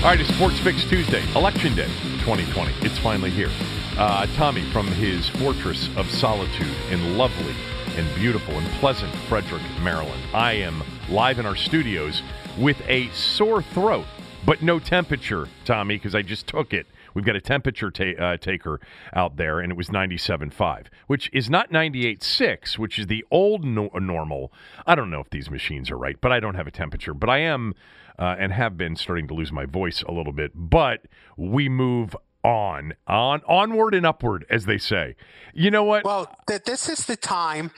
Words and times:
All 0.00 0.06
right, 0.06 0.18
it's 0.18 0.34
Sports 0.34 0.58
Fix 0.60 0.82
Tuesday, 0.84 1.22
Election 1.36 1.76
Day 1.76 1.84
2020. 2.24 2.72
It's 2.86 2.98
finally 3.00 3.28
here. 3.28 3.50
Uh, 3.98 4.24
Tommy 4.34 4.62
from 4.70 4.86
his 4.86 5.28
fortress 5.28 5.90
of 5.94 6.10
solitude 6.10 6.74
in 6.90 7.18
lovely 7.18 7.54
and 7.96 8.08
beautiful 8.14 8.54
and 8.54 8.66
pleasant 8.80 9.14
Frederick, 9.28 9.60
Maryland. 9.82 10.22
I 10.32 10.52
am 10.52 10.82
live 11.10 11.38
in 11.38 11.44
our 11.44 11.54
studios 11.54 12.22
with 12.58 12.80
a 12.88 13.10
sore 13.10 13.62
throat, 13.62 14.06
but 14.46 14.62
no 14.62 14.78
temperature, 14.78 15.48
Tommy, 15.66 15.96
because 15.96 16.14
I 16.14 16.22
just 16.22 16.46
took 16.46 16.72
it. 16.72 16.86
We've 17.12 17.26
got 17.26 17.36
a 17.36 17.40
temperature 17.40 17.90
ta- 17.90 18.18
uh, 18.18 18.36
taker 18.38 18.80
out 19.12 19.36
there, 19.36 19.60
and 19.60 19.70
it 19.70 19.76
was 19.76 19.90
97.5, 19.90 20.86
which 21.08 21.28
is 21.34 21.50
not 21.50 21.70
98.6, 21.70 22.78
which 22.78 22.98
is 22.98 23.06
the 23.08 23.22
old 23.30 23.66
no- 23.66 23.90
normal. 23.94 24.50
I 24.86 24.94
don't 24.94 25.10
know 25.10 25.20
if 25.20 25.28
these 25.28 25.50
machines 25.50 25.90
are 25.90 25.98
right, 25.98 26.16
but 26.18 26.32
I 26.32 26.40
don't 26.40 26.54
have 26.54 26.66
a 26.66 26.70
temperature. 26.70 27.12
But 27.12 27.28
I 27.28 27.40
am 27.40 27.74
uh, 28.20 28.36
and 28.38 28.52
have 28.52 28.76
been 28.76 28.94
starting 28.94 29.26
to 29.26 29.34
lose 29.34 29.50
my 29.50 29.64
voice 29.64 30.02
a 30.02 30.12
little 30.12 30.32
bit. 30.32 30.52
But 30.54 31.06
we 31.36 31.68
move 31.68 32.14
on, 32.44 32.92
on, 33.06 33.40
onward 33.48 33.94
and 33.94 34.04
upward, 34.04 34.44
as 34.50 34.66
they 34.66 34.78
say. 34.78 35.16
You 35.54 35.70
know 35.70 35.82
what? 35.82 36.04
Well, 36.04 36.32
th- 36.46 36.62
this 36.64 36.88
is 36.88 37.06
the 37.06 37.16
time 37.16 37.70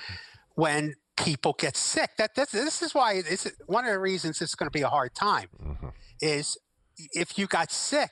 when 0.56 0.94
people 1.16 1.54
get 1.56 1.76
sick. 1.76 2.10
That 2.18 2.34
this, 2.34 2.50
this 2.50 2.82
is 2.82 2.92
why 2.94 3.22
it's 3.24 3.48
one 3.66 3.84
of 3.86 3.92
the 3.92 3.98
reasons 4.00 4.42
it's 4.42 4.56
going 4.56 4.66
to 4.66 4.76
be 4.76 4.82
a 4.82 4.88
hard 4.88 5.14
time. 5.14 5.48
Is 6.20 6.58
if 7.12 7.38
you 7.38 7.46
got 7.46 7.70
sick, 7.70 8.10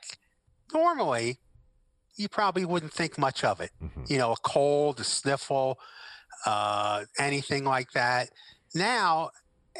normally 0.72 1.40
you 2.16 2.28
probably 2.28 2.64
wouldn't 2.64 2.92
think 2.92 3.18
much 3.18 3.42
of 3.44 3.60
it. 3.60 3.70
You 4.08 4.18
know, 4.18 4.32
a 4.32 4.36
cold, 4.36 5.00
a 5.00 5.04
sniffle, 5.04 5.78
uh, 6.46 7.04
anything 7.18 7.64
like 7.64 7.92
that. 7.92 8.30
Now 8.74 9.30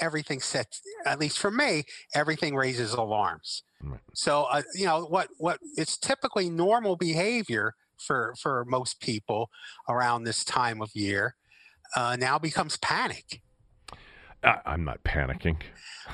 everything 0.01 0.41
sets, 0.41 0.81
at 1.07 1.19
least 1.19 1.39
for 1.39 1.51
me, 1.51 1.85
everything 2.15 2.55
raises 2.55 2.93
alarms. 2.93 3.63
So 4.15 4.45
uh, 4.51 4.63
you 4.75 4.85
know 4.85 5.05
what 5.05 5.29
what 5.39 5.59
it's 5.77 5.97
typically 5.97 6.51
normal 6.51 6.97
behavior 6.97 7.75
for 7.99 8.35
for 8.41 8.65
most 8.67 9.01
people 9.01 9.51
around 9.89 10.25
this 10.25 10.45
time 10.45 10.83
of 10.83 10.91
year 10.95 11.37
uh, 11.97 12.17
now 12.19 12.39
becomes 12.39 12.77
panic. 12.77 13.41
I, 14.45 14.59
I'm 14.67 14.85
not 14.85 15.03
panicking. 15.03 15.57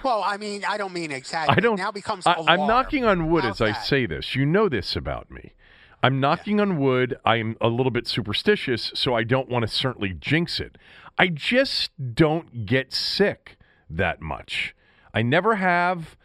Well, 0.04 0.22
I 0.24 0.36
mean, 0.36 0.64
I 0.64 0.78
don't 0.78 0.92
mean 0.92 1.10
exactly. 1.10 1.56
I 1.56 1.60
don't. 1.60 1.76
now 1.76 1.90
becomes. 1.90 2.26
I, 2.26 2.34
I'm 2.46 2.66
knocking 2.66 3.04
on 3.04 3.30
wood 3.30 3.44
How's 3.44 3.60
as 3.60 3.70
I 3.70 3.80
say 3.80 4.06
this. 4.06 4.34
You 4.34 4.46
know 4.46 4.68
this 4.68 4.94
about 4.94 5.30
me. 5.30 5.54
I'm 6.02 6.20
knocking 6.20 6.60
on 6.60 6.78
wood. 6.78 7.16
I'm 7.24 7.56
a 7.60 7.68
little 7.68 7.90
bit 7.90 8.06
superstitious, 8.06 8.92
so 8.94 9.14
I 9.14 9.24
don't 9.24 9.48
want 9.48 9.62
to 9.62 9.68
certainly 9.68 10.12
jinx 10.12 10.60
it. 10.60 10.76
I 11.18 11.28
just 11.28 11.90
don't 12.14 12.66
get 12.66 12.92
sick 12.92 13.56
that 13.90 14.20
much. 14.20 14.74
I 15.14 15.22
never 15.22 15.56
have. 15.56 16.16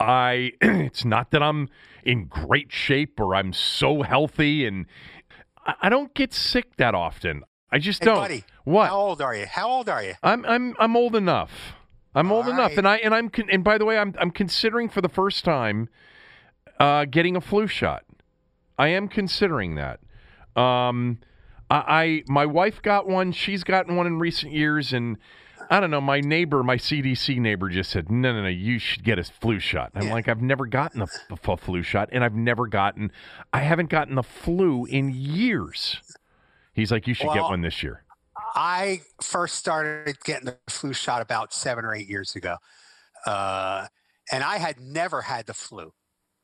I. 0.00 0.52
it's 0.60 1.04
not 1.04 1.30
that 1.30 1.42
I'm 1.42 1.68
in 2.04 2.26
great 2.26 2.70
shape 2.72 3.18
or 3.18 3.34
I'm 3.34 3.52
so 3.52 4.02
healthy, 4.02 4.66
and 4.66 4.86
I, 5.64 5.74
I 5.82 5.88
don't 5.88 6.12
get 6.14 6.32
sick 6.32 6.76
that 6.76 6.94
often. 6.94 7.42
I 7.70 7.78
just 7.78 8.00
Hey, 8.00 8.06
don't. 8.06 8.16
buddy, 8.16 8.44
what? 8.64 8.88
How 8.88 8.96
old 8.98 9.22
are 9.22 9.34
you? 9.34 9.46
How 9.46 9.68
old 9.68 9.88
are 9.88 10.02
you? 10.02 10.14
I'm 10.22 10.44
I'm 10.44 10.74
I'm 10.78 10.96
old 10.96 11.16
enough. 11.16 11.74
I'm 12.14 12.30
old 12.30 12.46
All 12.46 12.52
enough, 12.52 12.76
and 12.76 12.86
I 12.86 12.98
and 12.98 13.14
I'm 13.14 13.28
con- 13.28 13.48
and 13.50 13.64
by 13.64 13.78
the 13.78 13.84
way, 13.84 13.98
I'm 13.98 14.14
I'm 14.20 14.30
considering 14.30 14.88
for 14.88 15.00
the 15.00 15.08
first 15.08 15.44
time 15.44 15.88
uh, 16.78 17.04
getting 17.06 17.36
a 17.36 17.40
flu 17.40 17.66
shot. 17.66 18.04
I 18.78 18.88
am 18.88 19.08
considering 19.08 19.74
that. 19.76 20.00
Um, 20.60 21.18
I, 21.70 21.76
I 21.76 22.22
my 22.28 22.46
wife 22.46 22.82
got 22.82 23.08
one. 23.08 23.32
She's 23.32 23.64
gotten 23.64 23.96
one 23.96 24.06
in 24.06 24.18
recent 24.18 24.52
years, 24.52 24.92
and 24.92 25.16
I 25.70 25.80
don't 25.80 25.90
know. 25.90 26.00
My 26.00 26.20
neighbor, 26.20 26.62
my 26.62 26.76
CDC 26.76 27.38
neighbor, 27.38 27.68
just 27.68 27.90
said, 27.90 28.10
"No, 28.10 28.32
no, 28.32 28.42
no. 28.42 28.48
You 28.48 28.78
should 28.78 29.04
get 29.04 29.18
a 29.18 29.24
flu 29.24 29.58
shot." 29.58 29.92
I'm 29.94 30.04
Yeah. 30.08 30.12
like, 30.12 30.28
I've 30.28 30.42
never 30.42 30.66
gotten 30.66 31.00
a, 31.00 31.04
f- 31.04 31.40
a 31.48 31.56
flu 31.56 31.82
shot, 31.82 32.08
and 32.12 32.24
I've 32.24 32.34
never 32.34 32.66
gotten. 32.66 33.10
I 33.52 33.60
haven't 33.60 33.88
gotten 33.90 34.14
the 34.14 34.22
flu 34.22 34.84
in 34.86 35.10
years. 35.10 36.00
He's 36.74 36.90
like, 36.92 37.06
you 37.06 37.14
should 37.14 37.32
get 37.32 37.42
one 37.44 37.60
this 37.62 37.82
year. 37.82 38.04
I 38.56 39.02
first 39.22 39.56
started 39.56 40.16
getting 40.24 40.46
the 40.46 40.58
flu 40.68 40.92
shot 40.92 41.22
about 41.22 41.52
seven 41.54 41.84
or 41.84 41.94
eight 41.94 42.08
years 42.08 42.36
ago, 42.36 42.56
uh, 43.26 43.86
and 44.32 44.44
I 44.44 44.58
had 44.58 44.80
never 44.80 45.22
had 45.22 45.46
the 45.46 45.54
flu, 45.54 45.92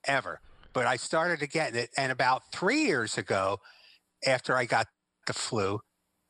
ever. 0.06 0.40
But 0.72 0.86
I 0.86 0.96
started 0.96 1.40
to 1.40 1.48
get 1.48 1.74
it, 1.76 1.90
and 1.96 2.12
about 2.12 2.52
three 2.52 2.82
years 2.84 3.18
ago, 3.18 3.58
after 4.26 4.56
I 4.56 4.66
got 4.66 4.86
the 5.26 5.34
flu, 5.34 5.80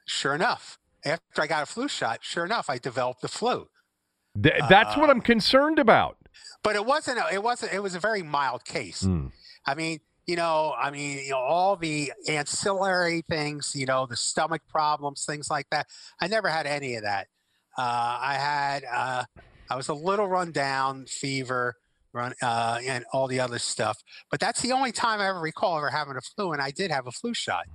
sure 0.06 0.34
enough, 0.34 0.78
after 1.04 1.42
I 1.42 1.46
got 1.46 1.62
a 1.62 1.66
flu 1.66 1.88
shot, 1.88 2.20
sure 2.22 2.44
enough, 2.44 2.68
I 2.68 2.78
developed 2.78 3.22
the 3.22 3.28
flu. 3.28 3.68
Th- 4.40 4.54
that's 4.68 4.96
what 4.96 5.08
uh, 5.08 5.12
I'm 5.12 5.20
concerned 5.20 5.78
about. 5.78 6.16
But 6.62 6.76
it 6.76 6.84
wasn't. 6.84 7.18
A, 7.18 7.32
it 7.32 7.42
wasn't. 7.42 7.72
It 7.72 7.82
was 7.82 7.94
a 7.94 8.00
very 8.00 8.22
mild 8.22 8.64
case. 8.64 9.02
Mm. 9.02 9.32
I 9.66 9.74
mean, 9.74 10.00
you 10.26 10.36
know, 10.36 10.74
I 10.78 10.90
mean, 10.90 11.18
you 11.18 11.30
know, 11.30 11.38
all 11.38 11.76
the 11.76 12.12
ancillary 12.28 13.22
things, 13.28 13.72
you 13.74 13.86
know, 13.86 14.06
the 14.06 14.16
stomach 14.16 14.62
problems, 14.68 15.24
things 15.24 15.50
like 15.50 15.68
that. 15.70 15.86
I 16.20 16.28
never 16.28 16.48
had 16.48 16.66
any 16.66 16.94
of 16.94 17.02
that. 17.02 17.28
Uh, 17.76 18.18
I 18.20 18.34
had, 18.34 18.84
uh, 18.84 19.24
I 19.68 19.76
was 19.76 19.88
a 19.88 19.94
little 19.94 20.28
run 20.28 20.52
down, 20.52 21.06
fever, 21.06 21.76
run, 22.12 22.34
uh, 22.42 22.78
and 22.86 23.04
all 23.12 23.26
the 23.26 23.40
other 23.40 23.58
stuff. 23.58 23.98
But 24.30 24.40
that's 24.40 24.60
the 24.62 24.72
only 24.72 24.92
time 24.92 25.20
I 25.20 25.28
ever 25.28 25.40
recall 25.40 25.78
ever 25.78 25.90
having 25.90 26.16
a 26.16 26.20
flu, 26.20 26.52
and 26.52 26.60
I 26.60 26.70
did 26.70 26.90
have 26.90 27.06
a 27.06 27.12
flu 27.12 27.34
shot. 27.34 27.66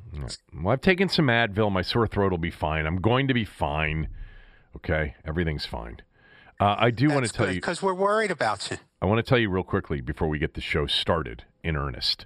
Well, 0.54 0.74
I've 0.74 0.82
taken 0.82 1.10
some 1.10 1.28
Advil. 1.28 1.72
My 1.72 1.82
sore 1.82 2.08
throat 2.08 2.32
will 2.32 2.38
be 2.38 2.52
fine. 2.52 2.86
I'm 2.86 3.02
going 3.02 3.28
to 3.28 3.34
be 3.34 3.46
fine. 3.46 4.10
Okay, 4.76 5.16
everything's 5.26 5.66
fine. 5.66 6.02
Uh, 6.60 6.76
I 6.78 6.92
do 6.92 7.10
want 7.10 7.26
to 7.26 7.32
tell 7.32 7.48
you. 7.48 7.56
because 7.56 7.82
we're 7.82 7.94
worried 7.94 8.32
about 8.32 8.70
you. 8.72 8.78
I 9.02 9.06
want 9.06 9.18
to 9.18 9.30
tell 9.30 9.38
you 9.38 9.50
real 9.50 9.64
quickly 9.64 10.02
before 10.02 10.28
we 10.30 10.40
get 10.40 10.54
the 10.54 10.62
show 10.62 10.86
started 10.86 11.44
in 11.64 11.76
earnest 11.76 12.26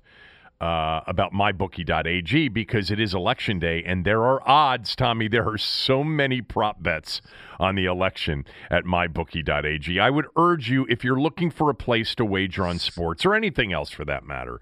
uh, 0.61 1.01
about 1.07 1.31
mybookie.ag 1.31 2.49
because 2.49 2.91
it 2.91 2.99
is 2.99 3.13
election 3.13 3.59
day 3.59 3.81
and 3.85 4.03
there 4.03 4.23
are 4.23 4.47
odds, 4.47 4.95
Tommy. 4.95 5.27
There 5.27 5.47
are 5.47 5.57
so 5.57 6.03
many 6.03 6.41
prop 6.41 6.83
bets 6.83 7.21
on 7.59 7.75
the 7.75 7.85
election 7.85 8.45
at 8.69 8.83
mybookie.ag. 8.83 9.99
I 9.99 10.09
would 10.09 10.27
urge 10.35 10.69
you, 10.69 10.85
if 10.89 11.03
you're 11.03 11.19
looking 11.19 11.49
for 11.49 11.69
a 11.69 11.75
place 11.75 12.13
to 12.15 12.25
wager 12.25 12.65
on 12.65 12.79
sports 12.79 13.25
or 13.25 13.35
anything 13.35 13.71
else 13.71 13.89
for 13.89 14.03
that 14.05 14.25
matter, 14.25 14.59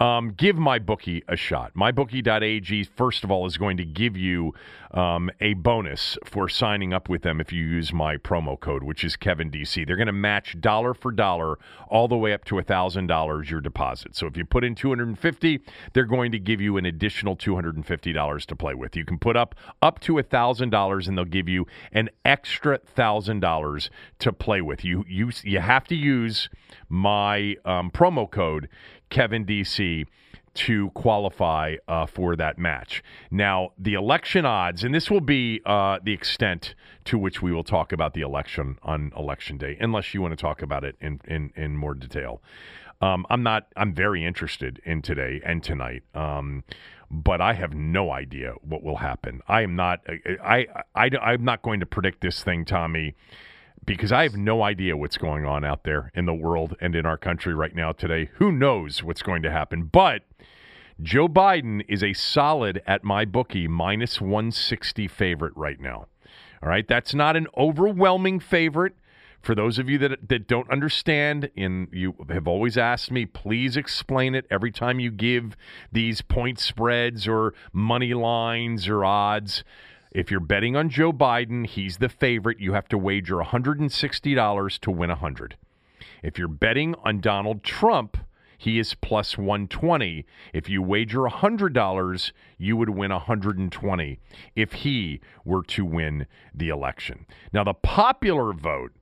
um, 0.00 0.32
give 0.32 0.56
MyBookie 0.56 1.22
a 1.28 1.36
shot. 1.36 1.74
MyBookie.ag, 1.74 2.84
first 2.84 3.22
of 3.22 3.30
all, 3.30 3.46
is 3.46 3.58
going 3.58 3.76
to 3.76 3.84
give 3.84 4.16
you 4.16 4.54
um, 4.92 5.30
a 5.40 5.54
bonus 5.54 6.16
for 6.24 6.48
signing 6.48 6.92
up 6.92 7.08
with 7.08 7.22
them 7.22 7.40
if 7.40 7.52
you 7.52 7.62
use 7.62 7.92
my 7.92 8.16
promo 8.16 8.58
code, 8.58 8.82
which 8.82 9.04
is 9.04 9.16
KevinDC. 9.16 9.86
They're 9.86 9.96
going 9.96 10.06
to 10.06 10.12
match 10.12 10.60
dollar 10.60 10.94
for 10.94 11.12
dollar 11.12 11.58
all 11.88 12.08
the 12.08 12.16
way 12.16 12.32
up 12.32 12.44
to 12.46 12.56
$1,000 12.56 13.50
your 13.50 13.60
deposit. 13.60 14.16
So 14.16 14.26
if 14.26 14.36
you 14.36 14.44
put 14.44 14.64
in 14.64 14.74
250 14.74 15.60
they're 15.92 16.04
going 16.04 16.32
to 16.32 16.38
give 16.38 16.60
you 16.60 16.76
an 16.76 16.86
additional 16.86 17.36
$250 17.36 18.46
to 18.46 18.56
play 18.56 18.74
with. 18.74 18.96
You 18.96 19.04
can 19.04 19.18
put 19.18 19.36
up 19.36 19.54
up 19.82 20.00
to 20.00 20.14
$1,000 20.14 21.08
and 21.08 21.18
they'll 21.18 21.24
give 21.24 21.48
you 21.48 21.66
an 21.92 22.08
extra 22.24 22.78
$1,000 22.78 23.90
to 24.20 24.32
play 24.32 24.60
with. 24.60 24.84
You, 24.84 25.04
you, 25.08 25.30
you 25.42 25.60
have 25.60 25.84
to 25.88 25.94
use 25.94 26.48
my 26.88 27.56
um, 27.64 27.90
promo 27.90 28.30
code 28.30 28.68
Kevin 29.10 29.44
DC 29.44 30.06
to 30.52 30.90
qualify 30.90 31.76
uh, 31.86 32.06
for 32.06 32.34
that 32.36 32.58
match. 32.58 33.02
Now, 33.30 33.70
the 33.78 33.94
election 33.94 34.44
odds, 34.44 34.82
and 34.82 34.94
this 34.94 35.10
will 35.10 35.20
be 35.20 35.60
uh, 35.64 35.98
the 36.02 36.12
extent 36.12 36.74
to 37.04 37.18
which 37.18 37.40
we 37.40 37.52
will 37.52 37.64
talk 37.64 37.92
about 37.92 38.14
the 38.14 38.22
election 38.22 38.78
on 38.82 39.12
election 39.16 39.58
day, 39.58 39.76
unless 39.80 40.12
you 40.12 40.20
want 40.20 40.32
to 40.32 40.36
talk 40.36 40.62
about 40.62 40.84
it 40.84 40.96
in, 41.00 41.20
in, 41.26 41.52
in 41.54 41.76
more 41.76 41.94
detail. 41.94 42.42
Um, 43.00 43.24
I'm 43.30 43.42
not, 43.42 43.68
I'm 43.76 43.94
very 43.94 44.24
interested 44.24 44.80
in 44.84 45.02
today 45.02 45.40
and 45.44 45.62
tonight. 45.62 46.02
Um, 46.14 46.64
but 47.10 47.40
I 47.40 47.54
have 47.54 47.74
no 47.74 48.12
idea 48.12 48.54
what 48.62 48.82
will 48.82 48.98
happen. 48.98 49.40
I 49.48 49.62
am 49.62 49.74
not, 49.74 50.00
I, 50.06 50.66
I, 50.94 51.06
I, 51.06 51.10
I'm 51.20 51.44
not 51.44 51.62
going 51.62 51.80
to 51.80 51.86
predict 51.86 52.20
this 52.20 52.42
thing, 52.44 52.64
Tommy 52.64 53.14
because 53.96 54.12
I 54.12 54.22
have 54.22 54.36
no 54.36 54.62
idea 54.62 54.96
what's 54.96 55.16
going 55.16 55.44
on 55.44 55.64
out 55.64 55.82
there 55.82 56.12
in 56.14 56.24
the 56.24 56.32
world 56.32 56.76
and 56.80 56.94
in 56.94 57.04
our 57.04 57.18
country 57.18 57.54
right 57.54 57.74
now 57.74 57.90
today. 57.90 58.30
Who 58.34 58.52
knows 58.52 59.02
what's 59.02 59.20
going 59.20 59.42
to 59.42 59.50
happen? 59.50 59.82
But 59.82 60.22
Joe 61.02 61.26
Biden 61.26 61.84
is 61.88 62.00
a 62.04 62.12
solid 62.12 62.82
at 62.86 63.02
MyBookie 63.02 63.68
minus 63.68 64.20
160 64.20 65.08
favorite 65.08 65.52
right 65.56 65.80
now. 65.80 66.06
All 66.62 66.68
right, 66.68 66.86
that's 66.86 67.14
not 67.14 67.34
an 67.34 67.48
overwhelming 67.56 68.38
favorite. 68.38 68.94
For 69.42 69.56
those 69.56 69.80
of 69.80 69.88
you 69.88 69.98
that, 69.98 70.28
that 70.28 70.46
don't 70.46 70.70
understand, 70.70 71.50
and 71.56 71.88
you 71.90 72.14
have 72.28 72.46
always 72.46 72.78
asked 72.78 73.10
me, 73.10 73.26
please 73.26 73.76
explain 73.76 74.36
it 74.36 74.46
every 74.52 74.70
time 74.70 75.00
you 75.00 75.10
give 75.10 75.56
these 75.90 76.22
point 76.22 76.60
spreads 76.60 77.26
or 77.26 77.54
money 77.72 78.14
lines 78.14 78.86
or 78.86 79.04
odds. 79.04 79.64
If 80.12 80.28
you're 80.30 80.40
betting 80.40 80.74
on 80.74 80.88
Joe 80.88 81.12
Biden, 81.12 81.66
he's 81.66 81.98
the 81.98 82.08
favorite. 82.08 82.58
You 82.58 82.72
have 82.72 82.88
to 82.88 82.98
wager 82.98 83.36
$160 83.36 84.78
to 84.80 84.90
win 84.90 85.10
100. 85.10 85.56
If 86.22 86.36
you're 86.36 86.48
betting 86.48 86.96
on 87.04 87.20
Donald 87.20 87.62
Trump, 87.62 88.16
he 88.58 88.80
is 88.80 88.94
plus 88.94 89.38
120. 89.38 90.26
If 90.52 90.68
you 90.68 90.82
wager 90.82 91.20
$100, 91.20 92.32
you 92.58 92.76
would 92.76 92.90
win 92.90 93.12
120 93.12 94.18
if 94.56 94.72
he 94.72 95.20
were 95.44 95.62
to 95.62 95.84
win 95.84 96.26
the 96.52 96.70
election. 96.70 97.26
Now, 97.52 97.62
the 97.62 97.74
popular 97.74 98.52
vote 98.52 98.92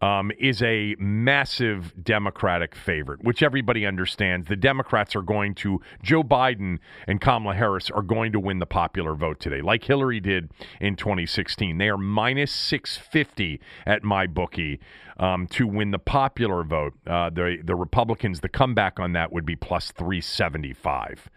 um, 0.00 0.32
is 0.38 0.62
a 0.62 0.94
massive 0.98 1.92
Democratic 2.02 2.74
favorite, 2.74 3.22
which 3.22 3.42
everybody 3.42 3.84
understands. 3.84 4.48
The 4.48 4.56
Democrats 4.56 5.14
are 5.14 5.22
going 5.22 5.54
to, 5.56 5.80
Joe 6.02 6.22
Biden 6.22 6.78
and 7.06 7.20
Kamala 7.20 7.54
Harris 7.54 7.90
are 7.90 8.02
going 8.02 8.32
to 8.32 8.40
win 8.40 8.58
the 8.58 8.66
popular 8.66 9.14
vote 9.14 9.40
today, 9.40 9.60
like 9.60 9.84
Hillary 9.84 10.20
did 10.20 10.50
in 10.80 10.96
2016. 10.96 11.78
They 11.78 11.88
are 11.88 11.98
minus 11.98 12.52
650 12.52 13.60
at 13.86 14.02
MyBookie 14.02 14.78
um, 15.18 15.46
to 15.48 15.66
win 15.66 15.90
the 15.90 15.98
popular 15.98 16.64
vote. 16.64 16.94
Uh, 17.06 17.28
the, 17.30 17.58
the 17.62 17.74
Republicans, 17.74 18.40
the 18.40 18.48
comeback 18.48 18.98
on 18.98 19.12
that 19.12 19.32
would 19.32 19.44
be 19.44 19.56
plus 19.56 19.90
375. 19.92 21.28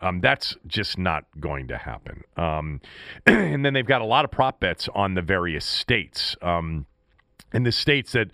Um, 0.00 0.20
that's 0.20 0.56
just 0.66 0.98
not 0.98 1.24
going 1.40 1.68
to 1.68 1.78
happen. 1.78 2.22
Um, 2.36 2.80
and 3.26 3.64
then 3.64 3.72
they've 3.74 3.86
got 3.86 4.02
a 4.02 4.06
lot 4.06 4.24
of 4.24 4.30
prop 4.30 4.60
bets 4.60 4.88
on 4.94 5.14
the 5.14 5.22
various 5.22 5.64
states. 5.64 6.36
Um, 6.42 6.86
in 7.54 7.62
the 7.62 7.72
states 7.72 8.12
that 8.12 8.30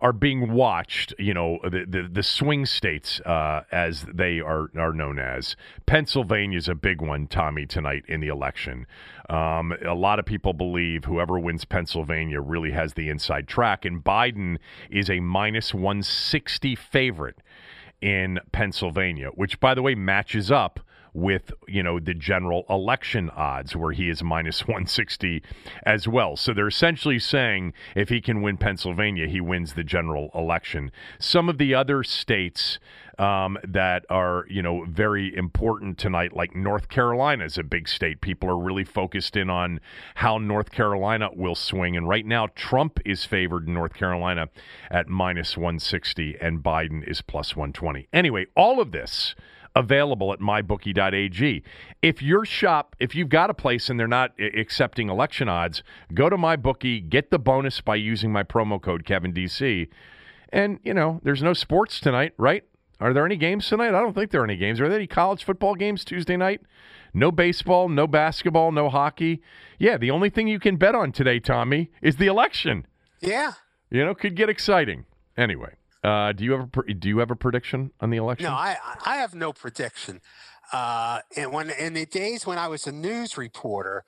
are 0.00 0.12
being 0.12 0.52
watched, 0.52 1.14
you 1.18 1.32
know, 1.32 1.58
the 1.62 1.86
the, 1.88 2.08
the 2.10 2.22
swing 2.22 2.66
states, 2.66 3.20
uh, 3.20 3.62
as 3.72 4.02
they 4.12 4.40
are 4.40 4.68
are 4.76 4.92
known 4.92 5.18
as. 5.18 5.56
Pennsylvania 5.86 6.58
is 6.58 6.68
a 6.68 6.74
big 6.74 7.00
one, 7.00 7.26
Tommy, 7.26 7.64
tonight 7.64 8.04
in 8.06 8.20
the 8.20 8.28
election. 8.28 8.86
Um, 9.30 9.72
a 9.82 9.94
lot 9.94 10.18
of 10.18 10.26
people 10.26 10.52
believe 10.52 11.04
whoever 11.04 11.38
wins 11.38 11.64
Pennsylvania 11.64 12.40
really 12.40 12.72
has 12.72 12.94
the 12.94 13.08
inside 13.08 13.48
track, 13.48 13.84
and 13.84 14.04
Biden 14.04 14.58
is 14.90 15.08
a 15.08 15.20
minus 15.20 15.72
160 15.72 16.74
favorite 16.74 17.38
in 18.02 18.38
Pennsylvania, 18.52 19.28
which, 19.28 19.58
by 19.60 19.74
the 19.74 19.80
way, 19.80 19.94
matches 19.94 20.50
up 20.50 20.80
with 21.14 21.52
you 21.68 21.82
know 21.82 22.00
the 22.00 22.12
general 22.12 22.64
election 22.68 23.30
odds 23.30 23.74
where 23.76 23.92
he 23.92 24.10
is 24.10 24.22
minus 24.22 24.62
160 24.66 25.42
as 25.84 26.06
well. 26.08 26.36
So 26.36 26.52
they're 26.52 26.68
essentially 26.68 27.18
saying 27.18 27.72
if 27.94 28.08
he 28.08 28.20
can 28.20 28.42
win 28.42 28.56
pennsylvania 28.56 29.28
he 29.28 29.40
wins 29.40 29.74
the 29.74 29.84
general 29.84 30.30
election. 30.34 30.90
Some 31.18 31.48
of 31.48 31.58
the 31.58 31.74
other 31.74 32.02
states 32.02 32.78
um, 33.18 33.56
that 33.62 34.04
are 34.10 34.44
you 34.50 34.60
know 34.60 34.84
very 34.88 35.34
important 35.36 35.98
tonight 35.98 36.32
like 36.32 36.56
north 36.56 36.88
carolina 36.88 37.44
is 37.44 37.56
a 37.56 37.62
big 37.62 37.88
state. 37.88 38.20
People 38.20 38.50
are 38.50 38.58
really 38.58 38.84
focused 38.84 39.36
in 39.36 39.48
on 39.48 39.80
how 40.16 40.38
north 40.38 40.72
carolina 40.72 41.30
will 41.32 41.54
swing. 41.54 41.96
And 41.96 42.08
right 42.08 42.26
now 42.26 42.48
trump 42.56 42.98
is 43.04 43.24
favored 43.24 43.68
in 43.68 43.74
north 43.74 43.94
carolina 43.94 44.48
at 44.90 45.08
minus 45.08 45.56
160 45.56 46.36
and 46.40 46.62
biden 46.62 47.08
is 47.08 47.22
plus 47.22 47.54
120 47.54 48.08
anyway 48.12 48.46
all 48.56 48.80
of 48.80 48.90
this 48.90 49.34
available 49.74 50.32
at 50.32 50.40
mybookie.ag. 50.40 51.62
If 52.02 52.22
your 52.22 52.44
shop, 52.44 52.94
if 52.98 53.14
you've 53.14 53.28
got 53.28 53.50
a 53.50 53.54
place 53.54 53.90
and 53.90 53.98
they're 53.98 54.06
not 54.06 54.32
accepting 54.38 55.08
election 55.08 55.48
odds, 55.48 55.82
go 56.12 56.28
to 56.28 56.36
mybookie, 56.36 57.08
get 57.08 57.30
the 57.30 57.38
bonus 57.38 57.80
by 57.80 57.96
using 57.96 58.32
my 58.32 58.42
promo 58.42 58.80
code 58.80 59.04
KevinDC. 59.04 59.88
And, 60.50 60.78
you 60.84 60.94
know, 60.94 61.20
there's 61.24 61.42
no 61.42 61.52
sports 61.52 61.98
tonight, 61.98 62.32
right? 62.38 62.64
Are 63.00 63.12
there 63.12 63.26
any 63.26 63.36
games 63.36 63.68
tonight? 63.68 63.88
I 63.88 64.00
don't 64.00 64.14
think 64.14 64.30
there 64.30 64.40
are 64.40 64.44
any 64.44 64.56
games. 64.56 64.80
Are 64.80 64.88
there 64.88 64.98
any 64.98 65.08
college 65.08 65.42
football 65.42 65.74
games 65.74 66.04
Tuesday 66.04 66.36
night? 66.36 66.60
No 67.12 67.32
baseball, 67.32 67.88
no 67.88 68.06
basketball, 68.06 68.70
no 68.72 68.88
hockey. 68.88 69.42
Yeah, 69.78 69.96
the 69.96 70.10
only 70.10 70.30
thing 70.30 70.46
you 70.46 70.60
can 70.60 70.76
bet 70.76 70.94
on 70.94 71.12
today, 71.12 71.40
Tommy, 71.40 71.90
is 72.00 72.16
the 72.16 72.26
election. 72.26 72.86
Yeah. 73.20 73.52
You 73.90 74.04
know, 74.04 74.14
could 74.14 74.36
get 74.36 74.48
exciting. 74.48 75.06
Anyway. 75.36 75.74
Uh, 76.04 76.32
do 76.32 76.44
you 76.44 76.52
have 76.52 76.68
a 76.76 76.94
do 76.94 77.08
you 77.08 77.18
have 77.18 77.30
a 77.30 77.36
prediction 77.36 77.90
on 78.00 78.10
the 78.10 78.18
election? 78.18 78.44
No, 78.44 78.52
I 78.52 78.76
I 79.06 79.16
have 79.16 79.34
no 79.34 79.52
prediction. 79.52 80.20
Uh, 80.72 81.20
and 81.36 81.52
when 81.52 81.70
in 81.70 81.94
the 81.94 82.04
days 82.04 82.46
when 82.46 82.58
I 82.58 82.68
was 82.68 82.86
a 82.86 82.92
news 82.92 83.38
reporter, 83.38 84.04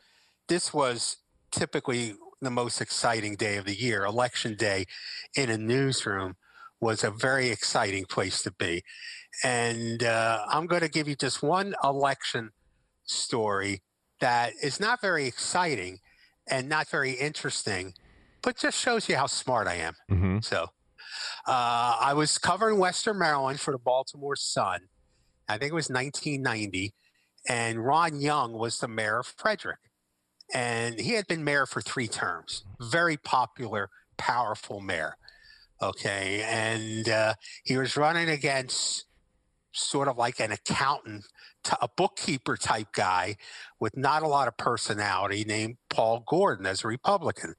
this 0.48 0.74
was 0.74 1.16
typically 1.50 2.14
the 2.42 2.50
most 2.50 2.80
exciting 2.80 3.34
day 3.36 3.56
of 3.56 3.64
the 3.64 3.74
year. 3.74 4.04
Election 4.04 4.54
day 4.54 4.84
in 5.34 5.48
a 5.48 5.56
newsroom 5.56 6.36
was 6.80 7.02
a 7.02 7.10
very 7.10 7.48
exciting 7.48 8.04
place 8.04 8.42
to 8.42 8.50
be. 8.50 8.84
And 9.42 10.02
uh, 10.02 10.44
I'm 10.48 10.66
going 10.66 10.82
to 10.82 10.88
give 10.88 11.08
you 11.08 11.16
just 11.16 11.42
one 11.42 11.74
election 11.82 12.50
story 13.04 13.82
that 14.20 14.52
is 14.62 14.80
not 14.80 15.00
very 15.00 15.26
exciting 15.26 16.00
and 16.48 16.68
not 16.68 16.88
very 16.88 17.12
interesting, 17.12 17.94
but 18.42 18.56
just 18.56 18.78
shows 18.78 19.08
you 19.08 19.16
how 19.16 19.26
smart 19.26 19.66
I 19.66 19.74
am. 19.76 19.94
Mm-hmm. 20.10 20.38
So 20.40 20.68
uh, 21.46 21.96
I 22.00 22.12
was 22.14 22.38
covering 22.38 22.78
Western 22.78 23.18
Maryland 23.18 23.60
for 23.60 23.72
the 23.72 23.78
Baltimore 23.78 24.36
Sun. 24.36 24.80
I 25.48 25.58
think 25.58 25.70
it 25.70 25.74
was 25.74 25.88
1990. 25.88 26.92
And 27.48 27.84
Ron 27.84 28.20
Young 28.20 28.52
was 28.52 28.80
the 28.80 28.88
mayor 28.88 29.20
of 29.20 29.26
Frederick. 29.26 29.78
And 30.52 31.00
he 31.00 31.12
had 31.12 31.26
been 31.26 31.44
mayor 31.44 31.66
for 31.66 31.80
three 31.80 32.08
terms. 32.08 32.64
Very 32.80 33.16
popular, 33.16 33.90
powerful 34.16 34.80
mayor. 34.80 35.16
Okay. 35.80 36.42
And 36.42 37.08
uh, 37.08 37.34
he 37.64 37.76
was 37.76 37.96
running 37.96 38.28
against 38.28 39.04
sort 39.72 40.08
of 40.08 40.16
like 40.16 40.40
an 40.40 40.50
accountant, 40.50 41.26
a 41.80 41.88
bookkeeper 41.96 42.56
type 42.56 42.88
guy 42.92 43.36
with 43.78 43.96
not 43.96 44.22
a 44.22 44.28
lot 44.28 44.48
of 44.48 44.56
personality 44.56 45.44
named 45.44 45.76
Paul 45.90 46.24
Gordon 46.26 46.66
as 46.66 46.82
a 46.82 46.88
Republican. 46.88 47.54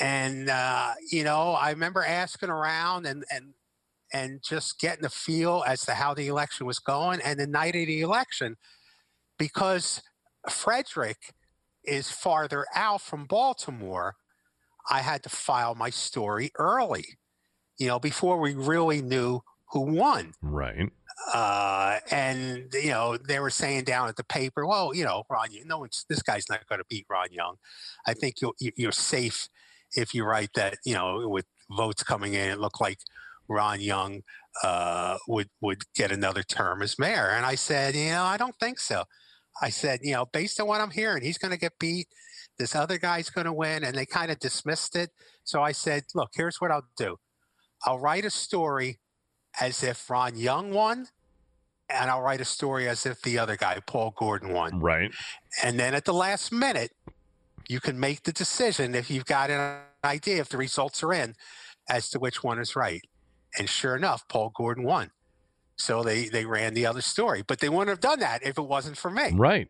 And 0.00 0.48
uh, 0.48 0.92
you 1.10 1.24
know, 1.24 1.52
I 1.52 1.70
remember 1.70 2.04
asking 2.04 2.50
around 2.50 3.06
and 3.06 3.24
and 3.30 3.54
and 4.12 4.40
just 4.42 4.80
getting 4.80 5.04
a 5.04 5.10
feel 5.10 5.64
as 5.66 5.82
to 5.82 5.92
how 5.92 6.14
the 6.14 6.28
election 6.28 6.66
was 6.66 6.78
going. 6.78 7.20
And 7.20 7.38
the 7.38 7.46
night 7.46 7.76
of 7.76 7.86
the 7.86 8.00
election, 8.00 8.56
because 9.38 10.02
Frederick 10.48 11.34
is 11.84 12.10
farther 12.10 12.66
out 12.74 13.02
from 13.02 13.26
Baltimore, 13.26 14.16
I 14.90 15.00
had 15.00 15.22
to 15.24 15.28
file 15.28 15.74
my 15.74 15.90
story 15.90 16.50
early, 16.58 17.04
you 17.78 17.86
know, 17.86 17.98
before 17.98 18.38
we 18.38 18.54
really 18.54 19.02
knew 19.02 19.42
who 19.72 19.80
won. 19.80 20.32
Right. 20.40 20.90
Uh, 21.34 21.98
and 22.12 22.72
you 22.72 22.90
know 22.90 23.16
they 23.16 23.40
were 23.40 23.50
saying 23.50 23.84
down 23.84 24.08
at 24.08 24.16
the 24.16 24.24
paper, 24.24 24.66
well, 24.66 24.94
you 24.94 25.04
know, 25.04 25.24
Ron, 25.28 25.48
no 25.66 25.78
one's 25.78 26.06
this 26.08 26.22
guy's 26.22 26.48
not 26.48 26.66
going 26.68 26.78
to 26.78 26.86
beat 26.88 27.06
Ron 27.10 27.32
Young. 27.32 27.56
I 28.06 28.14
think 28.14 28.36
you're 28.40 28.54
you're 28.58 28.92
safe 28.92 29.48
if 29.92 30.14
you 30.14 30.24
write 30.24 30.50
that, 30.54 30.78
you 30.84 30.94
know, 30.94 31.28
with 31.28 31.46
votes 31.70 32.02
coming 32.02 32.34
in, 32.34 32.50
it 32.50 32.58
looked 32.58 32.80
like 32.80 32.98
Ron 33.48 33.80
Young 33.80 34.22
uh, 34.62 35.18
would 35.26 35.48
would 35.60 35.82
get 35.94 36.12
another 36.12 36.42
term 36.42 36.82
as 36.82 36.98
mayor. 36.98 37.30
And 37.30 37.46
I 37.46 37.54
said, 37.54 37.94
you 37.94 38.10
know, 38.10 38.24
I 38.24 38.36
don't 38.36 38.56
think 38.58 38.78
so. 38.78 39.04
I 39.60 39.70
said, 39.70 40.00
you 40.02 40.12
know, 40.12 40.26
based 40.26 40.60
on 40.60 40.66
what 40.66 40.80
I'm 40.80 40.90
hearing, 40.90 41.22
he's 41.22 41.38
going 41.38 41.50
to 41.50 41.58
get 41.58 41.72
beat. 41.80 42.08
This 42.58 42.74
other 42.74 42.98
guy's 42.98 43.30
going 43.30 43.46
to 43.46 43.52
win, 43.52 43.84
and 43.84 43.94
they 43.96 44.06
kind 44.06 44.30
of 44.30 44.38
dismissed 44.38 44.96
it. 44.96 45.10
So 45.44 45.62
I 45.62 45.72
said, 45.72 46.04
look, 46.14 46.30
here's 46.34 46.60
what 46.60 46.70
I'll 46.70 46.86
do. 46.96 47.16
I'll 47.84 47.98
write 47.98 48.24
a 48.24 48.30
story 48.30 48.98
as 49.60 49.82
if 49.82 50.08
Ron 50.10 50.36
Young 50.36 50.72
won, 50.72 51.06
and 51.88 52.10
I'll 52.10 52.22
write 52.22 52.40
a 52.40 52.44
story 52.44 52.88
as 52.88 53.06
if 53.06 53.20
the 53.22 53.38
other 53.38 53.56
guy, 53.56 53.80
Paul 53.86 54.12
Gordon, 54.16 54.52
won. 54.52 54.80
Right. 54.80 55.10
And 55.62 55.78
then 55.78 55.94
at 55.94 56.04
the 56.04 56.14
last 56.14 56.52
minute, 56.52 56.92
you 57.68 57.80
can 57.80 58.00
make 58.00 58.22
the 58.22 58.32
decision 58.32 58.94
if 58.94 59.10
you've 59.10 59.26
got 59.26 59.50
an 59.50 59.80
idea 60.02 60.40
if 60.40 60.48
the 60.48 60.56
results 60.56 61.02
are 61.02 61.12
in 61.12 61.34
as 61.88 62.10
to 62.10 62.18
which 62.18 62.42
one 62.42 62.58
is 62.58 62.74
right. 62.74 63.02
And 63.58 63.68
sure 63.68 63.94
enough, 63.94 64.26
Paul 64.28 64.52
Gordon 64.54 64.84
won. 64.84 65.10
So 65.76 66.02
they 66.02 66.28
they 66.28 66.44
ran 66.44 66.74
the 66.74 66.86
other 66.86 67.00
story, 67.00 67.44
but 67.46 67.60
they 67.60 67.68
wouldn't 67.68 67.90
have 67.90 68.00
done 68.00 68.18
that 68.20 68.42
if 68.42 68.58
it 68.58 68.66
wasn't 68.66 68.96
for 68.96 69.10
me. 69.10 69.30
Right. 69.34 69.68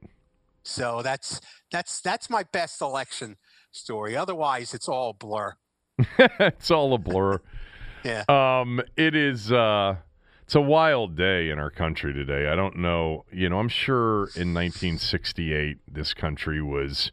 So 0.63 1.03
that's 1.03 1.41
that's 1.71 2.01
that's 2.01 2.31
my 2.31 2.45
best 2.45 2.81
election 2.81 3.37
story. 3.73 4.17
Otherwise, 4.17 4.73
it's 4.73 4.89
all 4.89 5.13
blur. 5.13 5.57
it's 6.19 6.71
all 6.71 6.95
a 6.95 6.99
blur. 6.99 7.41
yeah. 8.05 8.25
Um, 8.29 8.81
it 8.97 9.15
is. 9.15 9.53
Uh, 9.53 9.97
it's 10.45 10.55
a 10.55 10.61
wild 10.63 11.15
day 11.15 11.51
in 11.51 11.59
our 11.59 11.71
country 11.71 12.15
today. 12.15 12.49
I 12.49 12.55
don't 12.55 12.79
know. 12.79 13.27
You 13.31 13.51
know, 13.51 13.59
I'm 13.59 13.69
sure 13.69 14.31
in 14.35 14.55
1968 14.55 15.79
this 15.87 16.15
country 16.15 16.63
was 16.63 17.13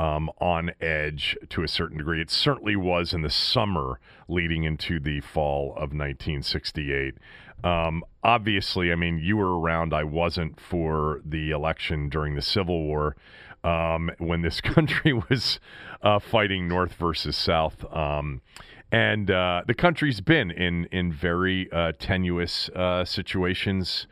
um, 0.00 0.30
on 0.40 0.70
edge 0.80 1.36
to 1.50 1.62
a 1.62 1.68
certain 1.68 1.98
degree. 1.98 2.22
It 2.22 2.30
certainly 2.30 2.74
was 2.74 3.12
in 3.12 3.20
the 3.20 3.30
summer 3.30 4.00
leading 4.28 4.64
into 4.64 4.98
the 4.98 5.20
fall 5.20 5.72
of 5.72 5.92
1968. 5.92 7.14
Um, 7.62 8.02
obviously, 8.24 8.90
I 8.90 8.94
mean, 8.94 9.18
you 9.18 9.36
were 9.36 9.60
around. 9.60 9.92
I 9.92 10.04
wasn't 10.04 10.58
for 10.58 11.20
the 11.22 11.50
election 11.50 12.08
during 12.08 12.34
the 12.34 12.40
Civil 12.40 12.82
War 12.82 13.14
um, 13.62 14.10
when 14.16 14.40
this 14.40 14.60
country 14.62 15.12
was 15.12 15.60
uh, 16.02 16.18
fighting 16.18 16.66
North 16.66 16.94
versus 16.94 17.36
South. 17.36 17.84
Um, 17.94 18.40
and 18.90 19.30
uh, 19.30 19.62
the 19.66 19.74
country's 19.74 20.22
been 20.22 20.50
in 20.50 20.86
in 20.86 21.12
very 21.12 21.70
uh, 21.70 21.92
tenuous 21.98 22.70
uh, 22.70 23.04
situations 23.04 24.06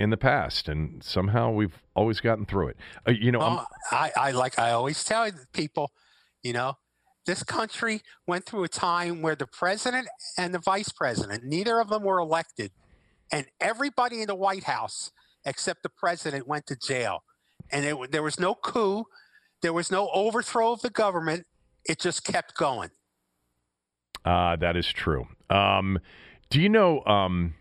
in 0.00 0.08
the 0.08 0.16
past, 0.16 0.66
and 0.66 1.04
somehow 1.04 1.50
we've 1.50 1.78
always 1.94 2.20
gotten 2.20 2.46
through 2.46 2.68
it. 2.68 2.76
Uh, 3.06 3.12
you 3.12 3.30
know, 3.30 3.38
well, 3.38 3.68
I, 3.92 4.10
I 4.16 4.30
like 4.30 4.58
I 4.58 4.70
always 4.70 5.04
tell 5.04 5.30
people, 5.52 5.92
you 6.42 6.54
know, 6.54 6.78
this 7.26 7.42
country 7.42 8.00
went 8.26 8.46
through 8.46 8.64
a 8.64 8.68
time 8.68 9.20
where 9.20 9.36
the 9.36 9.46
president 9.46 10.08
and 10.38 10.54
the 10.54 10.58
vice 10.58 10.88
president, 10.88 11.44
neither 11.44 11.78
of 11.78 11.90
them 11.90 12.02
were 12.02 12.18
elected, 12.18 12.72
and 13.30 13.46
everybody 13.60 14.22
in 14.22 14.26
the 14.26 14.34
White 14.34 14.64
House 14.64 15.12
except 15.44 15.82
the 15.82 15.90
president 15.90 16.48
went 16.48 16.66
to 16.66 16.76
jail, 16.76 17.22
and 17.70 17.84
it, 17.84 18.10
there 18.10 18.22
was 18.22 18.40
no 18.40 18.54
coup, 18.54 19.04
there 19.60 19.74
was 19.74 19.90
no 19.90 20.08
overthrow 20.14 20.72
of 20.72 20.80
the 20.80 20.90
government. 20.90 21.46
It 21.84 21.98
just 21.98 22.24
kept 22.24 22.56
going. 22.56 22.90
Uh, 24.24 24.56
that 24.56 24.76
is 24.76 24.86
true. 24.86 25.26
Um, 25.50 25.98
do 26.48 26.60
you 26.60 26.68
know 26.68 27.04
um, 27.04 27.54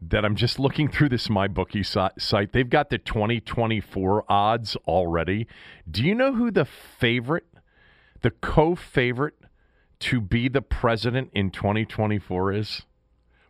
that 0.00 0.24
I'm 0.24 0.36
just 0.36 0.58
looking 0.58 0.88
through 0.88 1.08
this 1.08 1.28
MyBookie 1.28 2.12
site? 2.20 2.52
They've 2.52 2.68
got 2.68 2.90
the 2.90 2.98
2024 2.98 4.24
odds 4.28 4.76
already. 4.86 5.46
Do 5.90 6.04
you 6.04 6.14
know 6.14 6.34
who 6.34 6.50
the 6.50 6.64
favorite, 6.64 7.46
the 8.22 8.30
co 8.30 8.74
favorite 8.74 9.34
to 10.00 10.20
be 10.20 10.48
the 10.48 10.62
president 10.62 11.30
in 11.32 11.50
2024 11.50 12.52
is 12.52 12.82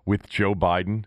with 0.04 0.28
Joe 0.28 0.54
Biden? 0.54 1.04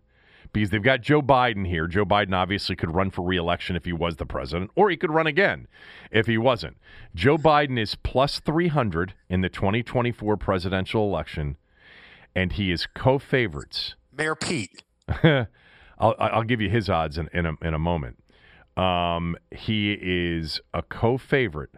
Because 0.51 0.72
they've 0.72 0.81
got 0.81 1.01
Joe 1.01 1.22
Biden 1.22 1.67
here. 1.67 1.86
Joe 1.86 2.05
Biden 2.05 2.34
obviously 2.34 2.75
could 2.75 2.93
run 2.93 3.12
for 3.12 3.24
reelection 3.24 3.75
if 3.75 3.86
he 3.86 3.93
was 3.93 4.15
the 4.15 4.25
president, 4.25 4.72
or 4.75 4.89
he 4.89 4.98
could 4.98 5.12
run 5.12 5.27
again 5.27 5.67
if 6.12 6.25
he 6.25 6.39
wasn't. 6.39 6.77
Joe 7.13 7.38
Biden 7.38 7.79
is 7.79 7.93
plus 7.93 8.39
300 8.39 9.13
in 9.29 9.41
the 9.41 9.50
2024 9.50 10.38
presidential 10.38 11.03
election, 11.03 11.58
and 12.36 12.53
he 12.53 12.72
is 12.72 12.88
co 12.88 13.19
favorites. 13.19 13.96
Mayor 14.12 14.36
Pete. 14.36 14.84
I'll, 15.99 16.15
I'll, 16.19 16.43
give 16.43 16.61
you 16.61 16.69
his 16.69 16.89
odds 16.89 17.17
in, 17.17 17.29
in, 17.33 17.45
a, 17.45 17.53
in 17.61 17.73
a 17.73 17.79
moment. 17.79 18.23
Um, 18.77 19.35
he 19.51 19.97
is 19.99 20.61
a 20.73 20.81
co 20.81 21.17
favorite 21.17 21.71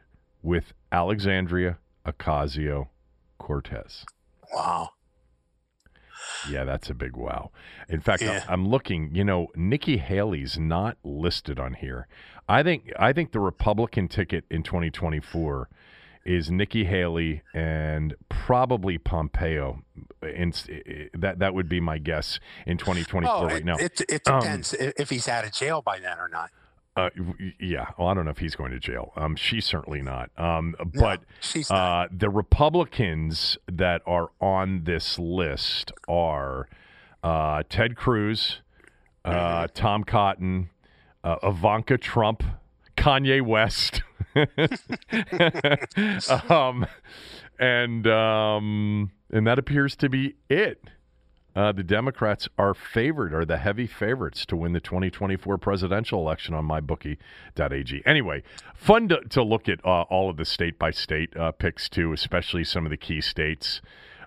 with 0.44 0.74
Alexandria 0.92 1.78
Ocasio 2.06 2.90
Cortez. 3.40 4.06
Wow. 4.54 4.90
Yeah, 6.50 6.64
that's 6.66 6.90
a 6.90 6.94
big 6.94 7.16
wow. 7.16 7.52
In 7.90 8.00
fact, 8.00 8.22
yeah. 8.22 8.44
I'm 8.48 8.68
looking. 8.68 9.14
You 9.14 9.24
know, 9.24 9.48
Nikki 9.56 9.98
Haley's 9.98 10.58
not 10.58 10.98
listed 11.04 11.60
on 11.60 11.74
here. 11.74 12.08
I 12.48 12.64
think 12.64 12.92
I 13.00 13.14
think 13.14 13.32
the 13.32 13.40
Republican 13.40 14.08
ticket 14.08 14.46
in 14.50 14.64
2024 14.64 15.70
is 16.26 16.52
Nikki 16.52 16.86
Haley 16.86 17.42
and 17.54 18.16
probably 18.30 18.98
Pompeo. 18.98 19.84
And 20.22 20.54
that 21.14 21.40
that 21.40 21.54
would 21.54 21.68
be 21.68 21.80
my 21.80 21.98
guess 21.98 22.40
in 22.66 22.78
2024 22.78 23.36
oh, 23.36 23.46
right 23.46 23.66
now. 23.66 23.76
It, 23.78 24.02
it 24.10 24.24
depends 24.24 24.74
um, 24.74 24.92
if 24.98 25.10
he's 25.10 25.28
out 25.28 25.46
of 25.46 25.52
jail 25.52 25.82
by 25.82 26.00
then 26.00 26.18
or 26.20 26.28
not. 26.28 26.52
Uh, 26.96 27.10
yeah. 27.60 27.88
Well, 27.98 28.10
I 28.10 28.14
don't 28.14 28.26
know 28.26 28.32
if 28.32 28.40
he's 28.40 28.56
going 28.56 28.72
to 28.72 28.80
jail. 28.80 29.14
Um, 29.16 29.36
she's 29.36 29.66
certainly 29.66 30.02
not. 30.02 30.30
Um, 30.38 30.76
but 30.94 31.22
no, 31.56 31.76
uh, 31.76 32.08
the 32.12 32.30
Republicans 32.30 33.58
that 33.72 34.02
are 34.06 34.30
on 34.42 34.84
this 34.84 35.18
list 35.18 35.94
are 36.10 36.68
uh, 37.24 37.64
Ted 37.70 37.96
Cruz, 37.96 38.62
uh, 39.24 39.32
mm-hmm. 39.32 39.66
Tom 39.74 40.04
Cotton, 40.04 40.70
uh, 41.24 41.38
Ivanka 41.44 41.98
Trump, 41.98 42.44
Kanye 42.98 43.42
West, 43.42 44.02
um, 46.50 46.86
and 47.60 48.08
um, 48.08 49.12
and 49.32 49.48
that 49.48 49.60
appears 49.60 49.96
to 49.98 50.10
be 50.10 50.36
it. 50.50 50.84
Uh, 51.54 51.74
the 51.74 51.84
Democrats 51.84 52.48
are 52.58 52.74
favored, 52.74 53.34
are 53.34 53.44
the 53.44 53.58
heavy 53.58 53.86
favorites 53.86 54.46
to 54.46 54.56
win 54.56 54.72
the 54.72 54.80
2024 54.80 55.58
presidential 55.58 56.20
election 56.20 56.54
on 56.54 56.66
mybookie.ag. 56.66 58.02
Anyway, 58.06 58.42
fun 58.74 59.10
to, 59.10 59.20
to 59.30 59.44
look 59.44 59.68
at 59.68 59.86
uh, 59.86 60.04
all 60.04 60.30
of 60.30 60.38
the 60.38 60.46
state 60.46 60.80
by 60.80 60.92
state 60.92 61.34
picks 61.60 61.90
too, 61.90 62.14
especially 62.14 62.64
some 62.64 62.86
of 62.86 62.90
the 62.90 62.96
key 62.96 63.20
states. 63.20 63.82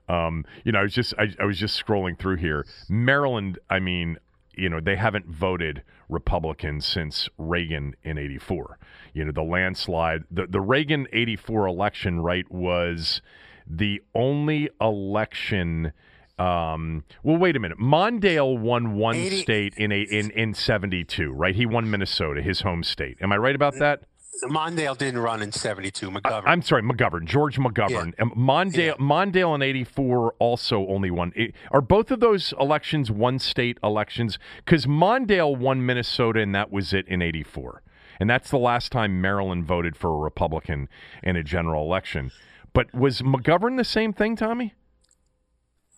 Um, 0.09 0.45
you 0.65 0.73
know, 0.73 0.81
I 0.81 0.83
was 0.83 0.93
just 0.93 1.15
I, 1.19 1.35
I 1.41 1.45
was 1.45 1.59
just 1.59 1.83
scrolling 1.83 2.19
through 2.19 2.37
here. 2.37 2.67
Maryland, 2.89 3.59
I 3.71 3.81
mean, 3.81 4.19
you 4.57 4.69
know, 4.69 4.81
they 4.81 4.97
haven't 4.97 5.27
voted 5.27 5.83
Republican 6.09 6.81
since 6.81 7.29
Reagan 7.39 7.95
in 8.03 8.19
84. 8.19 8.79
You 9.13 9.25
know, 9.25 9.33
the 9.33 9.43
landslide, 9.43 10.25
the, 10.31 10.47
the 10.47 10.61
Reagan 10.61 11.07
84 11.13 11.67
election, 11.67 12.21
right, 12.21 12.51
was 12.51 13.23
the 13.67 14.03
only 14.15 14.71
election– 14.81 15.93
um, 16.39 17.05
well, 17.23 17.37
wait 17.37 17.55
a 17.55 17.61
minute. 17.61 17.79
Mondale 17.79 18.59
won 18.59 18.97
one 18.97 19.15
80, 19.15 19.43
state 19.43 19.75
in 19.77 19.93
a 19.93 20.01
in 20.01 20.31
in 20.33 20.53
seventy 20.55 21.05
two, 21.05 21.31
right? 21.31 21.55
He 21.55 21.65
won 21.65 21.89
Minnesota, 21.91 22.43
his 22.43 22.63
home 22.63 22.83
state. 22.83 23.19
Am 23.21 23.33
I 23.33 23.37
right 23.37 23.55
about 23.55 23.75
that? 23.79 24.03
Mondale 24.45 24.97
didn't 24.99 25.21
run 25.21 25.43
in 25.43 25.53
seventy 25.53 25.91
two. 25.91 26.11
McGovern. 26.11 26.47
I, 26.47 26.53
am 26.53 26.63
sorry, 26.63 26.83
McGovern, 26.83 27.25
George 27.25 27.59
McGovern. 27.59 28.15
Yeah. 28.19 28.25
Mondale, 28.37 28.87
yeah. 28.87 28.95
Mondale 28.95 29.55
in 29.55 29.63
eighty 29.63 29.85
four 29.85 30.35
also 30.39 30.87
only 30.89 31.11
won. 31.11 31.33
Are 31.71 31.81
both 31.81 32.11
of 32.11 32.21
those 32.21 32.53
elections 32.59 33.11
one 33.11 33.39
state 33.39 33.79
elections? 33.83 34.39
Because 34.65 34.87
Mondale 34.87 35.57
won 35.57 35.87
Minnesota, 35.87 36.41
and 36.41 36.55
that 36.55 36.73
was 36.73 36.93
it 36.93 37.07
in 37.09 37.23
eighty 37.23 37.43
four, 37.43 37.83
and 38.19 38.29
that's 38.29 38.51
the 38.51 38.59
last 38.59 38.93
time 38.93 39.21
Maryland 39.21 39.65
voted 39.67 39.97
for 39.97 40.11
a 40.11 40.17
Republican 40.17 40.89
in 41.23 41.37
a 41.37 41.45
general 41.45 41.85
election. 41.85 42.31
But 42.73 42.93
was 42.93 43.23
McGovern 43.23 43.77
the 43.77 43.85
same 43.85 44.13
thing, 44.13 44.37
Tommy? 44.37 44.75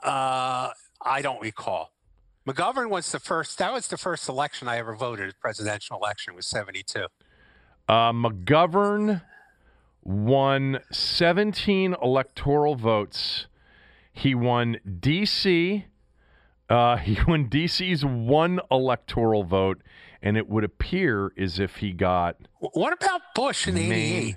Uh, 0.02 0.70
I 1.02 1.22
don't 1.22 1.40
recall. 1.40 1.92
McGovern 2.46 2.90
was 2.90 3.10
the 3.10 3.18
first. 3.18 3.58
That 3.58 3.72
was 3.72 3.88
the 3.88 3.96
first 3.96 4.28
election 4.28 4.68
I 4.68 4.76
ever 4.76 4.94
voted. 4.94 5.34
Presidential 5.40 5.96
election 5.96 6.34
was 6.34 6.46
seventy 6.46 6.82
two. 6.82 7.06
Uh, 7.88 8.12
McGovern 8.12 9.22
won 10.02 10.80
seventeen 10.90 11.94
electoral 12.02 12.74
votes. 12.74 13.46
He 14.12 14.34
won 14.34 14.78
D.C. 15.00 15.84
Uh, 16.68 16.96
he 16.96 17.18
won 17.26 17.48
D.C.'s 17.48 18.04
one 18.04 18.60
electoral 18.70 19.44
vote, 19.44 19.82
and 20.22 20.36
it 20.36 20.48
would 20.48 20.64
appear 20.64 21.32
as 21.38 21.58
if 21.58 21.76
he 21.76 21.92
got. 21.92 22.36
What 22.58 22.92
about 22.92 23.20
Bush 23.34 23.68
in 23.68 23.76
'88? 23.76 24.36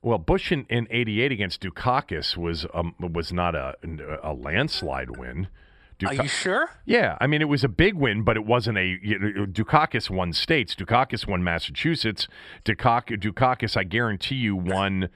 Well, 0.00 0.18
Bush 0.18 0.52
in, 0.52 0.64
in 0.70 0.86
'88 0.90 1.32
against 1.32 1.60
Dukakis 1.60 2.36
was 2.36 2.66
um, 2.72 2.94
was 2.98 3.32
not 3.32 3.54
a 3.54 3.74
a 4.22 4.32
landslide 4.32 5.18
win. 5.18 5.48
Are 6.06 6.14
you 6.14 6.28
sure? 6.28 6.70
Yeah, 6.84 7.16
I 7.20 7.26
mean 7.26 7.42
it 7.42 7.48
was 7.48 7.64
a 7.64 7.68
big 7.68 7.94
win, 7.94 8.22
but 8.22 8.36
it 8.36 8.44
wasn't 8.44 8.78
a. 8.78 8.98
You 9.02 9.18
know, 9.18 9.46
Dukakis 9.46 10.08
won 10.10 10.32
states. 10.32 10.74
Dukakis 10.74 11.26
won 11.26 11.42
Massachusetts. 11.42 12.28
Dukakis, 12.64 13.18
Dukakis, 13.20 13.76
I 13.76 13.84
guarantee 13.84 14.36
you, 14.36 14.54
won. 14.56 15.08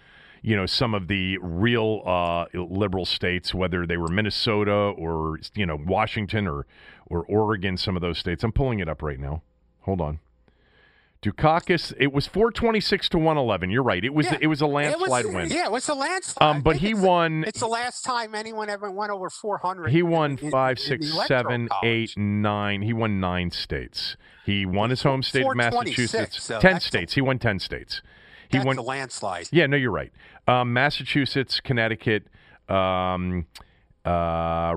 you 0.43 0.57
know, 0.57 0.67
some 0.67 0.93
of 0.93 1.07
the 1.07 1.39
real 1.39 2.03
uh, 2.05 2.47
liberal 2.53 3.05
states, 3.05 3.55
whether 3.55 3.87
they 3.87 3.97
were 3.97 4.09
Minnesota 4.09 4.73
or 4.73 5.39
you 5.55 5.65
know 5.67 5.79
Washington 5.87 6.49
or 6.49 6.67
or 7.07 7.25
Oregon, 7.27 7.77
some 7.77 7.95
of 7.97 8.03
those 8.03 8.19
states. 8.19 8.43
I'm 8.43 8.53
pulling 8.53 8.81
it 8.81 8.89
up 8.89 9.03
right 9.03 9.21
now. 9.21 9.43
Hold 9.83 10.01
on. 10.01 10.19
Dukakis, 11.23 11.95
it 11.99 12.13
was 12.13 12.27
426 12.27 13.09
to 13.11 13.17
111. 13.19 13.71
You're 13.71 13.85
right. 13.85 14.05
It 14.05 14.13
was 14.13 14.27
Yeah, 14.27 14.39
it 14.41 14.49
was 14.49 14.61
a 14.61 14.65
It 14.65 14.69
was- 14.99 15.09
landslide 15.09 15.27
win. 15.27 15.51
Yeah, 15.51 15.67
it 15.67 15.71
was 15.71 15.89
a 15.89 15.95
landslide. 15.95 16.57
Um, 16.57 16.63
but 16.63 16.77
he 16.77 16.89
it's- 16.91 17.03
won. 17.05 17.45
It's 17.47 17.61
the 17.61 17.69
last 17.69 18.05
time 18.05 18.35
anyone 18.35 18.69
ever 18.69 18.91
won 18.91 19.11
over 19.13 19.31
400. 19.31 19.91
He 19.93 20.03
won 20.03 20.33
in- 20.43 20.51
five, 20.51 20.79
in 20.79 20.83
six, 20.83 21.07
the 21.07 21.13
electoral 21.15 21.43
seven, 21.45 21.69
college. 21.69 21.85
eight, 21.89 22.19
nine. 22.19 22.83
He 22.83 22.93
won 22.93 23.21
nine 23.21 23.53
states. 23.53 24.17
He 24.45 24.67
won 24.67 24.91
his 24.91 25.05
home 25.05 25.23
state 25.23 25.47
of 25.47 25.55
Massachusetts. 25.55 26.43
so 26.43 26.59
ten 26.59 26.73
that's 26.73 26.87
a- 26.87 26.89
states. 26.89 27.15
He 27.15 27.21
won 27.21 27.39
ten 27.39 27.61
states. 27.61 28.03
He 28.49 28.59
won. 28.59 28.77
a 28.77 28.83
landslide. 28.83 29.47
Yeah, 29.53 29.67
no, 29.67 29.77
you're 29.77 29.93
right. 29.93 30.13
Um, 30.49 30.73
Massachusetts, 30.73 31.61
Connecticut, 31.61 32.27
um, 32.69 33.47
uh, 34.05 34.75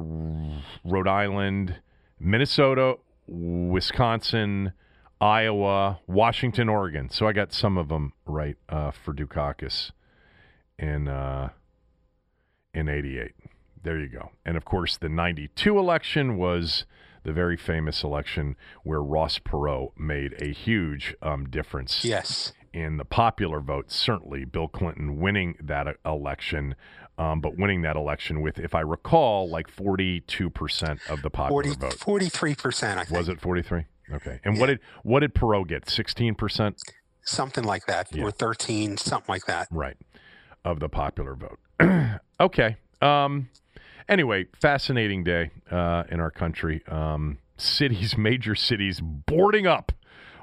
Rhode 0.85 1.07
Island, 1.07 1.77
Minnesota, 2.19 2.97
Wisconsin, 3.27 4.71
Iowa, 5.25 5.99
Washington, 6.07 6.69
Oregon. 6.69 7.09
So 7.09 7.27
I 7.27 7.33
got 7.33 7.51
some 7.51 7.77
of 7.77 7.87
them 7.89 8.13
right 8.27 8.57
uh, 8.69 8.91
for 8.91 9.13
Dukakis 9.13 9.91
in 10.77 11.07
uh, 11.07 11.49
in 12.73 12.87
'88. 12.87 13.31
There 13.81 13.99
you 13.99 14.07
go. 14.07 14.31
And 14.45 14.55
of 14.55 14.65
course, 14.65 14.97
the 14.97 15.09
'92 15.09 15.77
election 15.79 16.37
was 16.37 16.85
the 17.23 17.33
very 17.33 17.57
famous 17.57 18.03
election 18.03 18.55
where 18.83 19.01
Ross 19.01 19.39
Perot 19.39 19.97
made 19.97 20.35
a 20.39 20.53
huge 20.53 21.15
um, 21.23 21.49
difference 21.49 22.05
Yes. 22.05 22.53
in 22.71 22.97
the 22.97 23.05
popular 23.05 23.59
vote, 23.61 23.89
certainly 23.91 24.45
Bill 24.45 24.67
Clinton 24.67 25.19
winning 25.19 25.55
that 25.59 25.87
uh, 25.87 25.93
election, 26.05 26.75
um, 27.17 27.41
but 27.41 27.57
winning 27.57 27.81
that 27.81 27.95
election 27.95 28.41
with, 28.41 28.59
if 28.59 28.75
I 28.75 28.81
recall, 28.81 29.49
like 29.49 29.75
42% 29.75 30.99
of 31.09 31.23
the 31.23 31.31
popular 31.31 31.63
40, 31.63 31.69
vote. 31.79 31.97
43%, 31.97 32.97
I 32.97 33.03
think. 33.05 33.17
Was 33.17 33.27
it 33.27 33.41
43? 33.41 33.85
Okay. 34.11 34.39
And 34.43 34.59
what 34.59 34.67
did 34.67 34.79
what 35.03 35.21
did 35.21 35.33
Perot 35.33 35.67
get? 35.67 35.85
16%? 35.85 36.75
Something 37.23 37.63
like 37.63 37.85
that. 37.87 38.07
Yeah. 38.13 38.23
Or 38.23 38.31
13, 38.31 38.97
something 38.97 39.31
like 39.33 39.45
that. 39.45 39.67
Right. 39.71 39.97
Of 40.63 40.79
the 40.79 40.89
popular 40.89 41.35
vote. 41.35 41.59
okay. 42.39 42.77
Um 43.01 43.49
anyway, 44.07 44.45
fascinating 44.61 45.23
day 45.23 45.51
uh 45.71 46.03
in 46.09 46.19
our 46.19 46.31
country. 46.31 46.83
Um 46.87 47.39
cities, 47.57 48.17
major 48.17 48.55
cities 48.55 49.01
boarding 49.01 49.65
up 49.67 49.91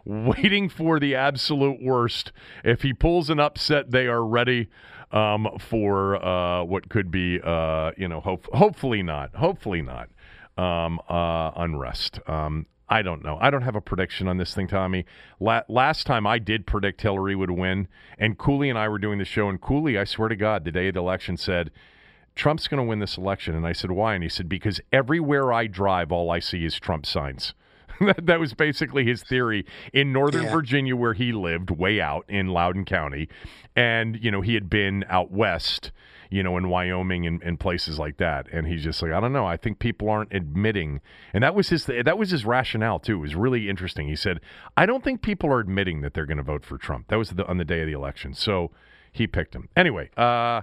waiting 0.04 0.68
for 0.68 0.98
the 0.98 1.14
absolute 1.14 1.82
worst. 1.82 2.32
If 2.64 2.82
he 2.82 2.92
pulls 2.92 3.30
an 3.30 3.40
upset, 3.40 3.90
they 3.90 4.06
are 4.06 4.24
ready 4.24 4.68
um, 5.10 5.48
for 5.58 6.22
uh, 6.24 6.64
what 6.64 6.88
could 6.88 7.10
be, 7.10 7.40
uh, 7.42 7.92
you 7.96 8.08
know, 8.08 8.20
hope, 8.20 8.46
hopefully 8.52 9.02
not, 9.02 9.34
hopefully 9.36 9.82
not, 9.82 10.08
um, 10.56 11.00
uh, 11.08 11.52
unrest. 11.56 12.18
Um, 12.26 12.66
I 12.92 13.00
don't 13.00 13.24
know. 13.24 13.38
I 13.40 13.48
don't 13.48 13.62
have 13.62 13.74
a 13.74 13.80
prediction 13.80 14.28
on 14.28 14.36
this 14.36 14.54
thing, 14.54 14.68
Tommy. 14.68 15.06
La- 15.40 15.62
last 15.66 16.06
time 16.06 16.26
I 16.26 16.38
did 16.38 16.66
predict 16.66 17.00
Hillary 17.00 17.34
would 17.34 17.50
win, 17.50 17.88
and 18.18 18.36
Cooley 18.36 18.68
and 18.68 18.78
I 18.78 18.86
were 18.88 18.98
doing 18.98 19.18
the 19.18 19.24
show, 19.24 19.48
and 19.48 19.58
Cooley, 19.58 19.96
I 19.96 20.04
swear 20.04 20.28
to 20.28 20.36
God, 20.36 20.64
the 20.66 20.72
day 20.72 20.88
of 20.88 20.94
the 20.94 21.00
election 21.00 21.38
said, 21.38 21.70
Trump's 22.34 22.68
going 22.68 22.76
to 22.76 22.84
win 22.84 22.98
this 22.98 23.16
election. 23.16 23.54
And 23.54 23.66
I 23.66 23.72
said, 23.72 23.92
why? 23.92 24.12
And 24.12 24.22
he 24.22 24.28
said, 24.28 24.46
because 24.46 24.78
everywhere 24.92 25.54
I 25.54 25.68
drive, 25.68 26.12
all 26.12 26.30
I 26.30 26.38
see 26.38 26.66
is 26.66 26.78
Trump 26.78 27.06
signs. 27.06 27.54
that, 28.00 28.26
that 28.26 28.38
was 28.38 28.52
basically 28.52 29.06
his 29.06 29.22
theory 29.22 29.64
in 29.94 30.12
Northern 30.12 30.44
Yeah. 30.44 30.52
Virginia, 30.52 30.94
where 30.94 31.14
he 31.14 31.32
lived, 31.32 31.70
way 31.70 31.98
out 31.98 32.26
in 32.28 32.48
Loudoun 32.48 32.84
County. 32.84 33.26
And, 33.74 34.22
you 34.22 34.30
know, 34.30 34.42
he 34.42 34.52
had 34.52 34.68
been 34.68 35.06
out 35.08 35.30
west, 35.30 35.92
you 36.32 36.42
know, 36.42 36.56
in 36.56 36.70
Wyoming 36.70 37.26
and, 37.26 37.42
and 37.42 37.60
places 37.60 37.98
like 37.98 38.16
that. 38.16 38.46
And 38.50 38.66
he's 38.66 38.82
just 38.82 39.02
like, 39.02 39.12
I 39.12 39.20
don't 39.20 39.34
know. 39.34 39.44
I 39.44 39.58
think 39.58 39.78
people 39.78 40.08
aren't 40.08 40.32
admitting. 40.32 41.02
And 41.34 41.44
that 41.44 41.54
was 41.54 41.68
his 41.68 41.84
that 41.84 42.16
was 42.16 42.30
his 42.30 42.46
rationale, 42.46 42.98
too. 42.98 43.16
It 43.16 43.20
was 43.20 43.34
really 43.34 43.68
interesting. 43.68 44.08
He 44.08 44.16
said, 44.16 44.40
I 44.74 44.86
don't 44.86 45.04
think 45.04 45.20
people 45.20 45.50
are 45.50 45.60
admitting 45.60 46.00
that 46.00 46.14
they're 46.14 46.26
going 46.26 46.38
to 46.38 46.42
vote 46.42 46.64
for 46.64 46.78
Trump. 46.78 47.08
That 47.08 47.16
was 47.16 47.30
the, 47.30 47.46
on 47.46 47.58
the 47.58 47.66
day 47.66 47.82
of 47.82 47.86
the 47.86 47.92
election. 47.92 48.32
So 48.32 48.70
he 49.12 49.26
picked 49.26 49.54
him. 49.54 49.68
Anyway, 49.76 50.08
uh, 50.16 50.62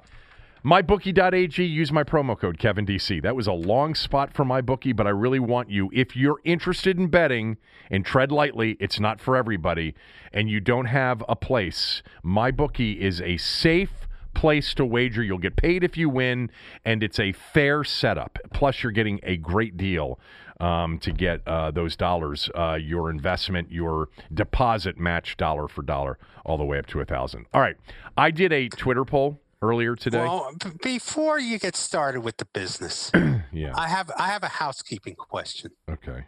MyBookie.ag, 0.65 1.63
use 1.63 1.91
my 1.91 2.03
promo 2.03 2.37
code 2.37 2.57
KevinDC. 2.57 3.21
That 3.21 3.35
was 3.35 3.45
a 3.45 3.53
long 3.53 3.93
spot 3.93 4.33
for 4.33 4.43
MyBookie, 4.43 4.95
but 4.95 5.05
I 5.05 5.11
really 5.11 5.39
want 5.39 5.69
you, 5.69 5.91
if 5.93 6.15
you're 6.15 6.41
interested 6.43 6.97
in 6.97 7.07
betting 7.07 7.57
and 7.91 8.03
tread 8.03 8.31
lightly, 8.31 8.75
it's 8.79 8.99
not 8.99 9.21
for 9.21 9.37
everybody, 9.37 9.93
and 10.33 10.49
you 10.49 10.59
don't 10.59 10.87
have 10.87 11.23
a 11.29 11.35
place, 11.35 12.01
MyBookie 12.25 12.97
is 12.97 13.21
a 13.21 13.37
safe 13.37 14.08
place 14.39 14.73
to 14.73 14.85
wager. 14.85 15.21
You'll 15.21 15.37
get 15.37 15.57
paid 15.57 15.83
if 15.83 15.97
you 15.97 16.09
win, 16.09 16.49
and 16.85 17.03
it's 17.03 17.19
a 17.19 17.33
fair 17.33 17.83
setup. 17.83 18.39
Plus, 18.53 18.81
you're 18.81 18.93
getting 18.93 19.19
a 19.23 19.35
great 19.35 19.75
deal 19.75 20.17
um, 20.61 20.97
to 20.99 21.11
get 21.11 21.45
uh, 21.45 21.71
those 21.71 21.97
dollars, 21.97 22.49
uh, 22.55 22.77
your 22.81 23.09
investment, 23.09 23.69
your 23.69 24.07
deposit 24.33 24.97
match 24.97 25.35
dollar 25.35 25.67
for 25.67 25.81
dollar, 25.81 26.17
all 26.45 26.57
the 26.57 26.63
way 26.63 26.79
up 26.79 26.85
to 26.87 27.01
a 27.01 27.05
thousand. 27.05 27.47
All 27.53 27.59
right, 27.59 27.75
I 28.15 28.31
did 28.31 28.53
a 28.53 28.69
Twitter 28.69 29.03
poll 29.03 29.41
earlier 29.61 29.97
today. 29.97 30.19
Well, 30.19 30.53
b- 30.63 30.69
before 30.81 31.37
you 31.37 31.59
get 31.59 31.75
started 31.75 32.21
with 32.21 32.37
the 32.37 32.45
business, 32.45 33.11
yeah. 33.51 33.73
I 33.75 33.89
have 33.89 34.09
I 34.17 34.27
have 34.27 34.43
a 34.43 34.47
housekeeping 34.47 35.15
question. 35.15 35.71
Okay. 35.89 36.23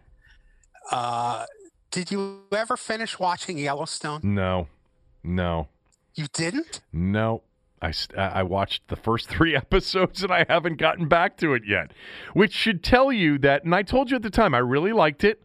Uh, 0.91 1.45
did 1.91 2.11
you 2.11 2.41
ever 2.51 2.75
finish 2.75 3.19
watching 3.19 3.57
Yellowstone? 3.57 4.19
No. 4.21 4.67
No. 5.23 5.69
You 6.15 6.27
didn't? 6.33 6.81
No. 6.91 7.43
I, 7.81 7.87
I 7.87 7.91
uh, 8.17 8.29
I 8.35 8.43
watched 8.43 8.87
the 8.87 8.95
first 8.95 9.29
three 9.35 9.55
episodes 9.55 10.23
and 10.23 10.31
I 10.31 10.45
haven't 10.47 10.77
gotten 10.77 11.07
back 11.07 11.37
to 11.37 11.53
it 11.53 11.63
yet, 11.67 11.91
which 12.33 12.53
should 12.53 12.83
tell 12.83 13.11
you 13.11 13.37
that. 13.39 13.63
And 13.63 13.73
I 13.73 13.83
told 13.83 14.09
you 14.09 14.15
at 14.17 14.21
the 14.21 14.29
time 14.29 14.53
I 14.53 14.59
really 14.59 14.93
liked 14.93 15.23
it, 15.23 15.41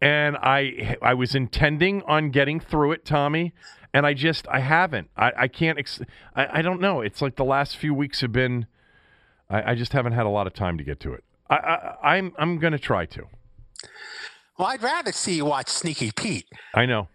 and 0.00 0.36
I 0.36 0.96
I 1.00 1.14
was 1.14 1.34
intending 1.34 2.02
on 2.02 2.30
getting 2.30 2.60
through 2.60 2.92
it, 2.92 3.04
Tommy, 3.04 3.52
and 3.94 4.06
I 4.06 4.14
just 4.14 4.46
I 4.48 4.60
haven't. 4.60 5.10
I 5.16 5.32
I 5.36 5.48
can't. 5.48 5.78
Ex- 5.78 6.00
I 6.34 6.58
I 6.58 6.62
don't 6.62 6.80
know. 6.80 7.00
It's 7.00 7.22
like 7.22 7.36
the 7.36 7.44
last 7.44 7.76
few 7.76 7.94
weeks 7.94 8.20
have 8.20 8.32
been. 8.32 8.66
I, 9.48 9.72
I 9.72 9.74
just 9.74 9.92
haven't 9.92 10.12
had 10.12 10.26
a 10.26 10.30
lot 10.30 10.46
of 10.46 10.54
time 10.54 10.78
to 10.78 10.84
get 10.84 10.98
to 11.00 11.12
it. 11.12 11.24
I, 11.48 11.56
I 11.56 12.16
I'm 12.16 12.32
I'm 12.38 12.58
gonna 12.58 12.78
try 12.78 13.06
to. 13.06 13.26
Well, 14.58 14.68
I'd 14.68 14.82
rather 14.82 15.12
see 15.12 15.34
you 15.34 15.44
watch 15.44 15.68
Sneaky 15.68 16.12
Pete, 16.12 16.46
I 16.74 16.86
know. 16.86 17.08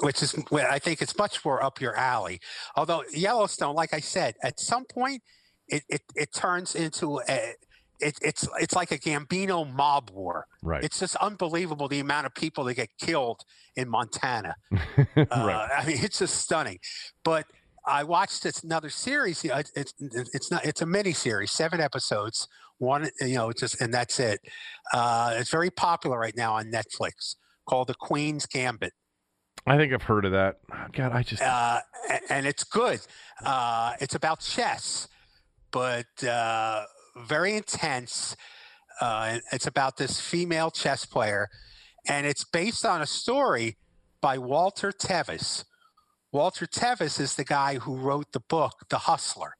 Which 0.00 0.22
is 0.22 0.34
I 0.52 0.78
think 0.78 1.02
it's 1.02 1.16
much 1.16 1.44
more 1.44 1.62
up 1.62 1.80
your 1.80 1.96
alley. 1.96 2.40
Although 2.76 3.04
Yellowstone, 3.12 3.74
like 3.74 3.94
I 3.94 4.00
said, 4.00 4.34
at 4.42 4.60
some 4.60 4.84
point 4.84 5.22
it 5.68 5.82
it, 5.88 6.02
it 6.14 6.32
turns 6.32 6.74
into 6.74 7.20
a 7.28 7.54
it, 8.00 8.18
it's 8.22 8.48
it's 8.60 8.74
like 8.74 8.90
a 8.90 8.98
Gambino 8.98 9.70
mob 9.72 10.10
war. 10.10 10.46
Right. 10.62 10.84
It's 10.84 10.98
just 11.00 11.16
unbelievable 11.16 11.88
the 11.88 12.00
amount 12.00 12.26
of 12.26 12.34
people 12.34 12.64
that 12.64 12.74
get 12.74 12.90
killed 12.98 13.42
in 13.76 13.88
Montana. 13.88 14.56
right. 15.16 15.28
Uh, 15.30 15.68
I 15.76 15.84
mean, 15.86 15.98
it's 16.00 16.18
just 16.18 16.36
stunning. 16.36 16.78
But 17.24 17.46
I 17.86 18.04
watched 18.04 18.42
this 18.42 18.62
another 18.62 18.90
series. 18.90 19.44
It's 19.44 19.72
it's, 19.76 19.94
it's 19.98 20.50
not 20.50 20.64
it's 20.64 20.82
a 20.82 20.86
mini 20.86 21.12
series, 21.12 21.52
seven 21.52 21.80
episodes. 21.80 22.48
One, 22.78 23.08
you 23.20 23.34
know, 23.34 23.52
just 23.52 23.80
and 23.80 23.94
that's 23.94 24.18
it. 24.18 24.40
Uh, 24.92 25.34
it's 25.36 25.50
very 25.50 25.70
popular 25.70 26.18
right 26.18 26.36
now 26.36 26.54
on 26.54 26.72
Netflix, 26.72 27.36
called 27.68 27.88
The 27.88 27.94
Queen's 27.94 28.46
Gambit, 28.46 28.92
I 29.66 29.76
think 29.76 29.92
I've 29.92 30.02
heard 30.02 30.24
of 30.24 30.32
that. 30.32 30.56
God, 30.92 31.12
I 31.12 31.22
just 31.22 31.42
uh, 31.42 31.80
and 32.28 32.46
it's 32.46 32.64
good. 32.64 33.00
Uh, 33.44 33.92
it's 34.00 34.14
about 34.14 34.40
chess, 34.40 35.08
but 35.70 36.22
uh, 36.22 36.84
very 37.16 37.54
intense. 37.54 38.36
Uh, 39.00 39.38
it's 39.52 39.66
about 39.66 39.96
this 39.96 40.20
female 40.20 40.70
chess 40.70 41.04
player, 41.06 41.48
and 42.06 42.26
it's 42.26 42.44
based 42.44 42.84
on 42.84 43.00
a 43.02 43.06
story 43.06 43.76
by 44.20 44.38
Walter 44.38 44.92
Tevis. 44.92 45.64
Walter 46.30 46.66
Tevis 46.66 47.18
is 47.18 47.36
the 47.36 47.44
guy 47.44 47.76
who 47.78 47.96
wrote 47.96 48.32
the 48.32 48.40
book 48.40 48.72
The 48.90 48.98
Hustler, 48.98 49.56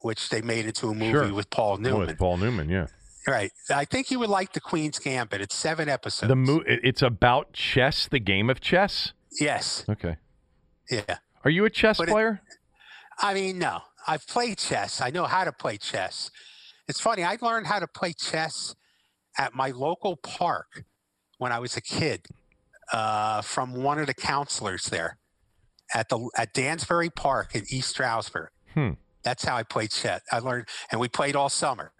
which 0.00 0.28
they 0.28 0.42
made 0.42 0.66
into 0.66 0.88
a 0.88 0.94
movie 0.94 1.10
Sure. 1.12 1.32
with 1.32 1.48
Paul 1.50 1.78
Newman. 1.78 2.10
it's 2.10 2.18
Paul 2.18 2.36
Newman, 2.36 2.68
yeah. 2.68 2.86
Right. 3.26 3.52
I 3.70 3.84
think 3.84 4.10
you 4.10 4.18
would 4.18 4.30
like 4.30 4.52
The 4.54 4.60
Queen's 4.60 4.98
Gambit. 4.98 5.40
It's 5.40 5.54
seven 5.54 5.88
episodes. 5.88 6.28
The 6.28 6.36
mo- 6.36 6.62
It's 6.66 7.02
about 7.02 7.52
chess, 7.52 8.08
the 8.08 8.18
game 8.18 8.48
of 8.48 8.60
chess. 8.60 9.12
yes. 9.38 9.84
Okay. 9.88 10.16
Yeah. 10.90 11.18
Are 11.44 11.50
you 11.50 11.64
a 11.64 11.70
chess 11.70 11.98
But 11.98 12.08
it- 12.08 12.12
player? 12.12 12.40
I 13.18 13.34
mean, 13.34 13.58
no. 13.58 13.80
I've 14.08 14.26
played 14.26 14.56
chess. 14.58 15.00
I 15.02 15.10
know 15.10 15.24
how 15.26 15.44
to 15.44 15.52
play 15.52 15.76
chess. 15.76 16.30
It's 16.88 17.00
funny. 17.00 17.22
I 17.22 17.36
learned 17.40 17.66
how 17.66 17.78
to 17.78 17.86
play 17.86 18.14
chess 18.14 18.74
at 19.38 19.54
my 19.54 19.68
local 19.70 20.16
park 20.16 20.84
when 21.38 21.52
I 21.52 21.58
was 21.58 21.76
a 21.76 21.80
kid 21.82 22.26
uh, 22.92 23.42
from 23.42 23.74
one 23.82 23.98
of 23.98 24.06
the 24.06 24.14
counselors 24.14 24.86
there 24.86 25.18
at 25.94 26.08
the 26.08 26.30
at 26.36 26.54
Dansbury 26.54 27.10
Park 27.14 27.54
in 27.54 27.64
East 27.68 27.90
Stroudsburg. 27.90 28.48
Hmm. 28.74 28.92
That's 29.22 29.44
how 29.44 29.56
I 29.56 29.62
played 29.64 29.90
chess. 29.90 30.22
I 30.32 30.38
learned, 30.38 30.66
and 30.90 30.98
we 31.00 31.08
played 31.08 31.36
all 31.36 31.50
summer. 31.50 31.92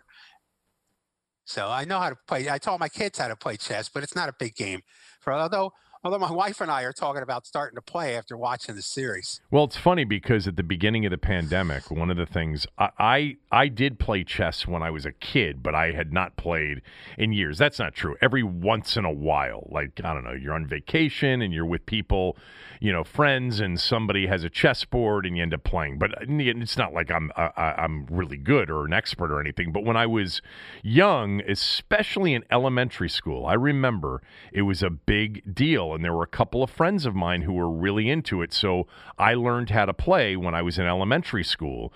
So 1.50 1.68
I 1.68 1.84
know 1.84 1.98
how 1.98 2.10
to 2.10 2.18
play. 2.28 2.48
I 2.48 2.58
taught 2.58 2.78
my 2.78 2.88
kids 2.88 3.18
how 3.18 3.26
to 3.26 3.34
play 3.34 3.56
chess, 3.56 3.88
but 3.88 4.04
it's 4.04 4.14
not 4.14 4.28
a 4.28 4.34
big 4.38 4.54
game. 4.54 4.82
For 5.18 5.32
although 5.32 5.72
Although 6.02 6.18
my 6.20 6.32
wife 6.32 6.62
and 6.62 6.70
I 6.70 6.84
are 6.84 6.94
talking 6.94 7.20
about 7.20 7.46
starting 7.46 7.76
to 7.76 7.82
play 7.82 8.16
after 8.16 8.34
watching 8.34 8.74
the 8.74 8.80
series. 8.80 9.42
Well, 9.50 9.64
it's 9.64 9.76
funny 9.76 10.04
because 10.04 10.48
at 10.48 10.56
the 10.56 10.62
beginning 10.62 11.04
of 11.04 11.10
the 11.10 11.18
pandemic, 11.18 11.90
one 11.90 12.10
of 12.10 12.16
the 12.16 12.24
things 12.24 12.66
I, 12.78 12.88
I 12.98 13.36
I 13.52 13.68
did 13.68 13.98
play 13.98 14.24
chess 14.24 14.66
when 14.66 14.82
I 14.82 14.90
was 14.90 15.04
a 15.04 15.12
kid, 15.12 15.62
but 15.62 15.74
I 15.74 15.92
had 15.92 16.10
not 16.10 16.36
played 16.36 16.80
in 17.18 17.34
years. 17.34 17.58
That's 17.58 17.78
not 17.78 17.94
true. 17.94 18.16
Every 18.22 18.42
once 18.42 18.96
in 18.96 19.04
a 19.04 19.12
while, 19.12 19.68
like 19.70 20.00
I 20.02 20.14
don't 20.14 20.24
know, 20.24 20.32
you're 20.32 20.54
on 20.54 20.66
vacation 20.66 21.42
and 21.42 21.52
you're 21.52 21.66
with 21.66 21.84
people, 21.84 22.38
you 22.80 22.92
know, 22.92 23.04
friends, 23.04 23.60
and 23.60 23.78
somebody 23.78 24.26
has 24.26 24.42
a 24.42 24.48
chessboard 24.48 25.26
and 25.26 25.36
you 25.36 25.42
end 25.42 25.52
up 25.52 25.64
playing. 25.64 25.98
But 25.98 26.12
uh, 26.12 26.24
it's 26.28 26.78
not 26.78 26.94
like 26.94 27.10
I'm 27.10 27.30
I, 27.36 27.74
I'm 27.76 28.06
really 28.06 28.38
good 28.38 28.70
or 28.70 28.86
an 28.86 28.94
expert 28.94 29.30
or 29.30 29.38
anything. 29.38 29.70
But 29.70 29.84
when 29.84 29.98
I 29.98 30.06
was 30.06 30.40
young, 30.82 31.42
especially 31.42 32.32
in 32.32 32.42
elementary 32.50 33.10
school, 33.10 33.44
I 33.44 33.52
remember 33.52 34.22
it 34.50 34.62
was 34.62 34.82
a 34.82 34.88
big 34.88 35.54
deal 35.54 35.89
and 35.94 36.04
there 36.04 36.12
were 36.12 36.22
a 36.22 36.28
couple 36.28 36.62
of 36.62 36.70
friends 36.70 37.06
of 37.06 37.14
mine 37.14 37.42
who 37.42 37.52
were 37.52 37.70
really 37.70 38.08
into 38.08 38.42
it. 38.42 38.52
So 38.52 38.86
I 39.18 39.34
learned 39.34 39.70
how 39.70 39.86
to 39.86 39.94
play 39.94 40.36
when 40.36 40.54
I 40.54 40.62
was 40.62 40.78
in 40.78 40.86
elementary 40.86 41.44
school. 41.44 41.92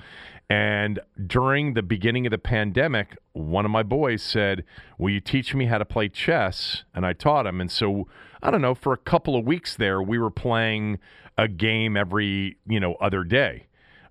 And 0.50 1.00
during 1.26 1.74
the 1.74 1.83
beginning 1.83 2.26
of 2.26 2.30
the 2.30 2.38
pandemic, 2.38 3.16
one 3.33 3.64
of 3.64 3.70
my 3.70 3.83
boys 3.83 4.22
said, 4.22 4.64
Will 4.98 5.11
you 5.11 5.20
teach 5.20 5.54
me 5.54 5.66
how 5.66 5.78
to 5.78 5.85
play 5.85 6.09
chess? 6.09 6.85
And 6.94 7.07
I 7.07 7.14
taught 7.14 7.46
him. 7.46 7.61
And 7.61 7.70
so, 7.70 8.09
I 8.42 8.50
don't 8.50 8.61
know, 8.61 8.74
for 8.74 8.92
a 8.92 8.98
couple 8.98 9.37
of 9.37 9.44
weeks 9.44 9.76
there, 9.76 10.02
we 10.02 10.18
were 10.18 10.30
playing 10.30 10.98
a 11.38 11.48
game 11.48 11.96
every, 11.96 12.59
you 12.66 12.78
know, 12.78 12.94
other 13.00 13.24
day. 13.24 13.66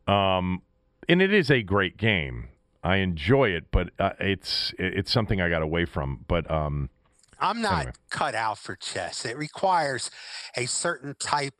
Um, 0.07 0.63
and 1.07 1.21
it 1.21 1.33
is 1.33 1.51
a 1.51 1.61
great 1.61 1.97
game. 1.97 2.49
I 2.83 2.97
enjoy 2.97 3.49
it, 3.49 3.65
but 3.71 3.91
uh, 3.97 4.11
it's 4.19 4.73
it's 4.77 5.11
something 5.11 5.39
I 5.39 5.49
got 5.49 5.61
away 5.61 5.85
from. 5.85 6.25
But 6.27 6.49
um, 6.51 6.89
I'm 7.43 7.61
not 7.61 7.81
anyway. 7.81 7.91
cut 8.09 8.35
out 8.35 8.57
for 8.57 8.75
chess. 8.75 9.25
It 9.25 9.37
requires 9.37 10.09
a 10.55 10.65
certain 10.65 11.13
type 11.19 11.53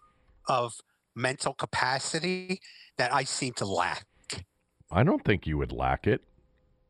of 0.48 0.74
mental 1.16 1.54
capacity 1.54 2.62
that 2.98 3.14
I 3.14 3.26
seem 3.26 3.54
to 3.56 3.66
lack. 3.66 4.06
I 4.92 5.04
don't 5.04 5.24
think 5.26 5.46
you 5.46 5.58
would 5.58 5.72
lack 5.72 6.08
it. 6.08 6.22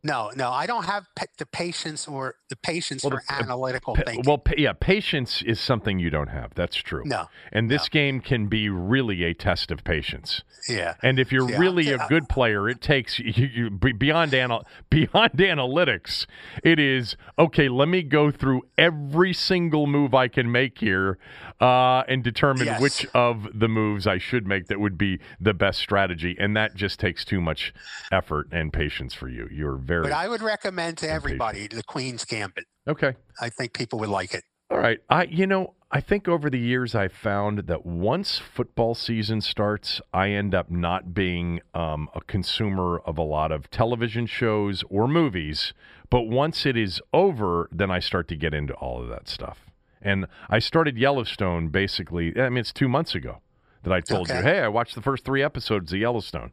No, 0.05 0.31
no, 0.35 0.51
I 0.51 0.65
don't 0.65 0.83
have 0.83 1.05
the 1.37 1.45
patience 1.45 2.09
or 2.09 2.35
the 2.49 2.57
patience 2.57 3.03
well, 3.03 3.11
for 3.11 3.23
the, 3.25 3.33
analytical 3.33 3.95
pa- 3.95 4.01
thinking. 4.05 4.23
Well, 4.27 4.37
pa- 4.37 4.55
yeah, 4.57 4.73
patience 4.73 5.41
is 5.41 5.61
something 5.61 5.97
you 5.97 6.09
don't 6.09 6.27
have. 6.27 6.53
That's 6.55 6.75
true. 6.75 7.03
No, 7.05 7.27
and 7.53 7.71
this 7.71 7.83
no. 7.83 7.87
game 7.91 8.19
can 8.19 8.47
be 8.47 8.67
really 8.67 9.23
a 9.23 9.33
test 9.33 9.71
of 9.71 9.85
patience. 9.85 10.43
Yeah, 10.67 10.95
and 11.01 11.19
if 11.19 11.31
you're 11.31 11.49
yeah. 11.49 11.57
really 11.57 11.89
a 11.89 12.05
good 12.09 12.27
player, 12.27 12.67
it 12.67 12.81
takes 12.81 13.17
you, 13.19 13.47
you 13.47 13.69
beyond 13.69 14.33
anal- 14.33 14.65
beyond 14.89 15.31
analytics. 15.33 16.25
It 16.63 16.79
is 16.79 17.15
okay. 17.39 17.69
Let 17.69 17.87
me 17.87 18.01
go 18.01 18.29
through 18.29 18.63
every 18.77 19.33
single 19.33 19.87
move 19.87 20.13
I 20.13 20.27
can 20.27 20.51
make 20.51 20.79
here, 20.79 21.17
uh, 21.61 22.03
and 22.09 22.25
determine 22.25 22.65
yes. 22.65 22.81
which 22.81 23.05
of 23.13 23.47
the 23.57 23.69
moves 23.69 24.05
I 24.05 24.17
should 24.17 24.45
make 24.45 24.67
that 24.67 24.81
would 24.81 24.97
be 24.97 25.19
the 25.39 25.53
best 25.53 25.79
strategy. 25.79 26.35
And 26.37 26.57
that 26.57 26.75
just 26.75 26.99
takes 26.99 27.23
too 27.23 27.39
much 27.39 27.73
effort 28.11 28.49
and 28.51 28.73
patience 28.73 29.13
for 29.13 29.29
you. 29.29 29.47
You're 29.49 29.77
very 29.77 29.92
very. 30.01 30.03
But 30.03 30.13
I 30.13 30.27
would 30.27 30.41
recommend 30.41 30.97
to 30.99 31.09
everybody 31.09 31.67
the 31.67 31.83
Queen's 31.83 32.25
Gambit. 32.25 32.65
Okay. 32.87 33.15
I 33.41 33.49
think 33.49 33.73
people 33.73 33.99
would 33.99 34.09
like 34.09 34.33
it. 34.33 34.43
All 34.69 34.79
right. 34.79 34.99
I 35.09 35.25
you 35.25 35.45
know, 35.45 35.75
I 35.91 36.01
think 36.01 36.27
over 36.27 36.49
the 36.49 36.59
years 36.59 36.95
I've 36.95 37.13
found 37.13 37.59
that 37.67 37.85
once 37.85 38.39
football 38.39 38.95
season 38.95 39.41
starts, 39.41 40.01
I 40.13 40.29
end 40.29 40.55
up 40.55 40.71
not 40.71 41.13
being 41.13 41.61
um, 41.73 42.09
a 42.15 42.21
consumer 42.21 42.99
of 43.05 43.17
a 43.17 43.21
lot 43.21 43.51
of 43.51 43.69
television 43.69 44.25
shows 44.25 44.83
or 44.89 45.07
movies. 45.07 45.73
But 46.09 46.23
once 46.23 46.65
it 46.65 46.77
is 46.77 47.01
over, 47.13 47.69
then 47.71 47.91
I 47.91 47.99
start 47.99 48.27
to 48.29 48.35
get 48.35 48.53
into 48.53 48.73
all 48.73 49.01
of 49.01 49.09
that 49.09 49.27
stuff. 49.27 49.59
And 50.01 50.27
I 50.49 50.59
started 50.59 50.97
Yellowstone 50.97 51.69
basically, 51.69 52.39
I 52.39 52.49
mean, 52.49 52.57
it's 52.57 52.73
two 52.73 52.89
months 52.89 53.15
ago 53.15 53.41
that 53.83 53.93
I 53.93 54.01
told 54.01 54.29
okay. 54.29 54.39
you, 54.39 54.43
hey, 54.43 54.59
I 54.59 54.67
watched 54.67 54.95
the 54.95 55.01
first 55.01 55.23
three 55.25 55.43
episodes 55.43 55.93
of 55.93 55.99
Yellowstone. 55.99 56.51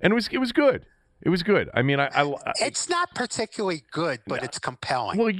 And 0.00 0.12
it 0.12 0.14
was, 0.14 0.28
it 0.32 0.38
was 0.38 0.52
good. 0.52 0.86
It 1.22 1.28
was 1.28 1.42
good. 1.42 1.68
I 1.74 1.82
mean, 1.82 2.00
I, 2.00 2.06
I, 2.14 2.22
I 2.24 2.52
it's 2.62 2.88
not 2.88 3.14
particularly 3.14 3.82
good, 3.90 4.20
but 4.26 4.42
it's 4.42 4.58
compelling. 4.58 5.18
Well, 5.18 5.32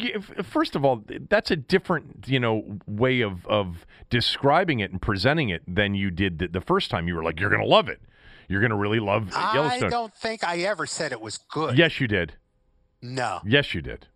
first 0.43 0.77
of 0.77 0.85
all, 0.85 1.03
that's 1.29 1.51
a 1.51 1.57
different, 1.57 2.27
you 2.27 2.39
know, 2.39 2.79
way 2.87 3.23
of 3.23 3.47
of 3.47 3.87
describing 4.11 4.81
it 4.81 4.91
and 4.91 5.01
presenting 5.01 5.49
it 5.49 5.63
than 5.67 5.95
you 5.95 6.11
did 6.11 6.39
the, 6.39 6.49
the 6.49 6.61
first 6.61 6.91
time. 6.91 7.09
You 7.09 7.15
were 7.17 7.25
like, 7.25 7.41
"You're 7.41 7.49
going 7.49 7.63
to 7.63 7.69
love 7.69 7.89
it. 7.89 8.01
You're 8.47 8.61
going 8.61 8.71
to 8.71 8.77
really 8.77 9.01
love 9.01 9.31
Yellowstone." 9.31 9.85
I 9.85 9.89
don't 9.89 10.15
think 10.15 10.45
I 10.45 10.59
ever 10.59 10.85
said 10.85 11.13
it 11.13 11.21
was 11.21 11.39
good. 11.39 11.79
Yes, 11.79 11.99
you 11.99 12.07
did. 12.07 12.35
No. 13.01 13.41
Yes, 13.47 13.73
you 13.73 13.81
did. 13.81 14.07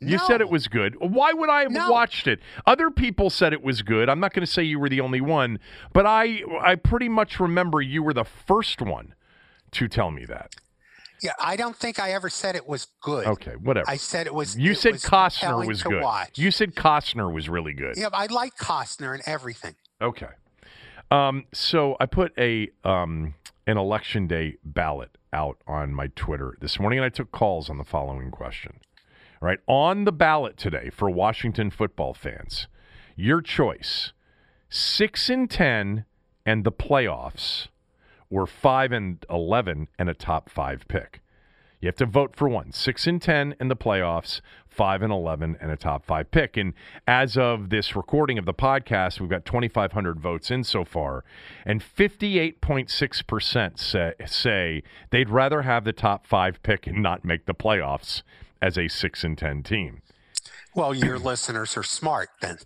No. 0.00 0.12
You 0.12 0.18
said 0.20 0.40
it 0.40 0.48
was 0.48 0.68
good. 0.68 0.94
Why 1.00 1.32
would 1.32 1.50
I 1.50 1.62
have 1.62 1.72
no. 1.72 1.90
watched 1.90 2.28
it? 2.28 2.38
Other 2.64 2.88
people 2.90 3.30
said 3.30 3.52
it 3.52 3.62
was 3.62 3.82
good. 3.82 4.08
I'm 4.08 4.20
not 4.20 4.32
going 4.32 4.46
to 4.46 4.50
say 4.50 4.62
you 4.62 4.78
were 4.78 4.88
the 4.88 5.00
only 5.00 5.20
one, 5.20 5.58
but 5.92 6.06
I 6.06 6.42
I 6.60 6.76
pretty 6.76 7.08
much 7.08 7.40
remember 7.40 7.80
you 7.80 8.04
were 8.04 8.14
the 8.14 8.24
first 8.24 8.80
one 8.80 9.14
to 9.72 9.88
tell 9.88 10.12
me 10.12 10.24
that. 10.26 10.54
Yeah, 11.22 11.32
I 11.40 11.56
don't 11.56 11.76
think 11.76 11.98
I 11.98 12.12
ever 12.12 12.30
said 12.30 12.56
it 12.56 12.66
was 12.66 12.86
good. 13.00 13.26
Okay, 13.26 13.52
whatever. 13.52 13.88
I 13.88 13.96
said 13.96 14.26
it 14.26 14.34
was. 14.34 14.56
You 14.56 14.72
it 14.72 14.78
said 14.78 14.92
was 14.92 15.04
Costner 15.04 15.66
was 15.66 15.82
good. 15.82 16.02
Watch. 16.02 16.38
You 16.38 16.50
said 16.50 16.74
Costner 16.74 17.32
was 17.32 17.48
really 17.48 17.72
good. 17.72 17.96
Yeah, 17.96 18.08
I 18.12 18.26
like 18.26 18.56
Costner 18.56 19.14
and 19.14 19.22
everything. 19.26 19.74
Okay. 20.00 20.28
Um, 21.10 21.46
so 21.52 21.96
I 22.00 22.06
put 22.06 22.32
a 22.38 22.68
um, 22.84 23.34
an 23.66 23.78
election 23.78 24.26
day 24.26 24.56
ballot 24.64 25.16
out 25.32 25.58
on 25.66 25.94
my 25.94 26.08
Twitter 26.08 26.56
this 26.60 26.78
morning, 26.78 26.98
and 26.98 27.06
I 27.06 27.10
took 27.10 27.30
calls 27.32 27.68
on 27.68 27.78
the 27.78 27.84
following 27.84 28.30
question. 28.30 28.80
All 29.40 29.46
right, 29.46 29.60
on 29.66 30.04
the 30.04 30.12
ballot 30.12 30.56
today 30.56 30.90
for 30.90 31.08
Washington 31.08 31.70
football 31.70 32.14
fans, 32.14 32.66
your 33.16 33.40
choice: 33.40 34.12
six 34.68 35.28
and 35.28 35.50
ten 35.50 36.04
and 36.44 36.64
the 36.64 36.72
playoffs 36.72 37.68
were 38.30 38.46
5 38.46 38.92
and 38.92 39.24
11 39.30 39.88
and 39.98 40.08
a 40.10 40.14
top 40.14 40.48
5 40.50 40.86
pick. 40.88 41.20
You 41.80 41.86
have 41.86 41.96
to 41.96 42.06
vote 42.06 42.34
for 42.34 42.48
one. 42.48 42.72
6 42.72 43.06
and 43.06 43.22
10 43.22 43.54
in 43.60 43.68
the 43.68 43.76
playoffs, 43.76 44.40
5 44.66 45.00
and 45.02 45.12
11 45.12 45.56
and 45.60 45.70
a 45.70 45.76
top 45.76 46.04
5 46.04 46.28
pick. 46.32 46.56
And 46.56 46.74
as 47.06 47.36
of 47.38 47.70
this 47.70 47.94
recording 47.94 48.36
of 48.36 48.46
the 48.46 48.52
podcast, 48.54 49.20
we've 49.20 49.30
got 49.30 49.44
2500 49.44 50.18
votes 50.18 50.50
in 50.50 50.64
so 50.64 50.84
far, 50.84 51.24
and 51.64 51.80
58.6% 51.80 53.78
say, 53.78 54.12
say 54.26 54.82
they'd 55.10 55.30
rather 55.30 55.62
have 55.62 55.84
the 55.84 55.92
top 55.92 56.26
5 56.26 56.62
pick 56.62 56.86
and 56.86 57.02
not 57.02 57.24
make 57.24 57.46
the 57.46 57.54
playoffs 57.54 58.22
as 58.60 58.76
a 58.76 58.88
6 58.88 59.24
and 59.24 59.38
10 59.38 59.62
team. 59.62 60.02
Well, 60.74 60.94
your 60.94 61.18
listeners 61.18 61.76
are 61.76 61.82
smart 61.84 62.30
then. 62.40 62.58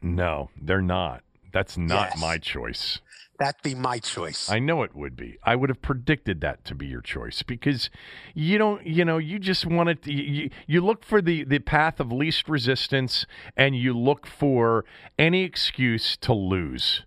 No, 0.00 0.48
they're 0.60 0.80
not. 0.80 1.22
That's 1.52 1.76
not 1.76 2.10
Yes. 2.12 2.20
my 2.20 2.38
choice. 2.38 3.00
That'd 3.38 3.62
be 3.62 3.76
my 3.76 4.00
choice. 4.00 4.50
I 4.50 4.58
know 4.58 4.82
it 4.82 4.96
would 4.96 5.14
be. 5.14 5.38
I 5.44 5.54
would 5.54 5.70
have 5.70 5.80
predicted 5.80 6.40
that 6.40 6.64
to 6.64 6.74
be 6.74 6.86
your 6.86 7.00
choice 7.00 7.44
because 7.44 7.88
you 8.34 8.58
don't, 8.58 8.84
you 8.84 9.04
know, 9.04 9.18
you 9.18 9.38
just 9.38 9.64
want 9.64 9.88
it. 9.90 10.02
To, 10.02 10.12
you, 10.12 10.50
you 10.66 10.80
look 10.80 11.04
for 11.04 11.22
the 11.22 11.44
the 11.44 11.60
path 11.60 12.00
of 12.00 12.10
least 12.10 12.48
resistance, 12.48 13.26
and 13.56 13.76
you 13.76 13.96
look 13.96 14.26
for 14.26 14.84
any 15.18 15.44
excuse 15.44 16.16
to 16.16 16.32
lose. 16.32 17.04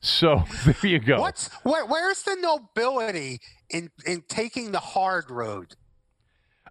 So 0.00 0.44
there 0.64 0.76
you 0.82 1.00
go. 1.00 1.20
What's 1.20 1.52
where, 1.64 1.84
where's 1.84 2.22
the 2.22 2.36
nobility 2.40 3.40
in 3.68 3.90
in 4.06 4.22
taking 4.28 4.70
the 4.70 4.80
hard 4.80 5.28
road? 5.28 5.74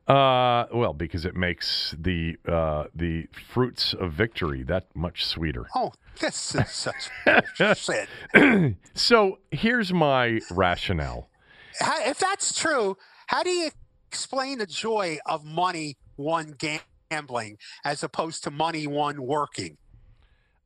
Uh, 0.07 0.65
well, 0.73 0.93
because 0.93 1.25
it 1.25 1.35
makes 1.35 1.95
the 1.97 2.37
uh, 2.47 2.85
the 2.95 3.27
fruits 3.33 3.93
of 3.93 4.13
victory 4.13 4.63
that 4.63 4.87
much 4.95 5.25
sweeter. 5.25 5.65
Oh, 5.75 5.91
this 6.19 6.55
is 6.55 6.69
such 6.69 7.09
bullshit. 7.57 8.07
So 8.95 9.39
here's 9.51 9.91
my 9.91 10.39
rationale. 10.51 11.27
If 11.81 12.19
that's 12.19 12.57
true, 12.57 12.95
how 13.27 13.41
do 13.41 13.49
you 13.49 13.71
explain 14.11 14.59
the 14.59 14.67
joy 14.67 15.17
of 15.25 15.43
money 15.43 15.97
won 16.15 16.55
gambling 17.09 17.57
as 17.83 18.03
opposed 18.03 18.43
to 18.43 18.51
money 18.51 18.85
won 18.85 19.23
working? 19.23 19.77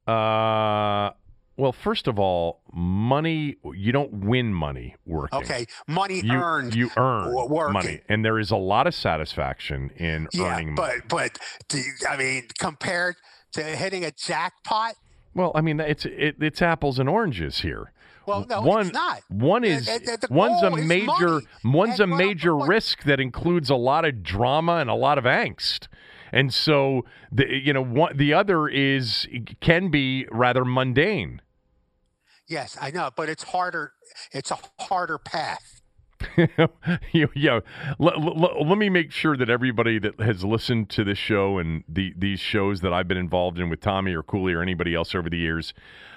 Uh, 0.05 1.11
well, 1.55 1.71
first 1.71 2.07
of 2.07 2.19
all, 2.19 2.61
money 2.73 3.55
you 3.73 3.91
don't 3.91 4.25
win 4.25 4.53
money 4.53 4.95
working. 5.05 5.39
Okay, 5.39 5.65
money 5.87 6.19
You, 6.21 6.33
earned. 6.33 6.75
you 6.75 6.89
earn 6.97 7.33
working. 7.49 7.73
money, 7.73 8.01
and 8.09 8.23
there 8.23 8.39
is 8.39 8.51
a 8.51 8.57
lot 8.57 8.87
of 8.87 8.93
satisfaction 8.93 9.89
in 9.95 10.27
yeah, 10.33 10.55
earning 10.55 10.75
money. 10.75 11.01
but 11.09 11.37
but 11.69 11.77
you- 11.77 11.83
I 12.09 12.17
mean, 12.17 12.47
compared 12.59 13.15
to 13.53 13.63
hitting 13.63 14.03
a 14.05 14.11
jackpot, 14.11 14.95
Well, 15.37 15.51
I 15.53 15.61
mean, 15.61 15.79
it's 15.79 16.03
it, 16.05 16.35
it's 16.41 16.61
apples 16.63 16.97
and 16.97 17.07
oranges 17.07 17.59
here. 17.59 17.91
well, 18.25 18.43
no, 18.49 18.59
one, 18.61 18.87
it's 18.87 18.93
not. 18.93 19.21
One 19.29 19.63
is 19.63 19.87
one's 20.31 20.63
a 20.63 20.71
major 20.71 21.41
one's 21.63 21.99
a 21.99 22.03
And 22.03 22.11
what- 22.13 22.17
major 22.17 22.57
risk 22.57 23.03
that 23.03 23.19
includes 23.19 23.69
a 23.69 23.75
lot 23.75 24.03
of 24.03 24.23
drama 24.23 24.77
and 24.77 24.89
a 24.89 24.95
lot 24.95 25.19
of 25.19 25.25
angst. 25.25 25.87
And 26.31 26.51
so 26.51 27.05
the 27.31 27.45
you 27.55 27.71
know 27.71 27.83
one, 27.83 28.17
the 28.17 28.33
other 28.33 28.67
is 28.67 29.27
can 29.61 29.89
be 29.91 30.25
rather 30.31 30.65
mundane. 30.65 31.41
Yes, 32.47 32.75
I 32.81 32.89
know, 32.89 33.11
but 33.15 33.29
it's 33.29 33.43
harder. 33.43 33.93
It's 34.31 34.49
a 34.51 34.57
harder 34.79 35.19
path. 35.19 35.76
yeah, 37.11 37.59
let, 37.99 38.19
let, 38.19 38.61
let, 38.65 38.77
me 38.77 38.89
make 38.89 39.11
sure 39.11 39.37
that 39.37 39.49
everybody 39.49 39.99
that 39.99 40.19
has 40.19 40.43
listened 40.43 40.89
to 40.89 41.03
this 41.03 41.17
show 41.17 41.57
and 41.59 41.83
the 41.87 42.13
these 42.17 42.39
shows 42.39 42.81
that 42.81 42.91
I've 42.91 43.07
been 43.07 43.17
involved 43.17 43.59
in 43.59 43.69
with 43.69 43.81
Tommy 43.81 44.13
or 44.13 44.23
Cooley 44.23 44.53
or 44.53 44.61
anybody 44.61 44.95
else 44.95 45.13
over 45.13 45.29
the 45.29 45.37
years, 45.37 45.73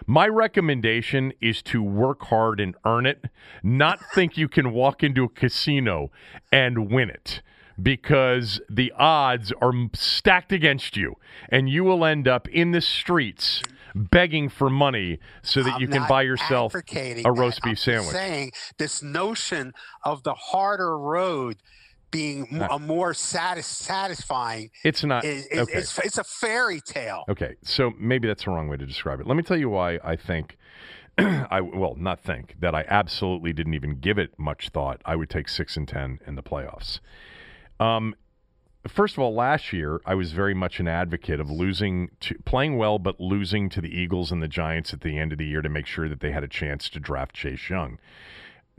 my 0.07 0.27
recommendation 0.27 1.33
is 1.41 1.63
to 1.65 1.83
work 1.83 2.23
hard 2.25 2.61
and 2.61 2.75
earn 2.87 3.05
it, 3.05 3.27
not 3.63 3.99
think 4.15 4.37
you 4.37 4.49
can 4.49 4.73
walk 4.73 5.03
into 5.03 5.25
a 5.25 5.29
casino 5.29 6.11
and 6.51 6.91
win 6.91 7.11
it 7.11 7.43
because 7.83 8.61
the 8.69 8.93
odds 8.97 9.53
are 9.61 9.73
stacked 9.95 10.53
against 10.53 10.97
you 10.97 11.15
and 11.49 11.69
you 11.69 11.85
will 11.85 12.05
end 12.05 12.29
up 12.29 12.49
in 12.49 12.73
the 12.73 12.81
streets 12.81 13.63
begging 13.95 14.49
for 14.49 14.71
money 14.71 15.19
so 15.43 15.63
that 15.63 15.75
I'm 15.75 15.81
you 15.81 15.89
can 15.89 16.07
buy 16.09 16.23
yourself 16.23 16.75
a 16.75 17.33
roast 17.33 17.63
beef 17.63 17.79
sandwich. 17.79 18.13
Saying 18.13 18.53
this 18.79 19.03
notion 19.03 19.73
of 20.05 20.23
the 20.23 20.35
harder 20.35 20.99
road 20.99 21.57
being 22.11 22.61
a 22.71 22.79
more 22.79 23.15
satis- 23.15 23.67
satisfying. 23.67 24.71
It's 24.85 25.05
not. 25.05 25.25
Is, 25.25 25.47
is, 25.47 25.61
okay. 25.61 25.79
it's, 25.79 25.99
it's 26.01 26.19
a 26.19 26.25
fairy 26.25 26.81
tale. 26.81 27.25
Okay, 27.29 27.57
so 27.63 27.93
maybe 27.99 28.27
that's 28.27 28.45
the 28.45 28.51
wrong 28.51 28.69
way 28.69 28.77
to 28.77 28.87
describe 28.87 29.21
it. 29.21 29.27
Let 29.27 29.37
me 29.37 29.43
tell 29.43 29.57
you 29.57 29.71
why 29.71 29.99
I 30.05 30.17
think. 30.17 30.57
I 31.19 31.61
well, 31.61 31.97
not 31.99 32.21
think 32.21 32.55
that 32.61 32.75
I 32.75 32.85
absolutely 32.89 33.53
didn't 33.53 33.75
even 33.75 33.99
give 33.99 34.17
it 34.17 34.39
much 34.39 34.71
thought. 34.71 35.03
I 35.05 35.17
would 35.17 35.29
take 35.29 35.49
six 35.49 35.77
and 35.77 35.87
ten 35.87 36.21
in 36.27 36.37
the 36.37 36.43
playoffs. 36.43 37.01
Um, 37.81 38.15
first 38.87 39.15
of 39.15 39.21
all, 39.21 39.35
last 39.35 39.73
year 39.73 40.01
I 40.07 40.15
was 40.15 40.33
very 40.33 40.55
much 40.55 40.79
an 40.79 40.87
advocate 40.87 41.41
of 41.41 41.51
losing 41.51 42.11
to 42.21 42.37
playing 42.45 42.77
well, 42.77 42.99
but 42.99 43.19
losing 43.19 43.69
to 43.71 43.81
the 43.81 43.89
Eagles 43.89 44.31
and 44.31 44.43
the 44.43 44.49
Giants 44.49 44.93
at 44.93 45.01
the 45.01 45.19
end 45.19 45.33
of 45.33 45.39
the 45.39 45.47
year 45.47 45.63
to 45.63 45.69
make 45.69 45.87
sure 45.87 46.09
that 46.09 46.21
they 46.21 46.31
had 46.31 46.45
a 46.45 46.49
chance 46.49 46.89
to 46.91 47.01
draft 47.01 47.35
Chase 47.35 47.69
Young 47.69 47.99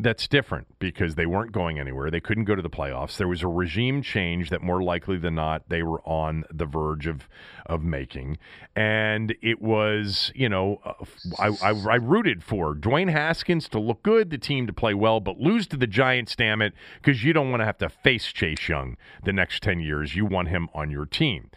that's 0.04 0.28
different 0.28 0.68
because 0.80 1.16
they 1.16 1.26
weren't 1.26 1.52
going 1.52 1.80
anywhere. 1.80 2.12
They 2.12 2.20
couldn't 2.20 2.46
go 2.46 2.56
to 2.56 2.62
the 2.62 2.70
playoffs. 2.70 3.18
There 3.18 3.28
was 3.28 3.42
a 3.44 3.48
regime 3.48 4.02
change 4.02 4.50
that 4.50 4.62
more 4.62 4.82
likely 4.82 5.18
than 5.18 5.36
not 5.36 5.70
they 5.70 5.84
were 5.84 6.02
on 6.02 6.44
the 6.52 6.66
verge 6.66 7.08
of 7.08 7.28
of 7.66 7.84
making, 7.84 8.38
and 8.76 9.36
it 9.42 9.62
was 9.62 10.32
you 10.36 10.50
know 10.50 10.80
uh, 10.84 10.94
I, 11.40 11.70
I, 11.70 11.74
I 11.92 11.96
rooted 11.96 12.44
for 12.44 12.76
Dwayne 12.76 13.12
Haskins 13.12 13.70
to 13.70 13.80
look 13.80 14.04
good, 14.04 14.30
the 14.30 14.38
team 14.38 14.68
to 14.68 14.74
play 14.74 14.94
well, 14.94 15.20
but 15.20 15.40
lose 15.40 15.68
to 15.68 15.78
the 15.78 15.88
Giants. 15.88 16.36
Damn 16.36 16.62
it, 16.62 16.74
because 17.02 17.24
you 17.24 17.34
don't 17.34 17.52
want 17.52 17.62
to 17.62 17.66
have 17.66 17.78
to 17.80 17.90
face 17.90 18.26
Chase 18.26 18.68
Young 18.68 18.98
the 19.24 19.34
next 19.34 19.64
ten 19.64 19.80
years. 19.80 20.16
You 20.16 20.26
want 20.26 20.50
him 20.50 20.70
on 20.74 20.92
your 20.92 21.06
team. 21.06 21.50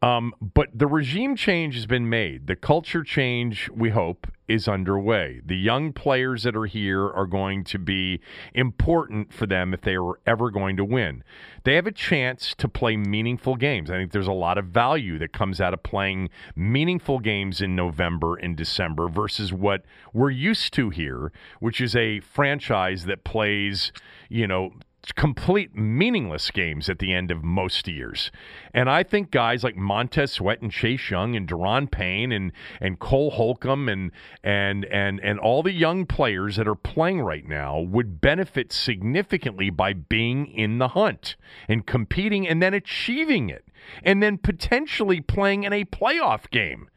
Um, 0.00 0.32
but 0.40 0.68
the 0.72 0.86
regime 0.86 1.34
change 1.34 1.74
has 1.74 1.86
been 1.86 2.08
made. 2.08 2.46
The 2.46 2.54
culture 2.54 3.02
change, 3.02 3.68
we 3.70 3.90
hope, 3.90 4.28
is 4.46 4.68
underway. 4.68 5.40
The 5.44 5.56
young 5.56 5.92
players 5.92 6.44
that 6.44 6.56
are 6.56 6.66
here 6.66 7.06
are 7.10 7.26
going 7.26 7.64
to 7.64 7.78
be 7.78 8.20
important 8.54 9.32
for 9.32 9.46
them 9.46 9.74
if 9.74 9.82
they 9.82 9.96
are 9.96 10.20
ever 10.24 10.50
going 10.50 10.76
to 10.76 10.84
win. 10.84 11.24
They 11.64 11.74
have 11.74 11.86
a 11.86 11.92
chance 11.92 12.54
to 12.58 12.68
play 12.68 12.96
meaningful 12.96 13.56
games. 13.56 13.90
I 13.90 13.94
think 13.94 14.12
there's 14.12 14.28
a 14.28 14.32
lot 14.32 14.56
of 14.56 14.66
value 14.66 15.18
that 15.18 15.32
comes 15.32 15.60
out 15.60 15.74
of 15.74 15.82
playing 15.82 16.30
meaningful 16.54 17.18
games 17.18 17.60
in 17.60 17.74
November 17.74 18.36
and 18.36 18.56
December 18.56 19.08
versus 19.08 19.52
what 19.52 19.82
we're 20.14 20.30
used 20.30 20.72
to 20.74 20.90
here, 20.90 21.32
which 21.58 21.80
is 21.80 21.96
a 21.96 22.20
franchise 22.20 23.04
that 23.04 23.24
plays, 23.24 23.92
you 24.30 24.46
know, 24.46 24.70
complete 25.12 25.74
meaningless 25.74 26.50
games 26.50 26.88
at 26.88 26.98
the 26.98 27.12
end 27.12 27.30
of 27.30 27.42
most 27.42 27.88
years. 27.88 28.30
And 28.74 28.90
I 28.90 29.02
think 29.02 29.30
guys 29.30 29.64
like 29.64 29.76
Montez 29.76 30.32
Sweat 30.32 30.60
and 30.60 30.70
Chase 30.70 31.10
Young 31.10 31.34
and 31.34 31.48
Daron 31.48 31.90
Payne 31.90 32.32
and 32.32 32.52
and 32.80 32.98
Cole 32.98 33.30
Holcomb 33.30 33.88
and 33.88 34.10
and 34.42 34.84
and 34.86 35.20
and 35.20 35.38
all 35.38 35.62
the 35.62 35.72
young 35.72 36.06
players 36.06 36.56
that 36.56 36.68
are 36.68 36.74
playing 36.74 37.20
right 37.20 37.46
now 37.46 37.80
would 37.80 38.20
benefit 38.20 38.72
significantly 38.72 39.70
by 39.70 39.92
being 39.92 40.46
in 40.46 40.78
the 40.78 40.88
hunt 40.88 41.36
and 41.68 41.86
competing 41.86 42.46
and 42.46 42.62
then 42.62 42.74
achieving 42.74 43.48
it 43.48 43.64
and 44.02 44.22
then 44.22 44.38
potentially 44.38 45.20
playing 45.20 45.64
in 45.64 45.72
a 45.72 45.84
playoff 45.84 46.50
game 46.50 46.88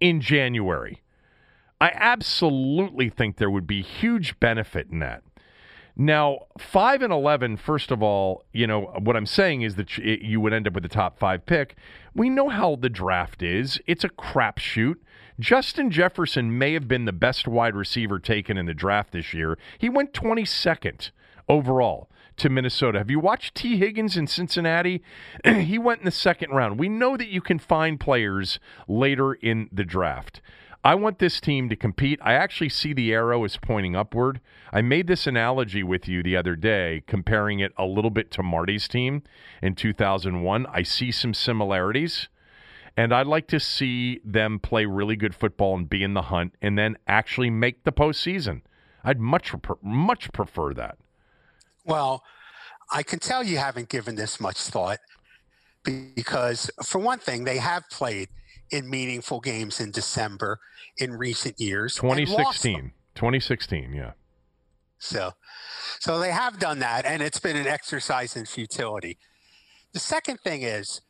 in 0.00 0.20
January. 0.20 1.02
I 1.80 1.92
absolutely 1.94 3.08
think 3.08 3.36
there 3.36 3.50
would 3.50 3.66
be 3.66 3.82
huge 3.82 4.38
benefit 4.38 4.88
in 4.90 4.98
that. 4.98 5.22
Now, 5.96 6.46
5 6.58 7.02
and 7.02 7.12
11, 7.12 7.56
first 7.56 7.90
of 7.90 8.02
all, 8.02 8.44
you 8.52 8.66
know, 8.66 8.92
what 8.98 9.16
I'm 9.16 9.26
saying 9.26 9.62
is 9.62 9.74
that 9.76 9.98
you 9.98 10.40
would 10.40 10.52
end 10.52 10.66
up 10.66 10.74
with 10.74 10.82
the 10.82 10.88
top 10.88 11.18
five 11.18 11.46
pick. 11.46 11.76
We 12.14 12.28
know 12.28 12.48
how 12.48 12.76
the 12.76 12.88
draft 12.88 13.42
is, 13.42 13.80
it's 13.86 14.04
a 14.04 14.08
crapshoot. 14.08 14.96
Justin 15.38 15.90
Jefferson 15.90 16.58
may 16.58 16.74
have 16.74 16.86
been 16.86 17.06
the 17.06 17.12
best 17.12 17.48
wide 17.48 17.74
receiver 17.74 18.18
taken 18.18 18.58
in 18.58 18.66
the 18.66 18.74
draft 18.74 19.12
this 19.12 19.32
year. 19.32 19.58
He 19.78 19.88
went 19.88 20.12
22nd 20.12 21.10
overall 21.48 22.10
to 22.36 22.48
Minnesota. 22.48 22.98
Have 22.98 23.10
you 23.10 23.20
watched 23.20 23.54
Tee 23.54 23.76
Higgins 23.76 24.16
in 24.16 24.26
Cincinnati? 24.26 25.02
he 25.44 25.78
went 25.78 26.00
in 26.00 26.04
the 26.06 26.10
second 26.10 26.50
round. 26.50 26.78
We 26.78 26.88
know 26.88 27.16
that 27.16 27.28
you 27.28 27.40
can 27.40 27.58
find 27.58 27.98
players 27.98 28.58
later 28.86 29.34
in 29.34 29.68
the 29.72 29.84
draft. 29.84 30.40
I 30.82 30.94
want 30.94 31.18
this 31.18 31.40
team 31.40 31.68
to 31.68 31.76
compete. 31.76 32.18
I 32.22 32.32
actually 32.32 32.70
see 32.70 32.94
the 32.94 33.12
arrow 33.12 33.44
is 33.44 33.58
pointing 33.58 33.94
upward. 33.94 34.40
I 34.72 34.80
made 34.80 35.08
this 35.08 35.26
analogy 35.26 35.82
with 35.82 36.08
you 36.08 36.22
the 36.22 36.36
other 36.36 36.56
day, 36.56 37.02
comparing 37.06 37.60
it 37.60 37.72
a 37.76 37.84
little 37.84 38.10
bit 38.10 38.30
to 38.32 38.42
Marty's 38.42 38.88
team 38.88 39.22
in 39.60 39.74
2001. 39.74 40.66
I 40.66 40.82
see 40.82 41.12
some 41.12 41.34
similarities, 41.34 42.28
and 42.96 43.12
I'd 43.12 43.26
like 43.26 43.46
to 43.48 43.60
see 43.60 44.20
them 44.24 44.58
play 44.58 44.86
really 44.86 45.16
good 45.16 45.34
football 45.34 45.76
and 45.76 45.88
be 45.88 46.02
in 46.02 46.14
the 46.14 46.22
hunt 46.22 46.54
and 46.62 46.78
then 46.78 46.96
actually 47.06 47.50
make 47.50 47.84
the 47.84 47.92
postseason. 47.92 48.62
I'd 49.04 49.20
much, 49.20 49.54
much 49.82 50.32
prefer 50.32 50.72
that. 50.74 50.96
Well, 51.84 52.22
I 52.90 53.02
can 53.02 53.18
tell 53.18 53.44
you 53.44 53.58
haven't 53.58 53.90
given 53.90 54.14
this 54.14 54.40
much 54.40 54.56
thought 54.58 54.98
because, 55.84 56.70
for 56.84 56.98
one 56.98 57.18
thing, 57.18 57.44
they 57.44 57.58
have 57.58 57.84
played 57.90 58.28
in 58.70 58.88
meaningful 58.88 59.40
games 59.40 59.80
in 59.80 59.90
December 59.90 60.58
in 60.96 61.12
recent 61.12 61.60
years. 61.60 61.96
2016. 61.96 62.92
2016, 63.14 63.92
yeah. 63.92 64.12
So, 64.98 65.32
so 65.98 66.18
they 66.18 66.30
have 66.30 66.58
done 66.58 66.78
that, 66.80 67.06
and 67.06 67.22
it's 67.22 67.40
been 67.40 67.56
an 67.56 67.66
exercise 67.66 68.36
in 68.36 68.44
futility. 68.44 69.18
The 69.92 69.98
second 69.98 70.40
thing 70.40 70.62
is, 70.62 71.00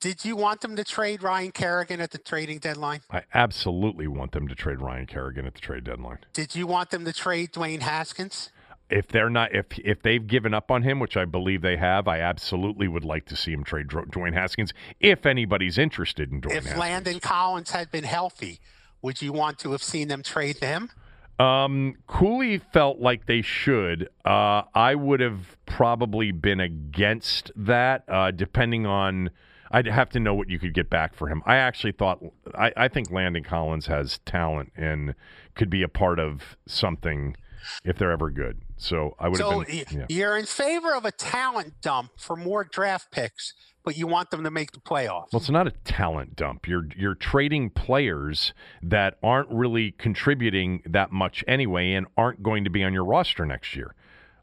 did 0.00 0.24
you 0.24 0.36
want 0.36 0.60
them 0.60 0.76
to 0.76 0.84
trade 0.84 1.22
Ryan 1.22 1.50
Kerrigan 1.50 2.00
at 2.00 2.12
the 2.12 2.18
trading 2.18 2.58
deadline? 2.58 3.00
I 3.10 3.22
absolutely 3.34 4.06
want 4.06 4.30
them 4.32 4.46
to 4.46 4.54
trade 4.54 4.80
Ryan 4.80 5.06
Kerrigan 5.06 5.44
at 5.44 5.54
the 5.54 5.60
trade 5.60 5.84
deadline. 5.84 6.18
Did 6.32 6.54
you 6.54 6.68
want 6.68 6.90
them 6.90 7.04
to 7.04 7.12
trade 7.12 7.52
Dwayne 7.52 7.80
Haskins? 7.80 8.52
If 8.90 9.08
they're 9.08 9.30
not 9.30 9.54
if 9.54 9.66
if 9.78 10.02
they've 10.02 10.26
given 10.26 10.54
up 10.54 10.70
on 10.70 10.82
him, 10.82 11.00
which 11.00 11.16
I 11.16 11.24
believe 11.24 11.62
they 11.62 11.76
have, 11.76 12.08
I 12.08 12.20
absolutely 12.20 12.88
would 12.88 13.04
like 13.04 13.26
to 13.26 13.36
see 13.36 13.52
him 13.52 13.64
trade 13.64 13.88
Dwayne 13.88 14.34
Haskins 14.34 14.72
if 15.00 15.26
anybody's 15.26 15.78
interested 15.78 16.32
in 16.32 16.40
Dwayne. 16.40 16.56
If 16.56 16.64
Haskins. 16.64 16.78
Landon 16.78 17.20
Collins 17.20 17.70
had 17.70 17.90
been 17.90 18.04
healthy, 18.04 18.60
would 19.02 19.20
you 19.20 19.32
want 19.32 19.58
to 19.60 19.72
have 19.72 19.82
seen 19.82 20.08
them 20.08 20.22
trade 20.22 20.58
him? 20.58 20.90
Um, 21.38 21.94
Cooley 22.08 22.58
felt 22.58 22.98
like 22.98 23.26
they 23.26 23.42
should. 23.42 24.08
Uh, 24.24 24.62
I 24.74 24.96
would 24.96 25.20
have 25.20 25.56
probably 25.66 26.32
been 26.32 26.58
against 26.58 27.52
that, 27.56 28.04
uh, 28.08 28.30
depending 28.30 28.86
on. 28.86 29.30
I'd 29.70 29.86
have 29.86 30.08
to 30.10 30.20
know 30.20 30.34
what 30.34 30.48
you 30.48 30.58
could 30.58 30.72
get 30.72 30.88
back 30.88 31.12
for 31.14 31.28
him. 31.28 31.42
I 31.44 31.56
actually 31.56 31.92
thought 31.92 32.24
I, 32.54 32.72
I 32.74 32.88
think 32.88 33.10
Landon 33.10 33.44
Collins 33.44 33.86
has 33.86 34.18
talent 34.24 34.72
and 34.74 35.14
could 35.54 35.68
be 35.68 35.82
a 35.82 35.88
part 35.88 36.18
of 36.18 36.56
something 36.66 37.36
if 37.84 37.98
they're 37.98 38.12
ever 38.12 38.30
good. 38.30 38.62
So 38.76 39.16
I 39.18 39.28
would 39.28 39.38
so 39.38 39.60
have 39.60 39.66
been. 39.66 39.84
Yeah. 39.90 40.06
You're 40.08 40.36
in 40.36 40.46
favor 40.46 40.94
of 40.94 41.04
a 41.04 41.12
talent 41.12 41.74
dump 41.80 42.12
for 42.16 42.36
more 42.36 42.64
draft 42.64 43.10
picks, 43.10 43.54
but 43.84 43.96
you 43.96 44.06
want 44.06 44.30
them 44.30 44.44
to 44.44 44.50
make 44.50 44.72
the 44.72 44.80
playoffs. 44.80 45.32
Well, 45.32 45.40
it's 45.40 45.50
not 45.50 45.66
a 45.66 45.72
talent 45.84 46.36
dump. 46.36 46.68
You're 46.68 46.86
you're 46.96 47.14
trading 47.14 47.70
players 47.70 48.52
that 48.82 49.18
aren't 49.22 49.50
really 49.50 49.92
contributing 49.92 50.82
that 50.86 51.10
much 51.10 51.44
anyway, 51.48 51.92
and 51.92 52.06
aren't 52.16 52.42
going 52.42 52.64
to 52.64 52.70
be 52.70 52.84
on 52.84 52.92
your 52.92 53.04
roster 53.04 53.44
next 53.44 53.74
year. 53.74 53.94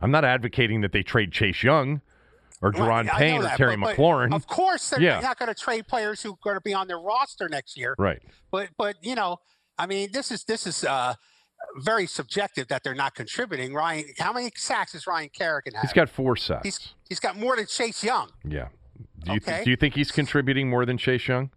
I'm 0.02 0.12
not 0.12 0.26
advocating 0.26 0.82
that 0.82 0.92
they 0.92 1.04
trade 1.04 1.32
Chase 1.32 1.64
Young 1.64 2.02
or 2.62 2.72
well, 2.72 3.04
Payne 3.04 3.44
or 3.44 3.50
Terry 3.56 3.78
but, 3.78 3.96
McLaurin. 3.96 4.32
But 4.32 4.36
of 4.36 4.48
course, 4.48 4.90
they're 4.90 5.02
yeah. 5.02 5.20
not 5.20 5.40
going 5.40 5.54
to 5.54 5.60
trade 5.60 5.88
players 5.88 6.22
who 6.22 6.34
are 6.34 6.38
going 6.44 6.58
to 6.58 6.62
be 6.62 6.74
on 6.74 6.88
their 6.88 7.00
roster 7.00 7.48
next 7.48 7.78
year. 7.78 7.96
Right. 7.98 8.22
But 8.52 8.70
but 8.78 8.96
you 9.02 9.16
know, 9.16 9.38
I 9.78 9.86
mean, 9.86 10.10
this 10.12 10.32
is 10.32 10.44
this 10.44 10.68
is. 10.68 10.84
uh 10.84 11.16
very 11.78 12.08
subjective 12.08 12.68
that 12.68 12.84
they're 12.84 12.96
not 12.96 13.16
contributing. 13.16 13.74
Ryan, 13.74 14.06
how 14.18 14.34
many 14.34 14.52
sacks 14.56 14.94
does 14.94 15.08
Ryan 15.08 15.30
Kerrigan 15.30 15.74
have? 15.74 15.82
He's 15.84 15.94
got 15.94 16.10
four 16.10 16.36
sacks. 16.36 16.64
He's, 16.64 16.94
he's 17.10 17.20
got 17.20 17.38
more 17.38 17.56
than 17.56 17.66
Chase 17.66 18.04
Young. 18.04 18.30
Yeah. 18.44 18.68
Do 19.24 19.32
you, 19.32 19.38
okay. 19.38 19.52
th- 19.54 19.64
do 19.66 19.70
you 19.72 19.76
think 19.76 19.96
he's 19.96 20.12
contributing 20.12 20.70
more 20.70 20.86
than 20.86 20.98
Chase 20.98 21.28
Young? 21.28 21.50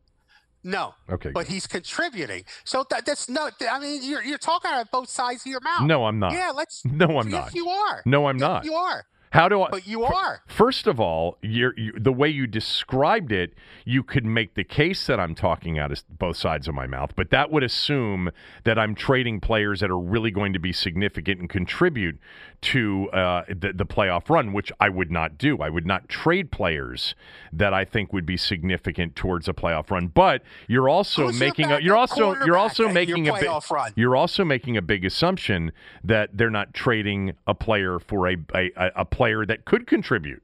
No. 0.64 0.94
Okay. 1.08 1.30
But 1.30 1.46
good. 1.46 1.52
he's 1.52 1.66
contributing. 1.66 2.44
So 2.64 2.84
that, 2.90 3.06
that's 3.06 3.28
no. 3.28 3.50
I 3.70 3.78
mean, 3.78 4.02
you're 4.02 4.22
you're 4.22 4.38
talking 4.38 4.70
out 4.70 4.82
of 4.82 4.90
both 4.90 5.08
sides 5.08 5.42
of 5.42 5.46
your 5.46 5.60
mouth. 5.60 5.82
No, 5.82 6.04
I'm 6.04 6.18
not. 6.18 6.32
Yeah, 6.32 6.50
let's. 6.54 6.82
No, 6.84 7.18
I'm 7.18 7.28
yes, 7.28 7.46
not. 7.46 7.54
You 7.54 7.68
are. 7.68 8.02
No, 8.04 8.26
I'm 8.26 8.36
not. 8.36 8.64
You 8.64 8.74
are. 8.74 9.04
How 9.30 9.48
do 9.48 9.62
I? 9.62 9.70
But 9.70 9.86
you 9.86 10.04
are. 10.04 10.42
First 10.46 10.86
of 10.86 10.98
all, 10.98 11.38
you're, 11.42 11.78
you, 11.78 11.92
the 11.98 12.12
way 12.12 12.28
you 12.28 12.46
described 12.46 13.32
it, 13.32 13.54
you 13.84 14.02
could 14.02 14.24
make 14.24 14.54
the 14.54 14.64
case 14.64 15.06
that 15.06 15.20
I'm 15.20 15.34
talking 15.34 15.78
out 15.78 15.92
of 15.92 16.02
both 16.18 16.36
sides 16.36 16.68
of 16.68 16.74
my 16.74 16.86
mouth, 16.86 17.12
but 17.14 17.30
that 17.30 17.50
would 17.50 17.62
assume 17.62 18.30
that 18.64 18.78
I'm 18.78 18.94
trading 18.94 19.40
players 19.40 19.80
that 19.80 19.90
are 19.90 19.98
really 19.98 20.30
going 20.30 20.52
to 20.52 20.58
be 20.58 20.72
significant 20.72 21.40
and 21.40 21.48
contribute 21.48 22.18
to 22.60 23.08
uh, 23.10 23.44
the, 23.48 23.72
the 23.72 23.86
playoff 23.86 24.28
run, 24.28 24.52
which 24.52 24.72
I 24.80 24.88
would 24.88 25.10
not 25.10 25.38
do. 25.38 25.58
I 25.58 25.68
would 25.68 25.86
not 25.86 26.08
trade 26.08 26.50
players 26.50 27.14
that 27.52 27.72
I 27.72 27.84
think 27.84 28.12
would 28.12 28.26
be 28.26 28.36
significant 28.36 29.14
towards 29.14 29.48
a 29.48 29.52
playoff 29.52 29.90
run. 29.90 30.08
But 30.08 30.42
you're 30.66 30.88
also 30.88 31.26
Who's 31.26 31.38
making 31.38 31.70
a, 31.70 31.80
you're 31.80 31.96
also 31.96 32.34
you're 32.44 32.56
also 32.56 32.88
making 32.88 33.28
a 33.28 33.34
big 33.34 33.48
run? 33.70 33.92
you're 33.96 34.16
also 34.16 34.44
making 34.44 34.76
a 34.76 34.82
big 34.82 35.04
assumption 35.04 35.72
that 36.02 36.30
they're 36.36 36.50
not 36.50 36.74
trading 36.74 37.34
a 37.46 37.54
player 37.54 37.98
for 37.98 38.28
a 38.28 38.36
a, 38.54 38.70
a 38.96 39.04
player 39.04 39.46
that 39.46 39.64
could 39.64 39.86
contribute. 39.86 40.42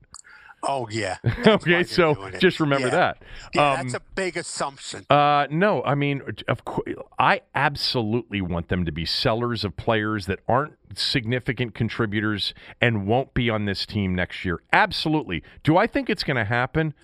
Oh 0.66 0.88
yeah. 0.90 1.18
Okay, 1.46 1.85
so 1.85 2.31
just 2.38 2.59
remember 2.61 2.88
Yeah. 2.88 2.94
that. 2.94 3.22
Yeah, 3.55 3.70
Um, 3.72 3.77
that's 3.88 3.94
a 3.94 4.00
big 4.14 4.37
assumption. 4.37 5.05
uh, 5.11 5.46
no, 5.50 5.83
I 5.85 5.94
mean, 5.94 6.22
of 6.48 6.64
course, 6.64 6.94
I 7.18 7.42
absolutely 7.55 8.40
want 8.40 8.68
them 8.68 8.85
to 8.85 8.92
be 8.92 9.05
sellers 9.05 9.64
of 9.64 9.77
players 9.77 10.27
that 10.27 10.40
aren't 10.48 10.74
significant 10.94 11.74
contributors 11.74 12.55
and 12.81 13.07
won't 13.07 13.35
be 13.35 13.50
on 13.50 13.64
this 13.66 13.85
team 13.87 14.14
next 14.14 14.44
year. 14.44 14.61
Absolutely. 14.72 15.42
Do 15.62 15.77
I 15.77 15.87
think 15.87 16.09
it's 16.09 16.24
going 16.24 16.37
to 16.37 16.44
happen? 16.44 16.94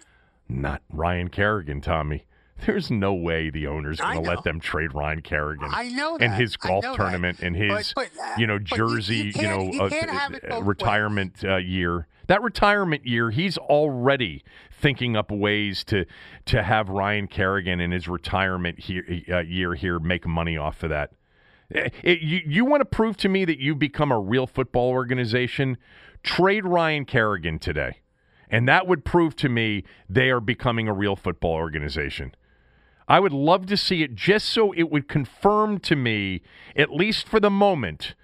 Not 0.48 0.82
Ryan 0.92 1.28
Kerrigan, 1.28 1.80
Tommy. 1.80 2.24
There's 2.66 2.90
no 2.90 3.14
way 3.14 3.48
the 3.48 3.66
owner's 3.66 4.00
going 4.00 4.22
to 4.22 4.28
let 4.28 4.44
them 4.44 4.60
trade 4.60 4.94
Ryan 4.94 5.22
Kerrigan 5.22 5.70
I 5.72 5.88
know 5.88 6.18
and 6.18 6.34
his 6.34 6.56
golf 6.58 6.82
know 6.84 6.90
that. 6.92 6.96
tournament 6.98 7.40
and 7.40 7.56
his, 7.56 7.94
But- 7.94 8.10
but, 8.16 8.22
uh, 8.22 8.34
you 8.36 8.46
know, 8.46 8.58
but 8.58 8.70
you- 8.76 8.84
you 8.84 8.88
jersey, 8.96 9.32
you, 9.34 9.42
know, 9.42 9.62
you 9.72 9.88
can't 9.88 10.10
have 10.10 10.34
it 10.34 10.44
uh, 10.50 10.60
retirement 10.62 11.42
uh, 11.42 11.56
year. 11.56 12.06
That 12.30 12.44
retirement 12.44 13.08
year, 13.08 13.32
he's 13.32 13.58
already 13.58 14.44
thinking 14.70 15.16
up 15.16 15.32
ways 15.32 15.82
to 15.86 16.04
to 16.44 16.62
have 16.62 16.88
Ryan 16.88 17.26
Kerrigan 17.26 17.80
in 17.80 17.90
his 17.90 18.06
retirement 18.06 18.78
here, 18.78 19.04
uh, 19.28 19.40
year 19.40 19.74
here 19.74 19.98
make 19.98 20.24
money 20.28 20.56
off 20.56 20.84
of 20.84 20.90
that. 20.90 21.10
Eh, 21.74 21.88
it- 22.04 22.20
you 22.20 22.40
you 22.46 22.64
want 22.64 22.82
to 22.82 22.84
prove 22.84 23.16
to 23.16 23.28
me 23.28 23.44
that 23.46 23.58
you've 23.58 23.80
become 23.80 24.12
a 24.12 24.20
real 24.20 24.46
football 24.46 24.90
organization? 24.90 25.76
Trade 26.22 26.64
Ryan 26.64 27.04
Kerrigan 27.04 27.58
today, 27.58 27.98
and 28.48 28.68
that 28.68 28.86
would 28.86 29.04
prove 29.04 29.34
to 29.34 29.48
me 29.48 29.82
they 30.08 30.30
are 30.30 30.38
becoming 30.38 30.86
a 30.86 30.92
real 30.92 31.16
football 31.16 31.54
organization. 31.54 32.32
I 33.08 33.18
would 33.18 33.32
love 33.32 33.66
to 33.66 33.76
see 33.76 34.04
it 34.04 34.14
just 34.14 34.48
so 34.50 34.70
it 34.70 34.88
would 34.88 35.08
confirm 35.08 35.80
to 35.80 35.96
me, 35.96 36.42
at 36.76 36.94
least 36.94 37.26
for 37.26 37.40
the 37.40 37.50
moment, 37.50 38.14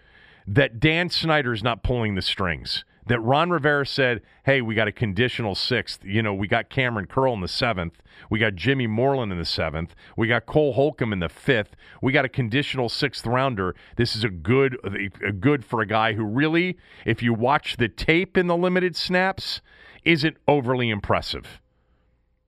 that 0.47 0.79
Dan 0.79 1.09
Snyder 1.11 1.53
is 1.53 1.65
not 1.65 1.83
pulling 1.83 2.15
the 2.15 2.23
strings. 2.23 2.85
That 3.07 3.21
Ron 3.21 3.51
Rivera 3.51 3.87
said, 3.87 4.23
hey, 4.45 4.61
we 4.63 4.75
got 4.75 4.89
a 4.89 4.93
conditional 4.93 5.55
sixth. 5.55 6.05
You 6.05 6.23
know, 6.23 6.35
we 6.35 6.49
got 6.49 6.71
Kamren 6.71 7.09
Curl 7.09 7.35
in 7.35 7.41
the 7.41 7.49
seventh. 7.49 8.03
We 8.31 8.39
got 8.41 8.57
Jimmy 8.57 8.87
Moreland 8.89 9.31
in 9.31 9.39
the 9.39 9.45
seventh. 9.45 9.95
We 10.17 10.27
got 10.27 10.47
Cole 10.47 10.73
Holcomb 10.73 11.13
in 11.13 11.21
the 11.21 11.29
fifth. 11.29 11.77
We 12.03 12.13
got 12.13 12.25
a 12.25 12.29
conditional 12.29 12.89
sixth 12.89 13.25
rounder. 13.27 13.77
This 13.97 14.17
is 14.17 14.25
a 14.25 14.29
good, 14.29 14.77
a 15.25 15.33
good 15.33 15.65
for 15.65 15.81
a 15.81 15.87
guy 15.87 16.15
who 16.15 16.25
really, 16.25 16.79
if 17.05 17.23
you 17.23 17.33
watch 17.33 17.77
the 17.77 17.89
tape 17.89 18.37
in 18.37 18.49
the 18.49 18.57
limited 18.57 18.97
snaps, 18.97 19.61
isn't 20.05 20.37
overly 20.49 20.91
impressive 20.91 21.61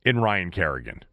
in 0.04 0.20
Ryan 0.20 0.50
Kerrigan. 0.50 1.04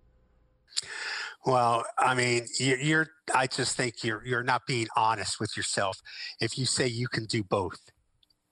Well, 1.45 1.85
I 1.99 2.15
mean, 2.15 2.47
you- 2.59 2.77
you're. 2.77 3.07
I 3.33 3.47
just 3.47 3.77
think 3.77 4.03
you're 4.03 4.25
you're 4.25 4.43
not 4.43 4.65
being 4.65 4.87
honest 4.95 5.39
with 5.39 5.55
yourself 5.55 5.99
if 6.39 6.57
you 6.57 6.65
say 6.65 6.87
you 6.87 7.07
can 7.07 7.25
do 7.25 7.43
both. 7.43 7.79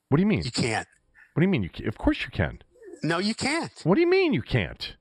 What 0.08 0.16
do 0.16 0.22
you 0.22 0.26
mean? 0.26 0.42
You 0.44 0.50
can't. 0.50 0.86
What 1.34 1.40
do 1.40 1.46
you 1.46 1.50
mean? 1.50 1.62
You 1.62 1.70
can? 1.70 1.88
Of 1.88 1.98
course 1.98 2.22
you 2.24 2.30
can. 2.30 2.60
No, 3.02 3.18
you 3.18 3.34
can't. 3.34 3.72
What 3.82 3.96
do 3.96 4.00
you 4.00 4.06
mean 4.08 4.32
you 4.32 4.42
can't? 4.42 4.94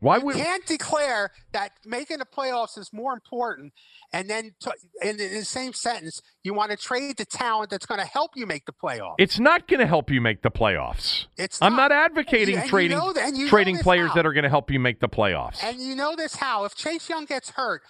Why 0.00 0.18
You 0.18 0.32
can't 0.32 0.66
declare 0.66 1.30
that 1.52 1.70
making 1.86 2.18
the 2.18 2.26
playoffs 2.26 2.76
is 2.76 2.90
more 2.92 3.14
important, 3.14 3.72
and 4.12 4.28
then 4.28 4.54
to, 4.60 4.72
in, 5.00 5.16
the- 5.16 5.26
in 5.28 5.38
the 5.38 5.44
same 5.46 5.72
sentence, 5.72 6.20
you 6.42 6.52
want 6.52 6.72
to 6.72 6.76
trade 6.76 7.16
the 7.16 7.24
talent 7.24 7.70
that's 7.70 7.86
going 7.86 8.00
to 8.00 8.06
help 8.06 8.32
you 8.36 8.44
make 8.46 8.66
the 8.66 8.72
playoffs. 8.72 9.14
It's 9.18 9.38
not 9.38 9.66
going 9.66 9.80
to 9.80 9.86
help 9.86 10.10
you 10.10 10.20
make 10.20 10.42
the 10.42 10.50
playoffs. 10.50 11.24
It's 11.38 11.62
I'm 11.62 11.72
not 11.76 11.90
not. 11.90 11.92
advocating 11.92 12.56
And 12.56 12.64
you 12.64 12.70
trading 12.70 12.98
and 12.98 13.36
you 13.38 13.44
know 13.44 13.48
trading 13.50 13.78
players 13.78 14.08
how. 14.10 14.14
that 14.16 14.26
are 14.26 14.34
going 14.34 14.42
to 14.44 14.50
help 14.50 14.70
you 14.70 14.78
make 14.78 15.00
the 15.00 15.08
playoffs. 15.08 15.62
And 15.62 15.80
you 15.80 15.94
know 15.96 16.14
this 16.16 16.36
how 16.36 16.64
if 16.66 16.74
Chase 16.74 17.08
Young 17.08 17.24
gets 17.24 17.50
hurt, 17.50 17.80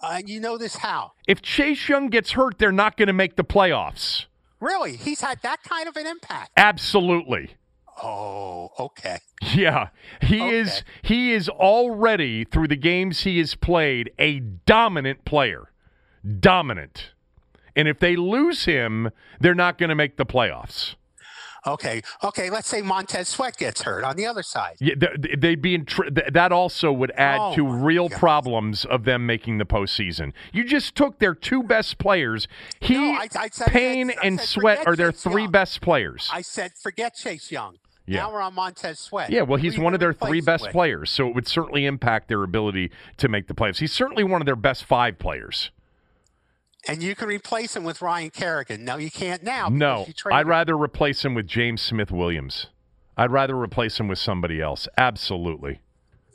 uh, 0.00 0.20
you 0.24 0.38
know 0.38 0.56
this 0.58 0.76
how. 0.76 1.12
if 1.26 1.42
Chase 1.42 1.88
Young 1.88 2.08
gets 2.08 2.32
hurt, 2.32 2.58
they're 2.58 2.70
not 2.72 2.96
going 2.96 3.08
to 3.08 3.12
make 3.12 3.34
the 3.34 3.44
playoffs. 3.44 4.26
Really, 4.64 4.96
he's 4.96 5.20
had 5.20 5.42
that 5.42 5.62
kind 5.62 5.86
of 5.88 5.96
an 5.96 6.06
impact. 6.06 6.52
Absolutely. 6.56 7.50
Oh, 8.02 8.70
okay. 8.78 9.18
Yeah, 9.54 9.88
he 10.22 10.40
Okay. 10.40 10.56
is 10.56 10.82
he 11.02 11.32
is 11.32 11.50
already 11.50 12.44
through 12.44 12.68
the 12.68 12.76
games 12.76 13.20
he 13.20 13.38
has 13.38 13.54
played 13.54 14.10
a 14.18 14.40
dominant 14.40 15.26
player. 15.26 15.70
Dominant. 16.40 17.10
And 17.76 17.86
if 17.86 17.98
they 17.98 18.16
lose 18.16 18.64
him, 18.64 19.10
they're 19.38 19.54
not 19.54 19.76
going 19.76 19.90
to 19.90 19.94
make 19.94 20.16
the 20.16 20.24
playoffs. 20.24 20.94
Okay, 21.66 22.02
okay. 22.22 22.50
Let's 22.50 22.68
say 22.68 22.82
Montez 22.82 23.28
Sweat 23.28 23.56
gets 23.56 23.82
hurt 23.82 24.04
on 24.04 24.16
the 24.16 24.26
other 24.26 24.42
side. 24.42 24.76
Yeah, 24.80 24.94
th- 24.94 25.38
they'd 25.38 25.62
be 25.62 25.74
in 25.74 25.84
tr- 25.86 26.04
th- 26.04 26.32
that 26.32 26.52
also 26.52 26.92
would 26.92 27.10
add 27.16 27.38
Oh, 27.40 27.54
to 27.54 27.66
real 27.66 28.08
God. 28.08 28.18
problems 28.18 28.84
of 28.84 29.04
them 29.04 29.24
making 29.26 29.58
the 29.58 29.64
postseason. 29.64 30.32
You 30.52 30.64
just 30.64 30.94
took 30.94 31.18
their 31.18 31.34
two 31.34 31.62
best 31.62 31.98
players. 31.98 32.46
He, 32.80 32.94
No, 32.94 33.12
I- 33.18 33.28
I 33.38 33.48
said- 33.50 33.68
Payne, 33.68 34.10
I 34.10 34.14
and 34.26 34.38
said 34.40 34.48
Sweat 34.48 34.86
are 34.86 34.94
their 34.96 35.12
Chase 35.12 35.22
three 35.22 35.42
Young. 35.42 35.52
best 35.52 35.80
players. 35.80 36.28
I 36.32 36.42
said 36.42 36.72
forget 36.74 37.14
Chase 37.14 37.50
Young. 37.50 37.76
Yeah. 38.06 38.20
Now 38.20 38.32
we're 38.34 38.42
on 38.42 38.54
Montez 38.54 38.98
Sweat. 38.98 39.30
yeah, 39.30 39.40
well, 39.42 39.58
he's 39.58 39.76
you 39.78 39.82
one 39.82 39.94
of 39.94 40.00
their 40.00 40.12
three 40.12 40.42
best 40.42 40.64
with? 40.64 40.72
players, 40.72 41.10
so 41.10 41.26
it 41.28 41.34
would 41.34 41.48
certainly 41.48 41.86
impact 41.86 42.28
their 42.28 42.42
ability 42.42 42.90
to 43.16 43.28
make 43.28 43.46
the 43.48 43.54
playoffs. 43.54 43.78
He's 43.78 43.92
certainly 43.94 44.24
one 44.24 44.42
of 44.42 44.46
their 44.46 44.56
best 44.56 44.84
five 44.84 45.18
players. 45.18 45.70
And 46.88 47.02
you 47.02 47.14
can 47.14 47.28
replace 47.28 47.74
him 47.76 47.84
with 47.84 48.02
Ryan 48.02 48.30
Kerrigan. 48.30 48.84
No, 48.84 48.96
you 48.96 49.10
can't 49.10 49.42
now. 49.42 49.68
No, 49.70 49.94
because 50.00 50.08
you 50.08 50.14
traded 50.14 50.38
I'd 50.40 50.46
rather 50.48 50.76
replace 50.76 51.24
him 51.24 51.34
with 51.34 51.46
James 51.46 51.80
Smith 51.82 52.10
Williams. 52.10 52.66
I'd 53.16 53.30
rather 53.30 53.56
replace 53.58 53.98
him 53.98 54.08
with 54.08 54.18
somebody 54.18 54.60
else. 54.60 54.88
Absolutely. 54.98 55.80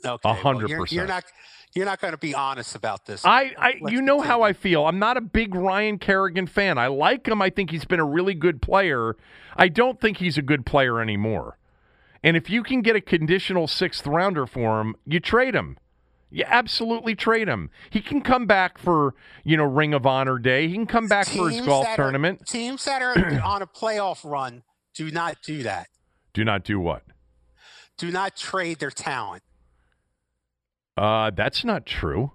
Okay, 0.04 0.20
a 0.24 0.28
well, 0.28 0.34
hundred 0.34 0.70
you're- 0.70 0.78
You're 0.90 1.04
percent. 1.04 1.08
not. 1.08 1.24
You're 1.72 1.86
not 1.86 2.00
going 2.00 2.12
to 2.12 2.18
be 2.18 2.34
honest 2.34 2.74
about 2.74 3.06
this. 3.06 3.24
I, 3.24 3.52
I 3.56 3.74
Let's 3.80 3.92
you 3.92 4.02
know 4.02 4.20
how. 4.20 4.42
I 4.42 4.52
feel. 4.54 4.86
I'm 4.86 4.98
not 4.98 5.16
a 5.16 5.20
big 5.20 5.54
Ryan 5.54 5.98
Kerrigan 5.98 6.48
fan. 6.48 6.78
I 6.78 6.88
like 6.88 7.28
him. 7.28 7.40
I 7.40 7.48
think 7.48 7.70
he's 7.70 7.84
been 7.84 8.00
a 8.00 8.04
really 8.04 8.34
good 8.34 8.60
player. 8.60 9.16
I 9.56 9.68
don't 9.68 10.00
think 10.00 10.16
he's 10.16 10.36
a 10.36 10.42
good 10.42 10.66
player 10.66 11.00
anymore. 11.00 11.58
And 12.24 12.36
if 12.36 12.50
you 12.50 12.64
can 12.64 12.82
get 12.82 12.96
a 12.96 13.00
conditional 13.00 13.68
sixth 13.68 14.04
rounder 14.04 14.46
for 14.48 14.80
him, 14.80 14.96
you 15.06 15.20
trade 15.20 15.54
him. 15.54 15.78
You 16.30 16.44
absolutely 16.46 17.14
trade 17.16 17.48
him. 17.48 17.70
He 17.90 18.00
can 18.00 18.20
come 18.20 18.46
back 18.46 18.78
for, 18.78 19.14
you 19.44 19.56
know, 19.56 19.64
Ring 19.64 19.92
of 19.92 20.06
Honor 20.06 20.38
Day. 20.38 20.68
He 20.68 20.74
can 20.74 20.86
come 20.86 21.08
back 21.08 21.26
for 21.26 21.50
his 21.50 21.60
golf 21.66 21.86
are- 21.88 21.96
tournament. 21.96 22.46
teams 22.46 22.84
that 22.84 23.02
are 23.02 23.40
on 23.44 23.62
a 23.62 23.66
playoff 23.66 24.28
run 24.28 24.62
do 24.94 25.10
not 25.10 25.38
do 25.44 25.62
that. 25.64 25.88
Do 26.32 26.44
not 26.44 26.62
do 26.64 26.78
what? 26.78 27.02
Do 27.98 28.10
not 28.12 28.36
trade 28.36 28.78
their 28.78 28.90
talent. 28.90 29.42
Uh, 30.96 31.30
that's 31.30 31.64
not 31.64 31.86
true. 31.86 32.32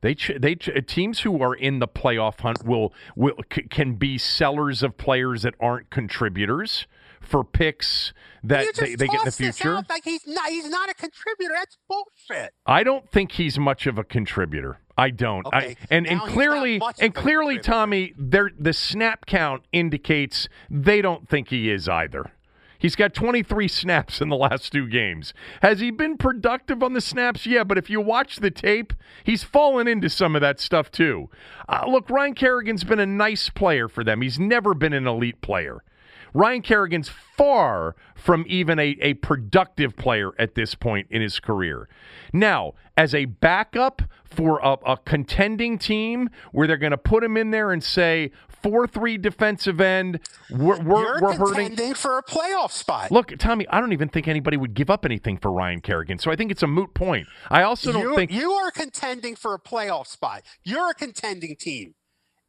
They 0.00 0.14
they 0.38 0.54
teams 0.54 1.20
who 1.20 1.42
are 1.42 1.54
in 1.54 1.78
the 1.78 1.88
playoff 1.88 2.40
hunt 2.40 2.64
will 2.64 2.92
will 3.16 3.36
c- 3.52 3.62
can 3.62 3.94
be 3.94 4.18
sellers 4.18 4.82
of 4.82 4.98
players 4.98 5.42
that 5.42 5.54
aren't 5.58 5.88
contributors 5.90 6.86
for 7.24 7.44
picks 7.44 8.12
that 8.42 8.74
they, 8.76 8.94
they 8.94 9.06
get 9.06 9.20
in 9.20 9.24
the 9.24 9.32
future. 9.32 9.82
like 9.88 10.04
he's 10.04 10.26
not. 10.26 10.48
He's 10.50 10.68
not 10.68 10.90
a 10.90 10.94
contributor. 10.94 11.54
That's 11.54 11.78
bullshit. 11.88 12.52
I 12.66 12.82
don't 12.84 13.10
think 13.10 13.32
he's 13.32 13.58
much 13.58 13.86
of 13.86 13.98
a 13.98 14.04
contributor. 14.04 14.78
I 14.96 15.10
don't. 15.10 15.46
I, 15.52 15.58
Okay, 15.58 15.76
and 15.90 16.06
and 16.06 16.18
not 16.18 16.28
clearly 16.28 16.80
and 17.00 17.14
clearly. 17.14 17.58
Tommy, 17.58 18.14
the 18.16 18.72
snap 18.72 19.26
count 19.26 19.64
indicates 19.72 20.48
they 20.70 21.02
don't 21.02 21.28
think 21.28 21.48
he 21.48 21.70
is 21.70 21.88
either. 21.88 22.32
He's 22.84 22.96
got 22.96 23.14
23 23.14 23.66
snaps 23.66 24.20
in 24.20 24.28
the 24.28 24.36
last 24.36 24.70
two 24.72 24.86
games. 24.86 25.32
Has 25.62 25.80
he 25.80 25.90
been 25.90 26.18
productive 26.18 26.82
on 26.82 26.92
the 26.92 27.00
snaps? 27.00 27.46
Yeah, 27.46 27.64
but 27.64 27.78
if 27.78 27.88
you 27.88 27.98
watch 27.98 28.36
the 28.36 28.50
tape, 28.50 28.92
he's 29.24 29.42
fallen 29.42 29.88
into 29.88 30.10
some 30.10 30.34
of 30.36 30.42
that 30.42 30.60
stuff 30.60 30.90
too. 30.90 31.30
Uh, 31.66 31.84
look, 31.88 32.10
Ryan 32.10 32.34
Kerrigan's 32.34 32.84
been 32.84 33.00
a 33.00 33.06
nice 33.06 33.48
player 33.48 33.88
for 33.88 34.04
them. 34.04 34.20
He's 34.20 34.38
never 34.38 34.74
been 34.74 34.92
an 34.92 35.06
elite 35.06 35.40
player. 35.40 35.82
Ryan 36.34 36.62
Kerrigan's 36.62 37.08
far 37.08 37.94
from 38.14 38.44
even 38.48 38.78
a, 38.78 38.96
a 39.00 39.14
productive 39.14 39.96
player 39.96 40.32
at 40.38 40.54
this 40.56 40.74
point 40.74 41.06
in 41.10 41.22
his 41.22 41.40
career. 41.40 41.88
Now, 42.32 42.74
as 42.96 43.14
a 43.14 43.24
backup 43.26 44.02
for 44.24 44.58
a, 44.58 44.72
a 44.84 44.96
contending 44.98 45.78
team 45.78 46.28
where 46.52 46.66
they're 46.66 46.76
going 46.76 46.90
to 46.90 46.98
put 46.98 47.22
him 47.22 47.36
in 47.36 47.50
there 47.50 47.70
and 47.70 47.82
say, 47.82 48.32
4 48.64 48.86
3 48.86 49.18
defensive 49.18 49.78
end, 49.80 50.20
we're, 50.50 50.80
we're, 50.80 51.02
You're 51.02 51.20
we're 51.20 51.36
hurting. 51.36 51.94
for 51.94 52.16
a 52.16 52.22
playoff 52.22 52.70
spot. 52.70 53.10
Look, 53.10 53.36
Tommy, 53.38 53.68
I 53.68 53.78
don't 53.78 53.92
even 53.92 54.08
think 54.08 54.26
anybody 54.26 54.56
would 54.56 54.72
give 54.72 54.88
up 54.88 55.04
anything 55.04 55.36
for 55.36 55.52
Ryan 55.52 55.82
Kerrigan, 55.82 56.18
so 56.18 56.30
I 56.30 56.36
think 56.36 56.50
it's 56.50 56.62
a 56.62 56.66
moot 56.66 56.94
point. 56.94 57.26
I 57.50 57.62
also 57.62 57.92
don't 57.92 58.02
you, 58.02 58.16
think. 58.16 58.32
you 58.32 58.52
are 58.52 58.70
contending 58.70 59.36
for 59.36 59.52
a 59.52 59.60
playoff 59.60 60.06
spot. 60.06 60.42
You're 60.64 60.90
a 60.90 60.94
contending 60.94 61.56
team, 61.56 61.94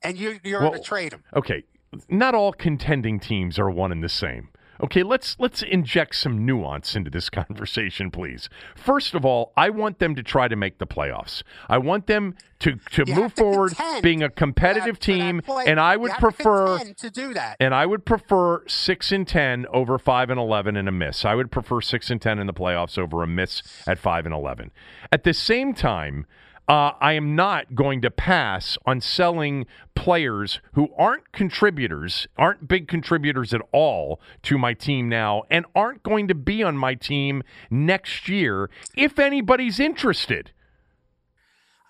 and 0.02 0.17
you, 0.17 0.39
you're 0.43 0.62
Well, 0.62 0.69
going 0.71 0.82
to 0.82 0.88
trade 0.88 1.12
him. 1.12 1.24
Okay, 1.36 1.63
not 2.10 2.36
all 2.36 2.53
contending 2.53 3.19
teams 3.19 3.58
are 3.60 3.69
one 3.69 3.91
and 3.91 4.03
the 4.03 4.10
same. 4.10 4.49
Okay, 4.84 5.03
let's 5.03 5.38
let's 5.39 5.62
inject 5.62 6.15
some 6.17 6.45
nuance 6.45 6.97
into 6.97 7.10
this 7.10 7.29
conversation, 7.41 8.12
please. 8.12 8.49
First 8.75 9.15
of 9.15 9.23
all, 9.23 9.53
I 9.55 9.69
want 9.69 9.99
them 9.99 10.15
to 10.15 10.23
try 10.23 10.49
to 10.49 10.55
make 10.58 10.79
the 10.79 10.86
playoffs. 10.86 11.43
I 11.69 11.77
want 11.77 12.08
them 12.08 12.36
to 12.60 12.75
to 12.91 13.05
You 13.08 13.15
move 13.15 13.34
to 13.36 13.41
forward, 13.41 13.73
being 14.01 14.21
a 14.21 14.29
competitive 14.29 15.00
team, 15.00 15.41
and 15.65 15.79
I 15.79 15.96
would 15.96 16.12
have 16.12 16.19
to 16.19 16.21
prefer 16.21 16.79
to 16.79 17.10
do 17.10 17.33
that. 17.35 17.56
and 17.62 17.73
I 17.73 17.85
would 17.85 18.04
prefer 18.06 18.67
six 18.67 19.13
and 19.13 19.25
ten 19.25 19.65
over 19.67 19.98
five 19.98 20.29
and 20.29 20.37
eleven 20.39 20.75
and 20.75 20.89
a 20.89 20.91
miss. 20.91 21.23
I 21.23 21.35
would 21.35 21.52
prefer 21.52 21.79
six 21.79 22.10
and 22.10 22.21
ten 22.21 22.37
in 22.37 22.46
the 22.46 22.54
playoffs 22.54 22.98
over 22.98 23.23
a 23.23 23.27
miss 23.27 23.63
at 23.87 23.98
five 23.98 24.25
and 24.25 24.35
eleven. 24.35 24.71
At 25.10 25.23
the 25.23 25.33
same 25.33 25.73
time, 25.73 26.25
uh, 26.68 26.92
I 27.00 27.13
am 27.13 27.36
not 27.36 27.76
going 27.76 28.02
to 28.02 28.10
pass 28.10 28.78
on 28.86 29.00
selling 29.02 29.68
players 29.94 30.60
who 30.74 30.90
aren't 30.98 31.32
contributors, 31.32 32.28
aren't 32.38 32.68
big 32.68 32.88
contributors 32.88 33.54
at 33.54 33.62
all 33.72 34.20
to 34.44 34.58
my 34.58 34.74
team 34.74 35.08
now, 35.08 35.44
and 35.50 35.66
aren't 35.76 36.02
going 36.02 36.28
to 36.28 36.36
be 36.36 36.63
on 36.63 36.76
my 36.76 36.96
team 36.96 37.44
next 37.70 38.28
year 38.28 38.70
if 38.96 39.20
anybody's 39.20 39.80
interested. 39.80 40.52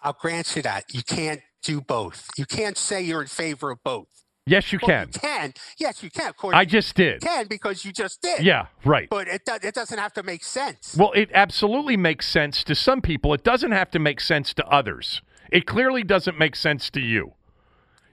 I'll 0.04 0.14
grant 0.14 0.56
you 0.56 0.62
that. 0.64 0.94
You 0.94 1.04
can't 1.04 1.42
do 1.64 1.82
both. 1.82 2.30
You 2.38 2.46
can't 2.46 2.78
say 2.78 3.02
you're 3.02 3.22
in 3.22 3.28
favor 3.28 3.72
of 3.72 3.84
both. 3.84 4.25
Yes, 4.48 4.72
you 4.72 4.78
Well, 4.82 4.90
can. 4.90 5.08
You 5.12 5.20
can. 5.20 5.54
Yes, 5.80 6.04
you 6.04 6.12
can. 6.12 6.30
Of 6.30 6.38
course, 6.38 6.56
I 6.56 6.66
just 6.66 6.94
did. 6.96 7.22
can 7.22 7.48
because 7.48 7.84
you 7.84 7.92
just 7.92 8.22
did. 8.22 8.44
Yeah, 8.44 8.68
right. 8.84 9.10
But 9.10 9.28
it, 9.28 9.42
do, 9.44 9.54
it 9.64 9.74
doesn't 9.74 9.98
have 9.98 10.14
to 10.14 10.24
make 10.24 10.44
sense. 10.44 10.96
Well, 10.98 11.12
it 11.14 11.32
absolutely 11.34 11.98
makes 11.98 12.28
sense 12.28 12.64
to 12.66 12.76
some 12.76 13.02
people. 13.02 13.34
It 13.34 13.44
doesn't 13.44 13.72
have 13.72 13.90
to 13.92 14.00
make 14.00 14.22
sense 14.22 14.54
to 14.56 14.68
others. 14.68 15.22
It 15.52 15.66
clearly 15.66 16.04
doesn't 16.04 16.38
make 16.38 16.56
sense 16.56 16.92
to 16.92 17.00
you. 17.02 17.34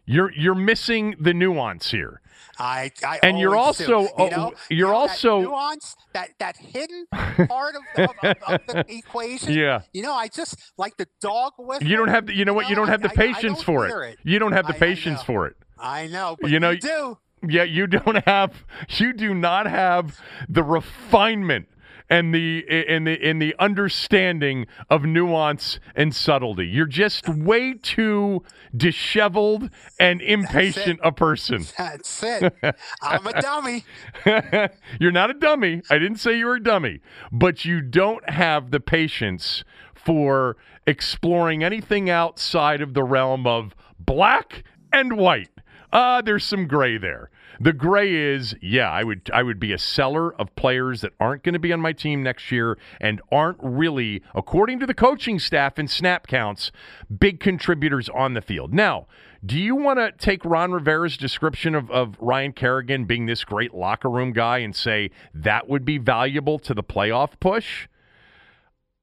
You're 0.07 0.33
you're 0.33 0.55
missing 0.55 1.15
the 1.21 1.35
nuance 1.35 1.91
here. 1.91 2.23
I, 2.59 2.91
I 3.07 3.19
And 3.23 3.39
you're 3.39 3.53
do. 3.53 3.57
also- 3.59 4.01
you 4.03 4.09
oh, 4.19 4.29
know, 4.29 4.53
you're 4.69 4.89
you 4.89 4.93
know, 4.93 4.95
also- 4.95 5.39
that 5.41 5.49
nuance 5.49 5.97
that 6.15 6.31
that 6.39 6.57
hidden 6.57 7.07
part 7.13 7.75
of, 7.77 7.83
of, 8.05 8.11
of, 8.23 8.37
of 8.49 8.67
the 8.67 8.85
equation. 8.89 9.53
Yeah. 9.53 9.83
You 9.93 10.03
know, 10.03 10.15
I 10.15 10.29
just 10.29 10.57
like 10.79 10.97
the 10.97 11.07
dog 11.21 11.53
whistle. 11.59 11.87
You 11.87 11.97
don't 11.97 12.09
have 12.09 12.27
the, 12.27 12.35
you 12.35 12.45
know 12.45 12.55
what? 12.55 12.69
You 12.71 12.75
don't 12.75 12.89
have 12.89 13.03
the 13.03 13.09
patience 13.11 13.63
for 13.63 13.87
it. 13.87 14.19
You 14.25 14.39
don't 14.39 14.53
have 14.53 14.67
the 14.67 14.75
patience 14.75 15.23
for 15.23 15.47
it. 15.47 15.57
I 15.83 16.07
know, 16.07 16.37
but 16.41 16.49
You 16.51 16.55
you, 16.55 16.61
know, 16.61 16.75
do. 16.77 17.19
Yeah, 17.47 17.65
you 17.65 17.87
don't 17.87 18.25
have 18.25 18.65
you 18.89 19.13
do 19.13 19.35
not 19.35 19.67
have 19.67 20.21
the 20.49 20.63
refinement 20.63 21.69
and 22.09 22.35
the 22.35 22.65
and 22.89 23.07
the 23.07 23.15
in 23.15 23.39
the 23.39 23.55
understanding 23.59 24.67
of 24.91 25.05
nuance 25.05 25.81
and 25.97 26.15
subtlety. 26.15 26.67
You're 26.67 26.87
just 26.87 27.29
way 27.29 27.75
too 27.75 28.43
disheveled 28.77 29.71
and 29.99 30.21
impatient 30.21 31.01
a 31.03 31.11
person. 31.11 31.65
That's 31.77 32.23
it. 32.23 32.55
I'm 33.03 33.27
a 33.27 33.41
dummy. 33.41 33.85
You're 35.01 35.11
not 35.13 35.31
a 35.31 35.35
dummy. 35.35 35.83
I 35.91 35.99
didn't 35.99 36.19
say 36.19 36.37
you 36.37 36.47
were 36.47 36.57
a 36.57 36.63
dummy, 36.63 37.01
but 37.33 37.65
you 37.65 37.81
don't 37.81 38.29
have 38.29 38.71
the 38.71 38.81
patience 38.81 39.65
for 39.95 40.57
exploring 40.87 41.65
anything 41.65 42.11
outside 42.11 42.81
of 42.83 42.95
the 42.95 43.03
realm 43.05 43.47
of 43.47 43.75
black 43.99 44.65
and 44.93 45.17
white. 45.17 45.49
Uh, 45.93 46.23
there's 46.23 46.45
some 46.45 46.67
gray 46.67 46.97
there. 46.97 47.31
The 47.61 47.75
gray 47.75 48.15
is, 48.15 48.55
yeah, 48.63 48.91
I 48.91 49.05
would 49.05 49.31
I 49.33 49.43
would 49.43 49.61
be 49.61 49.73
a 49.73 49.79
seller 49.79 50.35
of 50.35 50.55
players 50.57 51.03
that 51.03 51.13
aren't 51.21 51.43
going 51.43 51.53
to 51.53 51.59
be 51.59 51.73
on 51.73 51.81
my 51.81 51.93
team 51.93 52.23
next 52.23 52.51
year 52.51 52.79
and 53.01 53.21
aren't 53.31 53.59
really, 53.63 54.23
according 54.35 54.81
to 54.81 54.87
the 54.87 54.95
coaching 54.95 55.39
staff 55.39 55.79
and 55.79 55.91
snap 55.91 56.27
counts, 56.27 56.73
big 57.17 57.41
contributors 57.41 58.09
on 58.09 58.33
the 58.33 58.41
field. 58.41 58.73
Now, 58.73 59.07
do 59.45 59.59
you 59.59 59.77
want 59.77 59.99
to 59.99 60.13
take 60.13 60.45
Ron 60.45 60.73
Rivera's 60.73 61.17
description 61.19 61.75
of, 61.75 61.91
of 61.91 62.17
Ryan 62.21 62.53
Kerrigan 62.53 63.05
being 63.05 63.27
this 63.27 63.45
great 63.45 63.75
locker 63.75 64.09
room 64.09 64.33
guy 64.33 64.59
and 64.59 64.75
say 64.75 65.11
that 65.35 65.69
would 65.69 65.85
be 65.85 65.99
valuable 65.99 66.59
to 66.61 66.73
the 66.73 66.83
playoff 66.83 67.39
push? 67.39 67.87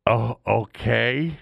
Oh, 0.08 0.40
okay. 0.48 1.40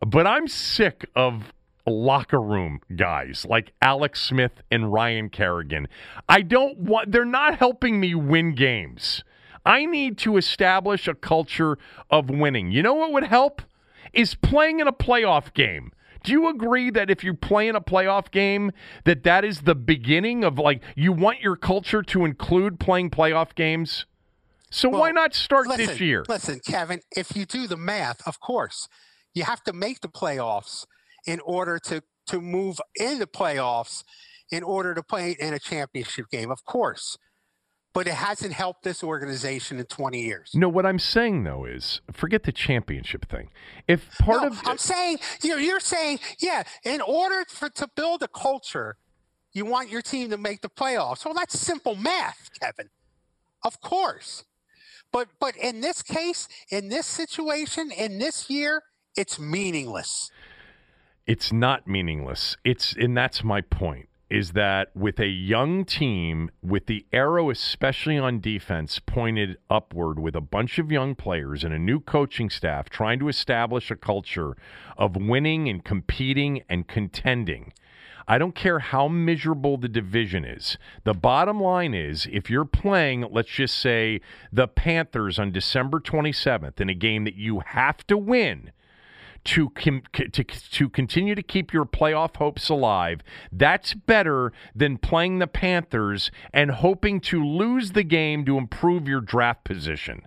But 0.00 0.26
I'm 0.26 0.46
sick 0.46 1.10
of 1.16 1.52
locker 1.90 2.40
room 2.40 2.80
guys 2.94 3.46
like 3.48 3.72
Alex 3.80 4.20
Smith 4.22 4.62
and 4.70 4.92
Ryan 4.92 5.28
Kerrigan. 5.28 5.88
I 6.28 6.42
don't 6.42 6.78
want, 6.78 7.12
they're 7.12 7.24
not 7.24 7.58
helping 7.58 8.00
me 8.00 8.14
win 8.14 8.54
games. 8.54 9.22
I 9.64 9.84
need 9.84 10.16
to 10.18 10.36
establish 10.36 11.08
a 11.08 11.14
culture 11.14 11.78
of 12.10 12.30
winning. 12.30 12.70
You 12.70 12.82
know 12.82 12.94
what 12.94 13.12
would 13.12 13.24
help? 13.24 13.62
Is 14.12 14.34
playing 14.34 14.80
in 14.80 14.86
a 14.86 14.92
playoff 14.92 15.52
game. 15.52 15.92
Do 16.22 16.32
you 16.32 16.48
agree 16.48 16.90
that 16.90 17.10
if 17.10 17.22
you 17.22 17.34
play 17.34 17.68
in 17.68 17.76
a 17.76 17.80
playoff 17.80 18.30
game, 18.30 18.72
that 19.04 19.22
that 19.24 19.44
is 19.44 19.60
the 19.60 19.74
beginning 19.74 20.42
of 20.42 20.58
like 20.58 20.82
you 20.96 21.12
want 21.12 21.40
your 21.40 21.56
culture 21.56 22.02
to 22.02 22.24
include 22.24 22.80
playing 22.80 23.10
playoff 23.10 23.54
games? 23.54 24.06
So 24.70 24.88
why 24.88 25.12
not 25.12 25.34
start 25.34 25.68
listen, 25.68 25.86
this 25.86 26.00
year? 26.00 26.24
Listen, 26.28 26.60
Kevin, 26.60 27.00
if 27.16 27.36
you 27.36 27.46
do 27.46 27.66
the 27.66 27.76
math, 27.76 28.26
of 28.26 28.40
course, 28.40 28.88
you 29.34 29.44
have 29.44 29.62
to 29.64 29.72
make 29.72 30.00
the 30.00 30.08
playoffs 30.08 30.86
in 31.26 31.40
order 31.40 31.78
to 31.80 32.02
to 32.26 32.40
move 32.40 32.80
in 32.94 33.18
the 33.18 33.26
playoffs 33.26 34.02
in 34.50 34.62
order 34.62 34.94
to 34.94 35.02
play 35.02 35.36
in 35.38 35.54
a 35.54 35.58
championship 35.58 36.26
game, 36.30 36.50
of 36.50 36.64
course. 36.64 37.18
But 37.92 38.06
it 38.06 38.14
hasn't 38.14 38.52
helped 38.52 38.82
this 38.82 39.02
organization 39.02 39.78
in 39.78 39.86
20 39.86 40.20
years. 40.20 40.50
No, 40.54 40.68
what 40.68 40.84
I'm 40.84 40.98
saying 40.98 41.44
though 41.44 41.64
is 41.64 42.02
forget 42.12 42.42
the 42.42 42.52
championship 42.52 43.26
thing. 43.28 43.48
If 43.88 44.18
part 44.18 44.42
no, 44.42 44.48
of 44.48 44.60
I'm 44.64 44.78
saying 44.78 45.18
you're, 45.42 45.58
you're 45.58 45.80
saying, 45.80 46.18
yeah, 46.38 46.64
in 46.84 47.00
order 47.00 47.44
for 47.48 47.70
to 47.70 47.88
build 47.96 48.22
a 48.22 48.28
culture, 48.28 48.96
you 49.52 49.64
want 49.64 49.90
your 49.90 50.02
team 50.02 50.28
to 50.30 50.36
make 50.36 50.60
the 50.60 50.68
playoffs. 50.68 51.24
Well, 51.24 51.32
that's 51.32 51.58
simple 51.58 51.94
math, 51.94 52.50
Kevin. 52.60 52.90
Of 53.64 53.80
course. 53.80 54.44
But 55.10 55.28
but 55.40 55.56
in 55.56 55.80
this 55.80 56.02
case, 56.02 56.48
in 56.70 56.90
this 56.90 57.06
situation, 57.06 57.90
in 57.90 58.18
this 58.18 58.50
year, 58.50 58.82
it's 59.16 59.38
meaningless. 59.38 60.30
It's 61.26 61.52
not 61.52 61.86
meaningless. 61.86 62.56
It's 62.64 62.94
and 62.94 63.16
that's 63.16 63.42
my 63.42 63.60
point 63.60 64.08
is 64.28 64.52
that 64.52 64.88
with 64.94 65.20
a 65.20 65.28
young 65.28 65.84
team 65.84 66.50
with 66.60 66.86
the 66.86 67.06
arrow 67.12 67.48
especially 67.48 68.18
on 68.18 68.40
defense 68.40 68.98
pointed 68.98 69.56
upward 69.70 70.18
with 70.18 70.34
a 70.34 70.40
bunch 70.40 70.80
of 70.80 70.90
young 70.90 71.14
players 71.14 71.62
and 71.62 71.72
a 71.72 71.78
new 71.78 72.00
coaching 72.00 72.50
staff 72.50 72.90
trying 72.90 73.20
to 73.20 73.28
establish 73.28 73.88
a 73.88 73.96
culture 73.96 74.56
of 74.96 75.16
winning 75.16 75.68
and 75.68 75.84
competing 75.84 76.60
and 76.68 76.88
contending. 76.88 77.72
I 78.28 78.38
don't 78.38 78.56
care 78.56 78.80
how 78.80 79.06
miserable 79.06 79.76
the 79.76 79.88
division 79.88 80.44
is. 80.44 80.76
The 81.04 81.14
bottom 81.14 81.60
line 81.60 81.94
is 81.94 82.26
if 82.32 82.50
you're 82.50 82.64
playing, 82.64 83.28
let's 83.30 83.50
just 83.50 83.78
say, 83.78 84.20
the 84.52 84.66
Panthers 84.66 85.38
on 85.38 85.52
December 85.52 86.00
27th 86.00 86.80
in 86.80 86.88
a 86.88 86.94
game 86.94 87.22
that 87.22 87.36
you 87.36 87.60
have 87.64 88.04
to 88.08 88.18
win, 88.18 88.72
to 89.46 89.70
com- 89.70 90.02
to 90.12 90.28
to 90.28 90.88
continue 90.88 91.34
to 91.34 91.42
keep 91.42 91.72
your 91.72 91.84
playoff 91.84 92.36
hopes 92.36 92.68
alive. 92.68 93.22
That's 93.52 93.94
better 93.94 94.52
than 94.74 94.98
playing 94.98 95.38
the 95.38 95.46
Panthers 95.46 96.30
and 96.52 96.72
hoping 96.72 97.20
to 97.20 97.44
lose 97.44 97.92
the 97.92 98.02
game 98.02 98.44
to 98.44 98.58
improve 98.58 99.06
your 99.06 99.20
draft 99.20 99.64
position. 99.64 100.26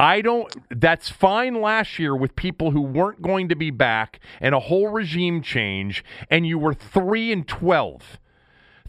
I 0.00 0.22
don't 0.22 0.54
that's 0.70 1.10
fine 1.10 1.60
last 1.60 1.98
year 1.98 2.16
with 2.16 2.34
people 2.34 2.70
who 2.70 2.80
weren't 2.80 3.22
going 3.22 3.48
to 3.50 3.54
be 3.54 3.70
back 3.70 4.20
and 4.40 4.54
a 4.54 4.60
whole 4.60 4.88
regime 4.88 5.42
change 5.42 6.02
and 6.30 6.46
you 6.46 6.58
were 6.58 6.74
3 6.74 7.32
and 7.32 7.46
12. 7.46 8.18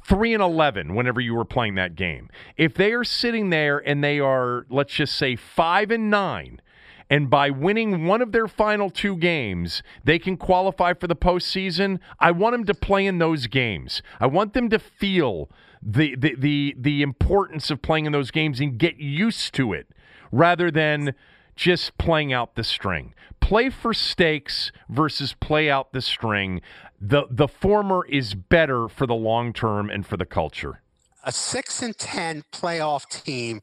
3 0.03 0.34
and 0.34 0.43
11 0.43 0.95
whenever 0.95 1.20
you 1.20 1.34
were 1.34 1.45
playing 1.45 1.76
that 1.76 1.95
game. 1.95 2.30
If 2.55 2.74
they 2.76 2.93
are 2.93 3.03
sitting 3.03 3.49
there 3.49 3.78
and 3.78 4.01
they 4.01 4.20
are 4.20 4.65
let's 4.70 4.93
just 4.93 5.15
say 5.15 5.36
5 5.36 5.91
and 5.91 6.09
9 6.09 6.61
and 7.10 7.30
by 7.30 7.49
winning 7.49 8.05
one 8.05 8.22
of 8.22 8.32
their 8.32 8.47
final 8.47 8.89
two 8.89 9.16
games, 9.16 9.82
they 10.03 10.20
can 10.20 10.38
qualify 10.38 10.93
for 10.93 11.08
the 11.08 11.16
postseason. 11.16 11.99
I 12.20 12.32
want 12.32 12.53
them 12.53 12.66
to 12.66 12.74
play 12.74 13.05
in 13.05 13.18
those 13.18 13.47
games. 13.47 14.01
I 14.20 14.28
want 14.28 14.53
them 14.53 14.70
to 14.70 14.80
feel 14.80 15.49
the 15.82 16.16
the 16.16 16.36
the, 16.36 16.76
the 16.78 17.01
importance 17.01 17.72
of 17.72 17.82
playing 17.82 18.05
in 18.05 18.12
those 18.12 18.32
games 18.32 18.60
and 18.60 18.78
get 18.78 18.97
used 18.97 19.53
to 19.55 19.74
it, 19.74 19.88
rather 20.32 20.70
than 20.70 21.14
just 21.55 21.97
playing 21.97 22.34
out 22.34 22.55
the 22.55 22.64
string. 22.64 23.14
Play 23.39 23.70
for 23.70 23.93
stakes 23.93 24.72
versus 24.89 25.34
play 25.34 25.70
out 25.70 25.93
the 25.93 26.01
string. 26.01 26.62
The 26.99 27.28
the 27.30 27.47
former 27.47 28.05
is 28.08 28.36
better 28.36 28.88
for 28.88 29.05
the 29.08 29.16
long 29.16 29.53
term 29.53 29.89
and 29.89 30.05
for 30.05 30.18
the 30.18 30.26
culture. 30.26 30.82
A 31.24 31.32
six 31.32 31.82
and 31.82 31.97
ten 31.97 32.43
playoff 32.51 33.08
team 33.24 33.62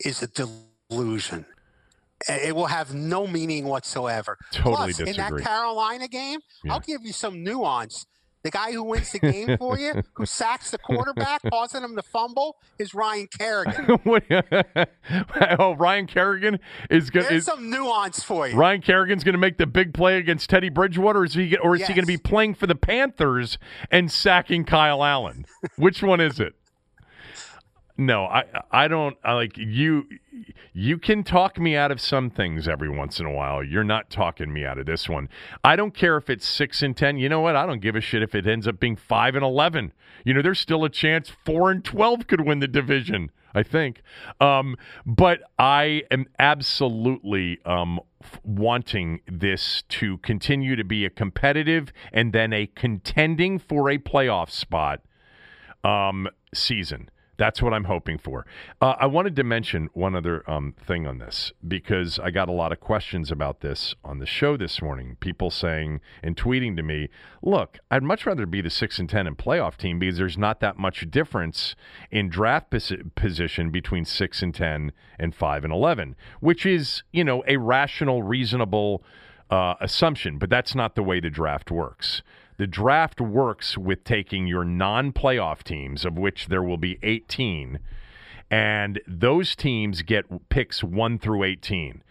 is 0.00 0.22
a 0.22 0.28
delusion. 0.28 1.46
It 2.28 2.54
will 2.54 2.66
have 2.66 2.94
no 2.94 3.26
meaning 3.26 3.66
whatsoever. 3.66 4.36
Totally 4.52 4.92
Plus, 4.92 5.00
in 5.00 5.16
that 5.16 5.36
Carolina 5.38 6.08
game, 6.08 6.40
Yeah. 6.64 6.74
I'll 6.74 6.80
give 6.80 7.02
you 7.04 7.12
some 7.12 7.44
nuance. 7.44 8.06
The 8.44 8.52
guy 8.52 8.72
who 8.72 8.84
wins 8.84 9.10
the 9.10 9.18
game 9.18 9.58
for 9.58 9.78
you, 9.78 10.00
who 10.14 10.24
sacks 10.24 10.70
the 10.70 10.78
quarterback, 10.78 11.42
causing 11.50 11.82
him 11.82 11.96
to 11.96 12.02
fumble, 12.02 12.56
is 12.78 12.94
Ryan 12.94 13.28
Kerrigan. 13.36 13.98
Oh, 15.58 15.74
Ryan 15.74 16.06
Kerrigan 16.06 16.58
is 16.90 17.10
going. 17.10 17.26
There's 17.28 17.40
Is, 17.40 17.46
some 17.46 17.70
nuance 17.70 18.22
for 18.22 18.46
you. 18.48 18.56
Ryan 18.56 18.80
Kerrigan's 18.80 19.24
going 19.24 19.32
to 19.34 19.38
make 19.40 19.58
the 19.58 19.66
big 19.66 19.92
play 19.92 20.18
against 20.18 20.48
Teddy 20.50 20.68
Bridgewater, 20.68 21.20
or 21.20 21.24
is 21.24 21.34
he, 21.34 21.56
or 21.56 21.74
is 21.74 21.86
he 21.86 21.94
going 21.94 22.04
to 22.04 22.06
be 22.06 22.16
playing 22.18 22.54
for 22.54 22.66
the 22.66 22.74
Panthers 22.74 23.58
and 23.90 24.10
sacking 24.10 24.64
Kyle 24.64 25.02
Allen? 25.02 25.44
Which 25.76 26.02
one 26.02 26.20
is 26.20 26.38
it? 26.38 26.54
No, 27.98 28.26
I 28.26 28.44
I 28.70 28.86
don't 28.86 29.16
I 29.24 29.32
like 29.32 29.58
you 29.58 30.06
you 30.72 30.98
can 30.98 31.24
talk 31.24 31.58
me 31.58 31.74
out 31.74 31.90
of 31.90 32.00
some 32.00 32.30
things 32.30 32.68
every 32.68 32.88
once 32.88 33.18
in 33.18 33.26
a 33.26 33.32
while. 33.32 33.64
You're 33.64 33.82
not 33.82 34.08
talking 34.08 34.52
me 34.52 34.64
out 34.64 34.78
of 34.78 34.86
this 34.86 35.08
one. 35.08 35.28
I 35.64 35.74
don't 35.74 35.92
care 35.92 36.16
if 36.16 36.30
it's 36.30 36.46
6 36.46 36.80
and 36.82 36.96
10. 36.96 37.18
You 37.18 37.28
know 37.28 37.40
what? 37.40 37.56
I 37.56 37.66
don't 37.66 37.80
give 37.80 37.96
a 37.96 38.00
shit 38.00 38.22
if 38.22 38.36
it 38.36 38.46
ends 38.46 38.68
up 38.68 38.78
being 38.78 38.94
5 38.94 39.34
and 39.34 39.44
11. 39.44 39.92
You 40.24 40.34
know, 40.34 40.42
there's 40.42 40.60
still 40.60 40.84
a 40.84 40.88
chance 40.88 41.32
4 41.44 41.72
and 41.72 41.84
12 41.84 42.28
could 42.28 42.46
win 42.46 42.60
the 42.60 42.68
division, 42.68 43.32
I 43.52 43.64
think. 43.64 44.02
Um, 44.40 44.76
but 45.04 45.40
I 45.58 46.04
am 46.12 46.26
absolutely 46.38 47.58
um, 47.64 47.98
wanting 48.44 49.20
this 49.26 49.82
to 49.88 50.18
continue 50.18 50.76
to 50.76 50.84
be 50.84 51.04
a 51.04 51.10
competitive 51.10 51.92
and 52.12 52.32
then 52.32 52.52
a 52.52 52.68
contending 52.68 53.58
for 53.58 53.90
a 53.90 53.98
playoff 53.98 54.50
spot 54.50 55.00
um, 55.82 56.28
season. 56.54 57.10
That's 57.38 57.62
what 57.62 57.72
I'm 57.72 57.84
hoping 57.84 58.18
for. 58.18 58.44
Uh, 58.80 58.96
I 58.98 59.06
wanted 59.06 59.36
to 59.36 59.44
mention 59.44 59.88
one 59.94 60.16
other 60.16 60.48
um, 60.50 60.74
thing 60.84 61.06
on 61.06 61.18
this 61.18 61.52
because 61.66 62.18
I 62.18 62.30
got 62.32 62.48
a 62.48 62.52
lot 62.52 62.72
of 62.72 62.80
questions 62.80 63.30
about 63.30 63.60
this 63.60 63.94
on 64.04 64.18
the 64.18 64.26
show 64.26 64.56
this 64.56 64.82
morning. 64.82 65.16
People 65.20 65.50
saying 65.50 66.00
and 66.20 66.36
tweeting 66.36 66.76
to 66.76 66.82
me, 66.82 67.08
"Look, 67.40 67.78
I'd 67.92 68.02
much 68.02 68.26
rather 68.26 68.44
be 68.44 68.60
the 68.60 68.70
six 68.70 68.98
and 68.98 69.08
ten 69.08 69.28
and 69.28 69.38
playoff 69.38 69.76
team 69.76 70.00
because 70.00 70.18
there's 70.18 70.36
not 70.36 70.58
that 70.60 70.78
much 70.78 71.08
difference 71.10 71.76
in 72.10 72.28
draft 72.28 72.72
posi- 72.72 73.14
position 73.14 73.70
between 73.70 74.04
six 74.04 74.42
and 74.42 74.52
ten 74.52 74.90
and 75.16 75.32
five 75.32 75.62
and 75.62 75.72
eleven, 75.72 76.16
which 76.40 76.66
is 76.66 77.04
you 77.12 77.22
know 77.22 77.44
a 77.46 77.56
rational, 77.56 78.22
reasonable." 78.22 79.02
Uh, 79.50 79.76
assumption, 79.80 80.36
but 80.36 80.50
that's 80.50 80.74
not 80.74 80.94
the 80.94 81.02
way 81.02 81.20
the 81.20 81.30
draft 81.30 81.70
works. 81.70 82.20
The 82.58 82.66
draft 82.66 83.20
works 83.20 83.78
with 83.78 84.04
taking 84.04 84.46
your 84.46 84.64
non 84.64 85.12
playoff 85.12 85.62
teams, 85.62 86.04
of 86.04 86.18
which 86.18 86.48
there 86.48 86.62
will 86.62 86.76
be 86.76 86.98
18, 87.02 87.78
and 88.50 89.00
those 89.06 89.54
teams 89.56 90.02
get 90.02 90.48
picks 90.48 90.82
1 90.82 91.18
through 91.18 91.44
18 91.44 92.02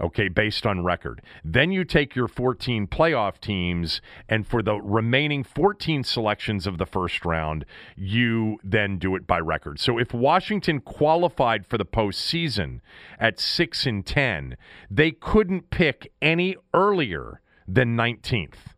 okay, 0.00 0.28
based 0.28 0.66
on 0.66 0.84
record. 0.84 1.22
Then 1.44 1.72
you 1.72 1.84
take 1.84 2.14
your 2.14 2.28
14 2.28 2.86
playoff 2.86 3.40
teams, 3.40 4.00
and 4.28 4.46
for 4.46 4.62
the 4.62 4.74
remaining 4.74 5.42
14 5.42 6.04
selections 6.04 6.66
of 6.66 6.78
the 6.78 6.86
first 6.86 7.24
round, 7.24 7.64
you 7.96 8.58
then 8.62 8.98
do 8.98 9.16
it 9.16 9.26
by 9.26 9.38
record. 9.38 9.80
So 9.80 9.98
if 9.98 10.12
Washington 10.12 10.80
qualified 10.80 11.66
for 11.66 11.78
the 11.78 11.86
postseason 11.86 12.80
at 13.18 13.40
6 13.40 13.86
and 13.86 14.04
10, 14.04 14.56
they 14.90 15.12
couldn't 15.12 15.70
pick 15.70 16.12
any 16.20 16.56
earlier 16.74 17.40
than 17.66 17.96
19th. 17.96 18.75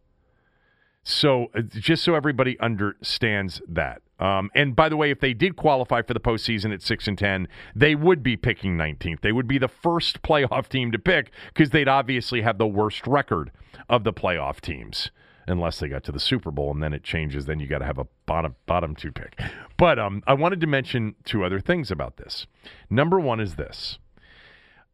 So 1.04 1.46
uh, 1.54 1.62
just 1.62 2.04
so 2.04 2.14
everybody 2.14 2.58
understands 2.60 3.62
that. 3.68 4.02
Um, 4.18 4.50
and 4.54 4.74
by 4.74 4.88
the 4.88 4.96
way, 4.96 5.10
if 5.10 5.20
they 5.20 5.32
did 5.32 5.56
qualify 5.56 6.02
for 6.02 6.12
the 6.12 6.20
postseason 6.20 6.72
at 6.74 6.82
six 6.82 7.06
and 7.06 7.16
ten, 7.16 7.48
they 7.74 7.94
would 7.94 8.22
be 8.22 8.36
picking 8.36 8.76
19th. 8.76 9.20
They 9.20 9.32
would 9.32 9.46
be 9.46 9.58
the 9.58 9.68
first 9.68 10.22
playoff 10.22 10.68
team 10.68 10.90
to 10.92 10.98
pick 10.98 11.30
because 11.54 11.70
they'd 11.70 11.88
obviously 11.88 12.42
have 12.42 12.58
the 12.58 12.66
worst 12.66 13.06
record 13.06 13.52
of 13.88 14.04
the 14.04 14.12
playoff 14.12 14.60
teams, 14.60 15.10
unless 15.46 15.78
they 15.78 15.88
got 15.88 16.02
to 16.04 16.12
the 16.12 16.20
Super 16.20 16.50
Bowl, 16.50 16.72
and 16.72 16.82
then 16.82 16.92
it 16.92 17.04
changes. 17.04 17.46
Then 17.46 17.60
you 17.60 17.68
got 17.68 17.78
to 17.78 17.86
have 17.86 17.98
a 17.98 18.06
bottom 18.26 18.56
bottom 18.66 18.96
two 18.96 19.12
pick. 19.12 19.40
But 19.76 19.98
um, 19.98 20.22
I 20.26 20.34
wanted 20.34 20.60
to 20.60 20.66
mention 20.66 21.14
two 21.24 21.44
other 21.44 21.60
things 21.60 21.90
about 21.90 22.16
this. 22.16 22.46
Number 22.90 23.20
one 23.20 23.38
is 23.38 23.54
this: 23.54 23.98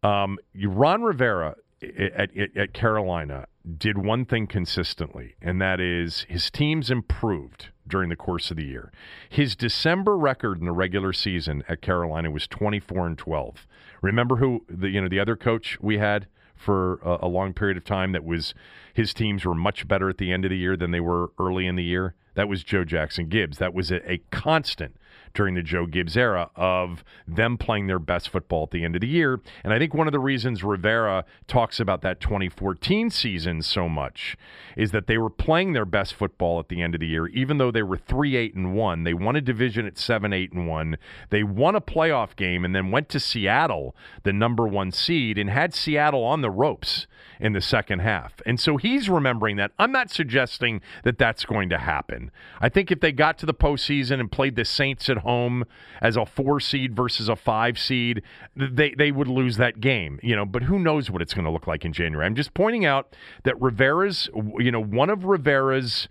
um, 0.02 0.38
Ron 0.62 1.02
Rivera 1.02 1.56
at, 1.82 2.36
at, 2.36 2.56
at 2.56 2.72
Carolina 2.74 3.46
did 3.78 3.96
one 3.98 4.24
thing 4.24 4.46
consistently, 4.46 5.36
and 5.40 5.60
that 5.60 5.80
is 5.80 6.26
his 6.28 6.50
teams 6.50 6.90
improved 6.90 7.68
during 7.86 8.10
the 8.10 8.16
course 8.16 8.50
of 8.50 8.56
the 8.56 8.64
year. 8.64 8.92
His 9.28 9.56
December 9.56 10.16
record 10.16 10.58
in 10.58 10.66
the 10.66 10.72
regular 10.72 11.12
season 11.12 11.64
at 11.68 11.80
Carolina 11.80 12.30
was 12.30 12.46
24 12.46 13.06
and 13.06 13.18
12. 13.18 13.66
Remember 14.02 14.36
who 14.36 14.64
the 14.68 14.90
you 14.90 15.00
know 15.00 15.08
the 15.08 15.20
other 15.20 15.36
coach 15.36 15.78
we 15.80 15.98
had 15.98 16.26
for 16.54 17.00
a, 17.02 17.26
a 17.26 17.28
long 17.28 17.52
period 17.52 17.76
of 17.76 17.84
time 17.84 18.12
that 18.12 18.24
was 18.24 18.54
his 18.92 19.14
teams 19.14 19.44
were 19.44 19.54
much 19.54 19.88
better 19.88 20.08
at 20.08 20.18
the 20.18 20.32
end 20.32 20.44
of 20.44 20.50
the 20.50 20.56
year 20.56 20.76
than 20.76 20.90
they 20.90 21.00
were 21.00 21.32
early 21.38 21.66
in 21.66 21.76
the 21.76 21.82
year. 21.82 22.14
That 22.34 22.48
was 22.48 22.64
Joe 22.64 22.84
Jackson 22.84 23.28
Gibbs. 23.28 23.58
That 23.58 23.74
was 23.74 23.90
a, 23.90 24.10
a 24.10 24.18
constant 24.30 24.96
during 25.34 25.54
the 25.54 25.62
Joe 25.62 25.86
Gibbs 25.86 26.16
era 26.16 26.50
of 26.56 27.04
them 27.26 27.58
playing 27.58 27.88
their 27.88 27.98
best 27.98 28.28
football 28.28 28.62
at 28.62 28.70
the 28.70 28.84
end 28.84 28.94
of 28.94 29.00
the 29.00 29.08
year. 29.08 29.40
And 29.62 29.72
I 29.72 29.78
think 29.78 29.92
one 29.92 30.06
of 30.06 30.12
the 30.12 30.20
reasons 30.20 30.62
Rivera 30.62 31.24
talks 31.46 31.80
about 31.80 32.02
that 32.02 32.20
2014 32.20 33.10
season 33.10 33.62
so 33.62 33.88
much 33.88 34.36
is 34.76 34.92
that 34.92 35.06
they 35.06 35.18
were 35.18 35.30
playing 35.30 35.72
their 35.72 35.84
best 35.84 36.14
football 36.14 36.60
at 36.60 36.68
the 36.68 36.80
end 36.80 36.94
of 36.94 37.00
the 37.00 37.06
year, 37.06 37.26
even 37.28 37.58
though 37.58 37.70
they 37.70 37.82
were 37.82 37.96
3 37.96 38.36
8 38.36 38.54
and 38.54 38.74
1. 38.74 39.04
They 39.04 39.14
won 39.14 39.36
a 39.36 39.40
division 39.40 39.86
at 39.86 39.98
7 39.98 40.32
8 40.32 40.52
and 40.52 40.68
1. 40.68 40.96
They 41.30 41.42
won 41.42 41.74
a 41.74 41.80
playoff 41.80 42.36
game 42.36 42.64
and 42.64 42.74
then 42.74 42.90
went 42.90 43.08
to 43.10 43.20
Seattle, 43.20 43.96
the 44.22 44.32
number 44.32 44.66
one 44.66 44.92
seed, 44.92 45.36
and 45.36 45.50
had 45.50 45.74
Seattle 45.74 46.24
on 46.24 46.40
the 46.40 46.50
ropes 46.50 47.06
in 47.40 47.52
the 47.52 47.60
second 47.60 48.00
half. 48.00 48.40
And 48.46 48.58
so 48.58 48.76
he's 48.76 49.08
remembering 49.08 49.56
that. 49.56 49.72
I'm 49.78 49.92
not 49.92 50.10
suggesting 50.10 50.80
that 51.02 51.18
that's 51.18 51.44
going 51.44 51.68
to 51.70 51.78
happen. 51.78 52.30
I 52.60 52.68
think 52.68 52.90
if 52.90 53.00
they 53.00 53.12
got 53.12 53.38
to 53.38 53.46
the 53.46 53.54
postseason 53.54 54.20
and 54.20 54.30
played 54.30 54.56
the 54.56 54.64
Saints 54.64 55.08
at 55.08 55.18
home 55.18 55.64
as 56.00 56.16
a 56.16 56.26
four 56.26 56.60
seed 56.60 56.94
versus 56.94 57.28
a 57.28 57.36
five 57.36 57.78
seed, 57.78 58.22
they, 58.56 58.94
they 58.96 59.10
would 59.10 59.28
lose 59.28 59.56
that 59.56 59.80
game, 59.80 60.20
you 60.22 60.36
know, 60.36 60.44
but 60.44 60.64
who 60.64 60.78
knows 60.78 61.10
what 61.10 61.22
it's 61.22 61.34
going 61.34 61.44
to 61.44 61.50
look 61.50 61.66
like 61.66 61.84
in 61.84 61.92
January. 61.92 62.26
I'm 62.26 62.34
just 62.34 62.54
pointing 62.54 62.84
out 62.84 63.16
that 63.44 63.60
Rivera's, 63.60 64.28
you 64.58 64.70
know, 64.70 64.82
one 64.82 65.10
of 65.10 65.24
Rivera's 65.24 66.08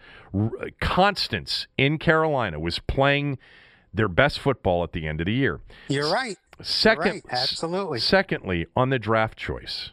constants 0.80 1.68
in 1.78 1.98
Carolina 1.98 2.60
was 2.60 2.80
playing 2.80 3.38
their 3.94 4.08
best 4.08 4.40
football 4.40 4.84
at 4.84 4.92
the 4.92 5.08
end 5.08 5.22
of 5.22 5.26
the 5.26 5.34
year. 5.34 5.60
You're 5.88 6.12
right. 6.12 6.38
Second, 6.62 7.06
right. 7.06 7.24
Absolutely. 7.30 8.00
Secondly, 8.00 8.66
on 8.76 8.90
the 8.90 9.00
draft 9.00 9.38
choice, 9.38 9.92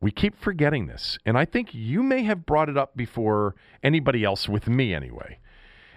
we 0.00 0.10
keep 0.10 0.38
forgetting 0.38 0.86
this, 0.86 1.18
and 1.26 1.36
I 1.36 1.44
think 1.44 1.74
you 1.74 2.02
may 2.02 2.22
have 2.22 2.46
brought 2.46 2.68
it 2.68 2.78
up 2.78 2.96
before 2.96 3.54
anybody 3.82 4.24
else 4.24 4.48
with 4.48 4.66
me 4.66 4.94
anyway. 4.94 5.38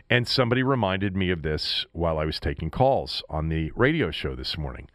And 0.10 0.28
somebody 0.28 0.62
reminded 0.62 1.16
me 1.16 1.32
of 1.32 1.42
this 1.42 1.86
while 1.94 2.20
I 2.20 2.26
was 2.26 2.40
taking 2.40 2.70
calls 2.70 3.24
on 3.30 3.48
the 3.48 3.72
radio 3.76 4.12
show 4.12 4.36
this 4.36 4.58
morning. 4.58 4.90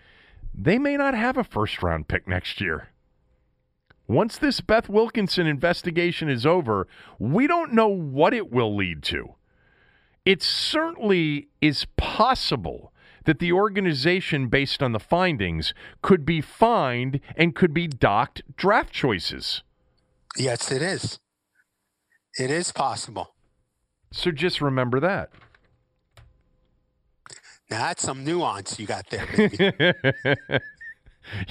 They 0.54 0.78
may 0.78 0.96
not 0.96 1.14
have 1.14 1.38
a 1.38 1.44
first 1.44 1.82
round 1.82 2.08
pick 2.08 2.28
next 2.28 2.60
year. 2.60 2.88
Once 4.06 4.38
this 4.38 4.60
Beth 4.60 4.88
Wilkinson 4.88 5.46
investigation 5.46 6.28
is 6.28 6.44
over, 6.44 6.86
we 7.18 7.46
don't 7.46 7.72
know 7.72 7.88
what 7.88 8.34
it 8.34 8.50
will 8.50 8.74
lead 8.74 9.02
to. 9.04 9.34
It 10.24 10.42
certainly 10.42 11.48
is 11.60 11.86
possible 11.96 12.92
that 13.24 13.38
the 13.38 13.52
organization, 13.52 14.48
based 14.48 14.82
on 14.82 14.92
the 14.92 15.00
findings, 15.00 15.74
could 16.02 16.24
be 16.24 16.40
fined 16.40 17.20
and 17.36 17.54
could 17.54 17.72
be 17.74 17.86
docked 17.86 18.42
draft 18.56 18.92
choices. 18.92 19.62
Yes, 20.36 20.70
it 20.70 20.82
is. 20.82 21.18
It 22.38 22.50
is 22.50 22.72
possible. 22.72 23.34
So 24.12 24.30
just 24.30 24.60
remember 24.60 25.00
that. 25.00 25.30
Now 27.70 27.78
that's 27.80 28.02
some 28.02 28.24
nuance 28.24 28.78
you 28.80 28.86
got 28.86 29.10
there, 29.10 29.26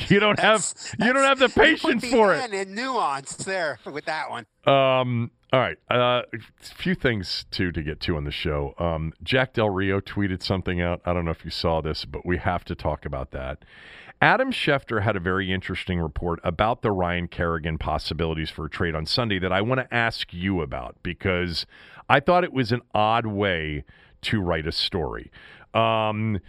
you 0.07 0.19
don't 0.19 0.35
That's- 0.37 0.91
have 0.97 1.07
you 1.07 1.13
don't 1.13 1.23
have 1.23 1.37
the 1.37 1.49
patience 1.49 2.07
for 2.09 2.33
it. 2.33 2.51
In 2.53 2.73
nuance 2.73 3.35
there 3.35 3.77
with 3.85 4.05
that 4.05 4.31
one. 4.31 4.47
Um, 4.65 5.29
all 5.53 5.59
right. 5.61 5.77
Uh, 5.89 6.23
a 6.33 6.37
few 6.61 6.93
things 6.93 7.45
too 7.51 7.71
to 7.71 7.81
get 7.81 8.01
to 8.01 8.17
on 8.17 8.25
the 8.25 8.31
show. 8.31 8.73
Um, 8.77 9.13
Jack 9.23 9.53
Del 9.53 9.69
Rio 9.69 10.01
tweeted 10.01 10.43
something 10.43 10.81
out. 10.81 11.01
I 11.05 11.13
don't 11.13 11.23
know 11.23 11.31
if 11.31 11.45
you 11.45 11.51
saw 11.51 11.81
this, 11.81 12.03
but 12.03 12.25
we 12.25 12.37
have 12.37 12.65
to 12.65 12.75
talk 12.75 13.05
about 13.05 13.31
that. 13.31 13.63
Adam 14.19 14.51
Schefter 14.51 15.03
had 15.03 15.15
a 15.15 15.19
very 15.19 15.53
interesting 15.53 15.99
report 15.99 16.39
about 16.43 16.81
the 16.81 16.91
Ryan 16.91 17.27
Kerrigan 17.27 17.77
possibilities 17.77 18.49
for 18.49 18.65
a 18.65 18.69
trade 18.69 18.95
on 18.95 19.05
Sunday 19.05 19.39
that 19.39 19.51
I 19.53 19.61
want 19.61 19.79
to 19.79 19.93
ask 19.93 20.33
you 20.33 20.61
about 20.61 20.97
because 21.03 21.65
I 22.09 22.19
thought 22.19 22.43
it 22.43 22.51
was 22.51 22.71
an 22.71 22.81
odd 22.93 23.27
way 23.27 23.85
to 24.23 24.41
write 24.41 24.65
a 24.65 24.71
story. 24.71 25.31
Um, 25.73 26.39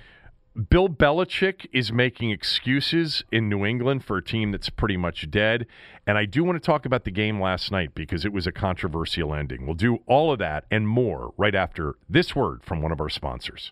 Bill 0.59 0.89
Belichick 0.89 1.69
is 1.73 1.93
making 1.93 2.33
excuses 2.33 3.23
in 3.31 3.49
New 3.49 3.65
England 3.65 4.05
for 4.05 4.17
a 4.17 4.25
team 4.25 4.51
that's 4.51 4.69
pretty 4.69 4.97
much 4.97 5.31
dead. 5.31 5.67
And 6.05 6.19
I 6.19 6.25
do 6.25 6.43
want 6.43 6.57
to 6.57 6.67
talk 6.67 6.85
about 6.85 7.05
the 7.05 7.13
game 7.13 7.41
last 7.41 7.71
night 7.71 7.95
because 7.95 8.25
it 8.25 8.33
was 8.33 8.45
a 8.45 8.51
controversial 8.51 9.33
ending. 9.33 9.67
We'll 9.67 9.77
do 9.77 9.99
all 10.09 10.33
of 10.33 10.41
that 10.41 10.65
and 10.69 10.89
more 10.89 11.33
right 11.37 11.55
after 11.55 11.95
this 12.09 12.35
word 12.35 12.65
from 12.65 12.83
one 12.83 12.91
of 12.91 13.01
our 13.01 13.09
sponsors. 13.09 13.71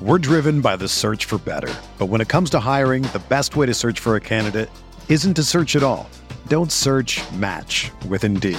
We're 0.00 0.18
driven 0.18 0.62
by 0.62 0.76
the 0.76 0.88
search 0.88 1.26
for 1.26 1.36
better. 1.36 1.72
But 1.98 2.06
when 2.06 2.22
it 2.22 2.28
comes 2.28 2.48
to 2.50 2.60
hiring, 2.60 3.02
the 3.02 3.22
best 3.28 3.54
way 3.54 3.66
to 3.66 3.74
search 3.74 4.00
for 4.00 4.16
a 4.16 4.20
candidate 4.20 4.70
isn't 5.10 5.34
to 5.34 5.42
search 5.42 5.76
at 5.76 5.82
all. 5.82 6.08
Don't 6.48 6.72
search 6.72 7.20
match 7.32 7.90
with 8.08 8.24
Indeed. 8.24 8.58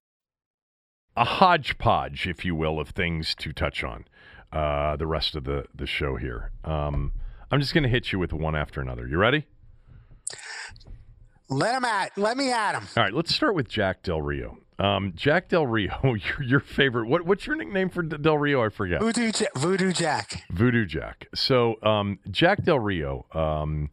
a 1.15 1.25
hodgepodge, 1.25 2.27
if 2.27 2.45
you 2.45 2.55
will, 2.55 2.79
of 2.79 2.89
things 2.89 3.35
to 3.35 3.51
touch 3.51 3.83
on 3.83 4.05
uh, 4.51 4.95
the 4.95 5.07
rest 5.07 5.35
of 5.35 5.43
the, 5.43 5.65
the 5.73 5.85
show 5.85 6.15
here. 6.15 6.51
Um, 6.63 7.13
I'm 7.51 7.59
just 7.59 7.73
going 7.73 7.83
to 7.83 7.89
hit 7.89 8.11
you 8.11 8.19
with 8.19 8.33
one 8.33 8.55
after 8.55 8.81
another. 8.81 9.07
You 9.07 9.17
ready? 9.17 9.45
Let 11.49 11.75
him 11.75 11.83
at. 11.83 12.17
Let 12.17 12.37
me 12.37 12.51
at 12.51 12.75
him. 12.75 12.87
All 12.95 13.03
right. 13.03 13.13
Let's 13.13 13.35
start 13.35 13.55
with 13.55 13.67
Jack 13.67 14.03
Del 14.03 14.21
Rio. 14.21 14.57
Um, 14.79 15.13
Jack 15.15 15.49
Del 15.49 15.67
Rio, 15.67 15.93
your, 16.03 16.43
your 16.43 16.59
favorite. 16.59 17.07
What, 17.07 17.25
what's 17.25 17.45
your 17.45 17.55
nickname 17.55 17.89
for 17.89 18.01
Del 18.01 18.37
Rio? 18.37 18.63
I 18.65 18.69
forget. 18.69 19.01
Voodoo, 19.01 19.31
J- 19.31 19.47
Voodoo 19.55 19.91
Jack. 19.91 20.43
Voodoo 20.49 20.85
Jack. 20.85 21.27
So 21.35 21.75
um, 21.83 22.19
Jack 22.31 22.63
Del 22.63 22.79
Rio. 22.79 23.25
Um, 23.33 23.91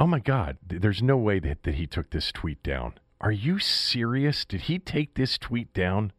oh 0.00 0.06
my 0.06 0.20
God! 0.20 0.56
There's 0.66 1.02
no 1.02 1.16
way 1.16 1.40
that, 1.40 1.64
that 1.64 1.74
he 1.74 1.86
took 1.86 2.10
this 2.10 2.32
tweet 2.32 2.62
down. 2.62 2.94
Are 3.20 3.32
you 3.32 3.58
serious? 3.58 4.44
Did 4.44 4.62
he 4.62 4.78
take 4.78 5.14
this 5.14 5.36
tweet 5.36 5.74
down? 5.74 6.12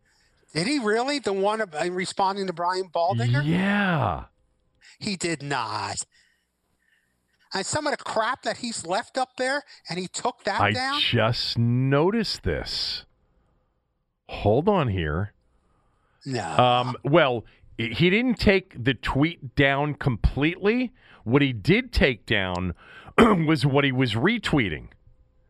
Did 0.54 0.68
he 0.68 0.80
really? 0.80 1.20
The 1.20 1.34
one 1.34 1.62
uh, 1.62 1.68
responding 1.92 2.48
to 2.48 2.54
Brian 2.54 2.90
Baldinger? 2.90 3.46
Yeah. 3.46 4.26
He 5.00 5.16
did 5.16 5.44
not. 5.44 5.98
And 7.54 7.66
some 7.66 7.88
of 7.88 7.92
the 7.92 8.04
crap 8.04 8.44
that 8.44 8.58
he's 8.58 8.86
left 8.86 9.18
up 9.18 9.38
there, 9.38 9.64
and 9.90 9.98
he 9.98 10.08
took 10.08 10.44
that 10.44 10.62
I 10.62 10.72
down. 10.72 10.96
I 10.96 11.00
just 11.00 11.58
noticed 11.58 12.44
this. 12.44 13.06
Hold 14.28 14.70
on 14.70 14.90
here. 14.90 15.34
No. 16.26 16.58
Um, 16.58 16.96
well, 17.04 17.46
he 17.78 18.10
didn't 18.10 18.36
take 18.36 18.84
the 18.84 18.94
tweet 18.94 19.56
down 19.56 19.96
completely. 19.96 20.92
What 21.24 21.42
he 21.42 21.54
did 21.54 21.92
take 21.92 22.26
down 22.26 22.76
was 23.18 23.66
what 23.66 23.84
he 23.84 23.92
was 23.92 24.14
retweeting. 24.14 24.90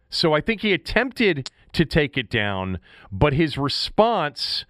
So 0.09 0.33
I 0.33 0.41
think 0.41 0.61
he 0.61 0.73
attempted 0.73 1.51
to 1.73 1.85
take 1.85 2.17
it 2.17 2.29
down, 2.29 2.79
but 3.11 3.33
his 3.33 3.57
response 3.57 4.65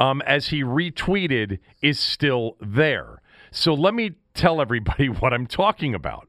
um, 0.00 0.22
as 0.22 0.48
he 0.48 0.62
retweeted, 0.62 1.58
is 1.82 1.98
still 1.98 2.56
there. 2.60 3.20
So 3.50 3.74
let 3.74 3.94
me 3.94 4.12
tell 4.34 4.60
everybody 4.60 5.08
what 5.20 5.32
I'm 5.32 5.46
talking 5.46 5.94
about. 5.94 6.28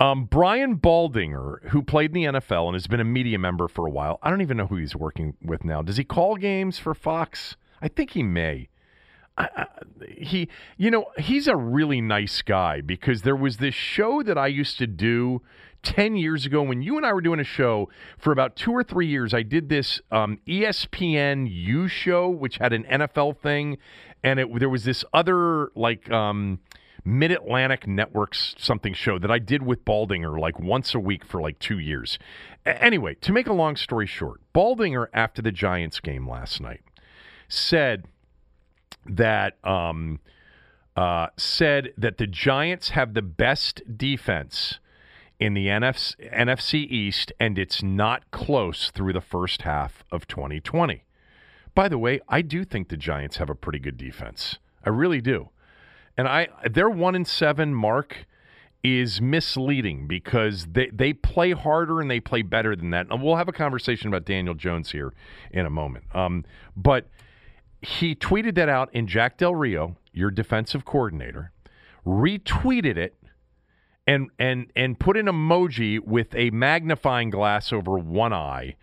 Um, 0.00 0.26
Brian 0.26 0.76
Baldinger, 0.76 1.70
who 1.70 1.82
played 1.82 2.14
in 2.14 2.32
the 2.32 2.40
NFL 2.40 2.66
and 2.66 2.74
has 2.74 2.86
been 2.86 3.00
a 3.00 3.04
media 3.04 3.38
member 3.38 3.66
for 3.66 3.86
a 3.86 3.90
while, 3.90 4.20
I 4.22 4.30
don't 4.30 4.42
even 4.42 4.56
know 4.56 4.68
who 4.68 4.76
he's 4.76 4.94
working 4.94 5.36
with 5.42 5.64
now. 5.64 5.82
Does 5.82 5.96
he 5.96 6.04
call 6.04 6.36
games 6.36 6.78
for 6.78 6.94
Fox? 6.94 7.56
I 7.82 7.88
think 7.88 8.10
he 8.10 8.22
may. 8.22 8.68
He, 10.16 10.48
you 10.76 10.90
know, 10.90 11.06
he's 11.16 11.46
a 11.46 11.56
really 11.56 12.00
nice 12.00 12.42
guy 12.42 12.80
because 12.80 13.22
there 13.22 13.36
was 13.36 13.58
this 13.58 13.74
show 13.74 14.22
that 14.22 14.38
I 14.38 14.48
used 14.48 14.78
to 14.78 14.86
do 14.86 15.42
10 15.82 16.16
years 16.16 16.44
ago 16.44 16.62
when 16.62 16.82
you 16.82 16.96
and 16.96 17.06
I 17.06 17.12
were 17.12 17.20
doing 17.20 17.40
a 17.40 17.44
show 17.44 17.88
for 18.18 18.32
about 18.32 18.56
two 18.56 18.72
or 18.72 18.82
three 18.82 19.06
years. 19.06 19.32
I 19.32 19.42
did 19.42 19.68
this 19.68 20.00
um, 20.10 20.38
ESPN 20.46 21.48
U 21.50 21.88
show, 21.88 22.28
which 22.28 22.58
had 22.58 22.72
an 22.72 22.84
NFL 22.84 23.38
thing, 23.38 23.78
and 24.22 24.40
it, 24.40 24.58
there 24.58 24.68
was 24.68 24.84
this 24.84 25.04
other 25.12 25.70
like 25.74 26.10
um, 26.10 26.60
Mid 27.04 27.30
Atlantic 27.30 27.86
Networks 27.86 28.54
something 28.58 28.92
show 28.92 29.18
that 29.18 29.30
I 29.30 29.38
did 29.38 29.62
with 29.62 29.84
Baldinger 29.84 30.38
like 30.38 30.58
once 30.58 30.94
a 30.94 31.00
week 31.00 31.24
for 31.24 31.40
like 31.40 31.58
two 31.58 31.78
years. 31.78 32.18
A- 32.66 32.82
anyway, 32.82 33.14
to 33.20 33.32
make 33.32 33.46
a 33.46 33.52
long 33.52 33.76
story 33.76 34.06
short, 34.06 34.40
Baldinger 34.54 35.06
after 35.12 35.40
the 35.40 35.52
Giants 35.52 36.00
game 36.00 36.28
last 36.28 36.60
night 36.60 36.82
said 37.48 38.06
that. 39.06 39.56
Um, 39.64 40.20
uh, 40.96 41.28
said 41.36 41.92
that 41.96 42.18
the 42.18 42.26
Giants 42.26 42.88
have 42.88 43.14
the 43.14 43.22
best 43.22 43.82
defense 43.96 44.80
in 45.40 45.54
the 45.54 45.66
NFC, 45.66 46.32
NFC 46.32 46.74
East, 46.90 47.32
and 47.38 47.58
it's 47.58 47.82
not 47.82 48.30
close 48.30 48.90
through 48.90 49.12
the 49.12 49.20
first 49.20 49.62
half 49.62 50.04
of 50.10 50.26
2020. 50.26 51.04
By 51.74 51.88
the 51.88 51.98
way, 51.98 52.20
I 52.28 52.42
do 52.42 52.64
think 52.64 52.88
the 52.88 52.96
Giants 52.96 53.36
have 53.36 53.48
a 53.48 53.54
pretty 53.54 53.78
good 53.78 53.96
defense. 53.96 54.58
I 54.84 54.90
really 54.90 55.20
do. 55.20 55.50
And 56.16 56.26
I 56.26 56.48
their 56.68 56.90
one 56.90 57.14
in 57.14 57.24
seven 57.24 57.72
mark 57.72 58.26
is 58.82 59.20
misleading 59.20 60.06
because 60.06 60.66
they, 60.66 60.88
they 60.92 61.12
play 61.12 61.52
harder 61.52 62.00
and 62.00 62.10
they 62.10 62.20
play 62.20 62.42
better 62.42 62.76
than 62.76 62.90
that. 62.90 63.06
And 63.10 63.22
we'll 63.22 63.36
have 63.36 63.48
a 63.48 63.52
conversation 63.52 64.08
about 64.08 64.24
Daniel 64.24 64.54
Jones 64.54 64.90
here 64.92 65.12
in 65.50 65.66
a 65.66 65.70
moment. 65.70 66.04
Um, 66.14 66.44
but 66.76 67.08
he 67.80 68.14
tweeted 68.14 68.54
that 68.56 68.68
out, 68.68 68.90
and 68.92 69.08
Jack 69.08 69.38
Del 69.38 69.54
Rio, 69.54 69.96
your 70.12 70.30
defensive 70.30 70.84
coordinator, 70.84 71.52
retweeted 72.06 72.96
it 72.96 73.16
and 74.08 74.30
and 74.38 74.72
and 74.74 74.98
put 74.98 75.18
an 75.18 75.26
emoji 75.26 76.00
with 76.00 76.34
a 76.34 76.50
magnifying 76.50 77.28
glass 77.28 77.72
over 77.72 77.98
one 77.98 78.32
eye 78.32 78.74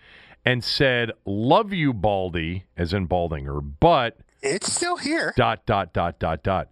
and 0.45 0.63
said, 0.63 1.11
"Love 1.25 1.73
you, 1.73 1.91
Baldy," 1.93 2.65
as 2.77 2.93
in 2.93 3.07
Baldinger, 3.07 3.59
but 3.79 4.19
it's 4.43 4.71
still 4.71 4.97
here. 4.97 5.33
Dot 5.35 5.65
dot 5.65 5.91
dot 5.93 6.19
dot 6.19 6.43
dot. 6.43 6.69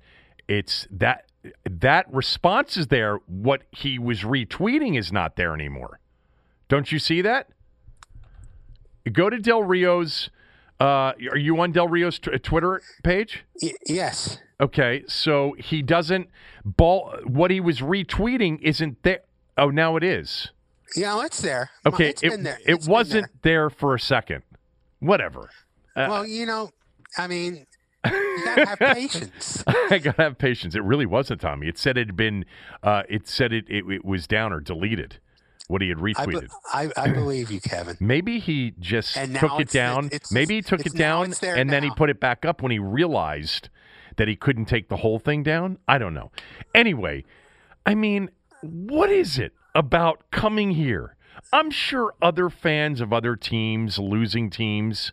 It's 0.47 0.87
that 0.91 1.25
that 1.67 2.05
response 2.13 2.77
is 2.77 2.87
there. 2.87 3.17
What 3.25 3.63
he 3.71 3.97
was 3.97 4.21
retweeting 4.21 4.97
is 4.97 5.11
not 5.11 5.35
there 5.35 5.55
anymore. 5.55 5.99
Don't 6.69 6.91
you 6.91 6.99
see 6.99 7.21
that? 7.21 7.49
Go 9.11 9.31
to 9.31 9.39
Del 9.39 9.63
Rio's. 9.63 10.29
Uh, 10.83 11.13
are 11.31 11.37
you 11.37 11.57
on 11.61 11.71
Del 11.71 11.87
Rio's 11.87 12.19
t- 12.19 12.37
Twitter 12.39 12.81
page? 13.03 13.45
Y- 13.61 13.71
yes. 13.85 14.39
Okay, 14.59 15.03
so 15.07 15.55
he 15.57 15.81
doesn't 15.81 16.27
ball. 16.65 17.15
What 17.25 17.51
he 17.51 17.61
was 17.61 17.79
retweeting 17.79 18.59
isn't 18.61 19.01
there. 19.03 19.21
Oh, 19.57 19.69
now 19.69 19.95
it 19.95 20.03
is. 20.03 20.49
Yeah, 20.95 21.23
it's 21.23 21.41
there. 21.41 21.69
Okay, 21.85 22.09
it's 22.09 22.21
it, 22.21 22.31
been 22.31 22.43
there. 22.43 22.57
it 22.65 22.85
wasn't 22.85 23.27
there. 23.43 23.69
for 23.69 23.95
a 23.95 23.99
second. 23.99 24.43
Whatever. 24.99 25.49
there. 25.95 26.09
well, 26.09 26.25
you 26.25 26.45
know, 26.45 26.69
I 27.17 27.27
mean, 27.27 27.65
you 28.05 28.41
gotta 28.43 28.65
have 28.65 28.79
patience. 28.95 29.63
I 29.67 29.99
gotta 29.99 30.21
have 30.21 30.37
patience. 30.37 30.75
It 30.75 30.83
really 30.83 31.05
wasn't 31.05 31.39
Tommy. 31.39 31.67
It 31.69 31.77
said 31.77 31.97
it 31.97 32.07
had 32.07 32.17
been. 32.17 32.43
Uh, 32.83 33.03
it 33.07 33.27
said 33.27 33.53
it, 33.53 33.65
it. 33.69 33.85
It 33.89 34.03
was 34.03 34.27
down 34.27 34.51
or 34.51 34.59
deleted. 34.59 35.19
What 35.67 35.81
he 35.81 35.89
had 35.89 35.97
I, 35.97 36.01
retweeted. 36.01 36.49
I, 36.73 36.89
I 36.97 37.09
believe 37.09 37.49
you, 37.49 37.61
Kevin. 37.61 37.97
Maybe 38.01 38.39
he 38.39 38.73
just 38.79 39.15
now 39.15 39.39
took 39.39 39.59
it 39.59 39.69
down. 39.69 40.07
it's- 40.07 40.31
Maybe 40.31 40.55
he 40.55 40.61
took 40.61 40.85
it 40.85 40.93
down 40.93 41.33
and 41.41 41.69
then 41.69 41.83
he 41.83 41.91
put 41.91 42.09
it 42.09 42.19
back 42.19 42.45
up 42.45 42.61
when 42.61 42.71
he 42.71 42.79
realized 42.79 43.69
that 44.17 44.27
he 44.27 44.35
couldn't 44.35 44.65
take 44.65 44.89
the 44.89 44.97
whole 44.97 45.19
thing 45.19 45.41
down. 45.41 45.77
I 45.87 45.97
don't 45.97 46.13
know. 46.13 46.31
Anyway, 46.75 47.23
I 47.85 47.95
mean, 47.95 48.29
what 48.61 49.09
is 49.09 49.37
it 49.39 49.53
about 49.73 50.29
coming 50.31 50.71
here? 50.71 51.15
I'm 51.51 51.71
sure 51.71 52.13
other 52.21 52.49
fans 52.49 53.01
of 53.01 53.11
other 53.11 53.35
teams, 53.35 53.97
losing 53.97 54.49
teams, 54.49 55.11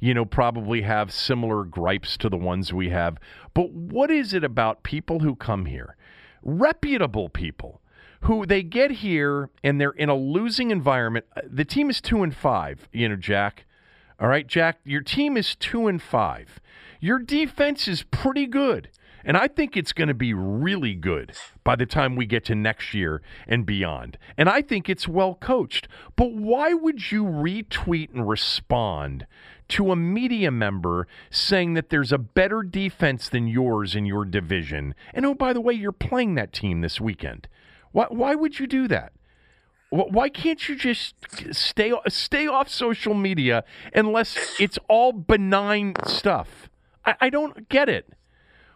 you 0.00 0.14
know, 0.14 0.24
probably 0.24 0.82
have 0.82 1.12
similar 1.12 1.64
gripes 1.64 2.16
to 2.18 2.28
the 2.28 2.36
ones 2.36 2.72
we 2.72 2.88
have. 2.90 3.18
But 3.54 3.72
what 3.72 4.10
is 4.10 4.32
it 4.32 4.44
about 4.44 4.82
people 4.82 5.20
who 5.20 5.34
come 5.34 5.66
here, 5.66 5.96
reputable 6.42 7.28
people, 7.28 7.80
who 8.22 8.46
they 8.46 8.62
get 8.62 8.90
here 8.90 9.50
and 9.62 9.80
they're 9.80 9.90
in 9.90 10.08
a 10.08 10.14
losing 10.16 10.70
environment? 10.70 11.26
Uh, 11.36 11.42
The 11.50 11.64
team 11.64 11.90
is 11.90 12.00
two 12.00 12.22
and 12.22 12.34
five, 12.34 12.88
you 12.92 13.08
know, 13.08 13.16
Jack. 13.16 13.64
All 14.20 14.28
right, 14.28 14.46
Jack, 14.46 14.80
your 14.84 15.02
team 15.02 15.36
is 15.36 15.54
two 15.54 15.86
and 15.86 16.02
five. 16.02 16.60
Your 17.00 17.18
defense 17.18 17.86
is 17.86 18.02
pretty 18.02 18.46
good. 18.46 18.90
And 19.24 19.36
I 19.36 19.46
think 19.48 19.76
it's 19.76 19.92
going 19.92 20.08
to 20.08 20.14
be 20.14 20.32
really 20.32 20.94
good 20.94 21.32
by 21.62 21.76
the 21.76 21.86
time 21.86 22.16
we 22.16 22.24
get 22.24 22.44
to 22.46 22.54
next 22.54 22.94
year 22.94 23.20
and 23.46 23.66
beyond. 23.66 24.16
And 24.36 24.48
I 24.48 24.62
think 24.62 24.88
it's 24.88 25.06
well 25.06 25.34
coached. 25.34 25.86
But 26.16 26.32
why 26.32 26.72
would 26.72 27.10
you 27.10 27.24
retweet 27.24 28.14
and 28.14 28.28
respond 28.28 29.26
to 29.68 29.92
a 29.92 29.96
media 29.96 30.50
member 30.50 31.06
saying 31.30 31.74
that 31.74 31.90
there's 31.90 32.12
a 32.12 32.18
better 32.18 32.62
defense 32.62 33.28
than 33.28 33.48
yours 33.48 33.94
in 33.94 34.06
your 34.06 34.24
division? 34.24 34.94
And 35.12 35.26
oh, 35.26 35.34
by 35.34 35.52
the 35.52 35.60
way, 35.60 35.74
you're 35.74 35.92
playing 35.92 36.34
that 36.36 36.52
team 36.52 36.80
this 36.80 37.00
weekend. 37.00 37.48
Why, 37.92 38.06
why 38.08 38.34
would 38.34 38.58
you 38.58 38.66
do 38.66 38.88
that? 38.88 39.12
Why 39.90 40.28
can't 40.28 40.68
you 40.68 40.76
just 40.76 41.14
stay 41.50 41.92
stay 42.08 42.46
off 42.46 42.68
social 42.68 43.14
media 43.14 43.64
unless 43.94 44.36
it's 44.60 44.78
all 44.86 45.12
benign 45.12 45.94
stuff? 46.06 46.68
I, 47.06 47.14
I 47.22 47.30
don't 47.30 47.70
get 47.70 47.88
it. 47.88 48.12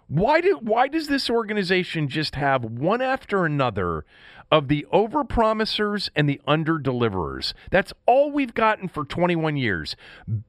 Why 0.09 0.41
do 0.41 0.59
why 0.63 0.89
does 0.89 1.09
this 1.09 1.29
organization 1.29 2.09
just 2.09 2.35
have 2.37 2.65
one 2.65 3.03
after 3.03 3.45
another 3.45 4.07
of 4.51 4.69
the 4.69 4.87
overpromisers 4.93 6.09
and 6.17 6.29
the 6.29 6.41
underdeliverers? 6.49 7.53
That's 7.71 7.93
all 8.07 8.31
we've 8.31 8.55
gotten 8.55 8.89
for 8.89 9.05
21 9.05 9.59
years. 9.59 9.97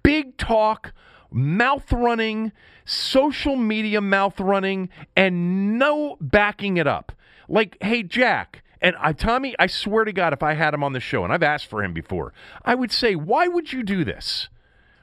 Big 0.01 0.37
talk, 0.37 0.93
mouth 1.29 1.91
running, 1.91 2.53
social 2.85 3.57
media 3.57 3.99
mouth 3.99 4.39
running, 4.39 4.89
and 5.15 5.77
no 5.77 6.17
backing 6.21 6.77
it 6.77 6.87
up. 6.87 7.11
Like, 7.47 7.77
hey, 7.81 8.03
Jack, 8.03 8.63
and 8.81 8.95
I, 8.99 9.13
Tommy, 9.13 9.55
I 9.57 9.67
swear 9.67 10.03
to 10.03 10.11
God, 10.11 10.33
if 10.33 10.43
I 10.43 10.53
had 10.53 10.73
him 10.73 10.83
on 10.83 10.93
the 10.93 10.99
show, 10.99 11.23
and 11.23 11.31
I've 11.31 11.43
asked 11.43 11.67
for 11.67 11.83
him 11.83 11.93
before, 11.93 12.33
I 12.65 12.75
would 12.75 12.91
say, 12.91 13.15
why 13.15 13.47
would 13.47 13.71
you 13.71 13.81
do 13.81 14.03
this? 14.03 14.49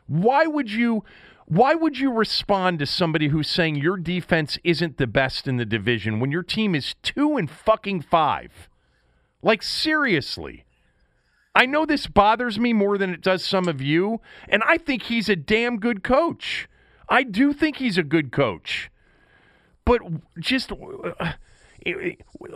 Why 0.07 0.47
would 0.47 0.71
you 0.71 1.05
why 1.47 1.75
would 1.75 1.99
you 1.99 2.13
respond 2.13 2.79
to 2.79 2.87
somebody 2.87 3.27
who's 3.27 3.51
saying 3.51 3.75
your 3.75 3.97
defense 3.97 4.57
isn't 4.63 4.99
the 4.99 5.09
best 5.09 5.49
in 5.49 5.57
the 5.57 5.65
division 5.65 6.21
when 6.21 6.31
your 6.31 6.45
team 6.45 6.77
is 6.77 6.95
2 7.03 7.37
and 7.37 7.51
fucking 7.51 8.03
5? 8.03 8.69
Like 9.43 9.61
seriously. 9.61 10.65
I 11.53 11.67
know 11.67 11.85
this 11.85 12.07
bothers 12.07 12.61
me 12.61 12.73
more 12.73 12.97
than 12.97 13.11
it 13.11 13.21
does 13.21 13.45
some 13.45 13.67
of 13.67 13.83
you, 13.83 14.21
and 14.49 14.63
I 14.65 14.79
think 14.79 15.03
he's 15.03 15.29
a 15.29 15.35
damn 15.35 15.79
good 15.79 16.05
coach. 16.05 16.69
I 17.09 17.25
do 17.25 17.53
think 17.53 17.79
he's 17.79 17.99
a 17.99 18.05
good 18.05 18.31
coach. 18.31 18.89
But 19.85 20.03
just 20.39 20.71
uh, 20.71 21.33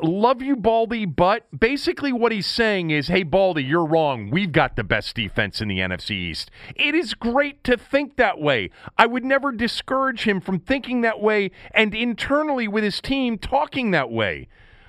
love 0.02 0.42
you, 0.42 0.56
Baldy, 0.56 1.06
but 1.06 1.46
basically 1.58 2.12
what 2.12 2.32
he's 2.32 2.46
saying 2.46 2.90
is, 2.90 3.08
hey, 3.08 3.22
Baldy, 3.22 3.64
you're 3.64 3.86
wrong. 3.86 4.30
We've 4.30 4.52
got 4.52 4.76
the 4.76 4.84
best 4.84 5.14
defense 5.16 5.60
in 5.60 5.68
the 5.68 5.78
NFC 5.78 6.10
East. 6.12 6.50
It 6.76 6.94
is 6.94 7.14
great 7.14 7.64
to 7.64 7.76
think 7.76 8.16
that 8.16 8.40
way. 8.40 8.70
I 8.98 9.06
would 9.06 9.24
never 9.24 9.52
discourage 9.52 10.24
him 10.24 10.40
from 10.40 10.58
thinking 10.58 11.00
that 11.02 11.20
way 11.20 11.50
and 11.72 11.94
internally 11.94 12.68
with 12.68 12.84
his 12.84 13.00
team 13.00 13.38
talking 13.38 13.90
that 13.92 14.10
way. 14.10 14.48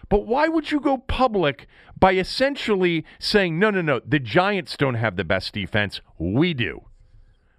But 0.10 0.28
why 0.28 0.48
would 0.48 0.72
you 0.72 0.80
go 0.80 0.98
public 0.98 1.68
by 2.00 2.14
essentially 2.14 3.06
saying, 3.20 3.58
no, 3.58 3.72
no, 3.72 3.82
no, 3.82 4.00
the 4.06 4.20
Giants 4.20 4.78
don't 4.78 4.96
have 4.96 5.16
the 5.16 5.24
best 5.24 5.54
defense? 5.54 6.02
We 6.18 6.54
do. 6.54 6.82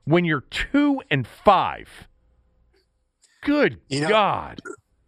When 0.05 0.25
you're 0.25 0.43
two 0.43 1.03
and 1.11 1.27
five. 1.27 2.07
Good 3.43 3.81
You 3.89 4.03
know- 4.03 4.09
God. 4.09 4.61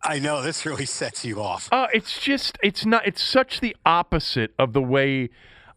I 0.02 0.18
know 0.18 0.42
this 0.42 0.64
really 0.64 0.86
sets 0.86 1.24
you 1.24 1.42
off. 1.42 1.68
Uh, 1.72 1.88
it's 1.92 2.20
just, 2.20 2.58
it's 2.62 2.86
not, 2.86 3.06
it's 3.06 3.22
such 3.22 3.60
the 3.60 3.76
opposite 3.84 4.52
of 4.58 4.72
the 4.72 4.82
way 4.82 5.30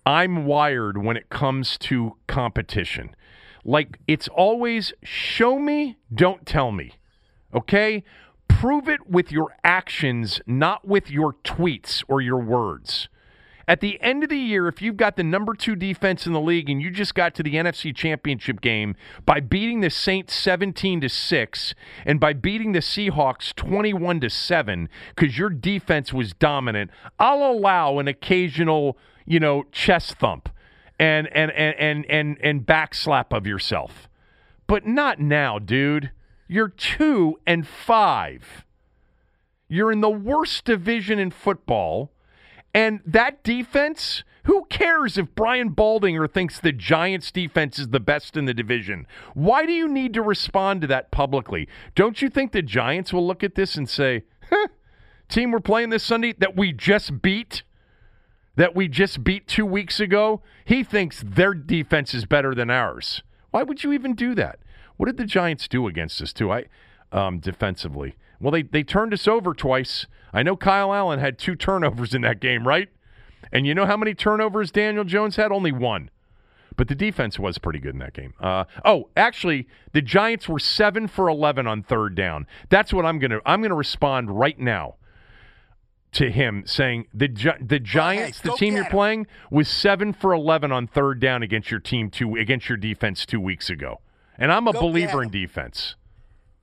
I'm 0.05 0.45
wired 0.45 1.03
when 1.03 1.17
it 1.17 1.29
comes 1.29 1.77
to 1.79 2.17
competition. 2.27 3.15
Like, 3.63 3.99
it's 4.07 4.27
always 4.27 4.93
show 5.03 5.59
me, 5.59 5.97
don't 6.13 6.45
tell 6.45 6.71
me. 6.71 6.93
Okay? 7.53 8.03
Prove 8.47 8.87
it 8.87 9.07
with 9.07 9.31
your 9.31 9.55
actions, 9.63 10.41
not 10.45 10.87
with 10.87 11.09
your 11.09 11.33
tweets 11.43 12.03
or 12.07 12.21
your 12.21 12.39
words. 12.39 13.09
At 13.71 13.79
the 13.79 14.01
end 14.01 14.21
of 14.21 14.27
the 14.29 14.37
year, 14.37 14.67
if 14.67 14.81
you've 14.81 14.97
got 14.97 15.15
the 15.15 15.23
number 15.23 15.53
two 15.53 15.77
defense 15.77 16.27
in 16.27 16.33
the 16.33 16.41
league 16.41 16.69
and 16.69 16.81
you 16.81 16.91
just 16.91 17.15
got 17.15 17.33
to 17.35 17.41
the 17.41 17.53
NFC 17.53 17.95
Championship 17.95 18.59
game 18.59 18.97
by 19.25 19.39
beating 19.39 19.79
the 19.79 19.89
Saints 19.89 20.35
17 20.35 20.99
to 20.99 21.07
6 21.07 21.75
and 22.05 22.19
by 22.19 22.33
beating 22.33 22.73
the 22.73 22.79
Seahawks 22.79 23.55
21 23.55 24.19
to 24.19 24.29
7 24.29 24.89
because 25.15 25.37
your 25.37 25.49
defense 25.49 26.11
was 26.11 26.33
dominant, 26.33 26.91
I'll 27.17 27.49
allow 27.49 27.99
an 27.99 28.09
occasional, 28.09 28.97
you 29.25 29.39
know, 29.39 29.63
chest 29.71 30.15
thump 30.15 30.49
and 30.99 31.29
and 31.33 31.49
and 31.51 31.73
and 31.79 32.05
and, 32.09 32.37
and 32.43 32.65
back 32.65 32.93
slap 32.93 33.31
of 33.31 33.47
yourself. 33.47 34.09
But 34.67 34.85
not 34.85 35.21
now, 35.21 35.59
dude. 35.59 36.11
You're 36.45 36.67
two 36.67 37.39
and 37.47 37.65
five. 37.65 38.65
You're 39.69 39.93
in 39.93 40.01
the 40.01 40.09
worst 40.09 40.65
division 40.65 41.19
in 41.19 41.31
football. 41.31 42.11
And 42.73 43.01
that 43.05 43.43
defense, 43.43 44.23
who 44.45 44.65
cares 44.69 45.17
if 45.17 45.35
Brian 45.35 45.71
Baldinger 45.71 46.31
thinks 46.31 46.59
the 46.59 46.71
Giants 46.71 47.31
defense 47.31 47.77
is 47.77 47.89
the 47.89 47.99
best 47.99 48.37
in 48.37 48.45
the 48.45 48.53
division? 48.53 49.05
Why 49.33 49.65
do 49.65 49.73
you 49.73 49.87
need 49.87 50.13
to 50.13 50.21
respond 50.21 50.81
to 50.81 50.87
that 50.87 51.11
publicly? 51.11 51.67
Don't 51.95 52.21
you 52.21 52.29
think 52.29 52.51
the 52.51 52.61
Giants 52.61 53.11
will 53.11 53.25
look 53.25 53.43
at 53.43 53.55
this 53.55 53.75
and 53.75 53.89
say, 53.89 54.23
huh, 54.49 54.67
team 55.29 55.51
we're 55.51 55.59
playing 55.59 55.89
this 55.89 56.03
Sunday 56.03 56.33
that 56.37 56.55
we 56.55 56.71
just 56.71 57.21
beat, 57.21 57.63
that 58.55 58.75
we 58.75 58.87
just 58.87 59.23
beat 59.23 59.47
two 59.47 59.65
weeks 59.65 59.99
ago, 59.99 60.41
he 60.65 60.83
thinks 60.83 61.23
their 61.25 61.53
defense 61.53 62.13
is 62.13 62.25
better 62.25 62.55
than 62.55 62.69
ours. 62.69 63.21
Why 63.51 63.63
would 63.63 63.83
you 63.83 63.91
even 63.91 64.15
do 64.15 64.33
that? 64.35 64.59
What 64.97 65.07
did 65.07 65.17
the 65.17 65.25
Giants 65.25 65.67
do 65.67 65.87
against 65.87 66.21
us, 66.21 66.31
too? 66.31 66.51
I 66.51 66.65
um, 67.11 67.39
defensively. 67.39 68.15
Well, 68.41 68.51
they, 68.51 68.63
they 68.63 68.83
turned 68.83 69.13
us 69.13 69.27
over 69.27 69.53
twice. 69.53 70.07
I 70.33 70.43
know 70.43 70.55
Kyle 70.55 70.93
Allen 70.93 71.19
had 71.19 71.37
two 71.37 71.55
turnovers 71.55 72.13
in 72.13 72.21
that 72.23 72.39
game, 72.39 72.67
right? 72.67 72.89
And 73.51 73.67
you 73.67 73.75
know 73.75 73.85
how 73.85 73.97
many 73.97 74.13
turnovers 74.13 74.71
Daniel 74.71 75.03
Jones 75.03 75.35
had? 75.35 75.51
Only 75.51 75.71
one. 75.71 76.09
But 76.77 76.87
the 76.87 76.95
defense 76.95 77.37
was 77.37 77.57
pretty 77.57 77.79
good 77.79 77.93
in 77.93 77.99
that 77.99 78.13
game. 78.13 78.33
Uh, 78.39 78.63
oh, 78.85 79.09
actually, 79.15 79.67
the 79.91 80.01
Giants 80.01 80.47
were 80.47 80.57
seven 80.57 81.07
for 81.07 81.27
eleven 81.27 81.67
on 81.67 81.83
third 81.83 82.15
down. 82.15 82.47
That's 82.69 82.93
what 82.93 83.05
I'm 83.05 83.19
gonna. 83.19 83.39
I'm 83.45 83.61
gonna 83.61 83.75
respond 83.75 84.31
right 84.39 84.57
now 84.57 84.95
to 86.13 86.31
him 86.31 86.63
saying 86.65 87.07
the 87.13 87.27
Gi- 87.27 87.51
the 87.61 87.79
Giants, 87.79 88.39
the 88.39 88.53
team 88.53 88.75
you're 88.75 88.85
'em. 88.85 88.89
playing, 88.91 89.27
was 89.51 89.67
seven 89.67 90.13
for 90.13 90.33
eleven 90.33 90.71
on 90.71 90.87
third 90.87 91.19
down 91.19 91.43
against 91.43 91.71
your 91.71 91.81
team 91.81 92.09
two 92.09 92.35
against 92.37 92.69
your 92.69 92.77
defense 92.77 93.25
two 93.25 93.41
weeks 93.41 93.69
ago. 93.69 93.99
And 94.37 94.51
I'm 94.51 94.67
a 94.67 94.73
Go 94.73 94.79
believer 94.81 95.21
in 95.21 95.29
defense. 95.29 95.95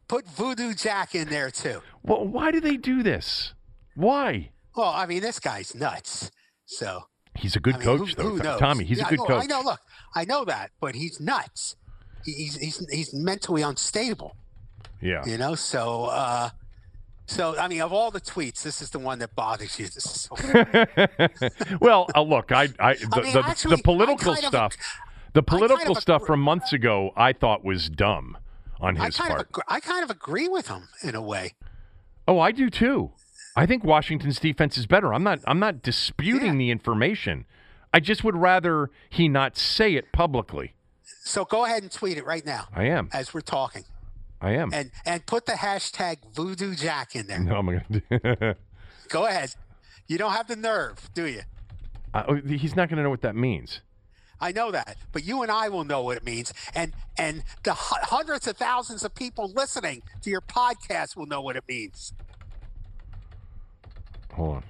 Put 0.08 0.26
Voodoo 0.26 0.74
Jack 0.74 1.14
in 1.14 1.28
there 1.28 1.50
too. 1.50 1.82
Well, 2.02 2.26
why 2.26 2.50
do 2.50 2.60
they 2.60 2.76
do 2.76 3.02
this? 3.02 3.52
Why? 3.94 4.50
Well, 4.76 4.88
I 4.94 5.06
mean, 5.06 5.20
this 5.22 5.38
guy's 5.38 5.74
nuts. 5.74 6.30
So 6.66 7.04
He's 7.34 7.54
a 7.56 7.60
good 7.60 7.76
I 7.76 7.78
mean, 7.78 7.86
coach, 7.86 8.08
who- 8.10 8.14
though. 8.14 8.28
who 8.30 8.38
knows? 8.42 8.58
Tommy, 8.60 8.84
he's 8.84 8.98
Yeah, 8.98 9.06
a 9.06 9.10
good 9.10 9.18
coach. 9.20 9.44
I 9.44 9.46
know. 9.46 9.60
Look, 9.60 9.80
I 10.14 10.24
know 10.24 10.44
that, 10.46 10.70
but 10.80 10.94
he's 10.94 11.20
nuts. 11.20 11.76
He- 12.24 12.32
He's 12.32 12.56
he's 12.56 12.86
he's 12.90 13.14
mentally 13.14 13.62
unstable. 13.62 14.34
Yeah. 15.00 15.24
You 15.24 15.38
know, 15.38 15.54
so 15.54 16.06
uh, 16.06 16.50
So, 17.26 17.56
I 17.58 17.68
mean, 17.68 17.82
of 17.82 17.92
all 17.92 18.10
the 18.10 18.20
tweets, 18.20 18.62
this 18.62 18.80
is 18.82 18.90
the 18.90 18.98
one 18.98 19.18
that 19.20 19.34
bothers 19.36 19.78
you. 19.78 19.84
This 19.86 20.06
is 20.06 20.20
so 20.22 20.34
well, 21.80 22.06
uh, 22.14 22.22
look, 22.22 22.52
I, 22.52 22.68
I, 22.80 22.94
the, 22.94 23.08
I 23.12 23.20
mean, 23.22 23.32
the, 23.34 23.42
actually, 23.46 23.76
the 23.76 23.82
political 23.82 24.34
kind 24.34 24.44
of 24.44 24.48
stuff, 24.48 24.72
ag- 24.72 25.32
the 25.34 25.42
kind 25.42 25.60
political 25.60 25.96
of 25.96 26.02
stuff 26.02 26.22
agree- 26.22 26.26
from 26.26 26.40
months 26.40 26.72
ago, 26.72 27.12
I 27.16 27.32
thought 27.32 27.64
was 27.64 27.88
dumb 27.90 28.38
on 28.80 28.96
I 28.98 29.06
his 29.06 29.16
kind 29.16 29.30
part. 29.30 29.48
of 29.54 29.62
I 29.68 29.80
kind 29.80 30.02
of 30.04 30.10
agree 30.10 30.48
with 30.48 30.68
him 30.68 30.88
in 31.02 31.14
a 31.14 31.22
way. 31.22 31.54
Oh, 32.26 32.38
I 32.40 32.52
do 32.52 32.68
too. 32.70 33.12
I 33.56 33.66
think 33.66 33.82
Washington's 33.84 34.38
defense 34.38 34.76
is 34.78 34.86
better. 34.86 35.12
I'm 35.12 35.22
not. 35.24 35.40
I'm 35.46 35.58
not 35.58 35.82
disputing 35.82 36.52
Yeah. 36.54 36.58
the 36.58 36.70
information. 36.70 37.44
I 37.92 38.00
just 38.00 38.22
would 38.22 38.36
rather 38.36 38.90
he 39.08 39.28
not 39.28 39.56
say 39.56 39.94
it 39.94 40.12
publicly. 40.12 40.74
So 41.22 41.44
go 41.44 41.64
ahead 41.64 41.82
and 41.82 41.90
tweet 41.90 42.18
it 42.18 42.24
right 42.26 42.44
now 42.44 42.68
I 42.74 42.84
am. 42.84 43.08
as 43.12 43.32
we're 43.34 43.40
talking, 43.40 43.84
I 44.40 44.52
am. 44.52 44.72
and 44.72 44.90
and 45.06 45.24
put 45.26 45.46
the 45.46 45.52
hashtag 45.52 46.18
Voodoo 46.34 46.74
Jack 46.74 47.16
in 47.16 47.26
there. 47.26 47.38
no, 47.40 47.56
I'm 47.56 47.66
gonna. 47.66 47.84
Do, 47.90 48.54
Go 49.08 49.26
ahead. 49.26 49.54
You 50.06 50.18
don't 50.18 50.32
have 50.32 50.48
the 50.48 50.56
nerve, 50.56 51.10
do 51.14 51.26
you? 51.26 51.42
uh, 52.14 52.24
oh, 52.28 52.34
he's 52.36 52.76
not 52.76 52.88
gonna 52.88 53.02
know 53.02 53.10
what 53.10 53.22
that 53.22 53.34
means. 53.36 53.80
I 54.40 54.52
know 54.52 54.70
that, 54.70 54.96
but 55.12 55.24
you 55.24 55.42
and 55.42 55.50
I 55.50 55.68
will 55.68 55.84
know 55.84 56.02
what 56.02 56.16
it 56.16 56.24
means, 56.24 56.52
and 56.74 56.92
and 57.16 57.42
the 57.64 57.74
hu- 57.74 58.02
hundreds 58.02 58.46
of 58.46 58.56
thousands 58.56 59.02
of 59.04 59.14
people 59.14 59.50
listening 59.54 60.02
to 60.22 60.30
your 60.30 60.40
podcast 60.40 61.16
will 61.16 61.26
know 61.26 61.40
what 61.40 61.56
it 61.56 61.64
means. 61.68 62.12
Hold 64.34 64.56
on. 64.56 64.62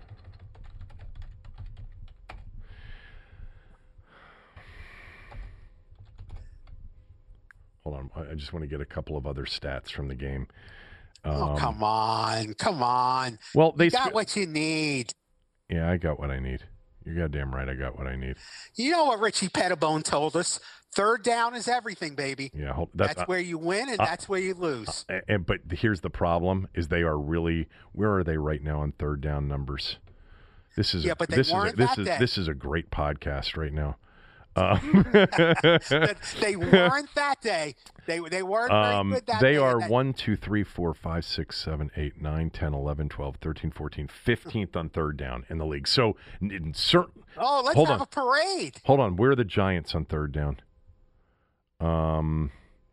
Hold 7.85 7.97
on. 8.17 8.29
I 8.31 8.35
just 8.35 8.53
want 8.53 8.63
to 8.63 8.67
get 8.67 8.81
a 8.81 8.85
couple 8.85 9.17
of 9.17 9.27
other 9.27 9.45
stats 9.45 9.91
from 9.91 10.09
the 10.09 10.15
game. 10.15 10.47
oh, 11.25 11.51
Um, 11.53 11.59
come 11.59 11.83
on, 11.83 12.55
come 12.55 12.83
on! 12.83 13.39
Well, 13.55 13.73
they 13.73 13.87
You 13.87 13.91
got 13.91 14.09
sc- 14.09 14.15
what 14.15 14.37
you 14.37 14.47
need. 14.47 15.13
Yeah, 15.71 15.91
I 15.91 15.97
got 15.97 16.19
what 16.19 16.31
I 16.31 16.39
need. 16.39 16.65
You're 17.09 17.23
goddamn 17.27 17.55
right. 17.55 17.67
I 17.69 17.75
got 17.75 17.97
what 17.97 18.07
I 18.07 18.17
need. 18.17 18.37
You 18.75 18.91
know 18.91 19.07
what 19.07 19.21
Richie 19.21 19.49
Petitbon 19.49 20.03
told 20.05 20.37
us? 20.37 20.61
Third 20.93 21.23
down 21.23 21.55
is 21.55 21.67
everything, 21.67 22.15
baby. 22.15 22.51
Yeah, 22.55 22.73
hold, 22.75 22.91
That's, 22.95 23.15
that's, 23.15 23.23
uh, 23.23 23.25
where 23.27 23.39
you 23.39 23.57
win, 23.57 23.89
and 23.89 23.99
that's 23.99 24.29
where 24.29 24.41
you 24.41 24.53
lose. 24.55 25.07
a- 25.09 25.23
and, 25.31 25.47
but 25.47 25.61
here's 25.71 26.01
the 26.03 26.11
problem: 26.11 26.69
is 26.75 26.89
they 26.89 27.03
are 27.03 27.19
really 27.19 27.69
where 27.93 28.15
are 28.17 28.25
they 28.25 28.37
right 28.37 28.63
now 28.63 28.81
on 28.81 28.93
third 28.93 29.21
down 29.23 29.49
numbers? 29.49 29.97
This 30.77 30.95
is 30.95 31.05
Yeah, 31.05 31.13
a, 31.13 31.17
but 31.17 31.29
they 31.31 31.37
this 31.37 31.49
is 31.49 31.53
a, 31.55 31.73
this 31.77 31.99
is 31.99 32.07
day. 32.07 32.17
this 32.21 32.39
is 32.39 32.47
a 32.49 32.55
great 32.55 32.91
podcast 32.91 33.57
right 33.57 33.73
now. 33.73 33.97
Um, 34.59 35.05
they 36.41 36.57
weren't 36.57 37.15
that 37.15 37.37
day. 37.41 37.75
They 38.07 38.19
they 38.19 38.43
weren't 38.43 38.71
very 38.73 38.95
um, 38.95 39.11
good 39.13 39.27
that 39.27 39.41
they 39.41 39.53
day. 39.53 39.57
are 39.59 39.79
That- 39.79 39.89
1, 39.91 40.15
2, 40.15 40.37
3, 40.37 40.65
4, 40.65 40.95
5, 40.95 41.25
6, 41.25 41.57
7, 41.57 41.91
8, 41.97 42.21
9, 42.21 42.51
10, 42.51 42.75
11, 42.75 43.09
12, 43.09 43.37
13, 43.37 43.71
14, 43.71 44.09
15th 44.09 44.75
on 44.77 44.89
third 44.89 45.17
down 45.17 45.45
in 45.49 45.59
the 45.59 45.67
league. 45.67 45.87
So, 45.87 46.17
in 46.41 46.75
certain, 46.75 47.23
Oh, 47.37 47.63
let's 47.65 47.77
hold 47.77 47.89
have 47.89 48.01
on. 48.01 48.03
a 48.03 48.07
parade. 48.07 48.81
hold 48.85 48.99
on. 48.99 49.15
Where 49.17 49.31
are 49.31 49.37
the 49.37 49.45
Giants 49.45 49.95
on 49.95 50.05
third 50.07 50.33
down? 50.33 50.59
Um, 51.81 52.51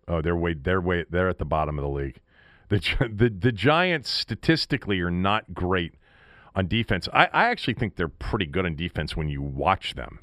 oh, 0.08 0.22
they're 0.22 0.36
way, 0.38 0.54
they're 0.54 0.82
way, 0.82 1.06
they're 1.10 1.30
at 1.30 1.40
the 1.40 1.46
bottom 1.46 1.80
of 1.80 1.84
the 1.84 1.90
league. 1.90 2.20
The 2.70 2.78
the 3.12 3.30
the 3.30 3.52
Giants 3.52 4.10
statistically 4.10 5.00
are 5.00 5.12
not 5.12 5.54
great 5.54 5.94
on 6.56 6.68
defense. 6.68 7.08
I, 7.14 7.26
I 7.34 7.46
actually 7.50 7.74
think 7.76 7.96
they're 7.96 8.08
pretty 8.08 8.46
good 8.46 8.66
on 8.66 8.76
defense 8.76 9.16
when 9.18 9.30
you 9.30 9.42
watch 9.42 9.96
them. 9.96 10.20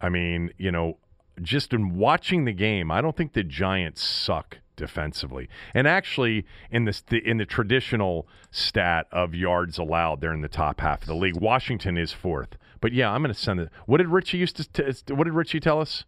I 0.00 0.08
mean, 0.08 0.52
you 0.58 0.70
know, 0.70 0.98
just 1.42 1.72
in 1.72 1.96
watching 1.96 2.44
the 2.44 2.52
game, 2.52 2.90
I 2.90 3.00
don't 3.00 3.16
think 3.16 3.32
the 3.32 3.42
Giants 3.44 4.02
suck 4.02 4.58
defensively. 4.76 5.48
And 5.74 5.86
actually, 5.88 6.44
in 6.70 6.84
this 6.84 7.00
the, 7.02 7.18
in 7.18 7.38
the 7.38 7.46
traditional 7.46 8.26
stat 8.50 9.06
of 9.12 9.34
yards 9.34 9.78
allowed, 9.78 10.20
they're 10.20 10.32
in 10.32 10.40
the 10.40 10.48
top 10.48 10.80
half 10.80 11.02
of 11.02 11.06
the 11.08 11.14
league. 11.14 11.36
Washington 11.40 11.96
is 11.98 12.12
fourth. 12.12 12.56
But 12.80 12.92
yeah, 12.92 13.10
I'm 13.10 13.22
going 13.22 13.34
to 13.34 13.38
send 13.40 13.58
it. 13.60 13.70
What 13.86 13.98
did 13.98 14.08
Richie 14.08 14.38
used 14.38 14.56
to? 14.56 14.64
T- 14.94 15.14
what 15.14 15.24
did 15.24 15.32
Richie 15.34 15.60
tell 15.60 15.80
us? 15.80 16.04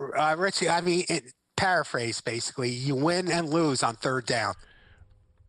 Uh, 0.00 0.34
Richie, 0.38 0.68
I 0.68 0.80
mean, 0.80 1.04
it, 1.08 1.32
paraphrase 1.56 2.20
basically, 2.20 2.70
you 2.70 2.94
win 2.94 3.30
and 3.30 3.48
lose 3.48 3.82
on 3.82 3.94
third 3.96 4.26
down. 4.26 4.54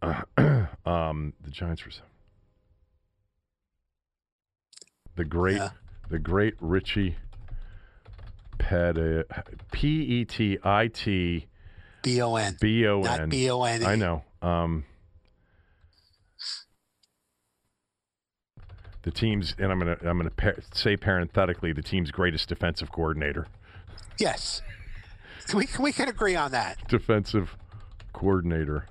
Um, 0.86 1.34
the 1.44 1.52
Giants 1.52 1.86
were. 1.86 1.92
The 5.16 5.26
great, 5.26 5.58
Yeah. 5.58 5.70
the 6.10 6.18
great 6.18 6.56
Richie 6.60 7.18
Pet 8.60 8.96
P 9.72 9.88
E 9.88 10.26
T 10.26 10.60
I 10.64 10.88
T 10.88 11.48
B 12.04 12.22
O 12.22 12.36
N. 12.36 12.56
B 12.62 12.86
O 12.86 13.02
Not 13.02 13.22
N. 13.22 13.30
B 13.30 13.50
O 13.50 13.64
N. 13.64 13.84
I 13.84 13.96
know. 13.96 14.24
Um, 14.42 14.86
the 19.02 19.12
team's, 19.12 19.56
and 19.58 19.72
I'm 19.72 19.80
gonna, 19.80 19.98
I'm 20.04 20.18
gonna 20.18 20.30
par- 20.30 20.58
say 20.72 20.96
parenthetically, 20.96 21.74
the 21.74 21.82
team's 21.82 22.12
greatest 22.12 22.50
defensive 22.50 22.92
coordinator. 22.92 23.48
Yes. 24.20 24.62
We, 25.54 25.68
we 25.80 25.92
can 25.92 26.08
agree 26.10 26.36
on 26.36 26.52
that. 26.52 26.78
Defensive 26.88 27.58
coordinator. 28.14 28.86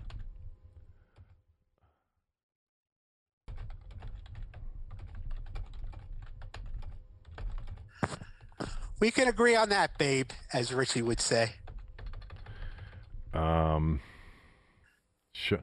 We 9.00 9.10
can 9.10 9.28
agree 9.28 9.54
on 9.54 9.68
that, 9.68 9.96
babe, 9.98 10.30
as 10.52 10.72
Richie 10.72 11.02
would 11.02 11.20
say. 11.20 11.52
Um, 13.32 14.00
sure. 15.32 15.60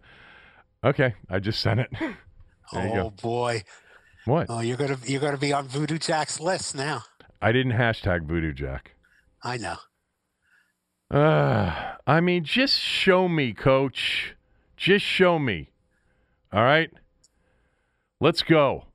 Okay, 0.83 1.15
I 1.29 1.39
just 1.39 1.59
sent 1.59 1.79
it. 1.81 1.89
Oh 2.73 3.11
boy. 3.11 3.63
What? 4.25 4.47
Oh, 4.49 4.59
you're 4.59 4.75
gonna 4.75 4.97
you're 5.05 5.21
gonna 5.21 5.37
be 5.37 5.53
on 5.53 5.67
Voodoo 5.67 5.99
Jack's 5.99 6.39
list 6.39 6.73
now. 6.75 7.03
I 7.39 7.51
didn't 7.51 7.73
hashtag 7.73 8.23
Voodoo 8.25 8.53
Jack. 8.53 8.95
I 9.43 9.57
know. 9.57 9.75
Uh, 11.11 11.93
I 12.07 12.21
mean, 12.21 12.43
just 12.43 12.79
show 12.79 13.27
me, 13.27 13.53
coach. 13.53 14.33
Just 14.77 15.05
show 15.05 15.37
me. 15.37 15.69
All 16.51 16.63
right? 16.63 16.89
Let's 18.19 18.41
go. 18.41 18.85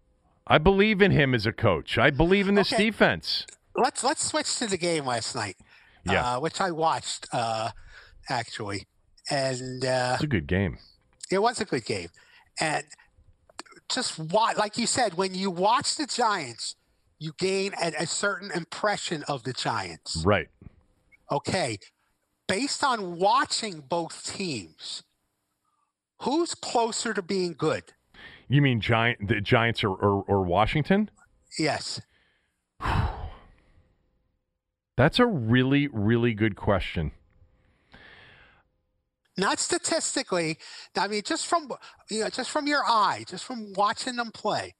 I 0.48 0.58
believe 0.58 1.00
in 1.00 1.12
him 1.12 1.32
as 1.32 1.46
a 1.46 1.52
coach. 1.52 1.96
I 1.96 2.10
believe 2.10 2.48
in 2.48 2.56
this 2.56 2.72
Okay. 2.72 2.86
defense. 2.86 3.46
Let's 3.76 4.02
let's 4.04 4.24
switch 4.24 4.56
to 4.56 4.66
the 4.66 4.76
game 4.76 5.06
last 5.06 5.34
night. 5.34 5.56
Yeah. 6.04 6.36
Uh, 6.36 6.40
which 6.40 6.60
I 6.60 6.70
watched 6.70 7.26
uh, 7.32 7.70
actually, 8.28 8.86
and 9.30 9.84
uh, 9.84 10.12
It's 10.14 10.24
a 10.24 10.26
good 10.26 10.46
game. 10.46 10.78
it 11.30 11.38
was 11.40 11.60
a 11.60 11.64
good 11.64 11.84
game. 11.84 12.08
And 12.58 12.84
just 13.90 14.18
like 14.32 14.78
you 14.78 14.86
said, 14.86 15.14
when 15.14 15.34
you 15.34 15.50
watch 15.50 15.96
the 15.96 16.06
Giants, 16.06 16.74
you 17.18 17.32
gain 17.38 17.72
a, 17.82 17.92
a 18.00 18.06
certain 18.06 18.50
impression 18.52 19.22
of 19.28 19.42
the 19.44 19.52
Giants. 19.52 20.22
Right. 20.24 20.48
Okay, 21.30 21.78
based 22.48 22.82
on 22.82 23.18
watching 23.18 23.80
both 23.88 24.24
teams, 24.24 25.02
who's 26.22 26.54
closer 26.54 27.12
to 27.14 27.22
being 27.22 27.52
good? 27.56 27.84
You 28.48 28.62
mean 28.62 28.80
Giant 28.80 29.28
the 29.28 29.40
Giants 29.40 29.84
or, 29.84 29.90
or, 29.90 30.24
or 30.26 30.42
Washington? 30.42 31.10
Yes. 31.58 32.00
That's 35.00 35.18
a 35.18 35.24
really, 35.24 35.88
really 35.90 36.34
good 36.34 36.56
question. 36.56 37.12
Not 39.38 39.58
statistically. 39.58 40.58
I 40.94 41.08
mean, 41.08 41.22
just 41.24 41.46
from 41.46 41.72
you 42.10 42.20
know, 42.20 42.28
just 42.28 42.50
from 42.50 42.66
your 42.66 42.84
eye, 42.84 43.24
just 43.26 43.46
from 43.46 43.72
watching 43.72 44.16
them 44.16 44.30
play. 44.30 44.74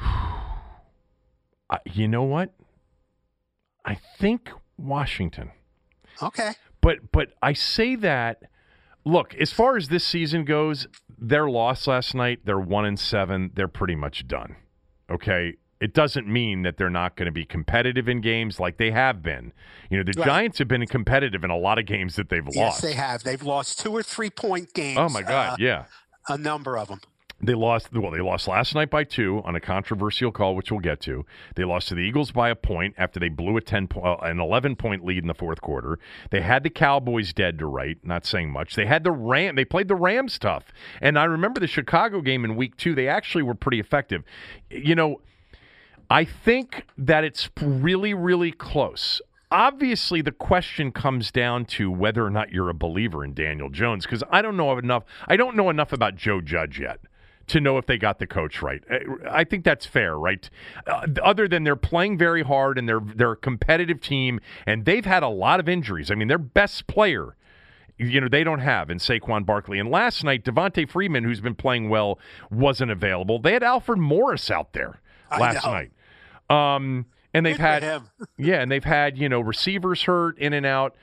I, 0.00 1.80
you 1.84 2.08
know 2.08 2.22
what? 2.22 2.54
I 3.84 3.98
think 4.18 4.48
Washington. 4.78 5.50
Okay. 6.22 6.52
But 6.80 7.12
but 7.12 7.34
I 7.42 7.52
say 7.52 7.94
that 7.96 8.44
look, 9.04 9.34
as 9.34 9.52
far 9.52 9.76
as 9.76 9.88
this 9.88 10.06
season 10.06 10.46
goes, 10.46 10.86
their 11.18 11.50
loss 11.50 11.86
last 11.86 12.14
night, 12.14 12.38
they're 12.46 12.58
1 12.58 12.84
and 12.86 12.98
7, 12.98 13.50
they're 13.52 13.68
pretty 13.68 13.96
much 13.96 14.26
done. 14.26 14.56
Okay? 15.10 15.56
It 15.80 15.94
doesn't 15.94 16.26
mean 16.26 16.62
that 16.62 16.76
they're 16.76 16.90
not 16.90 17.16
going 17.16 17.26
to 17.26 17.32
be 17.32 17.44
competitive 17.46 18.08
in 18.08 18.20
games 18.20 18.60
like 18.60 18.76
they 18.76 18.90
have 18.90 19.22
been. 19.22 19.52
You 19.88 19.98
know, 19.98 20.04
the 20.04 20.12
Right. 20.18 20.26
Giants 20.26 20.58
have 20.58 20.68
been 20.68 20.86
competitive 20.86 21.42
in 21.42 21.50
a 21.50 21.56
lot 21.56 21.78
of 21.78 21.86
games 21.86 22.16
that 22.16 22.28
they've 22.28 22.44
Yes, 22.46 22.56
lost. 22.56 22.82
Yes, 22.82 22.92
they 22.92 22.96
have. 22.96 23.22
They've 23.22 23.42
lost 23.42 23.80
two 23.80 23.90
or 23.92 24.02
three 24.02 24.30
point 24.30 24.74
games. 24.74 24.98
Oh 24.98 25.08
my 25.08 25.22
god, 25.22 25.54
uh, 25.54 25.56
yeah. 25.58 25.84
a 26.28 26.36
number 26.36 26.76
of 26.76 26.88
them. 26.88 27.00
They 27.42 27.54
lost. 27.54 27.90
Well, 27.94 28.10
they 28.10 28.20
lost 28.20 28.46
last 28.48 28.74
night 28.74 28.90
by 28.90 29.04
two 29.04 29.40
on 29.46 29.56
a 29.56 29.60
controversial 29.60 30.30
call, 30.30 30.54
which 30.54 30.70
we'll 30.70 30.80
get 30.80 31.00
to. 31.00 31.24
They 31.54 31.64
lost 31.64 31.88
to 31.88 31.94
the 31.94 32.02
Eagles 32.02 32.32
by 32.32 32.50
a 32.50 32.54
point 32.54 32.94
after 32.98 33.18
they 33.18 33.30
blew 33.30 33.56
a 33.56 33.62
ten, 33.62 33.88
po- 33.88 34.02
uh, 34.02 34.16
an 34.26 34.38
eleven 34.40 34.76
point 34.76 35.06
lead 35.06 35.22
in 35.22 35.26
the 35.28 35.32
fourth 35.32 35.62
quarter. 35.62 35.98
They 36.30 36.42
had 36.42 36.62
the 36.64 36.68
Cowboys 36.68 37.32
dead 37.32 37.58
to 37.60 37.64
right. 37.64 37.96
Not 38.02 38.26
saying 38.26 38.50
much. 38.50 38.74
They 38.74 38.84
had 38.84 39.04
the 39.04 39.12
Ram. 39.12 39.56
They 39.56 39.64
played 39.64 39.88
the 39.88 39.94
Rams 39.94 40.38
tough. 40.38 40.64
And 41.00 41.18
I 41.18 41.24
remember 41.24 41.60
the 41.60 41.66
Chicago 41.66 42.20
game 42.20 42.44
in 42.44 42.56
Week 42.56 42.76
Two. 42.76 42.94
They 42.94 43.08
actually 43.08 43.42
were 43.44 43.54
pretty 43.54 43.80
effective. 43.80 44.22
You 44.68 44.94
know, 44.94 45.22
I 46.10 46.24
think 46.24 46.86
that 46.98 47.24
it's 47.24 47.48
really, 47.60 48.12
really 48.14 48.52
close. 48.52 49.22
obviously 49.50 50.22
the 50.22 50.32
question 50.32 50.92
comes 50.92 51.30
down 51.30 51.64
to 51.64 51.90
whether 51.90 52.24
or 52.24 52.30
not 52.30 52.52
you're 52.52 52.68
a 52.68 52.74
believer 52.74 53.24
in 53.24 53.34
Daniel 53.34 53.68
Jones 53.68 54.06
because 54.06 54.22
I 54.30 54.42
don't 54.42 54.56
know 54.56 54.76
enough. 54.78 55.04
I 55.26 55.36
don't 55.36 55.56
know 55.56 55.70
enough 55.70 55.92
about 55.92 56.16
Joe 56.16 56.40
Judge 56.40 56.78
yet 56.78 57.00
to 57.48 57.60
know 57.60 57.78
if 57.78 57.86
they 57.86 57.98
got 57.98 58.20
the 58.20 58.28
coach 58.28 58.62
right. 58.62 58.82
I 59.28 59.42
think 59.42 59.64
that's 59.64 59.84
fair, 59.86 60.16
right? 60.16 60.48
Uh, 60.86 61.06
other 61.22 61.48
than 61.48 61.64
they're 61.64 61.74
playing 61.74 62.16
very 62.16 62.42
hard 62.44 62.78
and 62.78 62.88
they're 62.88 63.00
they're 63.00 63.32
a 63.32 63.36
competitive 63.36 64.00
team 64.00 64.40
and 64.66 64.84
they've 64.84 65.04
had 65.04 65.24
a 65.24 65.28
lot 65.28 65.58
of 65.58 65.68
injuries. 65.68 66.10
I 66.12 66.14
mean, 66.14 66.28
their 66.28 66.38
best 66.38 66.86
player, 66.86 67.34
you 67.98 68.20
know, 68.20 68.28
they 68.28 68.44
don't 68.44 68.60
have 68.60 68.88
in 68.88 68.98
Saquon 68.98 69.44
Barkley. 69.44 69.80
And 69.80 69.90
last 69.90 70.22
night, 70.22 70.44
Devonta 70.44 70.88
Freeman, 70.88 71.24
who's 71.24 71.40
been 71.40 71.56
playing 71.56 71.88
well, 71.88 72.20
wasn't 72.52 72.92
available. 72.92 73.40
They 73.40 73.52
had 73.52 73.64
Alfred 73.64 73.98
Morris 73.98 74.48
out 74.48 74.72
there 74.72 75.00
last 75.36 75.64
night. 75.72 75.90
Um, 76.50 77.06
and 77.32 77.46
they've 77.46 77.56
had 77.56 78.02
yeah, 78.38 78.60
and 78.60 78.70
they've 78.70 78.84
had 78.84 79.16
you 79.16 79.28
know 79.28 79.40
receivers 79.40 80.02
hurt 80.02 80.38
in 80.38 80.52
and 80.52 80.66
out. 80.66 80.96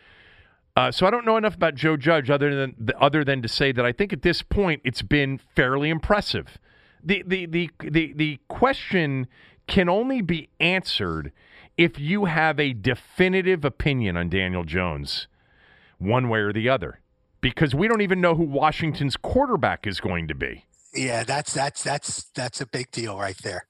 Uh, 0.75 0.91
so 0.91 1.07
I 1.07 1.09
don't 1.09 1.25
know 1.25 1.37
enough 1.37 1.55
about 1.55 1.73
Joe 1.73 1.97
Judge 1.97 2.29
other 2.29 2.53
than 2.53 2.91
other 2.99 3.23
than 3.23 3.41
to 3.41 3.47
say 3.47 3.71
that 3.71 3.85
I 3.85 3.91
think 3.91 4.13
at 4.13 4.21
this 4.21 4.41
point 4.43 4.81
it's 4.83 5.01
been 5.01 5.39
fairly 5.55 5.89
impressive. 5.89 6.57
The 7.03 7.23
the 7.25 7.45
the 7.45 7.69
the, 7.79 8.13
the 8.13 8.39
question 8.47 9.27
can 9.67 9.89
only 9.89 10.21
be 10.21 10.49
answered 10.59 11.31
if 11.77 11.99
you 11.99 12.25
have 12.25 12.59
a 12.59 12.73
definitive 12.73 13.63
opinion 13.63 14.17
on 14.17 14.29
Daniel 14.29 14.63
Jones, 14.63 15.27
one 15.99 16.27
way 16.27 16.39
or 16.39 16.51
the 16.51 16.69
other, 16.69 16.99
because 17.39 17.75
we 17.75 17.87
don't 17.87 18.01
even 18.01 18.19
know 18.19 18.35
who 18.35 18.43
Washington's 18.43 19.15
quarterback 19.15 19.85
is 19.85 19.99
going 19.99 20.27
to 20.27 20.35
be. 20.35 20.65
Yeah, 20.93 21.23
that's 21.23 21.53
that's 21.53 21.83
that's 21.83 22.23
that's 22.35 22.61
a 22.61 22.65
big 22.65 22.91
deal 22.91 23.17
right 23.17 23.37
there. 23.43 23.66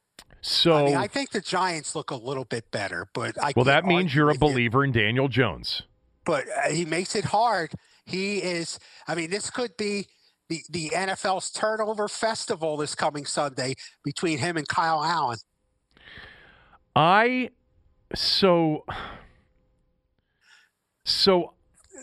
So 0.48 0.74
I, 0.74 0.86
mean, 0.86 0.96
I 0.96 1.08
think 1.08 1.32
the 1.32 1.42
Giants 1.42 1.94
look 1.96 2.12
a 2.12 2.16
little 2.16 2.46
bit 2.46 2.72
better, 2.72 3.08
but 3.14 3.42
I 3.42 3.52
well, 3.56 3.66
that 3.66 3.86
means 3.86 4.16
you're 4.16 4.30
a 4.30 4.38
believer 4.38 4.80
you. 4.80 4.86
in 4.86 4.92
Daniel 4.94 5.28
Jones 5.28 5.84
but 6.28 6.46
uh, 6.50 6.70
he 6.70 6.86
makes 6.86 7.16
it 7.16 7.26
hard. 7.26 7.72
He 8.06 8.38
is. 8.38 8.78
I 9.08 9.16
mean, 9.16 9.32
this 9.32 9.50
could 9.50 9.76
be 9.78 10.06
the 10.50 10.62
the 10.70 10.90
NFL's 10.90 11.50
turnover 11.50 12.08
festival 12.08 12.78
this 12.78 12.94
coming 12.94 13.26
Sunday 13.26 13.74
between 14.04 14.38
him 14.38 14.58
and 14.58 14.68
Kyle 14.68 15.04
Allen. 15.04 15.40
I 16.96 17.50
so 18.14 18.86
so 21.06 21.54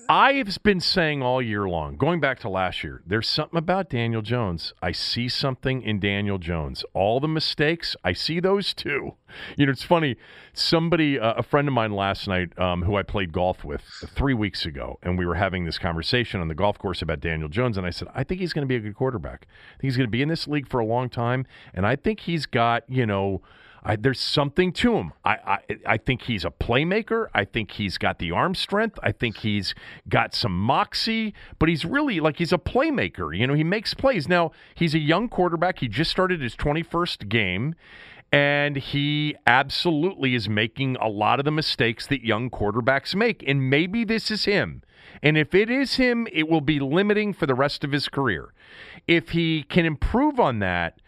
I've 0.08 0.62
been 0.62 0.80
saying 0.80 1.22
all 1.22 1.40
year 1.40 1.68
long, 1.68 1.96
going 1.96 2.20
back 2.20 2.38
to 2.40 2.48
last 2.48 2.84
year, 2.84 3.02
there's 3.06 3.28
something 3.28 3.58
about 3.58 3.88
Daniel 3.88 4.22
Jones. 4.22 4.72
I 4.82 4.92
see 4.92 5.28
something 5.28 5.82
in 5.82 6.00
Daniel 6.00 6.38
Jones. 6.38 6.84
All 6.92 7.20
the 7.20 7.28
mistakes, 7.28 7.96
I 8.04 8.12
see 8.12 8.40
those 8.40 8.74
too. 8.74 9.14
You 9.56 9.66
know, 9.66 9.72
it's 9.72 9.82
funny. 9.82 10.16
Somebody, 10.52 11.18
uh, 11.18 11.34
a 11.34 11.42
friend 11.42 11.66
of 11.68 11.74
mine 11.74 11.92
last 11.92 12.28
night, 12.28 12.56
um, 12.58 12.82
who 12.82 12.96
I 12.96 13.02
played 13.02 13.32
golf 13.32 13.64
with 13.64 13.82
three 14.14 14.34
weeks 14.34 14.66
ago, 14.66 14.98
and 15.02 15.18
we 15.18 15.26
were 15.26 15.34
having 15.36 15.64
this 15.64 15.78
conversation 15.78 16.40
on 16.40 16.48
the 16.48 16.54
golf 16.54 16.78
course 16.78 17.02
about 17.02 17.20
Daniel 17.20 17.48
Jones, 17.48 17.76
and 17.76 17.86
I 17.86 17.90
said, 17.90 18.08
I 18.14 18.24
think 18.24 18.40
he's 18.40 18.52
going 18.52 18.66
to 18.66 18.68
be 18.68 18.76
a 18.76 18.80
good 18.80 18.94
quarterback. 18.94 19.46
I 19.48 19.80
think 19.80 19.84
he's 19.84 19.96
going 19.96 20.08
to 20.08 20.12
be 20.12 20.22
in 20.22 20.28
this 20.28 20.46
league 20.46 20.68
for 20.68 20.80
a 20.80 20.84
long 20.84 21.08
time, 21.08 21.46
and 21.72 21.86
I 21.86 21.96
think 21.96 22.20
he's 22.20 22.46
got, 22.46 22.84
you 22.88 23.06
know, 23.06 23.42
I, 23.84 23.96
there's 23.96 24.20
something 24.20 24.72
to 24.74 24.96
him. 24.96 25.12
I, 25.24 25.32
I 25.32 25.58
I 25.86 25.96
think 25.98 26.22
he's 26.22 26.44
a 26.44 26.50
playmaker. 26.50 27.26
I 27.34 27.44
think 27.44 27.72
he's 27.72 27.98
got 27.98 28.18
the 28.18 28.30
arm 28.30 28.54
strength. 28.54 28.98
I 29.02 29.12
think 29.12 29.38
he's 29.38 29.74
got 30.08 30.34
some 30.34 30.58
moxie, 30.58 31.34
but 31.58 31.68
he's 31.68 31.84
really 31.84 32.18
like 32.20 32.38
he's 32.38 32.52
a 32.52 32.58
playmaker. 32.58 33.36
You 33.36 33.46
know, 33.46 33.54
he 33.54 33.64
makes 33.64 33.92
plays. 33.92 34.28
Now, 34.28 34.52
he's 34.74 34.94
a 34.94 34.98
young 34.98 35.28
quarterback. 35.28 35.80
He 35.80 35.88
just 35.88 36.10
started 36.10 36.40
his 36.40 36.56
21st 36.56 37.28
game. 37.28 37.74
And 38.32 38.76
he 38.76 39.36
absolutely 39.46 40.34
is 40.34 40.48
making 40.48 40.96
a 40.96 41.06
lot 41.08 41.38
of 41.38 41.44
the 41.44 41.52
mistakes 41.52 42.08
that 42.08 42.24
young 42.24 42.50
quarterbacks 42.50 43.14
make. 43.14 43.44
And 43.46 43.70
maybe 43.70 44.02
this 44.02 44.28
is 44.28 44.44
him. 44.44 44.82
And 45.22 45.38
if 45.38 45.54
it 45.54 45.70
is 45.70 45.96
him, 45.96 46.26
it 46.32 46.48
will 46.48 46.60
be 46.60 46.80
limiting 46.80 47.32
for 47.32 47.46
the 47.46 47.54
rest 47.54 47.84
of 47.84 47.92
his 47.92 48.08
career. 48.08 48.52
If 49.06 49.30
he 49.30 49.62
can 49.62 49.84
improve 49.84 50.40
on 50.40 50.58
that, 50.58 51.00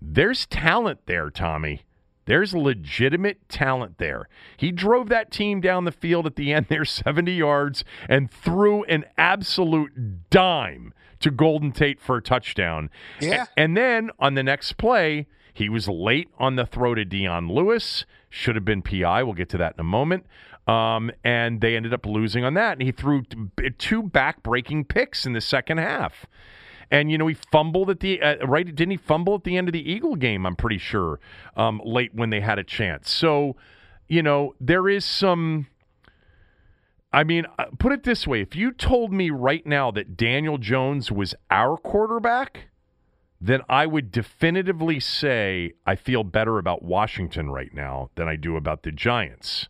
there's 0.00 0.46
talent 0.46 1.00
there, 1.06 1.30
Tommy. 1.30 1.82
There's 2.24 2.54
legitimate 2.54 3.48
talent 3.48 3.98
there. 3.98 4.28
He 4.56 4.70
drove 4.70 5.08
that 5.08 5.30
team 5.30 5.60
down 5.60 5.84
the 5.84 5.92
field 5.92 6.26
at 6.26 6.36
the 6.36 6.52
end 6.52 6.66
there 6.68 6.84
70 6.84 7.32
yards 7.32 7.84
and 8.08 8.30
threw 8.30 8.84
an 8.84 9.04
absolute 9.16 10.30
dime 10.30 10.94
to 11.20 11.30
Golden 11.30 11.72
Tate 11.72 12.00
for 12.00 12.16
a 12.16 12.22
touchdown. 12.22 12.90
Yeah. 13.20 13.46
And 13.56 13.76
then 13.76 14.10
on 14.18 14.34
the 14.34 14.42
next 14.42 14.74
play, 14.74 15.26
he 15.54 15.68
was 15.68 15.88
late 15.88 16.28
on 16.38 16.56
the 16.56 16.66
throw 16.66 16.94
to 16.94 17.04
Dion 17.04 17.48
Lewis. 17.48 18.04
Should 18.30 18.56
have 18.56 18.64
been 18.64 18.82
PI. 18.82 19.22
We'll 19.22 19.34
get 19.34 19.48
to 19.50 19.58
that 19.58 19.74
in 19.74 19.80
a 19.80 19.84
moment. 19.84 20.26
Um, 20.66 21.10
and 21.24 21.60
they 21.60 21.76
ended 21.76 21.92
up 21.92 22.06
losing 22.06 22.44
on 22.44 22.54
that. 22.54 22.72
And 22.72 22.82
he 22.82 22.92
threw 22.92 23.24
two 23.78 24.02
back 24.02 24.42
breaking 24.42 24.84
picks 24.84 25.26
in 25.26 25.32
the 25.32 25.40
second 25.40 25.78
half. 25.78 26.26
And 26.92 27.10
you 27.10 27.16
know 27.16 27.26
he 27.26 27.34
fumbled 27.50 27.88
at 27.88 28.00
the 28.00 28.20
uh, 28.20 28.46
right. 28.46 28.66
Didn't 28.66 28.90
he 28.90 28.96
fumble 28.98 29.34
at 29.34 29.44
the 29.44 29.56
end 29.56 29.66
of 29.66 29.72
the 29.72 29.90
Eagle 29.90 30.14
game? 30.14 30.44
I'm 30.44 30.54
pretty 30.54 30.76
sure 30.76 31.18
um, 31.56 31.80
late 31.84 32.14
when 32.14 32.28
they 32.28 32.40
had 32.40 32.58
a 32.58 32.64
chance. 32.64 33.10
So 33.10 33.56
you 34.08 34.22
know 34.22 34.54
there 34.60 34.88
is 34.88 35.04
some. 35.04 35.66
I 37.10 37.24
mean, 37.24 37.46
uh, 37.58 37.64
put 37.78 37.92
it 37.92 38.04
this 38.04 38.26
way: 38.26 38.42
if 38.42 38.54
you 38.54 38.72
told 38.72 39.10
me 39.10 39.30
right 39.30 39.66
now 39.66 39.90
that 39.90 40.18
Daniel 40.18 40.58
Jones 40.58 41.10
was 41.10 41.34
our 41.50 41.78
quarterback, 41.78 42.68
then 43.40 43.62
I 43.70 43.86
would 43.86 44.12
definitively 44.12 45.00
say 45.00 45.72
I 45.86 45.96
feel 45.96 46.24
better 46.24 46.58
about 46.58 46.82
Washington 46.82 47.50
right 47.50 47.72
now 47.72 48.10
than 48.16 48.28
I 48.28 48.36
do 48.36 48.56
about 48.56 48.82
the 48.82 48.92
Giants 48.92 49.66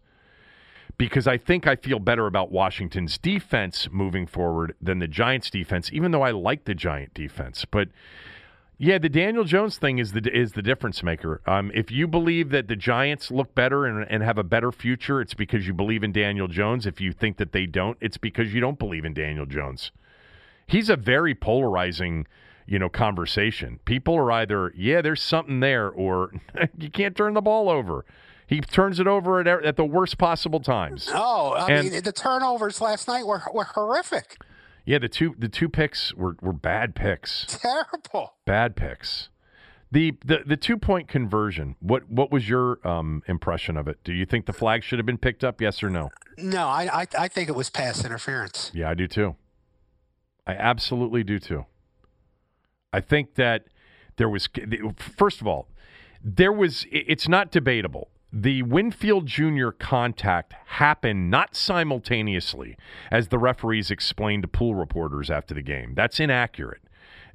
because 0.99 1.27
I 1.27 1.39
think 1.39 1.67
I 1.67 1.77
feel 1.77 1.99
better 1.99 2.27
about 2.27 2.53
Washington's 2.53 3.19
defense 3.19 3.89
moving 3.91 4.27
forward 4.27 4.75
than 4.81 4.99
the 4.99 5.09
Giants' 5.09 5.51
defense, 5.51 5.91
even 5.93 6.11
though 6.11 6.23
I 6.23 6.31
like 6.31 6.65
the 6.65 6.75
Giant 6.75 7.15
defense. 7.15 7.65
But 7.65 7.89
yeah, 8.79 8.99
the 8.99 9.09
Daniel 9.09 9.45
Jones 9.45 9.79
thing 9.79 9.99
is 9.99 10.11
the 10.11 10.29
is 10.37 10.53
the 10.53 10.63
difference 10.63 11.05
maker. 11.05 11.41
Um, 11.47 11.71
if 11.73 11.93
you 11.93 12.09
believe 12.09 12.51
that 12.51 12.67
the 12.67 12.75
Giants 12.75 13.31
look 13.31 13.55
better 13.55 13.87
and, 13.87 14.05
and 14.11 14.25
have 14.25 14.39
a 14.39 14.43
better 14.43 14.73
future, 14.73 15.21
it's 15.21 15.35
because 15.35 15.67
you 15.67 15.73
believe 15.73 16.03
in 16.03 16.11
Daniel 16.11 16.49
Jones. 16.49 16.85
If 16.85 17.01
you 17.01 17.13
think 17.13 17.37
that 17.37 17.53
they 17.53 17.67
don't, 17.67 17.97
it's 18.01 18.17
because 18.17 18.53
you 18.53 18.61
don't 18.61 18.81
believe 18.81 19.05
in 19.05 19.15
Daniel 19.15 19.47
Jones. 19.47 19.93
He's 20.67 20.91
a 20.91 20.97
very 20.97 21.33
polarizing, 21.33 22.27
you 22.67 22.79
know, 22.79 22.89
conversation. 22.89 23.79
People 23.85 24.17
are 24.17 24.33
either 24.33 24.73
yeah, 24.77 25.01
there's 25.01 25.23
something 25.23 25.61
there, 25.61 25.89
or 25.89 26.33
you 26.77 26.91
can't 26.91 27.17
turn 27.17 27.35
the 27.35 27.41
ball 27.41 27.69
over. 27.69 28.05
He 28.53 28.61
turns 28.61 29.01
it 29.01 29.07
over 29.07 29.41
at, 29.41 29.47
at 29.47 29.77
the 29.77 29.85
worst 29.85 30.19
possible 30.19 30.61
times. 30.61 31.09
No, 31.11 31.55
I 31.55 31.73
and, 31.73 31.91
mean 31.91 32.03
the 32.03 32.13
turnovers 32.13 32.83
last 32.83 33.09
night 33.09 33.27
were 33.27 33.41
were 33.51 33.65
horrific. 33.65 34.37
Yeah, 34.85 34.99
the 34.99 35.09
two 35.09 35.35
the 35.39 35.49
two 35.49 35.71
picks 35.71 36.13
were, 36.13 36.37
were 36.43 36.53
bad 36.53 36.95
picks. 36.95 37.47
Terrible. 37.63 38.35
Bad 38.45 38.77
picks. 38.77 39.31
The 39.91 40.19
the, 40.23 40.43
the 40.45 40.59
two 40.59 40.77
point 40.77 41.09
conversion. 41.09 41.77
What 41.81 42.11
what 42.11 42.31
was 42.31 42.47
your 42.47 42.87
um, 42.87 43.23
impression 43.27 43.79
of 43.79 43.89
it? 43.89 44.05
Do 44.05 44.13
you 44.13 44.27
think 44.27 44.45
the 44.45 44.53
flag 44.53 44.85
should 44.85 44.99
have 44.99 45.07
been 45.07 45.17
picked 45.17 45.43
up? 45.43 45.63
Yes 45.63 45.83
or 45.83 45.89
no? 45.89 46.11
No, 46.37 46.67
I, 46.69 47.01
I 47.01 47.07
I 47.21 47.29
think 47.29 47.49
it 47.49 47.55
was 47.55 47.71
pass 47.71 48.05
interference. 48.05 48.71
Yeah, 48.75 48.91
I 48.91 48.95
do 48.95 49.09
too. 49.09 49.35
I 50.47 50.53
absolutely 50.53 51.25
do 51.25 51.39
too. 51.39 51.65
I 52.93 53.01
think 53.01 53.37
that 53.37 53.65
there 54.17 54.29
was 54.29 54.47
first 54.99 55.41
of 55.41 55.47
all, 55.47 55.69
there 56.23 56.53
was 56.53 56.85
it's 56.91 57.29
not 57.29 57.51
debatable 57.51 58.11
the 58.33 58.63
Winfield 58.63 59.27
Jr. 59.27 59.71
contact 59.71 60.55
happened 60.67 61.31
not 61.31 61.55
simultaneously, 61.55 62.79
as 63.11 63.29
the 63.29 63.39
referees 63.39 63.91
explained 63.91 64.43
to 64.43 64.49
pool 64.49 64.75
reporters 64.75 65.31
after 65.31 65.55
the 65.55 65.63
game. 65.63 65.93
That's 65.95 66.19
inaccurate. 66.19 66.81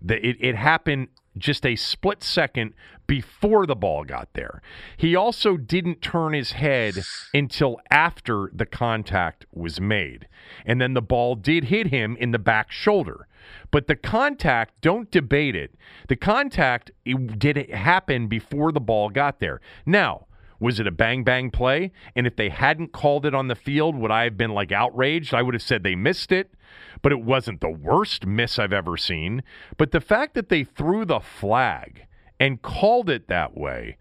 It, 0.07 0.37
it 0.39 0.55
happened 0.55 1.09
just 1.37 1.65
a 1.67 1.75
split 1.75 2.23
second 2.23 2.73
before 3.05 3.67
the 3.67 3.75
ball 3.75 4.03
got 4.03 4.33
there. 4.33 4.61
He 4.97 5.15
also 5.15 5.55
didn't 5.55 6.01
turn 6.01 6.33
his 6.33 6.53
head 6.53 6.95
until 7.31 7.79
after 7.91 8.49
the 8.51 8.65
contact 8.65 9.45
was 9.53 9.79
made. 9.79 10.27
And 10.65 10.81
then 10.81 10.95
the 10.95 11.01
ball 11.01 11.35
did 11.35 11.65
hit 11.65 11.87
him 11.87 12.17
in 12.19 12.31
the 12.31 12.39
back 12.39 12.71
shoulder. 12.71 13.27
But 13.69 13.87
the 13.87 13.95
contact, 13.95 14.81
don't 14.81 15.11
debate 15.11 15.55
it. 15.55 15.75
The 16.07 16.15
contact 16.15 16.91
it, 17.05 17.37
did 17.37 17.55
it 17.55 17.73
happen 17.73 18.27
before 18.27 18.71
the 18.71 18.81
ball 18.81 19.09
got 19.09 19.39
there. 19.39 19.61
Now, 19.85 20.25
was 20.59 20.79
it 20.79 20.87
a 20.87 20.91
bang 20.91 21.23
bang 21.23 21.51
play? 21.51 21.91
And 22.15 22.27
if 22.27 22.35
they 22.35 22.49
hadn't 22.49 22.91
called 22.91 23.25
it 23.25 23.35
on 23.35 23.47
the 23.47 23.55
field, 23.55 23.95
would 23.95 24.11
I 24.11 24.23
have 24.23 24.37
been 24.37 24.53
like 24.53 24.71
outraged? 24.71 25.33
I 25.33 25.41
would 25.41 25.53
have 25.53 25.61
said 25.61 25.83
they 25.83 25.95
missed 25.95 26.31
it, 26.31 26.53
but 27.01 27.11
it 27.11 27.21
wasn't 27.21 27.61
the 27.61 27.69
worst 27.69 28.25
miss 28.25 28.59
I've 28.59 28.73
ever 28.73 28.97
seen. 28.97 29.43
But 29.77 29.91
the 29.91 30.01
fact 30.01 30.33
that 30.35 30.49
they 30.49 30.63
threw 30.63 31.05
the 31.05 31.19
flag 31.19 32.05
and 32.39 32.61
called 32.61 33.09
it 33.09 33.27
that 33.27 33.57
way 33.57 33.97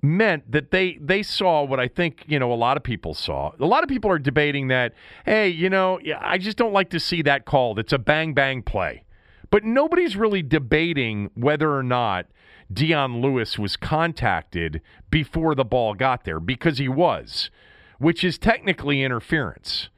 meant 0.00 0.50
that 0.50 0.70
they 0.70 0.96
they 1.00 1.22
saw 1.22 1.64
what 1.64 1.80
I 1.80 1.88
think 1.88 2.24
you 2.28 2.38
know 2.38 2.52
a 2.52 2.54
lot 2.54 2.76
of 2.76 2.82
people 2.82 3.14
saw. 3.14 3.52
A 3.58 3.66
lot 3.66 3.82
of 3.82 3.88
people 3.88 4.10
are 4.10 4.18
debating 4.18 4.68
that. 4.68 4.94
Hey, 5.24 5.48
you 5.48 5.70
know, 5.70 5.98
I 6.20 6.38
just 6.38 6.56
don't 6.56 6.72
like 6.72 6.90
to 6.90 7.00
see 7.00 7.22
that 7.22 7.44
called. 7.44 7.78
It's 7.78 7.92
a 7.92 7.98
bang 7.98 8.34
bang 8.34 8.62
play, 8.62 9.04
but 9.50 9.64
nobody's 9.64 10.16
really 10.16 10.42
debating 10.42 11.30
whether 11.34 11.74
or 11.76 11.82
not 11.82 12.26
Dion 12.72 13.20
Lewis 13.20 13.58
was 13.58 13.76
contacted 13.76 14.80
before 15.10 15.54
the 15.54 15.64
ball 15.64 15.94
got 15.94 16.24
there 16.24 16.40
because 16.40 16.78
he 16.78 16.88
was. 16.88 17.50
which 17.98 18.24
is 18.24 18.38
technically 18.38 19.02
interference. 19.02 19.88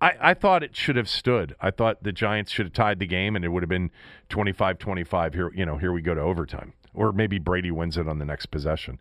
I, 0.00 0.12
I 0.20 0.34
thought 0.34 0.62
it 0.62 0.76
should 0.76 0.96
have 0.96 1.08
stood. 1.08 1.54
I 1.60 1.70
thought 1.70 2.02
the 2.02 2.12
Giants 2.12 2.50
should 2.52 2.66
have 2.66 2.72
tied 2.72 2.98
the 2.98 3.06
game 3.06 3.36
and 3.36 3.44
it 3.44 3.48
would 3.48 3.62
have 3.62 3.70
been 3.70 3.90
25-25 4.30 5.34
here, 5.34 5.52
you 5.54 5.66
know, 5.66 5.76
here 5.78 5.92
we 5.92 6.02
go 6.02 6.14
to 6.14 6.20
overtime. 6.20 6.72
Or 6.94 7.12
maybe 7.12 7.38
Brady 7.38 7.70
wins 7.70 7.96
it 7.96 8.08
on 8.08 8.18
the 8.18 8.24
next 8.24 8.46
possession. 8.46 9.00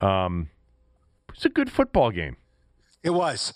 Um, 0.00 0.50
it's 1.34 1.44
a 1.44 1.50
good 1.50 1.70
football 1.70 2.10
game. 2.10 2.36
It 3.02 3.10
was. 3.10 3.54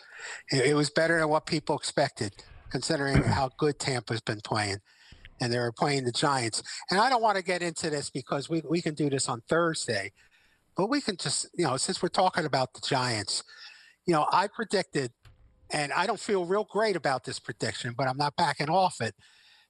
It 0.50 0.76
was 0.76 0.90
better 0.90 1.18
than 1.18 1.28
what 1.28 1.46
people 1.46 1.76
expected, 1.76 2.32
considering 2.70 3.22
how 3.22 3.50
good 3.58 3.78
Tampa's 3.78 4.20
been 4.20 4.40
playing. 4.42 4.78
And 5.42 5.52
they 5.52 5.58
were 5.58 5.72
playing 5.72 6.04
the 6.04 6.12
Giants. 6.12 6.62
And 6.88 7.00
I 7.00 7.10
don't 7.10 7.20
want 7.20 7.36
to 7.36 7.42
get 7.42 7.62
into 7.62 7.90
this 7.90 8.10
because 8.10 8.48
we, 8.48 8.62
we 8.70 8.80
can 8.80 8.94
do 8.94 9.10
this 9.10 9.28
on 9.28 9.42
Thursday. 9.48 10.12
But 10.76 10.88
we 10.88 11.00
can 11.00 11.16
just, 11.16 11.48
you 11.54 11.64
know, 11.64 11.76
since 11.76 12.00
we're 12.00 12.10
talking 12.10 12.44
about 12.44 12.74
the 12.74 12.80
Giants, 12.80 13.42
you 14.06 14.14
know, 14.14 14.26
I 14.32 14.46
predicted, 14.46 15.10
and 15.72 15.92
I 15.92 16.06
don't 16.06 16.20
feel 16.20 16.44
real 16.44 16.64
great 16.70 16.94
about 16.94 17.24
this 17.24 17.40
prediction, 17.40 17.94
but 17.98 18.06
I'm 18.06 18.16
not 18.16 18.36
backing 18.36 18.70
off 18.70 19.00
it, 19.00 19.16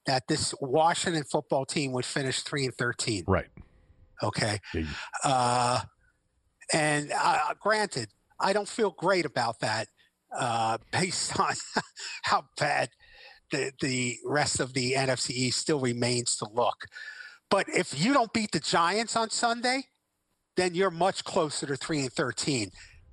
that 0.04 0.28
this 0.28 0.54
Washington 0.60 1.24
football 1.24 1.64
team 1.64 1.92
would 1.92 2.04
finish 2.04 2.42
3 2.42 2.66
and 2.66 2.74
13. 2.74 3.24
Right. 3.26 3.46
Okay. 4.22 4.58
Uh, 5.24 5.80
and 6.72 7.12
uh, 7.16 7.54
granted, 7.60 8.08
I 8.38 8.52
don't 8.52 8.68
feel 8.68 8.90
great 8.90 9.24
about 9.24 9.60
that 9.60 9.88
uh, 10.36 10.78
based 10.92 11.38
on 11.38 11.54
how 12.22 12.44
bad 12.58 12.90
the, 13.52 13.70
the 13.80 14.18
rest 14.24 14.58
of 14.58 14.74
the 14.74 14.94
NFC 14.94 15.30
East 15.30 15.60
still 15.60 15.78
remains 15.78 16.36
to 16.36 16.48
look. 16.52 16.86
But 17.48 17.68
if 17.68 18.02
you 18.02 18.12
don't 18.12 18.32
beat 18.32 18.50
the 18.50 18.60
Giants 18.60 19.14
on 19.14 19.30
Sunday, 19.30 19.84
then 20.56 20.74
you're 20.74 20.90
much 20.90 21.22
closer 21.22 21.66
to 21.66 21.76
three 21.76 22.00
and 22.00 22.12
thirteen 22.12 22.70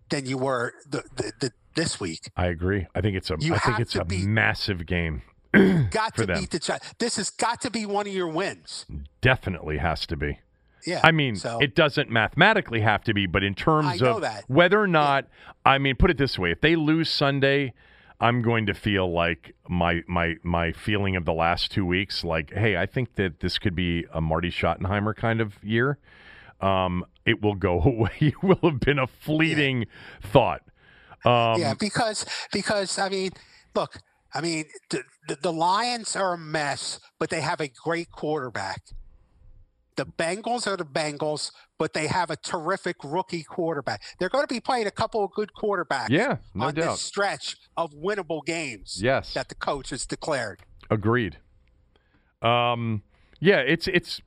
than 0.09 0.25
you 0.25 0.37
were 0.37 0.73
the, 0.89 1.03
the, 1.15 1.31
the 1.39 1.51
this 1.75 1.99
week. 1.99 2.31
I 2.35 2.47
agree. 2.47 2.87
I 2.95 3.01
think 3.01 3.15
it's 3.15 3.29
a. 3.29 3.37
You 3.39 3.55
I 3.55 3.59
think 3.59 3.79
it's 3.79 3.95
a 3.95 4.05
be- 4.05 4.25
massive 4.25 4.85
game. 4.85 5.21
Got 5.53 6.15
for 6.15 6.21
to 6.21 6.25
them. 6.25 6.39
beat 6.39 6.51
the 6.51 6.59
Giants. 6.59 6.93
This 6.99 7.17
has 7.17 7.29
got 7.29 7.61
to 7.61 7.71
be 7.71 7.85
one 7.85 8.07
of 8.07 8.13
your 8.13 8.27
wins. 8.27 8.85
Definitely 9.21 9.77
has 9.77 10.05
to 10.07 10.17
be. 10.17 10.39
Yeah. 10.85 11.01
I 11.03 11.11
mean, 11.11 11.35
so, 11.35 11.59
it 11.59 11.75
doesn't 11.75 12.09
mathematically 12.09 12.81
have 12.81 13.03
to 13.03 13.13
be, 13.13 13.25
but 13.25 13.43
in 13.43 13.53
terms 13.53 14.01
of 14.01 14.21
that. 14.21 14.45
whether 14.47 14.81
or 14.81 14.87
not, 14.87 15.27
I 15.65 15.77
mean, 15.77 15.95
put 15.95 16.09
it 16.09 16.17
this 16.17 16.39
way: 16.39 16.51
if 16.51 16.61
they 16.61 16.75
lose 16.75 17.09
Sunday, 17.09 17.73
I'm 18.21 18.41
going 18.41 18.65
to 18.65 18.73
feel 18.73 19.11
like 19.11 19.55
my 19.67 20.03
my 20.07 20.35
my 20.43 20.73
feeling 20.73 21.15
of 21.15 21.25
the 21.25 21.33
last 21.33 21.71
two 21.71 21.85
weeks, 21.85 22.23
like, 22.23 22.51
hey, 22.53 22.75
I 22.75 22.85
think 22.85 23.15
that 23.15 23.39
this 23.39 23.57
could 23.57 23.75
be 23.75 24.05
a 24.13 24.19
Marty 24.19 24.49
Schottenheimer 24.49 25.15
kind 25.15 25.39
of 25.39 25.63
year. 25.63 25.97
Um, 26.59 27.05
it 27.25 27.41
will 27.41 27.55
go 27.55 27.81
away. 27.85 28.11
It 28.19 28.43
will 28.43 28.59
have 28.63 28.79
been 28.79 28.99
a 28.99 29.07
fleeting 29.07 29.85
thought. 30.21 30.61
Um, 31.25 31.61
yeah, 31.61 31.73
because 31.79 32.25
because 32.51 32.99
I 32.99 33.09
mean, 33.09 33.31
look, 33.73 33.99
I 34.33 34.41
mean, 34.41 34.65
the, 34.89 35.03
the, 35.27 35.37
the 35.41 35.53
Lions 35.53 36.15
are 36.15 36.33
a 36.33 36.37
mess, 36.37 36.99
but 37.19 37.29
they 37.29 37.41
have 37.41 37.61
a 37.61 37.67
great 37.67 38.11
quarterback. 38.11 38.81
The 39.99 40.05
Bengals 40.05 40.65
are 40.65 40.77
the 40.77 40.85
Bengals, 40.85 41.51
but 41.77 41.91
they 41.93 42.07
have 42.07 42.29
a 42.29 42.37
terrific 42.37 42.95
rookie 43.03 43.43
quarterback. 43.43 44.01
They're 44.17 44.29
going 44.29 44.45
to 44.47 44.53
be 44.53 44.61
playing 44.61 44.87
a 44.87 44.91
couple 44.91 45.25
of 45.25 45.31
good 45.31 45.51
quarterbacks 45.53 46.07
Yeah, 46.09 46.37
no 46.53 46.67
on 46.67 46.73
doubt. 46.75 46.91
this 46.91 47.01
stretch 47.01 47.57
of 47.75 47.91
winnable 47.91 48.45
games 48.45 49.01
Yes. 49.03 49.33
that 49.33 49.49
the 49.49 49.55
coach 49.55 49.89
has 49.89 50.05
declared. 50.05 50.61
Agreed. 50.89 51.39
Um, 52.41 53.03
yeah, 53.41 53.57
it's 53.57 53.89
it's 53.89 54.21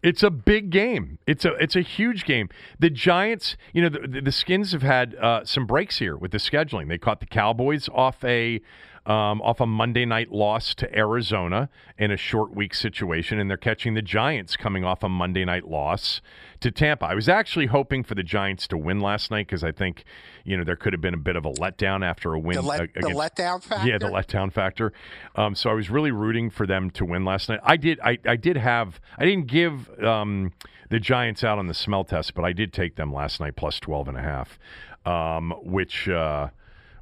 it's 0.00 0.22
a 0.22 0.30
big 0.30 0.70
game. 0.70 1.18
It's 1.26 1.44
a 1.44 1.54
it's 1.54 1.74
a 1.74 1.80
huge 1.80 2.24
game. 2.24 2.48
The 2.78 2.88
Giants, 2.90 3.56
you 3.72 3.82
know, 3.82 3.88
the, 3.88 4.20
the 4.20 4.30
Skins 4.32 4.70
have 4.70 4.82
had 4.82 5.16
uh, 5.16 5.44
some 5.44 5.66
breaks 5.66 5.98
here 5.98 6.16
with 6.16 6.30
the 6.30 6.38
scheduling. 6.38 6.88
They 6.88 6.98
caught 6.98 7.18
the 7.18 7.26
Cowboys 7.26 7.88
off 7.92 8.22
a 8.24 8.60
um, 9.06 9.40
off 9.42 9.60
a 9.60 9.66
Monday 9.66 10.04
night 10.04 10.32
loss 10.32 10.74
to 10.74 10.98
Arizona 10.98 11.68
in 11.96 12.10
a 12.10 12.16
short 12.16 12.54
week 12.54 12.74
situation, 12.74 13.38
and 13.38 13.48
they're 13.48 13.56
catching 13.56 13.94
the 13.94 14.02
Giants 14.02 14.56
coming 14.56 14.84
off 14.84 15.02
a 15.04 15.08
Monday 15.08 15.44
night 15.44 15.68
loss 15.68 16.20
to 16.60 16.70
Tampa. 16.72 17.06
I 17.06 17.14
was 17.14 17.28
actually 17.28 17.66
hoping 17.66 18.02
for 18.02 18.16
the 18.16 18.24
Giants 18.24 18.66
to 18.68 18.76
win 18.76 18.98
last 18.98 19.30
night 19.30 19.46
because 19.46 19.62
I 19.62 19.70
think, 19.70 20.04
you 20.44 20.56
know, 20.56 20.64
there 20.64 20.74
could 20.74 20.92
have 20.92 21.00
been 21.00 21.14
a 21.14 21.18
bit 21.18 21.36
of 21.36 21.44
a 21.46 21.52
letdown 21.52 22.04
after 22.04 22.32
a 22.34 22.38
win 22.38 22.56
The, 22.56 22.62
let, 22.62 22.80
ag- 22.80 22.94
the 22.94 23.08
letdown 23.10 23.62
factor. 23.62 23.88
yeah, 23.88 23.98
the 23.98 24.08
letdown 24.08 24.52
factor. 24.52 24.92
Um, 25.36 25.54
so 25.54 25.70
I 25.70 25.74
was 25.74 25.88
really 25.88 26.10
rooting 26.10 26.50
for 26.50 26.66
them 26.66 26.90
to 26.90 27.04
win 27.04 27.24
last 27.24 27.48
night. 27.48 27.60
I 27.62 27.76
did. 27.76 28.00
I, 28.00 28.18
I 28.26 28.34
did 28.36 28.56
have. 28.56 29.00
I 29.18 29.24
didn't 29.24 29.46
give 29.46 29.88
um, 30.02 30.52
the 30.90 30.98
Giants 30.98 31.44
out 31.44 31.58
on 31.58 31.68
the 31.68 31.74
smell 31.74 32.02
test, 32.04 32.34
but 32.34 32.44
I 32.44 32.52
did 32.52 32.72
take 32.72 32.96
them 32.96 33.12
last 33.12 33.38
night 33.40 33.54
plus 33.54 33.78
12 33.78 34.08
and 34.08 34.16
a 34.18 34.22
half, 34.22 34.58
um, 35.04 35.52
which 35.62 36.08
uh, 36.08 36.48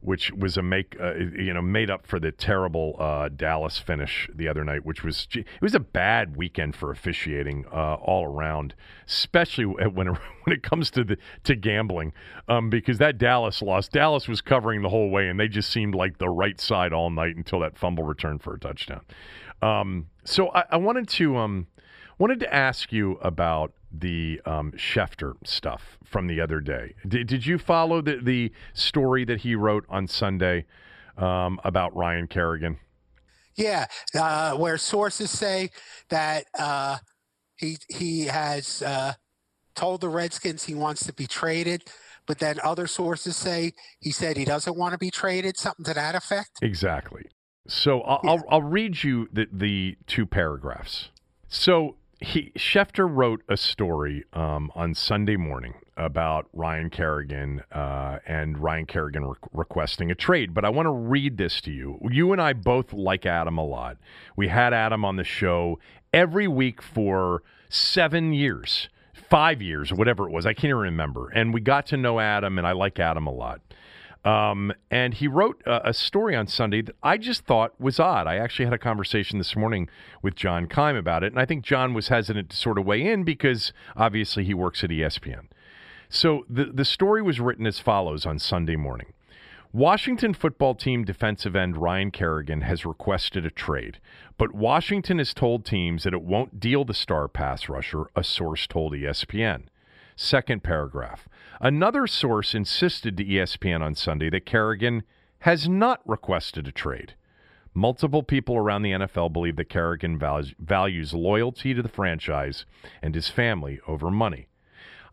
which 0.05 0.31
was 0.33 0.57
a 0.59 0.63
make 0.63 0.97
uh, 1.01 1.15
you 1.15 1.53
know 1.55 1.63
made 1.63 1.91
up 1.91 2.07
for 2.07 2.21
the 2.21 2.31
terrible 2.31 2.95
uh, 2.99 3.29
Dallas 3.29 3.79
finish 3.79 4.29
the 4.35 4.47
other 4.47 4.63
night, 4.63 4.85
which 4.85 5.03
was 5.03 5.27
it 5.35 5.47
was 5.63 5.75
a 5.75 5.81
bad 5.81 6.37
weekend 6.37 6.77
for 6.77 6.91
officiating 6.91 7.65
uh, 7.73 7.95
all 7.95 8.25
around, 8.27 8.75
especially 9.07 9.65
when 9.65 10.09
it, 10.09 10.11
when 10.45 10.55
it 10.55 10.63
comes 10.63 10.91
to 10.93 11.05
the 11.05 11.17
to 11.45 11.57
gambling, 11.57 12.13
um, 12.49 12.69
because 12.69 12.99
that 12.99 13.17
Dallas 13.17 13.63
loss, 13.63 13.89
Dallas 13.89 14.29
was 14.29 14.41
covering 14.41 14.83
the 14.83 14.91
whole 14.91 15.11
way, 15.11 15.29
and 15.29 15.41
they 15.41 15.49
just 15.49 15.71
seemed 15.71 15.95
like 15.95 16.19
the 16.19 16.29
right 16.29 16.61
side 16.61 16.93
all 16.93 17.11
night 17.11 17.37
until 17.37 17.61
that 17.61 17.79
fumble 17.79 18.05
return 18.05 18.39
for 18.39 18.55
a 18.55 18.61
touchdown. 18.61 19.01
Um, 19.63 20.09
so 20.25 20.51
I, 20.53 20.65
I 20.73 20.77
wanted 20.77 21.09
to 21.09 21.39
um, 21.39 21.67
wanted 22.19 22.41
to 22.41 22.55
ask 22.55 22.93
you 22.93 23.13
about 23.23 23.73
the 24.01 24.41
um, 24.45 24.73
Schefter 24.73 25.35
stuff 25.45 25.99
from 26.05 26.27
the 26.27 26.41
other 26.41 26.61
day. 26.61 26.95
Did, 27.07 27.27
did 27.27 27.47
you 27.47 27.59
follow 27.59 28.01
the, 28.01 28.19
the 28.23 28.53
story 28.73 29.25
that 29.25 29.41
he 29.41 29.55
wrote 29.55 29.85
on 29.89 30.07
Sunday 30.09 30.67
um, 31.17 31.61
about 31.65 31.95
Ryan 31.97 32.27
Kerrigan? 32.27 32.79
Yeah, 33.57 33.87
uh, 34.15 34.57
where 34.57 34.77
sources 34.79 35.31
say 35.31 35.71
that 36.09 36.47
uh, 36.59 36.99
he 37.57 37.77
he 37.89 38.25
has 38.27 38.83
uh, 38.83 39.15
told 39.77 40.01
the 40.01 40.09
Redskins 40.09 40.65
he 40.65 40.75
wants 40.75 41.07
to 41.07 41.13
be 41.13 41.27
traded, 41.29 41.85
but 42.27 42.41
then 42.41 42.59
other 42.65 42.89
sources 42.89 43.37
say 43.37 43.73
he 44.01 44.11
said 44.11 44.37
he 44.37 44.45
doesn't 44.45 44.77
want 44.77 44.93
to 44.93 44.99
be 44.99 45.11
traded, 45.11 45.57
something 45.57 45.85
to 45.85 45.95
that 45.95 46.17
effect. 46.17 46.51
Exactly. 46.63 47.27
So 47.69 48.01
I'll, 48.03 48.21
Yeah. 48.25 48.31
I'll, 48.31 48.45
I'll 48.51 48.63
read 48.63 49.05
you 49.05 49.29
the, 49.33 49.47
the 49.53 49.97
two 50.07 50.27
paragraphs. 50.27 51.11
So 51.49 51.97
he 52.25 52.51
Schefter 52.57 53.09
wrote 53.09 53.43
a 53.49 53.57
story 53.57 54.25
um, 54.33 54.73
on 54.75 54.95
Sunday 54.95 55.37
morning 55.37 55.75
about 55.97 56.49
Ryan 56.53 56.91
Kerrigan 56.91 57.63
uh, 57.71 58.19
and 58.27 58.59
Ryan 58.59 58.87
Kerrigan 58.87 59.25
re- 59.25 59.37
requesting 59.53 60.11
a 60.11 60.15
trade. 60.15 60.53
But 60.55 60.65
I 60.65 60.71
want 60.71 60.87
to 60.87 60.93
read 60.93 61.37
this 61.37 61.61
to 61.63 61.71
you. 61.71 62.01
You 62.11 62.33
and 62.33 62.41
I 62.41 62.53
both 62.53 62.93
like 62.93 63.27
Adam 63.27 63.59
a 63.59 63.65
lot. 63.65 63.99
We 64.37 64.49
had 64.49 64.73
Adam 64.73 65.05
on 65.05 65.17
the 65.17 65.25
show 65.25 65.79
every 66.13 66.49
week 66.49 66.83
for 66.83 67.43
seven 67.69 68.33
years, 68.33 68.89
five 69.13 69.63
years, 69.63 69.93
whatever 69.93 70.27
it 70.27 70.33
was. 70.33 70.47
I 70.47 70.55
can't 70.55 70.65
even 70.65 70.77
remember. 70.77 71.29
And 71.29 71.55
we 71.55 71.61
got 71.61 71.87
to 71.89 71.97
know 71.97 72.19
Adam, 72.19 72.59
and 72.59 72.67
I 72.67 72.73
like 72.73 72.99
Adam 72.99 73.27
a 73.27 73.33
lot. 73.33 73.61
Um, 74.25 74.73
and 74.91 75.13
he 75.13 75.29
wrote 75.29 75.63
a, 75.67 75.91
a 75.91 75.95
story 75.95 76.35
on 76.35 76.47
Sunday 76.47 76.81
that 76.83 76.97
I 77.03 77.19
just 77.19 77.45
thought 77.45 77.79
was 77.79 78.01
odd. 78.01 78.27
I 78.27 78.37
actually 78.37 78.65
had 78.65 78.75
a 78.75 78.79
conversation 78.79 79.39
this 79.39 79.55
morning 79.55 79.89
with 80.23 80.35
John 80.35 80.67
Keim 80.67 80.97
about 80.97 81.23
it, 81.23 81.33
and 81.33 81.41
I 81.41 81.45
think 81.45 81.63
John 81.63 81.93
was 81.93 82.09
hesitant 82.09 82.51
to 82.51 82.57
sort 82.57 82.79
of 82.79 82.87
weigh 82.87 83.07
in 83.07 83.25
because 83.25 83.73
obviously 83.97 84.45
he 84.45 84.55
works 84.55 84.83
at 84.83 84.91
ESPN. 84.91 85.49
So 86.09 86.47
the 86.49 86.67
the 86.67 86.85
story 86.85 87.23
was 87.23 87.41
written 87.41 87.67
as 87.67 87.81
follows 87.81 88.25
on 88.25 88.39
Sunday 88.39 88.77
morning. 88.77 89.13
Washington 89.73 90.33
football 90.33 90.77
team 90.77 91.05
defensive 91.05 91.57
end 91.57 91.77
Ryan 91.77 92.13
Kerrigan 92.13 92.61
has 92.61 92.87
requested 92.87 93.45
a 93.45 93.51
trade, 93.51 93.99
but 94.39 94.55
Washington 94.55 95.19
has 95.19 95.35
told 95.35 95.65
teams 95.65 96.05
that 96.05 96.15
it 96.15 96.23
won't 96.23 96.61
deal 96.61 96.85
the 96.85 96.95
star 96.95 97.27
pass 97.27 97.69
rusher, 97.69 98.05
a 98.15 98.23
source 98.23 98.69
told 98.69 98.93
ESPN. 98.93 99.65
Second 100.17 100.63
paragraph. 100.63 101.29
Another 101.61 102.07
source 102.07 102.55
insisted 102.55 103.17
to 103.17 103.25
ESPN 103.25 103.81
on 103.81 103.95
Sunday 103.95 104.31
that 104.31 104.47
Kerrigan 104.47 105.03
has 105.41 105.69
not 105.69 106.01
requested 106.07 106.69
a 106.69 106.73
trade. 106.73 107.15
Multiple 107.75 108.23
people 108.23 108.57
around 108.57 108.83
the 108.83 108.93
NFL 108.93 109.33
believe 109.33 109.57
that 109.57 109.69
Kerrigan 109.69 110.19
values 110.19 111.13
loyalty 111.13 111.75
to 111.75 111.83
the 111.83 111.89
franchise 111.89 112.65
and 113.03 113.15
his 113.15 113.29
family 113.29 113.81
over 113.89 114.11
money. 114.11 114.47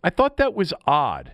I 0.03 0.11
thought 0.11 0.37
that 0.37 0.53
was 0.53 0.73
odd. 0.85 1.33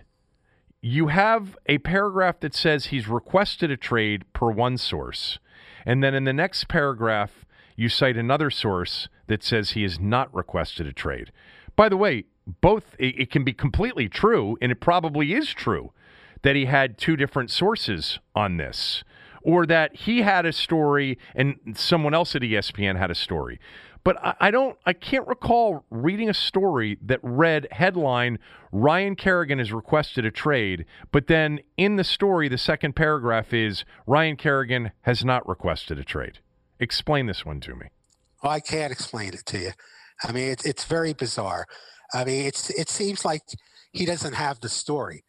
You 0.80 1.08
have 1.08 1.58
a 1.66 1.78
paragraph 1.78 2.40
that 2.40 2.54
says 2.54 2.86
he's 2.86 3.08
requested 3.08 3.70
a 3.70 3.76
trade 3.76 4.24
per 4.32 4.50
one 4.50 4.78
source, 4.78 5.38
and 5.84 6.02
then 6.02 6.14
in 6.14 6.24
the 6.24 6.32
next 6.32 6.68
paragraph, 6.68 7.44
you 7.76 7.88
cite 7.88 8.16
another 8.16 8.50
source 8.50 9.08
that 9.26 9.42
says 9.42 9.72
he 9.72 9.82
has 9.82 10.00
not 10.00 10.34
requested 10.34 10.86
a 10.86 10.92
trade. 10.92 11.30
By 11.76 11.88
the 11.88 11.96
way, 11.96 12.24
both 12.60 12.96
it, 12.98 13.20
it 13.20 13.30
can 13.30 13.44
be 13.44 13.52
completely 13.52 14.08
true, 14.08 14.56
and 14.60 14.72
it 14.72 14.80
probably 14.80 15.34
is 15.34 15.50
true 15.52 15.92
that 16.42 16.56
he 16.56 16.66
had 16.66 16.98
two 16.98 17.16
different 17.16 17.50
sources 17.50 18.18
on 18.34 18.56
this. 18.56 19.04
or 19.42 19.66
that 19.66 19.94
he 19.96 20.22
had 20.22 20.44
a 20.46 20.52
story 20.52 21.18
and 21.34 21.56
someone 21.74 22.14
else 22.14 22.34
at 22.34 22.42
ESPN 22.42 22.98
had 22.98 23.10
a 23.10 23.14
story. 23.14 23.58
But 24.04 24.22
I, 24.24 24.34
I 24.40 24.50
don't, 24.50 24.76
I 24.86 24.92
can't 24.92 25.26
recall 25.26 25.84
reading 25.90 26.28
a 26.28 26.34
story 26.34 26.98
that 27.02 27.20
read 27.22 27.66
headline 27.70 28.38
Ryan 28.72 29.16
Kerrigan 29.16 29.58
has 29.58 29.72
requested 29.72 30.24
a 30.26 30.30
trade, 30.30 30.84
but 31.10 31.26
then 31.26 31.60
in 31.76 31.96
the 31.96 32.04
story, 32.04 32.48
the 32.48 32.58
second 32.58 32.94
paragraph 32.94 33.52
is 33.54 33.84
Ryan 34.06 34.36
Kerrigan 34.36 34.92
has 35.02 35.24
not 35.24 35.48
requested 35.48 35.98
a 35.98 36.04
trade. 36.04 36.40
Explain 36.78 37.26
this 37.26 37.44
one 37.46 37.60
to 37.60 37.74
me. 37.74 37.86
Well, 38.42 38.52
I 38.52 38.60
can't 38.60 38.92
explain 38.92 39.34
it 39.34 39.46
to 39.46 39.58
you. 39.58 39.70
I 40.22 40.32
mean, 40.32 40.50
it's 40.50 40.64
it's 40.66 40.84
very 40.84 41.12
bizarre. 41.12 41.66
I 42.14 42.24
mean, 42.24 42.46
it's 42.46 42.70
it 42.70 42.88
seems 42.88 43.24
like 43.24 43.42
he 43.92 44.04
doesn't 44.06 44.34
have 44.34 44.60
the 44.60 44.68
story. 44.68 45.24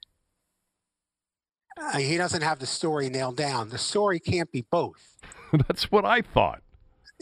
Uh, 1.81 1.97
he 1.97 2.18
doesn't 2.18 2.41
have 2.41 2.60
the 2.60 2.65
story 2.65 3.10
nailed 3.10 3.38
down. 3.38 3.69
The 3.69 3.77
story 3.77 4.19
can't 4.19 4.51
be 4.51 4.65
both. 4.69 5.18
That's 5.68 5.91
what 5.91 6.06
I 6.06 6.22
thought. 6.22 6.61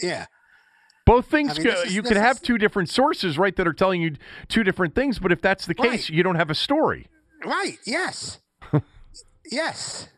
Yeah. 0.01 0.25
Both 1.05 1.27
things, 1.27 1.57
I 1.57 1.61
mean, 1.63 1.67
is- 1.73 1.95
you 1.95 2.01
could 2.03 2.17
have 2.17 2.41
two 2.41 2.57
different 2.57 2.89
sources, 2.89 3.38
right, 3.38 3.55
that 3.55 3.67
are 3.67 3.73
telling 3.73 4.01
you 4.01 4.15
two 4.49 4.63
different 4.63 4.93
things. 4.95 5.19
But 5.19 5.31
if 5.31 5.41
that's 5.41 5.65
the 5.65 5.73
case, 5.75 5.85
Right. 5.85 6.09
you 6.09 6.23
don't 6.23 6.35
have 6.35 6.49
a 6.49 6.55
story. 6.55 7.07
Right. 7.45 7.77
Yes. 7.85 8.39
yes. 9.51 10.09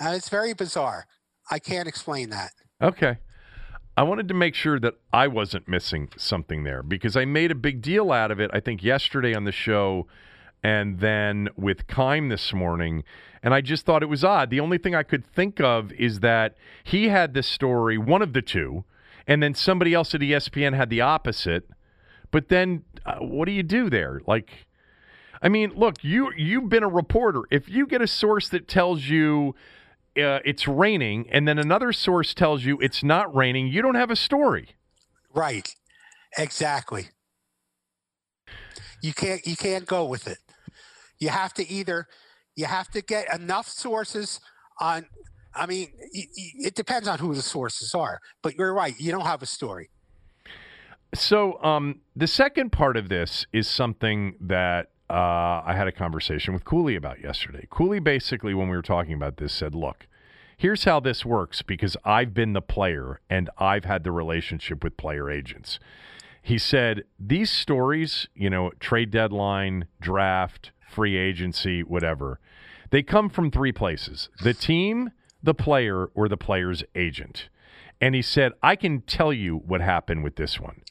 Uh, 0.00 0.10
it's 0.10 0.28
very 0.28 0.52
bizarre. 0.52 1.06
I 1.50 1.58
can't 1.60 1.88
explain 1.88 2.30
that. 2.30 2.50
Okay. 2.82 3.18
I 3.96 4.02
wanted 4.02 4.28
to 4.28 4.34
make 4.34 4.54
sure 4.54 4.78
that 4.80 4.94
I 5.10 5.26
wasn't 5.26 5.68
missing 5.68 6.10
something 6.18 6.64
there 6.64 6.82
because 6.82 7.16
I 7.16 7.24
made 7.24 7.50
a 7.50 7.54
big 7.54 7.80
deal 7.80 8.12
out 8.12 8.30
of 8.30 8.38
it, 8.38 8.50
I 8.52 8.60
think, 8.60 8.82
yesterday 8.82 9.34
on 9.34 9.44
the 9.44 9.52
show 9.52 10.06
and 10.62 11.00
then 11.00 11.48
with 11.56 11.86
Keim 11.86 12.28
this 12.28 12.52
morning. 12.52 13.04
And 13.42 13.54
I 13.54 13.62
just 13.62 13.86
thought 13.86 14.02
it 14.02 14.10
was 14.10 14.22
odd. 14.22 14.50
The 14.50 14.60
only 14.60 14.76
thing 14.76 14.94
I 14.94 15.02
could 15.02 15.24
think 15.24 15.60
of 15.60 15.92
is 15.92 16.20
that 16.20 16.56
he 16.84 17.08
had 17.08 17.32
this 17.32 17.46
story, 17.46 17.96
one 17.96 18.20
of 18.20 18.34
the 18.34 18.42
two, 18.42 18.84
and 19.26 19.42
then 19.42 19.54
somebody 19.54 19.94
else 19.94 20.14
at 20.14 20.20
ESPN 20.20 20.74
had 20.74 20.90
the 20.90 21.00
opposite. 21.00 21.70
But 22.30 22.48
then 22.48 22.84
uh, 23.06 23.18
what 23.20 23.46
do 23.46 23.52
you 23.52 23.62
do 23.62 23.88
there? 23.88 24.20
Like, 24.26 24.66
I 25.40 25.48
mean, 25.48 25.72
look, 25.74 26.02
you 26.02 26.32
you've 26.36 26.68
been 26.68 26.82
a 26.82 26.88
reporter. 26.88 27.42
If 27.50 27.68
you 27.68 27.86
get 27.86 28.02
a 28.02 28.06
source 28.06 28.48
that 28.50 28.68
tells 28.68 29.04
you 29.04 29.54
uh, 30.18 30.40
it's 30.44 30.66
raining, 30.66 31.28
and 31.30 31.46
then 31.46 31.58
another 31.58 31.92
source 31.92 32.34
tells 32.34 32.64
you 32.64 32.78
it's 32.80 33.02
not 33.02 33.34
raining, 33.34 33.68
you 33.68 33.82
don't 33.82 33.94
have 33.94 34.10
a 34.10 34.16
story. 34.16 34.76
Right. 35.34 35.74
Exactly. 36.38 37.08
You 39.02 39.12
can't 39.12 39.46
you 39.46 39.56
can't 39.56 39.86
go 39.86 40.04
with 40.04 40.26
it. 40.26 40.38
You 41.18 41.28
have 41.28 41.54
to 41.54 41.68
either 41.68 42.08
you 42.56 42.66
have 42.66 42.90
to 42.90 43.02
get 43.02 43.32
enough 43.34 43.68
sources 43.68 44.40
on 44.80 45.06
I 45.54 45.66
mean, 45.66 45.88
it 46.12 46.74
depends 46.74 47.08
on 47.08 47.18
who 47.18 47.34
the 47.34 47.40
sources 47.42 47.94
are, 47.94 48.20
but 48.42 48.56
you're 48.56 48.74
right. 48.74 48.94
You 48.98 49.10
don't 49.10 49.24
have 49.24 49.42
a 49.42 49.46
story. 49.46 49.88
So, 51.14 51.62
um, 51.62 52.00
the 52.14 52.26
second 52.26 52.72
part 52.72 52.96
of 52.96 53.08
this 53.08 53.46
is 53.52 53.66
something 53.66 54.34
that 54.40 54.90
uh, 55.08 55.62
I 55.64 55.74
had 55.76 55.86
a 55.86 55.92
conversation 55.92 56.54
with 56.54 56.64
Cooley 56.64 56.96
about 56.96 57.20
yesterday. 57.20 57.66
Cooley 57.70 58.00
basically, 58.00 58.54
when 58.54 58.68
we 58.68 58.76
were 58.76 58.82
talking 58.82 59.12
about 59.12 59.36
this, 59.36 59.52
said, 59.52 59.74
"Look, 59.74 60.06
here's 60.56 60.84
how 60.84 61.00
this 61.00 61.24
works 61.24 61.62
because 61.62 61.96
I've 62.04 62.34
been 62.34 62.52
the 62.52 62.62
player 62.62 63.20
and 63.30 63.50
I've 63.58 63.84
had 63.84 64.04
the 64.04 64.12
relationship 64.12 64.82
with 64.82 64.96
player 64.96 65.30
agents." 65.30 65.78
He 66.42 66.58
said, 66.58 67.04
"These 67.18 67.50
stories, 67.50 68.28
you 68.34 68.50
know, 68.50 68.70
trade 68.80 69.10
deadline, 69.10 69.86
draft, 70.00 70.72
free 70.88 71.16
agency, 71.16 71.82
whatever, 71.82 72.40
they 72.90 73.02
come 73.02 73.28
from 73.28 73.50
three 73.50 73.72
places: 73.72 74.28
the 74.42 74.54
team, 74.54 75.10
the 75.42 75.54
player, 75.54 76.06
or 76.14 76.28
the 76.28 76.36
player's 76.36 76.84
agent." 76.94 77.48
And 78.00 78.14
he 78.14 78.22
said, 78.22 78.52
I 78.62 78.76
can 78.76 79.00
tell 79.02 79.32
you 79.32 79.56
what 79.56 79.80
happened 79.80 80.22
with 80.22 80.36
this 80.36 80.60
one. 80.60 80.82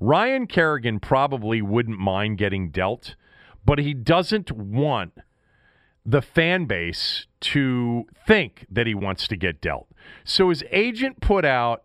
Ryan 0.00 0.46
Kerrigan 0.46 1.00
probably 1.00 1.62
wouldn't 1.62 1.98
mind 1.98 2.38
getting 2.38 2.70
dealt, 2.70 3.14
but 3.64 3.78
he 3.78 3.94
doesn't 3.94 4.50
want 4.50 5.12
the 6.04 6.22
fan 6.22 6.64
base 6.64 7.26
to 7.40 8.06
think 8.26 8.66
that 8.70 8.86
he 8.86 8.94
wants 8.94 9.28
to 9.28 9.36
get 9.36 9.60
dealt. 9.60 9.88
So 10.24 10.48
his 10.48 10.64
agent 10.70 11.20
put 11.20 11.44
out 11.44 11.84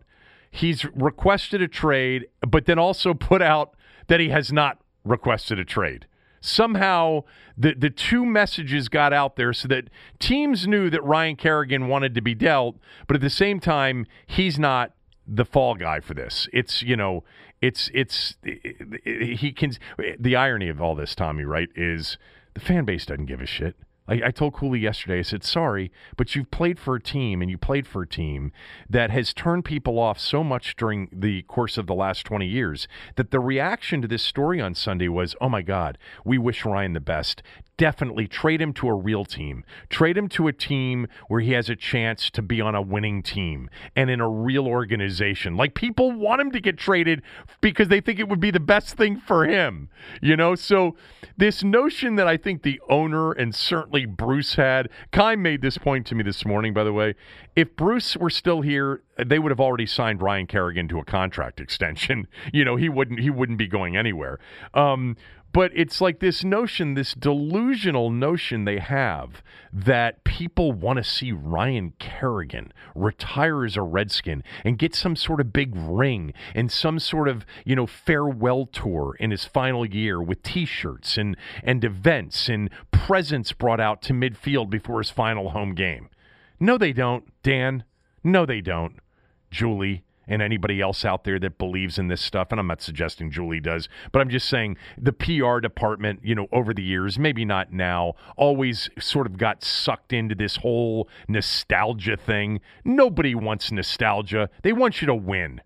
he's 0.50 0.86
requested 0.86 1.62
a 1.62 1.68
trade, 1.68 2.28
but 2.48 2.66
then 2.66 2.80
also 2.80 3.14
put 3.14 3.42
out 3.42 3.76
that 4.08 4.20
he 4.20 4.30
has 4.30 4.52
not 4.52 4.80
requested 5.04 5.60
a 5.60 5.66
trade. 5.66 6.08
Somehow 6.42 7.24
the 7.58 7.74
the 7.74 7.90
two 7.90 8.26
messages 8.26 8.90
got 8.90 9.12
out 9.12 9.36
there 9.36 9.54
so 9.54 9.68
that 9.68 9.90
teams 10.20 10.68
knew 10.68 10.90
that 10.90 11.04
Ryan 11.04 11.36
Kerrigan 11.36 11.88
wanted 11.88 12.16
to 12.16 12.22
be 12.22 12.36
dealt, 12.36 12.78
but 13.08 13.16
at 13.16 13.22
the 13.22 13.30
same 13.30 13.60
time 13.60 14.06
he's 14.26 14.58
not 14.58 14.94
the 15.28 15.46
fall 15.46 15.76
guy 15.76 16.00
for 16.00 16.14
this. 16.14 16.48
It's 16.54 16.82
you 16.82 16.96
know, 16.96 17.24
it's 17.62 17.90
it's 17.94 18.36
he 19.04 19.52
can. 19.52 19.72
The 20.20 20.36
irony 20.36 20.70
of 20.70 20.82
all 20.82 20.96
this, 20.96 21.16
Tommy, 21.16 21.44
right, 21.44 21.70
is 21.76 22.18
the 22.54 22.60
fan 22.60 22.86
base 22.86 23.06
doesn't 23.06 23.26
give 23.26 23.42
a 23.42 23.46
shit. 23.46 23.76
I, 24.08 24.22
I 24.28 24.32
told 24.32 24.54
Cooley 24.54 24.80
yesterday. 24.80 25.20
I 25.20 25.24
said, 25.24 25.44
"Sorry, 25.44 25.92
but 26.16 26.36
you've 26.36 26.52
played 26.52 26.80
for 26.80 26.96
a 26.96 27.02
team, 27.02 27.42
and 27.42 27.52
you 27.52 27.58
played 27.58 27.88
for 27.88 28.04
a 28.04 28.08
team 28.08 28.52
that 28.90 29.10
has 29.12 29.34
turned 29.34 29.66
people 29.66 30.00
off 30.00 30.20
so 30.20 30.44
much 30.44 30.76
during 30.76 31.10
the 31.12 31.42
course 31.44 31.78
of 31.78 31.88
the 31.88 31.96
last 31.96 32.26
twenty 32.26 32.48
years 32.48 32.88
that 33.16 33.32
the 33.32 33.40
reaction 33.40 34.02
to 34.02 34.08
this 34.08 34.24
story 34.24 34.62
on 34.62 34.76
Sunday 34.76 35.08
was, 35.08 35.36
"Oh 35.42 35.50
my 35.50 35.62
God, 35.62 35.98
we 36.24 36.38
wish 36.38 36.66
Ryan 36.66 36.94
the 36.94 37.00
best." 37.00 37.42
Definitely 37.78 38.28
trade 38.28 38.62
him 38.62 38.74
to 38.74 38.88
a 38.88 38.94
real 38.94 39.24
team. 39.24 39.64
Trade 39.90 40.18
him 40.18 40.28
to 40.30 40.48
a 40.48 40.54
team 40.54 41.08
where 41.28 41.42
he 41.42 41.52
has 41.52 41.70
a 41.70 41.76
chance 41.76 42.30
to 42.32 42.42
be 42.42 42.60
on 42.60 42.74
a 42.74 42.82
winning 42.82 43.22
team 43.22 43.70
and 43.96 44.10
in 44.10 44.20
a 44.20 44.30
real 44.30 44.68
organization. 44.68 45.56
Like 45.56 45.76
people 45.76 46.12
want 46.12 46.42
him 46.42 46.52
to 46.52 46.60
get 46.60 46.78
traded 46.78 47.22
because 47.62 47.88
they 47.90 48.02
think 48.02 48.20
it 48.20 48.28
would 48.28 48.40
be 48.40 48.52
the 48.52 48.60
best 48.60 48.96
thing 48.98 49.18
for 49.18 49.46
him. 49.46 49.90
You 50.22 50.36
know, 50.36 50.56
so 50.56 50.96
this 51.38 51.64
notion 51.64 52.16
that 52.16 52.28
I 52.28 52.36
think 52.38 52.64
the 52.64 52.82
owner 52.90 53.32
and 53.32 53.54
certainly 53.54 54.06
Bruce 54.06 54.56
had, 54.56 54.90
Keim 55.12 55.42
made 55.42 55.62
this 55.62 55.78
point 55.78 56.08
to 56.08 56.16
me 56.16 56.24
this 56.24 56.46
morning, 56.46 56.74
by 56.74 56.84
the 56.84 56.94
way. 56.94 57.14
If 57.56 57.76
Bruce 57.76 58.18
were 58.18 58.30
still 58.30 58.62
here, 58.62 59.02
they 59.24 59.40
would 59.40 59.52
have 59.52 59.60
already 59.60 59.86
signed 59.86 60.22
Ryan 60.22 60.48
Kerrigan 60.48 60.88
to 60.90 61.00
a 61.00 61.06
contract 61.06 61.60
extension. 61.68 62.28
You 62.52 62.66
know, 62.66 62.76
he 62.76 62.90
wouldn't 62.90 63.20
he 63.20 63.30
wouldn't 63.30 63.58
be 63.58 63.68
going 63.68 63.96
anywhere. 63.96 64.40
Um, 64.74 65.16
but 65.54 65.72
it's 65.74 66.02
like 66.02 66.20
this 66.20 66.44
notion, 66.44 66.94
this 66.94 67.14
delusional 67.14 68.10
notion 68.12 68.66
they 68.66 68.80
have 68.80 69.42
that 69.74 70.24
people 70.24 70.72
want 70.72 70.98
to 70.98 71.04
see 71.04 71.32
Ryan 71.32 71.94
Kerrigan 72.00 72.72
retire 72.96 73.66
as 73.66 73.76
a 73.76 73.82
Redskin 73.82 74.44
and 74.64 74.78
get 74.78 74.94
some 74.94 75.16
sort 75.16 75.42
of 75.42 75.54
big 75.54 75.74
ring 75.76 76.34
and 76.54 76.72
some 76.72 77.00
sort 77.00 77.28
of, 77.28 77.46
you 77.66 77.76
know, 77.76 77.88
farewell 77.88 78.66
tour 78.66 79.16
in 79.20 79.32
his 79.32 79.46
final 79.46 79.86
year 79.86 80.22
with 80.22 80.44
t-shirts 80.44 81.18
and 81.18 81.36
and 81.64 81.84
events 81.84 82.50
and 82.50 82.70
presents 82.92 83.52
brought 83.54 83.80
out 83.80 84.02
to 84.04 84.14
midfield 84.14 84.70
before 84.70 85.00
his 85.00 85.10
final 85.10 85.52
home 85.52 85.74
game. 85.74 86.10
No 86.60 86.78
they 86.78 86.94
don't, 86.94 87.26
Dan. 87.44 87.84
No 88.24 88.46
they 88.46 88.62
don't. 88.62 89.00
Julie 89.50 90.04
and 90.28 90.42
anybody 90.42 90.82
else 90.82 91.06
out 91.06 91.24
there 91.24 91.40
that 91.40 91.58
believes 91.58 91.98
in 91.98 92.08
this 92.08 92.22
stuff. 92.22 92.50
And 92.52 92.60
I'm 92.60 92.68
not 92.68 92.82
suggesting 92.82 93.32
Julie 93.32 93.60
does, 93.60 93.88
but 94.12 94.22
I'm 94.22 94.30
just 94.30 94.50
saying 94.50 94.78
the 94.98 95.14
PR 95.14 95.60
department, 95.60 96.20
you 96.24 96.36
know, 96.36 96.48
over 96.52 96.74
the 96.74 96.84
years, 96.84 97.18
maybe 97.18 97.46
not 97.46 97.72
now, 97.72 98.14
always 98.36 98.90
sort 99.00 99.28
of 99.28 99.38
got 99.38 99.64
sucked 99.64 100.14
into 100.14 100.36
this 100.36 100.58
whole 100.58 101.08
nostalgia 101.28 102.18
thing. 102.18 102.60
Nobody 102.84 103.36
wants 103.36 103.72
nostalgia, 103.72 104.50
they 104.64 104.74
want 104.74 105.02
you 105.02 105.08
to 105.08 105.16
win. 105.16 105.62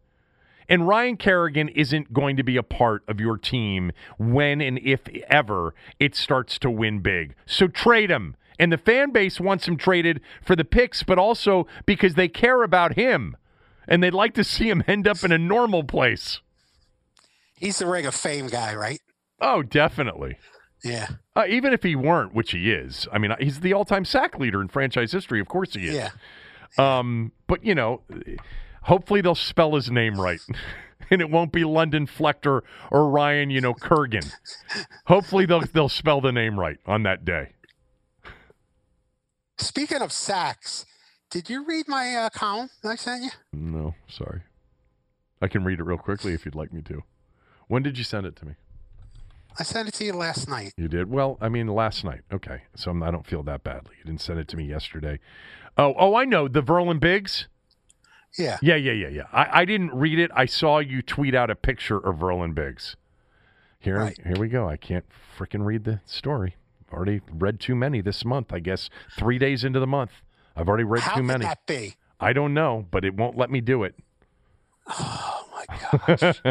And 0.69 0.88
Ryan 0.88 1.17
Kerrigan 1.17 1.67
isn't 1.67 2.13
going 2.13 2.38
to 2.38 2.43
be 2.43 2.55
a 2.55 2.63
part 2.63 3.03
of 3.09 3.19
your 3.19 3.38
team 3.38 3.91
when 4.17 4.61
and 4.61 4.79
if 4.79 5.01
ever 5.27 5.75
it 5.99 6.15
starts 6.15 6.57
to 6.59 6.71
win 6.71 6.99
big. 6.99 7.35
So 7.45 7.67
trade 7.67 8.09
him. 8.09 8.38
And 8.57 8.71
the 8.71 8.77
fan 8.77 9.11
base 9.11 9.39
wants 9.39 9.67
him 9.67 9.75
traded 9.75 10.21
for 10.41 10.55
the 10.55 10.63
picks, 10.63 11.03
but 11.03 11.17
also 11.17 11.67
because 11.85 12.13
they 12.13 12.29
care 12.29 12.63
about 12.63 12.93
him 12.93 13.35
and 13.91 14.01
they'd 14.01 14.13
like 14.13 14.34
to 14.35 14.43
see 14.43 14.69
him 14.69 14.84
end 14.88 15.05
up 15.05 15.22
in 15.22 15.34
a 15.34 15.38
normal 15.38 15.84
place. 15.84 16.39
He's 17.57 17.77
the 17.80 17.85
Ring 17.85 18.05
of 18.05 18.15
Fame 18.15 18.47
guy, 18.47 18.73
right? 18.73 19.01
Oh, 19.41 19.61
definitely. 19.61 20.38
Yeah. 20.81 21.07
Uh, 21.35 21.43
even 21.47 21.73
if 21.73 21.84
he 21.84 21.95
weren't, 21.95 22.34
which 22.34 22.51
he 22.51 22.72
is. 22.72 23.05
I 23.11 23.18
mean, 23.18 23.35
he's 23.39 23.59
the 23.59 23.73
all-time 23.73 24.05
sack 24.05 24.39
leader 24.39 24.61
in 24.61 24.69
franchise 24.69 25.11
history. 25.11 25.41
Of 25.41 25.49
course 25.49 25.73
he 25.73 25.88
is. 25.88 25.95
Yeah. 25.95 26.09
Um, 26.77 27.34
but 27.47 27.65
you 27.65 27.76
know, 27.76 28.01
hopefully 28.84 29.19
they'll 29.19 29.35
spell 29.35 29.76
his 29.76 29.91
name 29.91 30.19
right. 30.19 30.39
And 31.09 31.19
it 31.19 31.30
won't 31.30 31.51
be 31.51 31.65
London 31.65 32.07
Flector 32.07 32.63
or 32.89 33.09
Ryan, 33.09 33.49
you 33.49 33.59
know, 33.59 33.73
Kurgan. 33.73 34.31
Hopefully 35.07 35.45
they'll 35.45 35.59
they'll 35.59 35.89
spell 35.89 36.22
the 36.22 36.31
name 36.31 36.57
right 36.57 36.77
on 36.85 37.03
that 37.03 37.26
day. 37.26 37.49
Speaking 39.57 40.01
of 40.01 40.13
sacks, 40.13 40.85
did 41.31 41.49
you 41.49 41.65
read 41.65 41.87
my 41.87 42.13
uh, 42.15 42.29
column 42.29 42.69
I 42.83 42.95
sent 42.95 43.23
you? 43.23 43.29
No, 43.53 43.95
sorry. 44.07 44.41
I 45.41 45.47
can 45.47 45.63
read 45.63 45.79
it 45.79 45.83
real 45.83 45.97
quickly 45.97 46.33
if 46.33 46.45
you'd 46.45 46.55
like 46.55 46.71
me 46.71 46.81
to. 46.83 47.03
When 47.67 47.81
did 47.83 47.97
you 47.97 48.03
send 48.03 48.25
it 48.27 48.35
to 48.37 48.45
me? 48.45 48.53
I 49.59 49.63
sent 49.63 49.87
it 49.89 49.93
to 49.95 50.05
you 50.05 50.13
last 50.13 50.47
night. 50.47 50.73
You 50.77 50.87
did 50.87 51.09
well. 51.09 51.37
I 51.41 51.49
mean, 51.49 51.67
last 51.67 52.03
night. 52.05 52.21
Okay, 52.31 52.61
so 52.75 52.91
I'm, 52.91 53.01
I 53.03 53.11
don't 53.11 53.25
feel 53.25 53.43
that 53.43 53.63
badly. 53.63 53.95
You 53.99 54.05
didn't 54.05 54.21
send 54.21 54.39
it 54.39 54.47
to 54.49 54.57
me 54.57 54.63
yesterday. 54.65 55.19
Oh, 55.77 55.93
oh, 55.97 56.15
I 56.15 56.25
know 56.25 56.47
the 56.47 56.61
Verlon 56.61 56.99
Biggs. 56.99 57.47
Yeah. 58.37 58.57
Yeah, 58.61 58.75
yeah, 58.75 58.93
yeah, 58.93 59.07
yeah. 59.09 59.23
I, 59.33 59.61
I 59.61 59.65
didn't 59.65 59.93
read 59.93 60.19
it. 60.19 60.31
I 60.33 60.45
saw 60.45 60.79
you 60.79 61.01
tweet 61.01 61.35
out 61.35 61.49
a 61.49 61.55
picture 61.55 61.97
of 61.97 62.17
Verlon 62.17 62.53
Biggs. 62.53 62.95
Here, 63.79 63.97
Right. 63.97 64.17
here 64.23 64.35
we 64.39 64.47
go. 64.47 64.69
I 64.69 64.77
can't 64.77 65.05
freaking 65.37 65.65
read 65.65 65.83
the 65.83 65.99
story. 66.05 66.55
Already 66.93 67.21
read 67.31 67.59
too 67.59 67.75
many 67.75 67.99
this 68.01 68.23
month. 68.23 68.53
I 68.53 68.59
guess 68.59 68.89
three 69.17 69.37
days 69.37 69.63
into 69.63 69.79
the 69.79 69.87
month, 69.87 70.11
I've 70.55 70.67
already 70.67 70.83
read 70.83 71.01
How 71.01 71.13
too 71.15 71.21
could 71.21 71.27
many. 71.27 71.45
that 71.45 71.65
be? 71.65 71.95
I 72.19 72.33
don't 72.33 72.53
know, 72.53 72.85
but 72.91 73.03
it 73.05 73.15
won't 73.15 73.37
let 73.37 73.49
me 73.49 73.61
do 73.61 73.83
it. 73.83 73.95
Oh 74.87 75.47
my 75.53 76.17
gosh. 76.17 76.41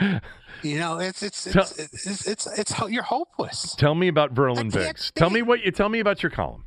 you 0.62 0.78
know, 0.78 0.98
it's 0.98 1.22
it's 1.22 1.44
Tell- 1.44 1.62
it's 1.62 1.78
it's, 1.78 2.06
it's, 2.06 2.26
it's, 2.26 2.58
it's 2.58 2.80
you're 2.90 3.02
hopeless. 3.02 3.74
Tell 3.76 3.94
me 3.94 4.08
about 4.08 4.34
Verlon 4.34 4.72
Biggs. 4.72 5.10
Tell 5.14 5.30
me 5.30 5.42
what 5.42 5.62
you 5.64 5.70
tell 5.70 5.88
me 5.88 6.00
about 6.00 6.22
your 6.22 6.30
column. 6.30 6.64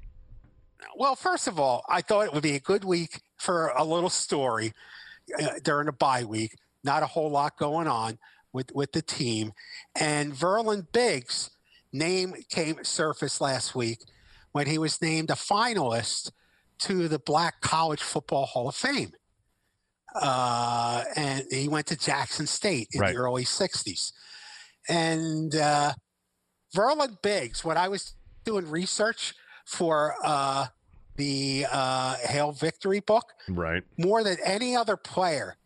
Well, 0.98 1.16
first 1.16 1.48
of 1.48 1.60
all, 1.60 1.84
I 1.90 2.02
thought 2.02 2.26
it 2.26 2.34
would 2.34 2.44
be 2.44 2.56
a 2.56 2.60
good 2.60 2.84
week 2.84 3.22
for 3.38 3.68
a 3.76 3.84
little 3.84 4.10
story 4.10 4.74
uh, 5.42 5.48
during 5.64 5.88
the 5.88 5.92
bye 5.92 6.24
week. 6.24 6.58
Not 6.84 7.04
a 7.04 7.08
whole 7.08 7.30
lot 7.30 7.58
going 7.58 7.88
on 7.88 8.18
with 8.54 8.72
with 8.74 8.92
the 8.92 9.02
team, 9.02 9.54
and 9.96 10.34
Verlon 10.34 10.88
Biggs' 10.92 11.52
name 11.92 12.36
came 12.50 12.84
surface 12.84 13.42
last 13.42 13.76
week 13.76 14.00
when 14.52 14.68
he 14.68 14.78
was 14.78 15.02
named 15.02 15.30
a 15.30 15.36
finalist 15.36 16.32
to 16.80 17.08
the 17.08 17.20
Black 17.20 17.62
College 17.62 18.02
Football 18.02 18.46
Hall 18.46 18.68
of 18.70 18.76
Fame. 18.76 19.14
Uh, 20.14 21.04
and 21.16 21.44
he 21.52 21.68
went 21.68 21.88
to 21.88 21.98
Jackson 21.98 22.48
State 22.48 22.88
in 22.94 23.02
Right. 23.02 23.14
the 23.14 23.20
early 23.20 23.44
'60s, 23.44 24.14
and 24.88 25.54
uh, 25.56 25.94
Verlon 26.74 27.22
Biggs. 27.22 27.66
When 27.66 27.78
I 27.78 27.90
was 27.90 28.14
doing 28.46 28.70
research 28.70 29.34
for 29.66 30.16
uh, 30.24 30.68
the 31.18 31.66
uh, 31.70 32.16
Hail 32.24 32.54
Victory 32.54 33.02
book, 33.02 33.26
Right. 33.50 33.84
more 33.98 34.24
than 34.24 34.38
any 34.46 34.74
other 34.76 34.96
player, 34.96 35.58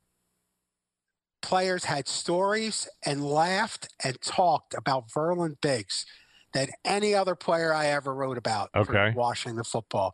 players 1.42 1.84
had 1.86 2.08
stories 2.08 2.88
and 3.06 3.24
laughed 3.24 3.90
and 4.04 4.20
talked 4.22 4.74
about 4.74 5.10
Verlon 5.10 5.62
Biggs 5.62 6.06
than 6.54 6.70
any 6.84 7.14
other 7.14 7.36
player 7.36 7.74
I 7.74 7.88
ever 7.88 8.14
wrote 8.14 8.38
about 8.38 8.70
Okay. 8.76 8.92
for 8.92 9.14
Washington 9.16 9.64
football. 9.64 10.14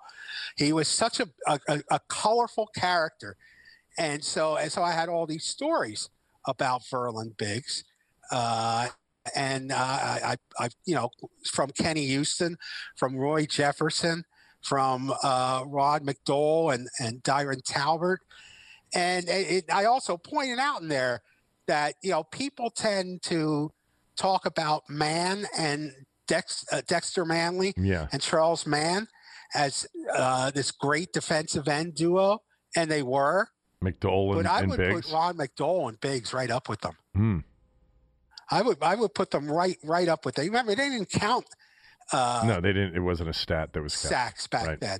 He 0.57 0.73
was 0.73 0.87
such 0.87 1.19
a, 1.19 1.27
a, 1.47 1.59
a- 1.89 1.99
colorful 2.09 2.67
character. 2.75 3.37
And 3.97 4.23
so, 4.23 4.57
and 4.57 4.71
so 4.71 4.83
I 4.83 4.91
had 4.91 5.07
all 5.09 5.25
these 5.25 5.45
stories 5.45 6.09
about 6.45 6.81
Verlon 6.83 7.37
Biggs. 7.37 7.83
Uh, 8.31 8.89
and 9.35 9.71
uh, 9.71 9.75
I, 9.75 10.35
I, 10.59 10.69
you 10.85 10.95
know, 10.95 11.09
from 11.49 11.69
Kenny 11.71 12.05
Houston, 12.07 12.57
from 12.97 13.15
Roy 13.15 13.45
Jefferson, 13.45 14.25
from 14.61 15.13
uh, 15.23 15.63
Ron 15.65 16.05
McDole 16.05 16.73
and, 16.73 16.87
and 16.99 17.23
Diron 17.23 17.61
Talbert. 17.63 18.19
And 18.93 19.25
it- 19.29 19.71
I 19.71 19.85
also 19.85 20.17
pointed 20.17 20.59
out 20.59 20.81
in 20.81 20.89
there 20.89 21.21
that, 21.67 21.95
you 22.03 22.11
know, 22.11 22.23
people 22.23 22.69
tend 22.69 23.21
to 23.23 23.71
talk 24.15 24.45
about 24.45 24.83
Mann 24.89 25.45
and 25.57 25.91
Dex, 26.27 26.65
uh, 26.71 26.81
Dexter 26.87 27.25
Manley 27.25 27.73
Yeah. 27.77 28.07
and 28.11 28.21
Charles 28.21 28.65
Mann 28.65 29.07
as 29.53 29.87
uh, 30.13 30.51
this 30.51 30.71
great 30.71 31.13
defensive 31.13 31.67
end 31.67 31.95
duo, 31.95 32.41
and 32.75 32.89
they 32.89 33.03
were. 33.03 33.49
McDole 33.83 34.35
But 34.35 34.47
I 34.47 34.59
and 34.61 34.69
would 34.71 34.77
Biggs. 34.77 35.05
put 35.07 35.13
Ron 35.13 35.37
McDole 35.37 35.89
and 35.89 35.99
Biggs 35.99 36.33
right 36.33 36.49
up 36.49 36.67
with 36.69 36.81
them. 36.81 36.97
Hmm. 37.13 37.39
I 38.49 38.61
would 38.61 38.77
I 38.81 38.95
would 38.95 39.13
put 39.13 39.31
them 39.31 39.51
right 39.51 39.77
right 39.83 40.07
up 40.07 40.25
with 40.25 40.35
them. 40.35 40.45
Remember, 40.45 40.75
they 40.75 40.89
didn't 40.89 41.09
count 41.11 41.45
uh, 42.11 42.43
no, 42.45 42.61
they 42.61 42.71
didn't. 42.73 42.95
It 42.95 42.99
wasn't 42.99 43.29
a 43.29 43.33
stat 43.33 43.73
that 43.73 43.81
was 43.81 43.93
sacks 43.93 44.45
back 44.47 44.67
Right. 44.67 44.79
then. 44.79 44.99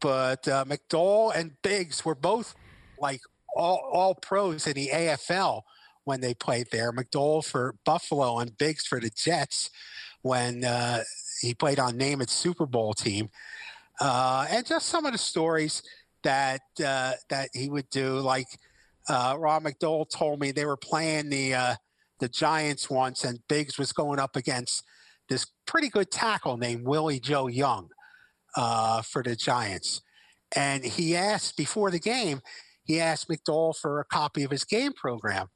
But 0.00 0.46
uh, 0.46 0.64
McDole 0.66 1.34
and 1.34 1.52
Biggs 1.62 2.04
were 2.04 2.14
both 2.14 2.54
like 2.98 3.20
all, 3.56 3.80
all 3.92 4.14
pros 4.14 4.66
in 4.66 4.74
the 4.74 4.90
AFL 4.92 5.62
when 6.04 6.20
they 6.20 6.34
played 6.34 6.66
there. 6.70 6.92
McDole 6.92 7.42
for 7.44 7.76
Buffalo 7.86 8.38
and 8.40 8.58
Biggs 8.58 8.86
for 8.86 9.00
the 9.00 9.08
Jets 9.10 9.70
when 10.24 10.64
uh, 10.64 11.02
he 11.42 11.54
played 11.54 11.78
on 11.78 11.98
Namath's 11.98 12.32
Super 12.32 12.64
Bowl 12.64 12.94
team. 12.94 13.28
Uh, 14.00 14.46
and 14.50 14.66
just 14.66 14.86
some 14.88 15.04
of 15.04 15.12
the 15.12 15.18
stories 15.18 15.82
that 16.22 16.62
uh, 16.84 17.12
that 17.28 17.50
he 17.52 17.68
would 17.68 17.88
do, 17.90 18.18
like 18.18 18.46
uh, 19.08 19.36
Ron 19.38 19.64
McDole 19.64 20.08
told 20.08 20.40
me 20.40 20.50
they 20.50 20.64
were 20.64 20.78
playing 20.78 21.28
the 21.28 21.54
uh, 21.54 21.74
the 22.20 22.28
Giants 22.28 22.88
once, 22.88 23.22
and 23.22 23.46
Biggs 23.48 23.78
was 23.78 23.92
going 23.92 24.18
up 24.18 24.34
against 24.34 24.82
this 25.28 25.46
pretty 25.66 25.90
good 25.90 26.10
tackle 26.10 26.56
named 26.56 26.86
Willie 26.86 27.20
Joe 27.20 27.46
Young 27.46 27.90
uh, 28.56 29.02
for 29.02 29.22
the 29.22 29.36
Giants. 29.36 30.00
And 30.56 30.84
he 30.84 31.14
asked 31.14 31.56
before 31.56 31.90
the 31.90 31.98
game, 31.98 32.40
he 32.82 32.98
asked 32.98 33.28
McDole 33.28 33.76
for 33.76 34.00
a 34.00 34.04
copy 34.06 34.42
of 34.42 34.50
his 34.50 34.64
game 34.64 34.92
program. 34.94 35.48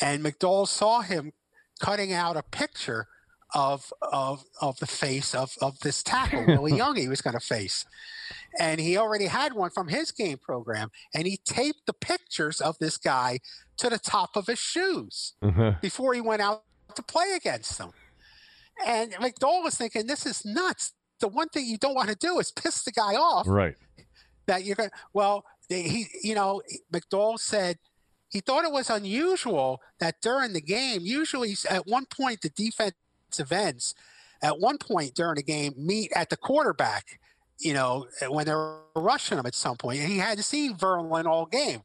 And 0.00 0.24
McDole 0.24 0.68
saw 0.68 1.00
him 1.00 1.32
cutting 1.80 2.12
out 2.12 2.36
a 2.36 2.42
picture 2.42 3.06
of 3.54 3.92
of 4.12 4.44
of 4.60 4.78
the 4.78 4.86
face 4.86 5.34
of 5.34 5.52
of 5.62 5.78
this 5.80 6.02
tackle, 6.02 6.44
Willie 6.46 6.76
Young, 6.76 6.96
he 6.96 7.08
was 7.08 7.20
going 7.22 7.34
to 7.38 7.40
face. 7.40 7.84
And 8.58 8.80
he 8.80 8.96
already 8.96 9.26
had 9.26 9.52
one 9.52 9.70
from 9.70 9.88
his 9.88 10.10
game 10.12 10.38
program, 10.38 10.90
and 11.14 11.26
he 11.26 11.38
taped 11.44 11.86
the 11.86 11.92
pictures 11.92 12.60
of 12.60 12.78
this 12.78 12.96
guy 12.96 13.38
to 13.78 13.88
the 13.90 13.98
top 13.98 14.30
of 14.36 14.46
his 14.46 14.58
shoes 14.58 15.34
Uh-huh. 15.42 15.74
before 15.80 16.14
he 16.14 16.20
went 16.20 16.42
out 16.42 16.64
to 16.94 17.02
play 17.02 17.32
against 17.36 17.78
them. 17.78 17.92
And 18.86 19.12
McDole 19.14 19.62
was 19.62 19.74
thinking, 19.76 20.06
this 20.06 20.26
is 20.26 20.44
nuts. 20.44 20.92
The 21.20 21.28
one 21.28 21.48
thing 21.48 21.66
you 21.66 21.78
don't 21.78 21.94
want 21.94 22.08
to 22.10 22.14
do 22.16 22.38
is 22.38 22.50
piss 22.52 22.82
the 22.84 22.92
guy 22.92 23.14
off 23.14 23.46
Right. 23.46 23.76
that 24.46 24.64
you're 24.64 24.76
going 24.76 24.90
well, 25.12 25.44
they- 25.68 25.82
he, 25.88 26.06
you 26.22 26.34
know, 26.34 26.62
McDole 26.92 27.38
said 27.38 27.78
he 28.28 28.40
thought 28.40 28.64
it 28.64 28.72
was 28.72 28.90
unusual 28.90 29.80
that 30.00 30.20
during 30.20 30.52
the 30.52 30.60
game, 30.60 31.02
usually 31.02 31.56
at 31.70 31.86
one 31.86 32.06
point, 32.06 32.40
the 32.42 32.50
defensive 32.50 32.94
ends 33.50 33.94
at 34.42 34.58
one 34.58 34.78
point 34.78 35.14
during 35.14 35.36
the 35.36 35.42
game 35.42 35.74
meet 35.76 36.12
at 36.14 36.30
the 36.30 36.36
quarterback, 36.36 37.18
you 37.58 37.74
know, 37.74 38.06
when 38.28 38.46
they're 38.46 38.78
rushing 38.94 39.38
him 39.38 39.46
at 39.46 39.54
some 39.54 39.76
point. 39.76 40.00
And 40.00 40.08
he 40.08 40.18
hadn't 40.18 40.44
seen 40.44 40.76
Verlon 40.76 41.26
all 41.26 41.46
game. 41.46 41.82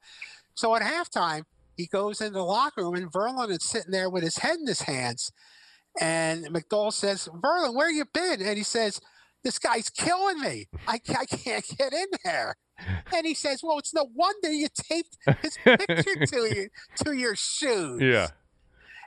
So 0.53 0.75
at 0.75 0.81
halftime, 0.81 1.43
he 1.77 1.87
goes 1.87 2.21
into 2.21 2.33
the 2.33 2.43
locker 2.43 2.83
room 2.83 2.95
and 2.95 3.11
Verlon 3.11 3.49
is 3.49 3.63
sitting 3.63 3.91
there 3.91 4.09
with 4.09 4.23
his 4.23 4.37
head 4.37 4.57
in 4.59 4.67
his 4.67 4.81
hands. 4.81 5.31
And 5.99 6.45
McDole 6.47 6.93
says, 6.93 7.27
Verlon, 7.33 7.73
where 7.73 7.89
you 7.89 8.05
been? 8.13 8.41
And 8.41 8.57
he 8.57 8.63
says, 8.63 9.01
this 9.43 9.57
guy's 9.59 9.89
killing 9.89 10.39
me. 10.39 10.67
I, 10.87 10.99
I 11.17 11.25
can't 11.25 11.65
get 11.77 11.93
in 11.93 12.05
there. 12.23 12.55
And 13.15 13.25
he 13.25 13.33
says, 13.33 13.61
well, 13.63 13.79
it's 13.79 13.93
no 13.93 14.07
wonder 14.13 14.51
you 14.51 14.67
taped 14.73 15.17
his 15.41 15.57
picture 15.63 16.25
to 16.25 16.37
you 16.55 16.69
to 17.03 17.11
your 17.13 17.35
shoes. 17.35 18.01
Yeah. 18.01 18.27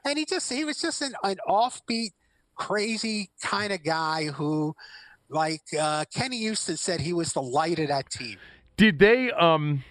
And 0.05 0.19
he 0.19 0.25
just 0.25 0.53
he 0.53 0.65
was 0.65 0.81
just 0.81 1.03
an, 1.03 1.15
an 1.23 1.37
offbeat, 1.49 2.11
crazy 2.55 3.31
kind 3.43 3.73
of 3.73 3.83
guy 3.83 4.27
who, 4.27 4.75
like 5.29 5.63
uh, 5.79 6.05
Kenny 6.15 6.39
Houston 6.39 6.77
said, 6.77 7.01
he 7.01 7.13
was 7.13 7.33
the 7.33 7.43
light 7.43 7.79
of 7.79 7.89
that 7.89 8.11
team. 8.11 8.37
Did 8.77 8.99
they? 8.99 9.31
Um, 9.33 9.85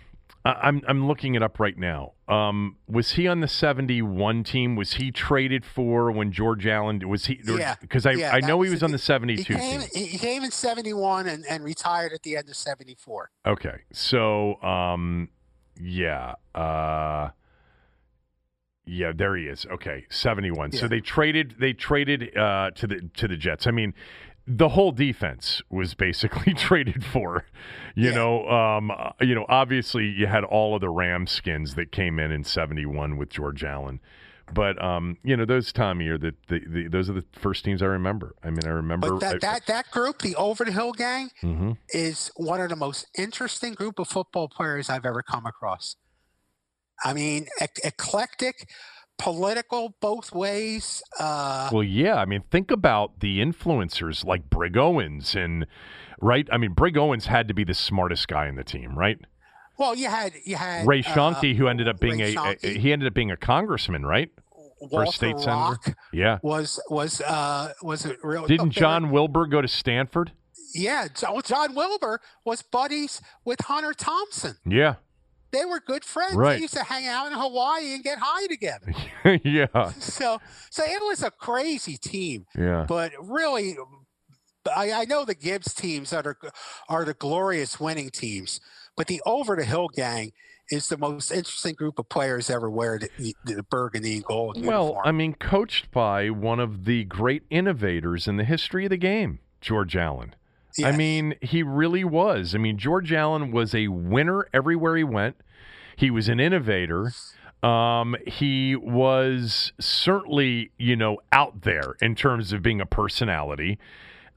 I- 0.46 0.60
I'm 0.68 0.82
I'm 0.88 1.08
looking 1.08 1.36
it 1.36 1.42
up 1.42 1.60
right 1.60 1.78
now. 1.78 2.14
Um, 2.28 2.76
was 2.88 3.12
he 3.14 3.28
on 3.30 3.40
the 3.40 3.48
'71 3.48 4.44
team? 4.44 4.76
Was 4.76 4.94
he 4.94 5.10
traded 5.12 5.66
for 5.66 6.12
when 6.12 6.32
George 6.34 6.68
Allen 6.68 7.08
was 7.08 7.28
he? 7.28 7.40
Yeah, 7.46 7.76
Because 7.80 8.06
I 8.06 8.12
yeah, 8.14 8.32
I 8.34 8.42
know 8.42 8.62
he 8.62 8.70
was 8.70 8.82
was 8.82 8.84
on 8.84 8.92
the 8.92 8.98
He 8.98 9.04
'72 9.04 9.54
came, 9.56 9.80
team. 9.82 9.90
he 9.94 10.18
came 10.18 10.44
in 10.44 10.52
71 10.52 11.28
and, 11.28 11.46
and 11.50 11.64
retired 11.64 12.12
at 12.12 12.24
the 12.24 12.36
end 12.36 12.50
of 12.50 12.56
74. 12.58 13.30
Okay, 13.46 13.76
so 13.94 14.62
um, 14.62 15.30
yeah, 15.80 16.36
uh, 16.56 17.30
yeah, 18.86 19.12
there 19.16 19.36
he 19.36 19.46
is. 19.46 19.66
Okay, 19.72 20.06
seventy-one. 20.10 20.72
So 20.72 20.88
they 20.88 21.00
traded 21.00 21.56
they 21.60 21.74
traded 21.74 22.36
uh, 22.38 22.72
to 22.76 22.88
the 22.88 23.10
to 23.18 23.28
the 23.28 23.38
Jets. 23.38 23.66
I 23.68 23.72
mean, 23.72 23.94
the 24.46 24.70
whole 24.70 24.92
defense 24.92 25.62
was 25.70 25.94
basically 25.94 26.54
traded 26.58 27.04
for. 27.06 27.46
You 27.96 28.10
Yeah. 28.10 28.16
know, 28.16 28.50
um, 28.50 28.92
uh, 28.92 29.12
you 29.22 29.36
know, 29.36 29.46
obviously 29.48 30.06
you 30.08 30.28
had 30.28 30.44
all 30.44 30.76
of 30.76 30.82
the 30.82 30.90
Ram 30.90 31.28
skins 31.28 31.76
that 31.76 31.92
came 31.92 32.20
in 32.20 32.32
in 32.32 32.44
seventy-one 32.44 33.18
with 33.18 33.30
George 33.30 33.64
Allen. 33.64 34.00
But 34.54 34.80
um, 34.84 35.18
you 35.24 35.38
know 35.38 35.46
those 35.46 35.72
Tommy 35.72 36.10
are 36.10 36.18
the, 36.18 36.36
the, 36.50 36.60
the 36.68 36.88
those 36.90 37.10
are 37.10 37.14
the 37.14 37.24
first 37.32 37.64
teams 37.64 37.82
I 37.82 37.86
remember. 37.86 38.36
I 38.44 38.50
mean, 38.50 38.66
I 38.66 38.72
remember 38.72 39.12
But 39.12 39.20
that, 39.22 39.42
that, 39.42 39.66
that 39.68 39.92
group, 39.92 40.22
the 40.22 40.36
Over 40.36 40.66
the 40.66 40.74
Hill 40.74 40.92
Gang, 40.92 41.30
Mhm. 41.42 41.78
is 41.90 42.30
one 42.36 42.60
of 42.60 42.68
the 42.68 42.76
most 42.76 43.08
interesting 43.18 43.74
group 43.74 43.98
of 44.00 44.10
football 44.10 44.50
players 44.50 44.90
I've 44.90 45.06
ever 45.06 45.24
come 45.24 45.46
across. 45.46 45.96
I 47.04 47.14
mean, 47.14 47.48
ec- 47.62 47.80
eclectic, 47.84 48.70
political 49.18 49.96
both 50.02 50.34
ways. 50.34 51.02
Uh, 51.20 51.70
Well, 51.72 51.84
yeah. 51.84 52.16
I 52.16 52.26
mean, 52.26 52.44
think 52.52 52.72
about 52.72 53.20
the 53.20 53.40
influencers 53.40 54.26
like 54.26 54.50
Brig 54.50 54.78
Owens 54.78 55.36
and 55.36 55.66
right. 56.22 56.48
I 56.52 56.58
mean, 56.58 56.74
Brig 56.74 56.98
Owens 56.98 57.28
had 57.28 57.48
to 57.48 57.54
be 57.54 57.64
the 57.64 57.74
smartest 57.74 58.28
guy 58.28 58.48
in 58.48 58.56
the 58.56 58.64
team, 58.64 58.98
right? 58.98 59.20
well, 59.78 59.96
you 59.96 60.08
had 60.08 60.34
you 60.46 60.56
had 60.56 60.86
Ray 60.86 61.02
uh, 61.06 61.42
who 61.56 61.68
ended 61.68 61.88
up 61.88 62.00
being 62.00 62.22
a, 62.22 62.36
a 62.36 62.58
he 62.62 62.94
ended 62.94 63.08
up 63.08 63.14
being 63.14 63.32
a 63.32 63.38
congressman, 63.38 64.06
right? 64.06 64.30
Walter 64.80 65.12
State 65.12 65.36
Rock 65.36 65.84
Senator. 65.84 65.98
Yeah, 66.12 66.40
was 66.42 66.82
was 66.90 67.22
uh, 67.22 67.74
was 67.82 68.06
a 68.06 68.16
real. 68.24 68.46
Didn't 68.46 68.72
John 68.72 69.12
Wilbur 69.12 69.48
go 69.48 69.62
to 69.62 69.68
Stanford? 69.68 70.32
Yeah, 70.76 71.08
John 71.46 71.76
Wilbur 71.76 72.20
was 72.46 72.62
buddies 72.62 73.22
with 73.46 73.62
Hunter 73.62 73.94
Thompson. 73.94 74.58
Yeah, 74.66 74.96
they 75.54 75.66
were 75.66 75.80
good 75.80 76.04
friends. 76.04 76.36
Right. 76.36 76.56
They 76.56 76.62
used 76.62 76.74
to 76.74 76.84
hang 76.84 77.08
out 77.08 77.28
in 77.28 77.34
Hawaii 77.34 77.94
and 77.94 78.04
get 78.04 78.18
high 78.20 78.48
together. 78.48 78.92
yeah. 79.44 79.92
So 80.00 80.40
so 80.70 80.84
it 80.84 81.02
was 81.02 81.24
a 81.24 81.32
crazy 81.32 81.96
team. 81.96 82.46
Yeah. 82.58 82.86
But 82.88 83.14
really, 83.22 83.78
I, 84.76 84.92
I 84.92 85.06
know 85.06 85.24
the 85.24 85.36
Gibbs 85.36 85.74
teams 85.74 86.10
that 86.10 86.28
are 86.28 86.38
are 86.90 87.06
the 87.06 87.14
glorious 87.14 87.80
winning 87.80 88.10
teams, 88.10 88.60
but 88.98 89.08
the 89.08 89.22
Over 89.26 89.56
the 89.56 89.64
Hill 89.64 89.88
gang 89.88 90.32
is 90.72 90.88
the 90.88 90.98
most 90.98 91.32
interesting 91.32 91.76
group 91.76 92.00
of 92.00 92.10
players 92.10 92.50
ever 92.50 92.70
wear 92.70 92.98
the, 92.98 93.36
the 93.46 93.64
burgundy 93.64 94.16
and 94.16 94.24
gold. 94.24 94.56
Well, 94.66 94.84
uniform. 94.84 95.06
I 95.06 95.12
mean, 95.12 95.34
coached 95.36 95.92
by 95.92 96.30
one 96.30 96.60
of 96.60 96.86
the 96.86 97.04
great 97.04 97.44
innovators 97.50 98.28
in 98.28 98.38
the 98.38 98.44
history 98.44 98.86
of 98.86 98.90
the 98.90 98.98
game, 98.98 99.40
George 99.62 99.96
Allen. 99.96 100.36
I 100.84 100.92
mean, 100.92 101.36
he 101.42 101.64
really 101.64 102.04
was. 102.04 102.56
I 102.56 102.58
mean, 102.58 102.78
George 102.78 103.12
Allen 103.14 103.52
was 103.52 103.76
a 103.76 103.88
winner 103.90 104.48
everywhere 104.54 104.96
he 104.96 105.04
went. 105.04 105.36
He 105.96 106.10
was 106.10 106.30
an 106.30 106.40
innovator. 106.40 107.12
Um, 107.62 108.16
he 108.28 108.76
was 108.76 109.72
certainly, 109.80 110.72
you 110.78 110.96
know, 110.96 111.18
out 111.32 111.62
there 111.62 111.96
in 112.02 112.16
terms 112.16 112.52
of 112.52 112.62
being 112.62 112.82
a 112.82 112.86
personality. 112.86 113.80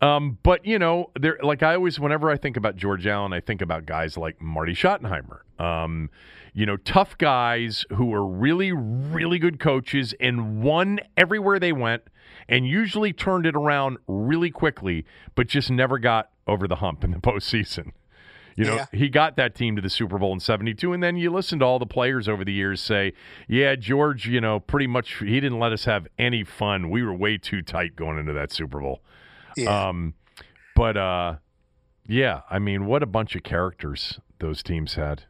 Um, 0.02 0.38
but 0.42 0.64
you 0.66 0.78
know, 0.78 1.10
there 1.18 1.38
like 1.42 1.62
I 1.62 1.74
always, 1.74 1.98
whenever 1.98 2.30
I 2.30 2.36
think 2.36 2.56
about 2.56 2.76
George 2.76 3.06
Allen, 3.06 3.32
I 3.32 3.40
think 3.40 3.62
about 3.62 3.86
guys 3.86 4.16
like 4.16 4.40
Marty 4.40 4.74
Schottenheimer. 4.74 5.40
Um, 5.58 6.10
you 6.52 6.66
know, 6.66 6.76
tough 6.76 7.18
guys 7.18 7.84
who 7.90 8.06
were 8.06 8.26
really, 8.26 8.72
really 8.72 9.38
good 9.38 9.58
coaches 9.58 10.14
and 10.20 10.62
won 10.62 11.00
everywhere 11.16 11.58
they 11.58 11.72
went, 11.72 12.02
and 12.48 12.66
usually 12.66 13.12
turned 13.12 13.46
it 13.46 13.56
around 13.56 13.98
really 14.06 14.50
quickly, 14.50 15.04
but 15.34 15.46
just 15.46 15.70
never 15.70 15.98
got 15.98 16.30
over 16.46 16.68
the 16.68 16.76
hump 16.76 17.04
in 17.04 17.10
the 17.10 17.18
postseason. 17.18 17.92
You 18.56 18.64
know, 18.64 18.76
yeah. 18.76 18.86
he 18.90 19.10
got 19.10 19.36
that 19.36 19.54
team 19.54 19.76
to 19.76 19.82
the 19.82 19.90
Super 19.90 20.18
Bowl 20.18 20.32
in 20.32 20.40
72. 20.40 20.90
And 20.94 21.02
then 21.02 21.16
you 21.16 21.30
listen 21.30 21.58
to 21.58 21.64
all 21.66 21.78
the 21.78 21.84
players 21.84 22.26
over 22.26 22.42
the 22.42 22.54
years 22.54 22.80
say, 22.80 23.12
yeah, 23.46 23.76
George, 23.76 24.26
you 24.26 24.40
know, 24.40 24.60
pretty 24.60 24.86
much 24.86 25.18
he 25.18 25.40
didn't 25.40 25.58
let 25.58 25.72
us 25.72 25.84
have 25.84 26.06
any 26.18 26.42
fun. 26.42 26.88
We 26.88 27.02
were 27.02 27.12
way 27.12 27.36
too 27.36 27.60
tight 27.60 27.96
going 27.96 28.18
into 28.18 28.32
that 28.32 28.50
Super 28.52 28.80
Bowl. 28.80 29.02
Yeah. 29.58 29.88
Um, 29.88 30.14
but 30.74 30.96
uh, 30.96 31.34
yeah, 32.06 32.42
I 32.48 32.58
mean, 32.58 32.86
what 32.86 33.02
a 33.02 33.06
bunch 33.06 33.36
of 33.36 33.42
characters 33.42 34.20
those 34.38 34.62
teams 34.62 34.94
had. 34.94 35.24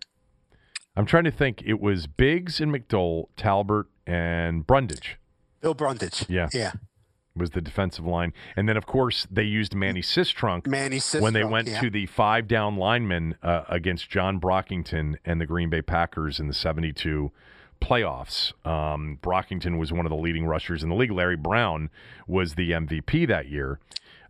I'm 0.97 1.05
trying 1.05 1.25
to 1.25 1.33
think. 1.33 1.63
It 1.67 1.81
was 1.81 2.07
Biggs 2.07 2.61
and 2.61 2.73
McDole, 2.73 3.27
Talbert 3.37 3.89
and 4.07 4.65
Brundige. 4.67 5.17
Bill 5.61 5.75
Brundige. 5.75 6.27
Yeah. 6.29 6.49
Yeah. 6.53 6.73
Was 7.37 7.51
the 7.51 7.61
defensive 7.61 8.07
line. 8.07 8.33
And 8.57 8.69
then, 8.69 8.77
of 8.77 8.87
course, 8.87 9.27
they 9.31 9.43
used 9.43 9.75
Manny 9.75 10.01
Sistrunk, 10.01 10.67
Manny 10.67 10.99
Sistrunk 10.99 11.21
when 11.21 11.35
they 11.35 11.45
went 11.45 11.69
yeah. 11.69 11.81
to 11.81 11.91
the 11.91 12.07
five 12.07 12.49
down 12.49 12.77
linemen 12.77 13.37
uh, 13.43 13.65
against 13.69 14.09
John 14.09 14.41
Brockington 14.41 15.17
and 15.25 15.41
the 15.41 15.47
Green 15.47 15.69
Bay 15.69 15.83
Packers 15.83 16.41
in 16.41 16.49
the 16.49 16.55
72 16.55 17.31
playoffs. 17.81 18.53
Um, 18.67 19.19
Brockington 19.23 19.79
was 19.79 19.93
one 19.93 20.07
of 20.07 20.11
the 20.11 20.17
leading 20.17 20.47
rushers 20.47 20.83
in 20.83 20.89
the 20.89 20.95
league. 20.95 21.11
Larry 21.11 21.37
Brown 21.37 21.91
was 22.27 22.55
the 22.55 22.71
MVP 22.71 23.29
that 23.29 23.49
year 23.49 23.79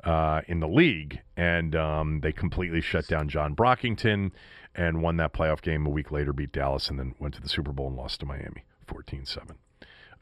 uh, 0.05 0.43
in 0.47 0.61
the 0.61 0.69
league, 0.69 1.21
and 1.37 1.75
um, 1.75 2.21
they 2.21 2.33
completely 2.33 2.81
shut 2.81 3.07
down 3.07 3.29
John 3.29 3.55
Brockington 3.55 4.31
and 4.75 5.03
won 5.03 5.17
that 5.17 5.33
playoff 5.33 5.63
game. 5.63 5.87
A 5.87 5.91
week 5.91 6.11
later, 6.11 6.33
beat 6.33 6.53
Dallas, 6.53 6.89
and 6.89 6.99
then 6.99 7.15
went 7.19 7.35
to 7.35 7.41
the 7.41 7.49
Super 7.49 7.73
Bowl 7.73 7.89
and 7.89 7.97
lost 7.97 8.21
to 8.21 8.27
Miami, 8.27 8.65
14-7. 8.87 9.57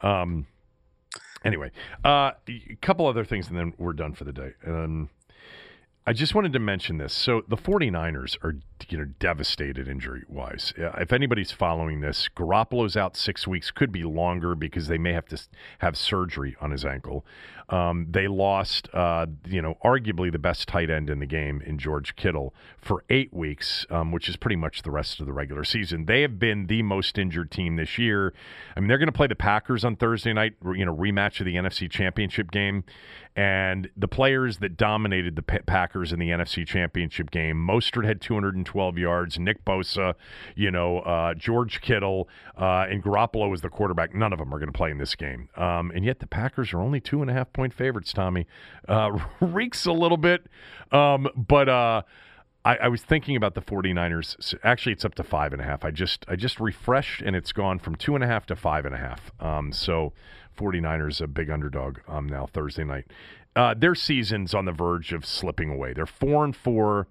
Um, 0.01 0.47
anyway, 1.45 1.71
uh, 2.05 2.33
a 2.49 2.77
couple 2.81 3.07
other 3.07 3.25
things, 3.25 3.49
and 3.49 3.57
then 3.57 3.73
we're 3.79 3.93
done 3.93 4.15
for 4.15 4.25
the 4.25 4.33
day. 4.33 4.53
I 6.07 6.13
just 6.13 6.35
wanted 6.35 6.53
to 6.53 6.59
mention 6.59 6.99
this. 6.99 7.15
So 7.15 7.45
the 7.49 7.57
49ers 7.57 8.37
are, 8.45 8.57
you 8.91 8.99
know, 8.99 9.07
devastated 9.19 9.89
injury-wise. 9.89 10.75
If 10.77 11.15
anybody's 11.15 11.51
following 11.51 12.03
this, 12.03 12.29
Garoppolo's 12.37 12.95
out 12.95 13.17
six 13.17 13.47
weeks, 13.47 13.71
could 13.71 13.91
be 13.91 14.05
longer 14.05 14.55
because 14.55 14.89
they 14.89 14.99
may 14.99 15.15
have 15.15 15.27
to 15.29 15.41
have 15.79 15.97
surgery 15.97 16.57
on 16.61 16.73
his 16.73 16.85
ankle. 16.85 17.25
Um, 17.71 18.09
they 18.11 18.29
lost, 18.29 18.91
uh, 18.93 19.25
you 19.47 19.63
know, 19.63 19.79
arguably 19.83 20.31
the 20.31 20.39
best 20.39 20.69
tight 20.69 20.91
end 20.91 21.09
in 21.09 21.21
the 21.21 21.27
game 21.27 21.63
in 21.65 21.79
George 21.79 22.15
Kittle 22.17 22.55
for 22.77 23.05
eight 23.09 23.33
weeks, 23.33 23.87
um, 23.89 24.13
which 24.13 24.29
is 24.29 24.37
pretty 24.37 24.57
much 24.57 24.83
the 24.83 24.91
rest 24.91 25.21
of 25.21 25.27
the 25.27 25.33
regular 25.33 25.65
season. 25.65 26.05
They 26.05 26.21
have 26.21 26.39
been 26.39 26.67
the 26.67 26.83
most 26.83 27.17
injured 27.17 27.51
team 27.51 27.77
this 27.77 27.97
year. 27.97 28.35
I 28.77 28.81
mean, 28.81 28.89
they're 28.89 28.99
going 28.99 29.07
to 29.07 29.13
play 29.13 29.29
the 29.29 29.35
Packers 29.35 29.83
on 29.83 29.97
Thursday 29.97 30.35
night, 30.35 30.53
you 30.75 30.85
know, 30.85 30.95
rematch 30.95 31.41
of 31.41 31.47
the 31.47 31.55
NFC 31.55 31.91
Championship 31.91 32.51
game. 32.51 32.85
And 33.37 33.91
the 33.97 34.07
players 34.07 34.59
that 34.59 34.77
dominated 34.77 35.35
the 35.35 35.43
Packers 35.43 36.13
in 36.13 36.21
the 36.21 36.29
NFC 36.29 36.65
Championship 36.65 37.33
game, 37.33 37.57
Mostert 37.57 38.05
had 38.05 38.21
212 38.21 38.97
yards, 38.97 39.41
Nick 39.41 39.65
Bosa, 39.65 40.15
you 40.55 40.71
know, 40.71 41.01
uh, 41.01 41.35
George 41.35 41.81
Kittle, 41.81 42.29
uh, 42.57 42.87
and 42.89 43.03
Garoppolo 43.03 43.51
was 43.51 43.61
the 43.61 43.69
quarterback. 43.69 44.15
None 44.15 44.33
of 44.33 44.39
them 44.39 44.55
are 44.55 44.59
going 44.59 44.73
to 44.73 44.77
play 44.77 44.93
in 44.93 44.99
this 44.99 45.17
game. 45.17 45.49
Um, 45.57 45.91
and 45.93 46.05
yet 46.05 46.21
the 46.21 46.29
Packers 46.29 46.73
are 46.73 46.81
only 46.81 47.01
two 47.01 47.23
and 47.23 47.31
a 47.31 47.35
half 47.35 47.53
point 47.53 47.75
favorites, 47.75 48.13
Tommy. 48.13 48.47
Uh, 48.89 49.19
reeks 49.41 49.85
a 49.85 49.93
little 49.93 50.17
bit, 50.17 50.47
um, 50.93 51.29
but 51.35 51.69
uh, 51.69 52.03
I, 52.65 52.77
I, 52.77 52.89
was 52.89 53.03
thinking 53.03 53.37
about 53.37 53.55
the 53.55 53.61
49ers. 53.61 54.55
Actually, 54.63 54.93
it's 54.93 55.05
up 55.05 55.15
to 55.17 55.23
five 55.23 55.53
and 55.53 55.61
a 55.61 55.65
half. 55.65 55.85
I 55.85 55.91
just 55.91 56.25
I 56.29 56.37
just 56.37 56.61
refreshed, 56.61 57.21
and 57.21 57.37
it's 57.37 57.53
gone 57.53 57.79
from 57.79 57.95
two 57.97 58.15
and 58.15 58.25
a 58.25 58.27
half 58.27 58.47
to 58.47 58.57
five 58.57 58.87
and 58.87 58.95
a 58.95 58.99
half. 58.99 59.33
Um, 59.41 59.73
so 59.73 60.13
49ers 60.57 61.21
a 61.21 61.27
big 61.27 61.51
underdog 61.51 61.99
um, 62.09 62.27
now 62.29 62.47
Thursday 62.47 62.85
night. 62.85 63.07
Uh, 63.57 63.73
their 63.73 63.95
season's 63.95 64.53
on 64.53 64.65
the 64.65 64.73
verge 64.73 65.13
of 65.13 65.25
slipping 65.25 65.71
away. 65.71 65.93
They're 65.93 66.07
four 66.07 66.45
and 66.45 66.57
four, 66.57 67.07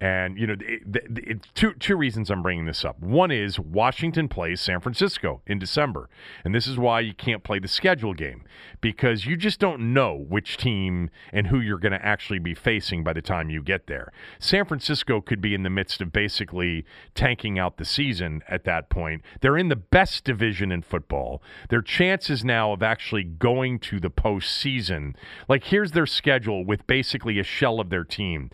and 0.00 0.38
you 0.38 0.46
know, 0.46 0.56
it, 0.60 0.82
it, 1.16 1.46
two 1.54 1.72
two 1.74 1.96
reasons 1.96 2.30
I'm 2.30 2.42
bringing 2.42 2.66
this 2.66 2.84
up. 2.84 3.00
One 3.00 3.30
is 3.30 3.58
Washington 3.58 4.28
plays 4.28 4.60
San 4.60 4.80
Francisco 4.80 5.40
in 5.46 5.58
December, 5.58 6.10
and 6.44 6.54
this 6.54 6.66
is 6.66 6.76
why 6.76 7.00
you 7.00 7.14
can't 7.14 7.42
play 7.42 7.58
the 7.58 7.68
schedule 7.68 8.12
game 8.12 8.44
because 8.82 9.24
you 9.24 9.36
just 9.36 9.58
don't 9.58 9.94
know 9.94 10.14
which 10.28 10.58
team 10.58 11.08
and 11.32 11.46
who 11.46 11.60
you're 11.60 11.78
going 11.78 11.92
to 11.92 12.04
actually 12.04 12.38
be 12.38 12.54
facing 12.54 13.02
by 13.02 13.14
the 13.14 13.22
time 13.22 13.48
you 13.48 13.62
get 13.62 13.86
there. 13.86 14.12
San 14.38 14.66
Francisco 14.66 15.20
could 15.20 15.40
be 15.40 15.54
in 15.54 15.62
the 15.62 15.70
midst 15.70 16.02
of 16.02 16.12
basically 16.12 16.84
tanking 17.14 17.58
out 17.58 17.78
the 17.78 17.84
season 17.84 18.42
at 18.48 18.64
that 18.64 18.90
point. 18.90 19.22
They're 19.40 19.56
in 19.56 19.68
the 19.68 19.76
best 19.76 20.24
division 20.24 20.70
in 20.70 20.82
football. 20.82 21.42
Their 21.70 21.82
chances 21.82 22.44
now 22.44 22.72
of 22.72 22.82
actually 22.82 23.24
going 23.24 23.78
to 23.80 23.98
the 23.98 24.10
postseason, 24.10 25.14
like 25.48 25.64
here's 25.64 25.92
their 25.92 26.06
schedule 26.06 26.66
with 26.66 26.86
basically 26.86 27.38
a 27.38 27.44
shell 27.44 27.80
of 27.80 27.88
their 27.88 28.04
team. 28.04 28.50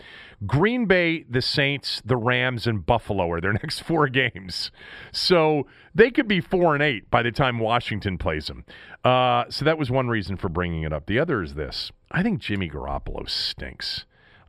Green 0.47 0.87
Bay, 0.87 1.25
the 1.29 1.43
Saints, 1.43 2.03
the 2.05 2.17
Rams, 2.17 2.67
and 2.67 2.85
Buffalo 2.85 3.31
are 3.31 3.41
their 3.41 3.53
next 3.63 3.81
four 3.81 4.09
games. 4.09 4.71
So 5.13 5.67
they 5.95 6.11
could 6.11 6.29
be 6.29 6.41
four 6.41 6.75
and 6.75 6.83
eight 6.83 7.11
by 7.11 7.23
the 7.23 7.33
time 7.33 7.59
Washington 7.59 8.19
plays 8.19 8.47
them. 8.47 8.65
Uh, 9.05 9.45
so 9.49 9.65
that 9.65 9.79
was 9.79 9.91
one 9.91 10.09
reason 10.09 10.37
for 10.37 10.49
bringing 10.49 10.83
it 10.83 10.93
up. 10.93 11.07
The 11.07 11.19
other 11.19 11.43
is 11.43 11.55
this 11.55 11.93
I 12.11 12.23
think 12.23 12.41
Jimmy 12.41 12.69
Garoppolo 12.69 13.29
stinks. 13.29 14.05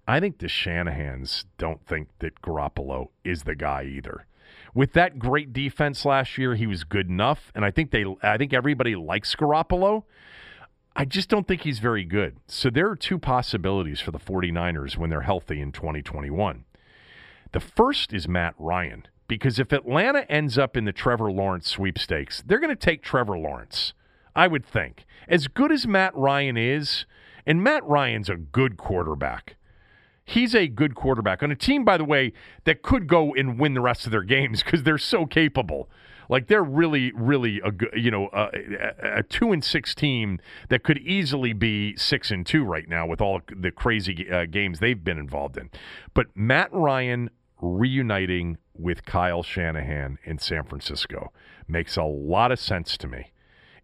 I 0.07 0.19
think 0.19 0.39
the 0.39 0.47
Shanahans 0.47 1.45
don't 1.57 1.85
think 1.85 2.09
that 2.19 2.41
Garoppolo 2.41 3.07
is 3.23 3.43
the 3.43 3.55
guy 3.55 3.83
either. 3.83 4.25
With 4.73 4.93
that 4.93 5.19
great 5.19 5.53
defense 5.53 6.03
last 6.03 6.37
year, 6.37 6.55
he 6.55 6.67
was 6.67 6.83
good 6.83 7.07
enough, 7.07 7.51
and 7.55 7.63
I 7.63 7.71
think 7.71 7.91
they, 7.91 8.03
I 8.21 8.37
think 8.37 8.53
everybody 8.53 8.95
likes 8.95 9.35
Garoppolo. 9.35 10.03
I 10.95 11.05
just 11.05 11.29
don't 11.29 11.47
think 11.47 11.61
he's 11.61 11.79
very 11.79 12.03
good. 12.03 12.37
So 12.47 12.69
there 12.69 12.89
are 12.89 12.95
two 12.95 13.17
possibilities 13.17 13.99
for 13.99 14.11
the 14.11 14.19
49ers 14.19 14.95
when 14.97 15.09
they're 15.09 15.21
healthy 15.21 15.59
in 15.59 15.71
2021. 15.71 16.65
The 17.51 17.59
first 17.59 18.13
is 18.13 18.27
Matt 18.27 18.53
Ryan, 18.57 19.07
because 19.27 19.57
if 19.57 19.71
Atlanta 19.71 20.29
ends 20.29 20.57
up 20.57 20.77
in 20.77 20.85
the 20.85 20.91
Trevor 20.91 21.31
Lawrence 21.31 21.67
sweepstakes, 21.67 22.43
they're 22.45 22.59
going 22.59 22.69
to 22.69 22.75
take 22.75 23.01
Trevor 23.01 23.37
Lawrence, 23.37 23.93
I 24.35 24.47
would 24.47 24.65
think. 24.65 25.05
As 25.27 25.47
good 25.47 25.71
as 25.71 25.87
Matt 25.87 26.15
Ryan 26.15 26.57
is, 26.57 27.05
and 27.45 27.63
Matt 27.63 27.83
Ryan's 27.85 28.29
a 28.29 28.35
good 28.35 28.77
quarterback. 28.77 29.55
He's 30.25 30.55
a 30.55 30.67
good 30.67 30.95
quarterback 30.95 31.43
on 31.43 31.51
a 31.51 31.55
team, 31.55 31.83
by 31.83 31.97
the 31.97 32.05
way, 32.05 32.33
that 32.63 32.81
could 32.81 33.07
go 33.07 33.33
and 33.33 33.59
win 33.59 33.73
the 33.73 33.81
rest 33.81 34.05
of 34.05 34.11
their 34.11 34.23
games 34.23 34.63
because 34.63 34.83
they're 34.83 34.97
so 34.97 35.25
capable. 35.25 35.89
Like 36.29 36.47
they're 36.47 36.63
really, 36.63 37.11
really 37.13 37.61
a 37.63 37.71
you 37.97 38.11
know 38.11 38.29
a, 38.33 38.49
a, 39.19 39.23
two 39.23 39.51
and 39.51 39.63
six 39.63 39.93
team 39.95 40.39
that 40.69 40.83
could 40.83 40.97
easily 40.99 41.53
be 41.53 41.95
six 41.95 42.31
and 42.31 42.45
two 42.45 42.63
right 42.63 42.87
now 42.87 43.05
with 43.05 43.21
all 43.21 43.41
the 43.55 43.71
crazy 43.71 44.29
uh, 44.29 44.45
games 44.45 44.79
they've 44.79 45.03
been 45.03 45.17
involved 45.17 45.57
in. 45.57 45.69
But 46.13 46.27
Matt 46.35 46.69
Ryan 46.71 47.29
reuniting 47.61 48.57
with 48.73 49.05
Kyle 49.05 49.43
Shanahan 49.43 50.17
in 50.23 50.37
San 50.39 50.63
Francisco 50.65 51.31
makes 51.67 51.95
a 51.95 52.03
lot 52.03 52.51
of 52.51 52.59
sense 52.59 52.97
to 52.97 53.07
me. 53.07 53.31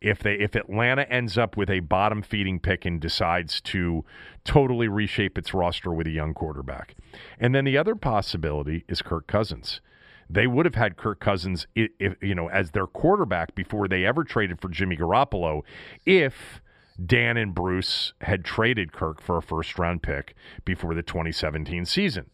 If 0.02 0.20
they 0.20 0.36
if 0.36 0.56
Atlanta 0.56 1.10
ends 1.11 1.38
up 1.38 1.57
with 1.57 1.70
a 1.70 1.82
bottom 1.82 2.22
feeding 2.22 2.60
pick 2.60 2.86
and 2.86 3.02
decides 3.02 3.60
to 3.61 4.06
totally 4.45 4.88
reshape 4.88 5.38
its 5.38 5.53
roster 5.53 5.91
with 5.91 6.07
a 6.07 6.11
young 6.11 6.34
quarterback. 6.34 6.95
And 7.38 7.53
then 7.53 7.66
the 7.66 7.78
other 7.78 7.95
possibility 7.95 8.86
is 8.88 9.02
Kirk 9.02 9.28
Cousins. 9.28 9.82
They 10.30 10.48
would 10.48 10.66
have 10.66 10.76
had 10.76 10.96
Kirk 10.96 11.20
Cousins, 11.20 11.66
if, 11.76 12.16
you 12.22 12.36
know, 12.36 12.50
as 12.50 12.72
their 12.72 12.86
quarterback 12.86 13.56
before 13.56 13.88
they 13.88 14.06
ever 14.06 14.24
traded 14.24 14.62
for 14.62 14.70
Jimmy 14.70 14.96
Garoppolo, 14.96 15.64
if 16.06 16.62
Dan 17.04 17.38
and 17.38 17.56
Bruce 17.56 18.14
had 18.22 18.44
traded 18.44 18.92
Kirk 18.92 19.22
for 19.22 19.38
a 19.38 19.42
first 19.42 19.80
round 19.80 20.04
pick 20.04 20.36
before 20.66 20.94
the 20.94 21.02
2017 21.02 21.86
season. 21.86 22.30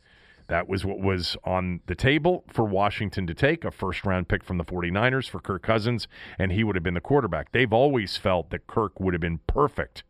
That 0.47 0.67
was 0.67 0.85
what 0.85 0.99
was 0.99 1.37
on 1.43 1.81
the 1.87 1.95
table 1.95 2.43
for 2.51 2.65
Washington 2.65 3.25
to 3.27 3.33
take 3.33 3.63
a 3.63 3.71
first 3.71 4.05
round 4.05 4.27
pick 4.27 4.43
from 4.43 4.57
the 4.57 4.63
49ers 4.63 5.29
for 5.29 5.39
Kirk 5.39 5.63
Cousins, 5.63 6.07
and 6.37 6.51
he 6.51 6.63
would 6.63 6.75
have 6.75 6.83
been 6.83 6.93
the 6.93 7.01
quarterback. 7.01 7.51
They've 7.51 7.73
always 7.73 8.17
felt 8.17 8.51
that 8.51 8.67
Kirk 8.67 8.99
would 8.99 9.13
have 9.13 9.21
been 9.21 9.39
perfect 9.47 10.03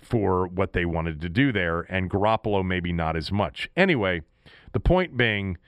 for 0.00 0.46
what 0.46 0.72
they 0.72 0.84
wanted 0.84 1.20
to 1.20 1.28
do 1.28 1.52
there, 1.52 1.80
and 1.90 2.10
Garoppolo 2.10 2.64
maybe 2.64 2.92
not 2.92 3.16
as 3.16 3.30
much. 3.30 3.68
Anyway, 3.76 4.22
the 4.72 4.80
point 4.80 5.16
being 5.16 5.58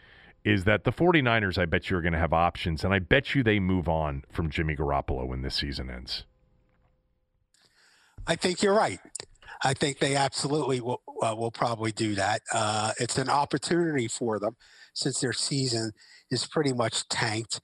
is 0.46 0.62
that 0.62 0.84
the 0.84 0.92
49ers, 0.92 1.58
I 1.58 1.64
bet 1.64 1.90
you, 1.90 1.96
are 1.96 2.00
going 2.00 2.12
to 2.12 2.20
have 2.20 2.32
options, 2.32 2.84
and 2.84 2.94
I 2.94 3.00
bet 3.00 3.34
you 3.34 3.42
they 3.42 3.58
move 3.58 3.88
on 3.88 4.22
from 4.30 4.48
Jimmy 4.48 4.76
Garoppolo 4.76 5.26
when 5.26 5.42
this 5.42 5.56
season 5.56 5.90
ends. 5.90 6.22
I 8.28 8.36
think 8.36 8.62
you're 8.62 8.72
right. 8.72 9.00
I 9.64 9.74
think 9.74 9.98
they 9.98 10.14
absolutely 10.14 10.80
will, 10.80 11.02
uh, 11.20 11.34
will 11.36 11.50
probably 11.50 11.90
do 11.90 12.14
that. 12.14 12.42
Uh, 12.54 12.92
it's 13.00 13.18
an 13.18 13.28
opportunity 13.28 14.06
for 14.06 14.38
them 14.38 14.54
since 14.94 15.18
their 15.18 15.32
season 15.32 15.90
is 16.30 16.46
pretty 16.46 16.72
much 16.72 17.08
tanked, 17.08 17.60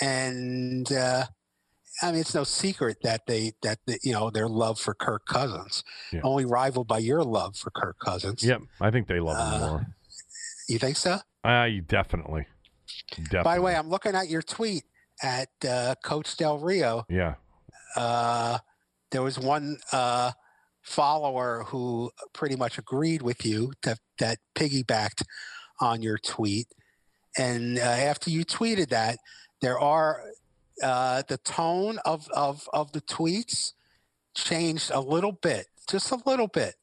and 0.00 0.90
uh, 0.92 1.26
I 2.02 2.10
mean 2.10 2.20
it's 2.20 2.34
no 2.34 2.44
secret 2.44 2.98
that 3.02 3.26
they 3.26 3.52
that 3.62 3.80
the, 3.86 3.98
you 4.02 4.12
know 4.12 4.30
their 4.30 4.48
love 4.48 4.78
for 4.78 4.94
Kirk 4.94 5.26
Cousins 5.26 5.84
yeah. 6.12 6.20
only 6.22 6.44
rivaled 6.44 6.88
by 6.88 6.98
your 6.98 7.22
love 7.22 7.56
for 7.56 7.70
Kirk 7.70 7.96
Cousins. 7.98 8.42
Yep, 8.42 8.62
I 8.80 8.90
think 8.90 9.08
they 9.08 9.20
love 9.20 9.36
him 9.36 9.62
uh, 9.62 9.68
more. 9.68 9.86
You 10.68 10.78
think 10.78 10.96
so? 10.96 11.18
Uh, 11.42 11.68
definitely. 11.86 12.46
Definitely. 13.10 13.42
By 13.44 13.56
the 13.56 13.62
way, 13.62 13.76
I'm 13.76 13.88
looking 13.88 14.14
at 14.14 14.28
your 14.28 14.42
tweet 14.42 14.84
at 15.22 15.48
uh, 15.68 15.94
Coach 16.02 16.36
Del 16.36 16.58
Rio. 16.58 17.04
Yeah. 17.08 17.34
Uh, 17.96 18.58
there 19.10 19.22
was 19.22 19.38
one 19.38 19.78
uh, 19.92 20.32
follower 20.82 21.64
who 21.68 22.10
pretty 22.32 22.56
much 22.56 22.78
agreed 22.78 23.22
with 23.22 23.44
you 23.44 23.72
that, 23.82 23.98
that 24.18 24.38
piggybacked 24.54 25.22
on 25.80 26.02
your 26.02 26.18
tweet. 26.18 26.66
And 27.36 27.78
uh, 27.78 27.82
after 27.82 28.30
you 28.30 28.44
tweeted 28.44 28.88
that, 28.88 29.18
there 29.60 29.78
are 29.78 30.22
uh, 30.82 31.22
the 31.28 31.38
tone 31.38 31.98
of, 32.04 32.28
of, 32.34 32.68
of 32.72 32.92
the 32.92 33.00
tweets 33.00 33.72
changed 34.34 34.90
a 34.92 35.00
little 35.00 35.32
bit, 35.32 35.66
just 35.88 36.10
a 36.10 36.18
little 36.26 36.48
bit 36.48 36.74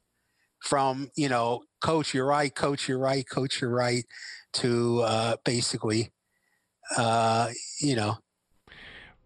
from, 0.59 1.09
you 1.15 1.29
know, 1.29 1.63
coach, 1.81 2.13
you're 2.13 2.25
right, 2.25 2.53
coach, 2.53 2.87
you're 2.87 2.99
right, 2.99 3.27
coach, 3.27 3.61
you're 3.61 3.69
right, 3.69 4.05
to 4.53 5.01
uh, 5.01 5.35
basically, 5.43 6.11
uh, 6.97 7.49
you 7.79 7.95
know, 7.95 8.17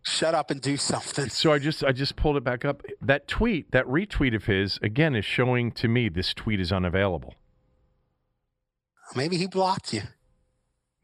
shut 0.04 0.34
up 0.34 0.50
and 0.52 0.62
do 0.62 0.78
something. 0.92 1.30
So 1.30 1.52
I 1.52 1.60
just 1.60 1.84
I 1.84 1.92
just 1.92 2.16
pulled 2.16 2.38
it 2.38 2.44
back 2.44 2.66
up. 2.66 2.82
That 3.02 3.28
tweet, 3.28 3.72
that 3.72 3.86
retweet 3.86 4.36
of 4.36 4.46
his, 4.46 4.80
again, 4.82 5.16
is 5.16 5.26
showing 5.26 5.72
to 5.74 5.88
me 5.88 6.10
this 6.10 6.34
tweet 6.34 6.60
is 6.60 6.72
unavailable. 6.72 7.36
Maybe 9.16 9.38
he 9.38 9.48
blocked 9.48 9.94
you. 9.94 10.02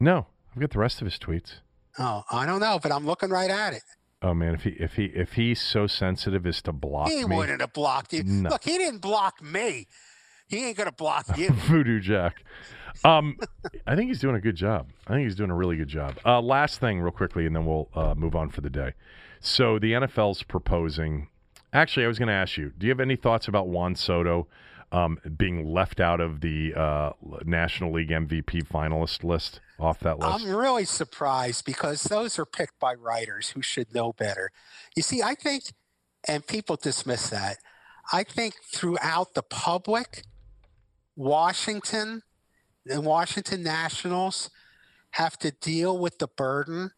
No, 0.00 0.26
I've 0.52 0.60
got 0.60 0.70
the 0.70 0.78
rest 0.80 1.00
of 1.00 1.04
his 1.06 1.18
tweets. 1.18 1.60
Oh, 1.98 2.24
I 2.30 2.46
don't 2.46 2.60
know, 2.60 2.80
but 2.82 2.90
I'm 2.90 3.06
looking 3.06 3.30
right 3.30 3.50
at 3.50 3.74
it. 3.74 3.82
Oh 4.22 4.34
man, 4.34 4.54
if 4.54 4.62
he 4.62 4.70
if 4.70 4.94
he 4.94 5.06
if 5.06 5.32
he's 5.32 5.60
so 5.60 5.86
sensitive 5.86 6.46
as 6.46 6.62
to 6.62 6.72
block 6.72 7.08
he 7.08 7.24
me, 7.24 7.36
wouldn't 7.36 7.60
have 7.60 7.72
blocked 7.72 8.12
you. 8.12 8.22
No. 8.22 8.50
Look, 8.50 8.64
he 8.64 8.78
didn't 8.78 9.00
block 9.00 9.42
me. 9.42 9.88
He 10.52 10.66
ain't 10.66 10.76
gonna 10.76 10.92
block 10.92 11.26
you. 11.38 11.48
Voodoo 11.50 11.98
Jack. 11.98 12.44
Um, 13.04 13.38
I 13.86 13.96
think 13.96 14.08
he's 14.08 14.20
doing 14.20 14.36
a 14.36 14.40
good 14.40 14.54
job. 14.54 14.90
I 15.06 15.14
think 15.14 15.24
he's 15.24 15.34
doing 15.34 15.50
a 15.50 15.54
really 15.54 15.78
good 15.78 15.88
job. 15.88 16.18
Uh, 16.26 16.42
last 16.42 16.78
thing, 16.78 17.00
real 17.00 17.10
quickly, 17.10 17.46
and 17.46 17.56
then 17.56 17.64
we'll 17.64 17.88
uh, 17.94 18.14
move 18.14 18.36
on 18.36 18.50
for 18.50 18.60
the 18.60 18.68
day. 18.68 18.92
So 19.40 19.78
the 19.78 19.92
NFL's 19.92 20.42
proposing. 20.42 21.28
Actually, 21.72 22.04
I 22.04 22.08
was 22.08 22.18
going 22.18 22.28
to 22.28 22.34
ask 22.34 22.58
you. 22.58 22.70
Do 22.76 22.86
you 22.86 22.90
have 22.90 23.00
any 23.00 23.16
thoughts 23.16 23.48
about 23.48 23.68
Juan 23.68 23.94
Soto 23.96 24.46
um, 24.92 25.18
being 25.38 25.72
left 25.72 26.00
out 26.00 26.20
of 26.20 26.42
the 26.42 26.74
uh, 26.74 27.12
National 27.46 27.90
League 27.90 28.10
MVP 28.10 28.68
finalist 28.68 29.24
list? 29.24 29.60
Off 29.80 30.00
that 30.00 30.18
list. 30.18 30.44
I'm 30.44 30.54
really 30.54 30.84
surprised 30.84 31.64
because 31.64 32.04
those 32.04 32.38
are 32.38 32.44
picked 32.44 32.78
by 32.78 32.94
writers 32.94 33.48
who 33.48 33.62
should 33.62 33.92
know 33.94 34.12
better. 34.12 34.50
You 34.94 35.02
see, 35.02 35.22
I 35.22 35.34
think, 35.34 35.64
and 36.28 36.46
people 36.46 36.76
dismiss 36.76 37.30
that. 37.30 37.56
I 38.12 38.22
think 38.22 38.54
throughout 38.70 39.34
the 39.34 39.42
public, 39.42 40.24
Washington 41.16 42.22
the 42.84 43.00
Washington 43.00 43.62
Nationals 43.62 44.50
have 45.12 45.38
to 45.38 45.50
deal 45.50 45.98
with 45.98 46.18
the 46.18 46.26
burden 46.26 46.90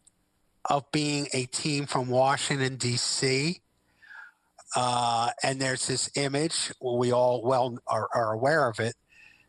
of 0.71 0.91
being 0.93 1.27
a 1.33 1.45
team 1.47 1.87
from 1.87 2.09
Washington, 2.09 2.77
D.C. 2.77 3.61
Uh, 4.75 5.31
and 5.43 5.61
there's 5.61 5.87
this 5.87 6.11
image, 6.17 6.73
we 6.81 7.13
all 7.13 7.43
well 7.43 7.79
are, 7.87 8.09
are, 8.15 8.33
aware 8.33 8.69
of 8.69 8.81
it, 8.81 8.95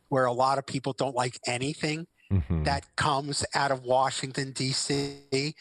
where 0.10 0.26
a 0.26 0.34
lot 0.34 0.58
of 0.58 0.66
people 0.66 0.94
don't 0.94 1.16
like 1.16 1.40
anything 1.48 2.06
mm-hmm. 2.32 2.64
that 2.64 2.86
comes 2.96 3.46
out 3.56 3.72
of 3.72 3.84
Washington, 3.84 4.52
D.C. 4.52 5.56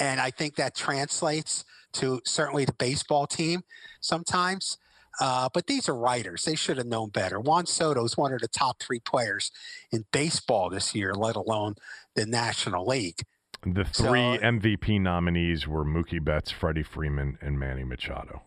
And 0.00 0.20
I 0.20 0.30
think 0.30 0.56
that 0.56 0.74
translates 0.74 1.64
to 1.94 2.20
certainly 2.24 2.64
the 2.64 2.74
baseball 2.74 3.26
team 3.26 3.62
sometimes. 4.00 4.78
Uh, 5.20 5.48
but 5.52 5.66
these 5.66 5.88
are 5.88 5.94
writers. 5.94 6.44
They 6.44 6.54
should 6.54 6.76
have 6.76 6.86
known 6.86 7.10
better. 7.10 7.40
Juan 7.40 7.66
Soto 7.66 8.04
is 8.04 8.16
one 8.16 8.32
of 8.32 8.40
the 8.40 8.48
top 8.48 8.80
three 8.80 9.00
players 9.00 9.50
in 9.90 10.04
baseball 10.12 10.70
this 10.70 10.94
year, 10.94 11.14
let 11.14 11.36
alone 11.36 11.74
the 12.14 12.26
National 12.26 12.86
League. 12.86 13.22
The 13.64 13.84
three 13.84 14.36
so, 14.36 14.42
MVP 14.42 15.00
nominees 15.00 15.66
were 15.66 15.84
Mookie 15.84 16.22
Betts, 16.22 16.52
Freddie 16.52 16.84
Freeman, 16.84 17.38
and 17.40 17.58
Manny 17.58 17.82
Machado. 17.82 18.42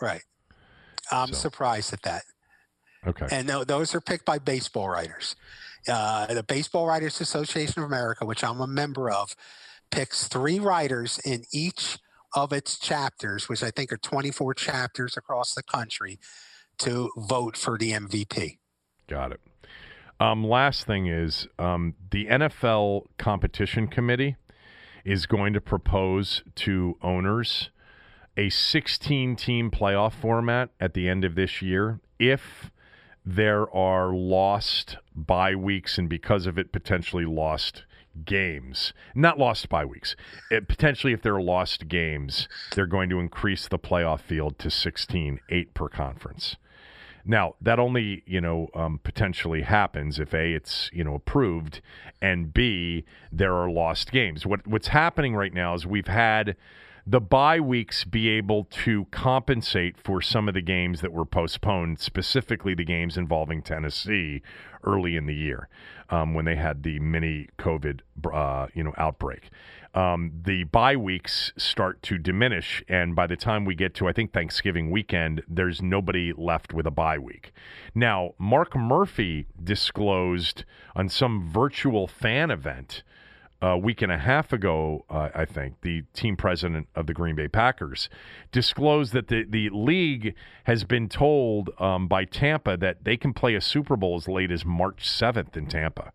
Right. 0.00 0.22
I'm 1.12 1.28
so. 1.28 1.34
surprised 1.34 1.92
at 1.92 2.02
that. 2.02 2.22
Okay. 3.06 3.26
And 3.30 3.48
th- 3.48 3.66
those 3.66 3.94
are 3.94 4.00
picked 4.00 4.24
by 4.24 4.38
baseball 4.38 4.88
writers. 4.88 5.36
Uh, 5.86 6.32
the 6.32 6.42
Baseball 6.42 6.86
Writers 6.86 7.20
Association 7.20 7.82
of 7.82 7.86
America, 7.86 8.24
which 8.24 8.42
I'm 8.42 8.60
a 8.60 8.66
member 8.66 9.10
of, 9.10 9.36
picks 9.90 10.28
three 10.28 10.58
writers 10.58 11.20
in 11.26 11.44
each 11.52 11.98
of 12.34 12.52
its 12.52 12.78
chapters, 12.78 13.48
which 13.48 13.62
I 13.62 13.70
think 13.70 13.92
are 13.92 13.96
24 13.96 14.54
chapters 14.54 15.16
across 15.16 15.54
the 15.54 15.62
country, 15.62 16.18
to 16.78 17.10
vote 17.16 17.56
for 17.56 17.78
the 17.78 17.92
MVP. 17.92 18.58
Got 19.06 19.32
it. 19.32 19.40
Um, 20.20 20.44
last 20.44 20.86
thing 20.86 21.06
is 21.06 21.46
um, 21.58 21.94
the 22.10 22.26
NFL 22.26 23.06
competition 23.18 23.88
committee 23.88 24.36
is 25.04 25.26
going 25.26 25.52
to 25.52 25.60
propose 25.60 26.42
to 26.56 26.96
owners 27.02 27.70
a 28.36 28.48
16 28.48 29.36
team 29.36 29.70
playoff 29.70 30.12
format 30.12 30.70
at 30.80 30.94
the 30.94 31.08
end 31.08 31.24
of 31.24 31.34
this 31.34 31.62
year 31.62 32.00
if 32.18 32.70
there 33.24 33.74
are 33.74 34.12
lost 34.12 34.96
bye 35.14 35.54
weeks 35.54 35.98
and 35.98 36.08
because 36.08 36.46
of 36.46 36.58
it 36.58 36.72
potentially 36.72 37.24
lost 37.24 37.84
games, 38.24 38.92
not 39.14 39.38
lost 39.38 39.68
by 39.68 39.84
weeks. 39.84 40.16
It, 40.50 40.68
potentially, 40.68 41.12
if 41.12 41.22
there 41.22 41.34
are 41.34 41.42
lost 41.42 41.88
games, 41.88 42.48
they're 42.74 42.86
going 42.86 43.10
to 43.10 43.20
increase 43.20 43.68
the 43.68 43.78
playoff 43.78 44.20
field 44.20 44.58
to 44.60 44.70
16, 44.70 45.40
eight 45.48 45.74
per 45.74 45.88
conference. 45.88 46.56
Now, 47.26 47.54
that 47.60 47.78
only, 47.78 48.22
you 48.26 48.40
know, 48.40 48.68
um, 48.74 49.00
potentially 49.02 49.62
happens 49.62 50.18
if 50.18 50.34
A, 50.34 50.52
it's, 50.52 50.90
you 50.92 51.02
know, 51.02 51.14
approved, 51.14 51.80
and 52.20 52.52
B, 52.52 53.04
there 53.32 53.54
are 53.54 53.70
lost 53.70 54.12
games. 54.12 54.44
What, 54.44 54.66
what's 54.66 54.88
happening 54.88 55.34
right 55.34 55.52
now 55.52 55.74
is 55.74 55.86
we've 55.86 56.06
had 56.06 56.54
the 57.06 57.20
bye 57.20 57.60
weeks 57.60 58.04
be 58.04 58.30
able 58.30 58.64
to 58.64 59.06
compensate 59.10 59.96
for 59.98 60.22
some 60.22 60.48
of 60.48 60.54
the 60.54 60.62
games 60.62 61.00
that 61.02 61.12
were 61.12 61.26
postponed, 61.26 61.98
specifically 61.98 62.74
the 62.74 62.84
games 62.84 63.18
involving 63.18 63.62
Tennessee 63.62 64.42
early 64.84 65.16
in 65.16 65.26
the 65.26 65.34
year 65.34 65.68
um, 66.10 66.34
when 66.34 66.44
they 66.44 66.56
had 66.56 66.82
the 66.82 66.98
mini 67.00 67.48
COVID 67.58 68.00
uh, 68.32 68.68
you 68.74 68.82
know 68.82 68.94
outbreak. 68.96 69.50
Um, 69.94 70.32
the 70.44 70.64
bye 70.64 70.96
weeks 70.96 71.52
start 71.56 72.02
to 72.04 72.18
diminish, 72.18 72.82
and 72.88 73.14
by 73.14 73.26
the 73.26 73.36
time 73.36 73.64
we 73.64 73.74
get 73.74 73.94
to 73.96 74.08
I 74.08 74.12
think 74.12 74.32
Thanksgiving 74.32 74.90
weekend, 74.90 75.42
there's 75.46 75.82
nobody 75.82 76.32
left 76.32 76.72
with 76.72 76.86
a 76.86 76.90
bye 76.90 77.18
week. 77.18 77.52
Now, 77.94 78.34
Mark 78.38 78.74
Murphy 78.74 79.46
disclosed 79.62 80.64
on 80.96 81.08
some 81.08 81.46
virtual 81.46 82.08
fan 82.08 82.50
event 82.50 83.02
a 83.62 83.78
week 83.78 84.02
and 84.02 84.12
a 84.12 84.18
half 84.18 84.52
ago, 84.52 85.04
uh, 85.08 85.30
I 85.34 85.44
think, 85.44 85.80
the 85.80 86.02
team 86.12 86.36
president 86.36 86.88
of 86.94 87.06
the 87.06 87.14
Green 87.14 87.34
Bay 87.34 87.48
Packers 87.48 88.08
disclosed 88.52 89.12
that 89.14 89.28
the, 89.28 89.44
the 89.48 89.70
league 89.70 90.34
has 90.64 90.84
been 90.84 91.08
told 91.08 91.70
um, 91.78 92.06
by 92.06 92.24
Tampa 92.24 92.76
that 92.76 93.04
they 93.04 93.16
can 93.16 93.32
play 93.32 93.54
a 93.54 93.60
Super 93.60 93.96
Bowl 93.96 94.16
as 94.16 94.28
late 94.28 94.50
as 94.50 94.64
March 94.64 95.08
7th 95.08 95.56
in 95.56 95.66
Tampa. 95.66 96.12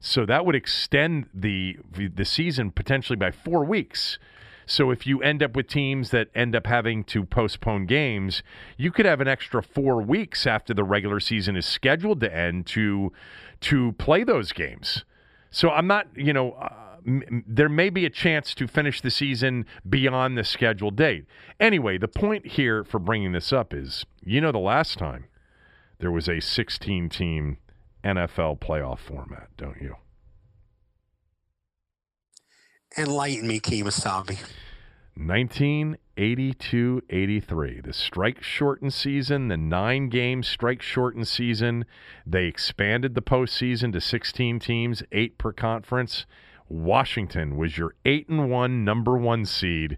So 0.00 0.24
that 0.26 0.46
would 0.46 0.54
extend 0.54 1.28
the 1.34 1.76
the 1.92 2.24
season 2.24 2.70
potentially 2.70 3.16
by 3.16 3.30
four 3.30 3.64
weeks. 3.64 4.18
So 4.64 4.90
if 4.90 5.06
you 5.06 5.20
end 5.20 5.42
up 5.42 5.54
with 5.54 5.66
teams 5.66 6.10
that 6.10 6.28
end 6.34 6.56
up 6.56 6.66
having 6.66 7.04
to 7.04 7.24
postpone 7.24 7.86
games, 7.86 8.42
you 8.78 8.90
could 8.92 9.04
have 9.04 9.20
an 9.20 9.28
extra 9.28 9.62
four 9.62 10.00
weeks 10.00 10.46
after 10.46 10.72
the 10.72 10.84
regular 10.84 11.20
season 11.20 11.54
is 11.56 11.66
scheduled 11.66 12.20
to 12.20 12.34
end 12.34 12.66
to 12.68 13.12
to 13.60 13.92
play 13.92 14.24
those 14.24 14.52
games. 14.52 15.04
So 15.50 15.70
I'm 15.70 15.86
not, 15.86 16.06
you 16.14 16.32
know, 16.32 16.52
uh, 16.52 16.72
m- 17.06 17.44
there 17.46 17.68
may 17.68 17.90
be 17.90 18.06
a 18.06 18.10
chance 18.10 18.54
to 18.54 18.66
finish 18.68 19.00
the 19.00 19.10
season 19.10 19.66
beyond 19.88 20.38
the 20.38 20.44
scheduled 20.44 20.96
date. 20.96 21.26
Anyway, 21.58 21.98
the 21.98 22.08
point 22.08 22.46
here 22.46 22.84
for 22.84 22.98
bringing 22.98 23.32
this 23.32 23.52
up 23.52 23.74
is 23.74 24.04
you 24.22 24.40
know, 24.40 24.52
the 24.52 24.58
last 24.58 24.98
time 24.98 25.26
there 25.98 26.10
was 26.10 26.28
a 26.28 26.40
16 26.40 27.08
team 27.08 27.58
NFL 28.04 28.60
playoff 28.60 28.98
format, 28.98 29.48
don't 29.56 29.80
you? 29.80 29.96
Enlighten 32.98 33.46
me, 33.46 33.60
Kemosabe. 33.60 34.38
19 35.16 35.96
82 36.20 37.02
83. 37.08 37.80
The 37.80 37.94
strike 37.94 38.42
shortened 38.42 38.92
season, 38.92 39.48
the 39.48 39.56
nine 39.56 40.10
game 40.10 40.42
strike 40.42 40.82
shortened 40.82 41.26
season, 41.26 41.86
they 42.26 42.44
expanded 42.44 43.14
the 43.14 43.22
postseason 43.22 43.90
to 43.94 44.02
16 44.02 44.58
teams, 44.58 45.02
eight 45.12 45.38
per 45.38 45.50
conference. 45.52 46.26
Washington 46.68 47.56
was 47.56 47.78
your 47.78 47.94
8 48.04 48.28
and 48.28 48.50
1 48.50 48.84
number 48.84 49.16
1 49.16 49.46
seed 49.46 49.96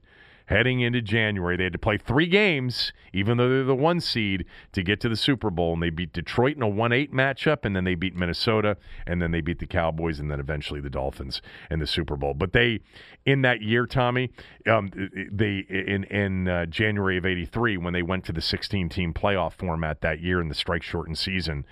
heading 0.53 0.81
into 0.81 1.01
January. 1.01 1.57
They 1.57 1.65
had 1.65 1.73
to 1.73 1.79
play 1.79 1.97
three 1.97 2.27
games, 2.27 2.93
even 3.15 3.39
though 3.39 3.49
they're 3.49 3.65
the 3.65 3.74
one 3.74 4.01
seed, 4.01 4.45
to 4.73 4.83
get 4.83 5.01
to 5.01 5.09
the 5.09 5.16
Super 5.16 5.51
Bowl. 5.51 5.73
And 5.73 5.83
they 5.83 5.89
beat 5.89 6.12
Detroit 6.12 6.57
in 6.57 6.62
a 6.62 6.69
1 6.69 6.93
8 6.93 7.12
matchup, 7.12 7.65
and 7.65 7.74
then 7.74 7.85
they 7.85 7.95
beat 7.95 8.15
Minnesota, 8.15 8.77
and 9.07 9.20
then 9.23 9.31
they 9.31 9.41
beat 9.41 9.61
the 9.61 9.66
Cowboys, 9.66 10.20
and 10.20 10.31
then 10.31 10.41
eventually 10.41 10.81
the 10.81 10.91
Dolphins 10.91 11.41
in 11.70 11.79
the 11.79 11.87
Super 11.87 12.16
Bowl. 12.16 12.35
But 12.35 12.53
they, 12.53 12.81
in 13.24 13.41
that 13.43 13.62
year, 13.62 13.87
Tommy, 13.87 14.31
um, 14.66 14.91
they 15.33 15.65
in 15.69 16.05
in 16.05 16.49
uh, 16.49 16.66
January 16.66 17.16
of 17.16 17.24
'83 17.24 17.79
when 17.79 17.95
they 17.95 18.03
went 18.03 18.24
to 18.27 18.33
the 18.33 18.43
16 18.43 18.91
team 18.91 19.15
playoff 19.15 19.55
format 19.55 20.03
that 20.03 20.20
year 20.20 20.41
in 20.41 20.49
the 20.49 20.55
strike 20.55 20.83
shortened 20.83 21.19
season. 21.19 21.65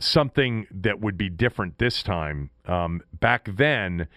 Something 0.00 0.66
that 0.70 1.00
would 1.00 1.16
be 1.16 1.28
different 1.28 1.78
this 1.78 2.02
time. 2.02 2.50
Um, 2.66 3.00
back 3.12 3.48
then, 3.52 4.08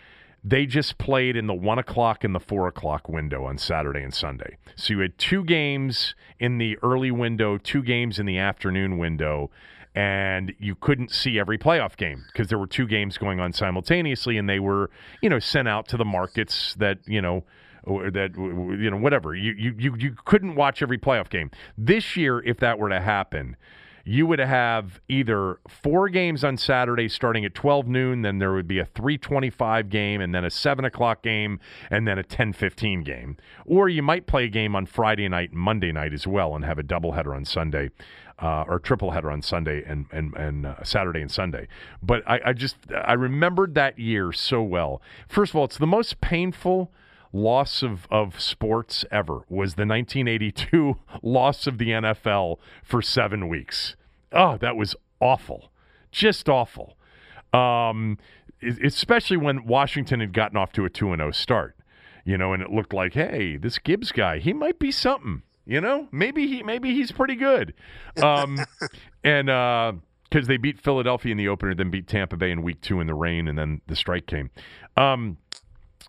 they 0.44 0.66
just 0.66 0.98
played 0.98 1.36
in 1.36 1.48
the 1.48 1.54
one 1.54 1.78
o'clock 1.78 2.24
and 2.24 2.34
the 2.34 2.40
four 2.40 2.68
o'clock 2.68 3.08
window 3.08 3.46
on 3.46 3.58
Saturday 3.58 4.02
and 4.02 4.14
Sunday. 4.14 4.58
So 4.76 4.94
you 4.94 5.00
had 5.00 5.18
two 5.18 5.44
games 5.44 6.16
in 6.40 6.58
the 6.58 6.78
early 6.82 7.12
window, 7.12 7.58
two 7.58 7.84
games 7.84 8.18
in 8.18 8.26
the 8.26 8.40
afternoon 8.40 8.98
window, 8.98 9.52
and 9.94 10.54
you 10.58 10.76
couldn't 10.76 11.12
see 11.12 11.38
every 11.38 11.58
playoff 11.58 11.96
game 11.98 12.24
because 12.32 12.48
there 12.48 12.58
were 12.58 12.68
two 12.68 12.88
games 12.88 13.18
going 13.18 13.40
on 13.40 13.54
simultaneously, 13.54 14.38
and 14.38 14.50
they 14.50 14.60
were, 14.60 14.90
you 15.22 15.30
know, 15.30 15.40
sent 15.40 15.68
out 15.68 15.88
to 15.90 15.98
the 15.98 16.06
markets 16.06 16.76
that 16.80 17.00
you 17.06 17.22
know 17.22 17.44
that 17.86 18.32
you 18.36 18.92
know 18.92 18.98
whatever 18.98 19.34
you 19.36 19.54
you 19.58 19.96
you 19.98 20.16
couldn't 20.26 20.54
watch 20.54 20.84
every 20.84 21.00
playoff 21.00 21.30
game 21.30 21.50
this 21.78 22.16
year 22.16 22.40
if 22.44 22.58
that 22.58 22.78
were 22.78 22.90
to 22.90 23.02
happen 23.02 23.58
you 24.04 24.28
would 24.28 24.40
have 24.40 25.02
either 25.08 25.60
four 25.68 26.10
games 26.10 26.44
on 26.44 26.58
Saturday 26.58 27.08
starting 27.08 27.46
at 27.46 27.54
12 27.54 27.88
noon, 27.88 28.22
then 28.22 28.40
there 28.40 28.54
would 28.54 28.68
be 28.68 28.80
a 28.80 28.86
325 28.86 29.90
game, 29.90 30.22
and 30.22 30.34
then 30.34 30.46
a 30.46 30.50
7 30.50 30.86
o'clock 30.86 31.22
game, 31.24 31.60
and 31.90 32.08
then 32.08 32.18
a 32.18 32.22
1015 32.22 33.04
game. 33.04 33.38
Or 33.66 33.90
you 33.90 34.02
might 34.02 34.28
play 34.28 34.46
a 34.46 34.50
game 34.50 34.76
on 34.76 34.86
Friday 34.86 35.28
night 35.30 35.52
and 35.52 35.60
Monday 35.60 35.92
night 35.92 36.14
as 36.14 36.26
well 36.26 36.56
and 36.56 36.66
have 36.66 36.80
a 36.80 36.84
doubleheader 36.84 37.36
on 37.36 37.46
Sunday. 37.46 37.92
Uh, 38.40 38.66
or 38.68 38.80
triple 38.80 39.12
header 39.12 39.30
on 39.30 39.40
Sunday 39.40 39.84
and 39.86 40.08
and 40.12 40.34
and 40.34 40.66
uh, 40.66 40.84
Saturday 40.84 41.22
and 41.22 41.30
Sunday. 41.30 41.68
But 42.02 42.24
I, 42.28 42.40
I 42.48 42.54
just 42.54 42.76
I 42.92 43.14
remembered 43.14 43.76
that 43.76 44.00
year 44.00 44.32
so 44.32 44.64
well. 44.64 45.00
First 45.28 45.52
of 45.52 45.58
all, 45.58 45.66
it's 45.66 45.78
the 45.78 45.86
most 45.86 46.22
painful 46.22 46.92
loss 47.34 47.82
of, 47.82 48.08
of 48.12 48.40
sports 48.40 49.06
ever 49.12 49.46
was 49.50 49.76
the 49.76 49.86
1982 49.86 50.98
loss 51.22 51.68
of 51.68 51.78
the 51.78 51.90
NFL 51.90 52.58
for 52.84 53.02
seven 53.02 53.48
weeks. 53.48 53.96
Oh, 54.32 54.58
that 54.58 54.76
was 54.76 54.96
awful. 55.20 55.72
Just 56.12 56.50
awful. 56.50 56.98
Um, 57.54 58.18
especially 58.84 59.38
when 59.38 59.66
Washington 59.66 60.20
had 60.20 60.34
gotten 60.34 60.58
off 60.58 60.72
to 60.74 60.86
a 60.86 60.90
2 60.90 61.16
0 61.16 61.32
start, 61.32 61.76
you 62.26 62.38
know, 62.38 62.54
and 62.54 62.62
it 62.62 62.72
looked 62.72 62.94
like, 62.94 63.14
hey, 63.14 63.58
this 63.58 63.78
Gibbs 63.80 64.12
guy, 64.12 64.40
he 64.40 64.54
might 64.54 64.80
be 64.80 64.92
something, 64.92 65.44
you 65.66 65.82
know, 65.82 66.08
maybe 66.12 66.48
he, 66.48 66.64
maybe 66.64 66.94
he's 66.94 67.12
pretty 67.12 67.36
good. 67.36 67.74
Um, 68.22 68.60
and, 69.24 69.50
uh, 69.50 69.94
because 70.30 70.48
they 70.48 70.56
beat 70.56 70.80
Philadelphia 70.80 71.34
in 71.34 71.38
the 71.38 71.50
opener, 71.50 71.76
then 71.76 71.90
beat 71.90 72.08
Tampa 72.08 72.38
Bay 72.38 72.52
in 72.52 72.64
week 72.64 72.80
two 72.80 73.02
in 73.02 73.08
the 73.08 73.14
rain, 73.14 73.50
and 73.50 73.58
then 73.58 73.82
the 73.88 73.98
strike 73.98 74.28
came. 74.28 74.50
Um, 74.96 75.38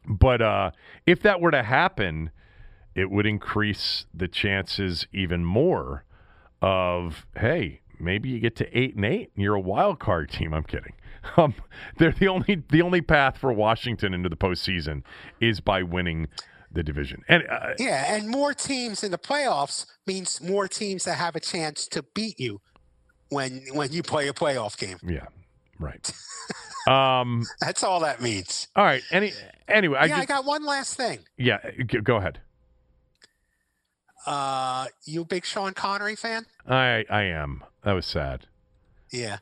but 0.06 0.42
uh, 0.42 0.70
if 1.06 1.22
that 1.22 1.40
were 1.40 1.50
to 1.50 1.62
happen, 1.62 2.30
it 2.94 3.10
would 3.10 3.26
increase 3.26 4.06
the 4.12 4.28
chances 4.28 5.06
even 5.12 5.44
more 5.44 6.04
of 6.60 7.26
hey, 7.36 7.80
maybe 7.98 8.28
you 8.28 8.38
get 8.40 8.56
to 8.56 8.78
eight 8.78 8.94
and 8.94 9.04
eight 9.04 9.30
and 9.34 9.42
you're 9.42 9.54
a 9.54 9.60
wild 9.60 9.98
card 9.98 10.30
team. 10.30 10.52
I'm 10.54 10.64
kidding. 10.64 10.94
Um, 11.36 11.54
they're 11.98 12.10
the 12.10 12.26
only 12.26 12.64
the 12.68 12.82
only 12.82 13.00
path 13.00 13.38
for 13.38 13.52
Washington 13.52 14.12
into 14.12 14.28
the 14.28 14.34
postseason 14.34 15.04
is 15.40 15.60
by 15.60 15.84
winning 15.84 16.26
the 16.72 16.82
division. 16.82 17.22
And 17.28 17.44
uh, 17.48 17.74
yeah, 17.78 18.12
and 18.12 18.28
more 18.28 18.52
teams 18.54 19.04
in 19.04 19.12
the 19.12 19.18
playoffs 19.18 19.86
means 20.04 20.40
more 20.40 20.66
teams 20.66 21.04
that 21.04 21.18
have 21.18 21.36
a 21.36 21.40
chance 21.40 21.86
to 21.88 22.02
beat 22.14 22.40
you 22.40 22.60
when 23.28 23.62
when 23.72 23.92
you 23.92 24.02
play 24.02 24.26
a 24.26 24.32
playoff 24.32 24.76
game. 24.76 24.98
Yeah, 25.02 25.26
right. 25.78 26.12
Um, 26.86 27.44
That's 27.60 27.82
all 27.82 28.00
that 28.00 28.20
means. 28.20 28.68
All 28.74 28.84
right. 28.84 29.02
Any 29.10 29.32
anyway, 29.68 29.98
I 29.98 30.06
yeah, 30.06 30.18
just, 30.18 30.30
I 30.30 30.34
got 30.34 30.44
one 30.44 30.64
last 30.64 30.96
thing. 30.96 31.20
Yeah, 31.36 31.58
go 32.02 32.16
ahead. 32.16 32.40
Uh, 34.26 34.86
you 35.04 35.22
a 35.22 35.24
big 35.24 35.44
Sean 35.44 35.74
Connery 35.74 36.16
fan? 36.16 36.46
I 36.66 37.04
I 37.10 37.22
am. 37.24 37.64
That 37.84 37.92
was 37.92 38.06
sad. 38.06 38.46
Yeah. 39.10 39.38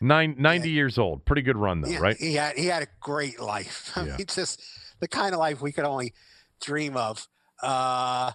Nine, 0.00 0.34
90 0.38 0.68
yeah. 0.68 0.74
years 0.74 0.98
old. 0.98 1.24
Pretty 1.24 1.42
good 1.42 1.56
run 1.56 1.80
though, 1.80 1.88
yeah, 1.88 1.98
right? 1.98 2.16
He 2.16 2.34
had 2.34 2.56
he 2.56 2.66
had 2.66 2.82
a 2.82 2.88
great 3.00 3.40
life. 3.40 3.92
I 3.96 4.00
yeah. 4.06 4.16
mean, 4.16 4.26
just 4.26 4.62
the 5.00 5.08
kind 5.08 5.34
of 5.34 5.38
life 5.40 5.62
we 5.62 5.72
could 5.72 5.84
only 5.84 6.12
dream 6.60 6.96
of. 6.96 7.26
Uh, 7.62 8.32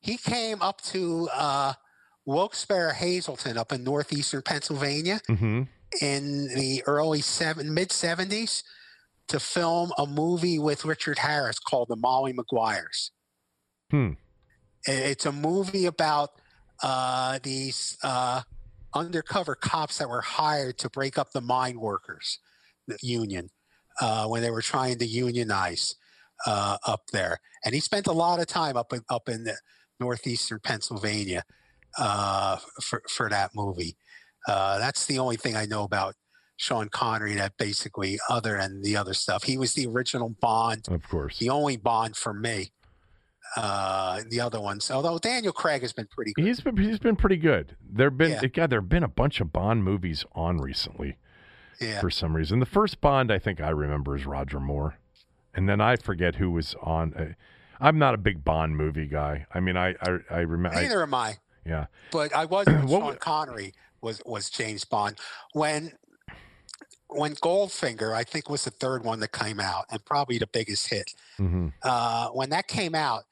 he 0.00 0.16
came 0.16 0.62
up 0.62 0.80
to 0.82 1.28
uh, 1.34 1.72
Wilkes-Barre 2.24 2.94
Hazleton 2.94 3.58
up 3.58 3.72
in 3.72 3.84
northeastern 3.84 4.42
Pennsylvania. 4.42 5.20
Mm-hmm 5.28 5.62
in 6.00 6.48
the 6.54 6.82
early 6.86 7.20
seven 7.20 7.72
mid 7.72 7.90
70s 7.90 8.62
to 9.28 9.40
film 9.40 9.92
a 9.98 10.06
movie 10.06 10.58
with 10.58 10.84
Richard 10.84 11.18
Harris 11.18 11.58
called 11.58 11.88
The 11.88 11.96
Molly 11.96 12.32
Maguires. 12.32 13.10
Hmm. 13.90 14.12
It's 14.86 15.24
a 15.24 15.32
movie 15.32 15.86
about 15.86 16.30
uh, 16.82 17.38
these 17.42 17.96
uh, 18.02 18.42
undercover 18.94 19.54
cops 19.54 19.98
that 19.98 20.08
were 20.08 20.20
hired 20.20 20.78
to 20.78 20.90
break 20.90 21.18
up 21.18 21.32
the 21.32 21.40
mine 21.40 21.80
workers 21.80 22.38
the 22.86 22.98
union 23.02 23.50
uh, 24.00 24.26
when 24.26 24.42
they 24.42 24.50
were 24.50 24.62
trying 24.62 24.98
to 24.98 25.06
unionize 25.06 25.96
uh, 26.46 26.76
up 26.86 27.02
there. 27.12 27.38
And 27.64 27.74
he 27.74 27.80
spent 27.80 28.06
a 28.06 28.12
lot 28.12 28.40
of 28.40 28.46
time 28.46 28.76
up 28.76 28.92
in, 28.92 29.00
up 29.08 29.28
in 29.28 29.46
northeastern 30.00 30.60
Pennsylvania 30.62 31.44
uh, 31.98 32.58
for, 32.82 33.02
for 33.08 33.30
that 33.30 33.52
movie. 33.54 33.96
Uh, 34.46 34.78
that's 34.78 35.06
the 35.06 35.18
only 35.18 35.36
thing 35.36 35.56
I 35.56 35.66
know 35.66 35.84
about 35.84 36.14
Sean 36.56 36.88
Connery 36.88 37.34
that 37.34 37.56
basically, 37.58 38.18
other 38.28 38.58
than 38.58 38.82
the 38.82 38.96
other 38.96 39.14
stuff, 39.14 39.44
he 39.44 39.56
was 39.56 39.74
the 39.74 39.86
original 39.86 40.30
Bond. 40.40 40.86
Of 40.88 41.08
course. 41.08 41.38
The 41.38 41.50
only 41.50 41.76
Bond 41.76 42.16
for 42.16 42.32
me. 42.32 42.70
Uh, 43.56 44.22
the 44.30 44.40
other 44.40 44.60
ones, 44.60 44.90
although 44.90 45.18
Daniel 45.18 45.52
Craig 45.52 45.82
has 45.82 45.92
been 45.92 46.08
pretty 46.10 46.32
good. 46.32 46.44
He's 46.44 46.60
been 46.60 46.76
he's 46.76 46.98
been 46.98 47.14
pretty 47.14 47.36
good. 47.36 47.76
There've 47.88 48.16
been 48.16 48.32
yeah. 48.32 48.46
God, 48.46 48.70
there've 48.70 48.88
been 48.88 49.04
a 49.04 49.08
bunch 49.08 49.40
of 49.40 49.52
Bond 49.52 49.84
movies 49.84 50.24
on 50.32 50.58
recently. 50.58 51.18
Yeah. 51.80 52.00
For 52.00 52.10
some 52.10 52.34
reason, 52.34 52.58
the 52.58 52.66
first 52.66 53.00
Bond 53.00 53.30
I 53.30 53.38
think 53.38 53.60
I 53.60 53.68
remember 53.68 54.16
is 54.16 54.26
Roger 54.26 54.58
Moore, 54.58 54.98
and 55.54 55.68
then 55.68 55.80
I 55.80 55.96
forget 55.96 56.36
who 56.36 56.50
was 56.50 56.74
on. 56.82 57.14
Uh, 57.14 57.24
I'm 57.80 57.98
not 57.98 58.14
a 58.14 58.18
big 58.18 58.44
Bond 58.44 58.76
movie 58.76 59.06
guy. 59.06 59.46
I 59.54 59.60
mean, 59.60 59.76
I 59.76 59.94
I, 60.00 60.18
I 60.30 60.38
remember. 60.40 60.80
Neither 60.80 61.00
I, 61.00 61.02
am 61.04 61.14
I. 61.14 61.34
Yeah. 61.64 61.86
But 62.10 62.34
I 62.34 62.46
was 62.46 62.66
Sean 62.88 63.16
Connery 63.16 63.72
was 64.04 64.22
was 64.24 64.50
James 64.50 64.84
Bond 64.84 65.18
when 65.52 65.92
when 67.08 67.34
Goldfinger 67.36 68.12
I 68.14 68.24
think 68.24 68.48
was 68.48 68.64
the 68.64 68.70
third 68.70 69.04
one 69.04 69.20
that 69.20 69.32
came 69.32 69.58
out 69.58 69.86
and 69.90 70.04
probably 70.04 70.38
the 70.38 70.46
biggest 70.46 70.88
hit. 70.88 71.10
Mm-hmm. 71.40 71.68
Uh, 71.82 72.28
when 72.28 72.50
that 72.50 72.68
came 72.68 72.94
out, 72.94 73.24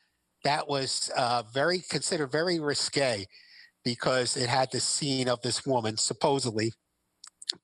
that 0.44 0.68
was 0.68 1.10
uh, 1.16 1.42
very 1.52 1.80
considered 1.90 2.32
very 2.32 2.58
risque 2.58 3.26
because 3.84 4.36
it 4.36 4.48
had 4.48 4.70
the 4.72 4.80
scene 4.80 5.28
of 5.28 5.40
this 5.42 5.66
woman 5.66 5.96
supposedly 5.96 6.72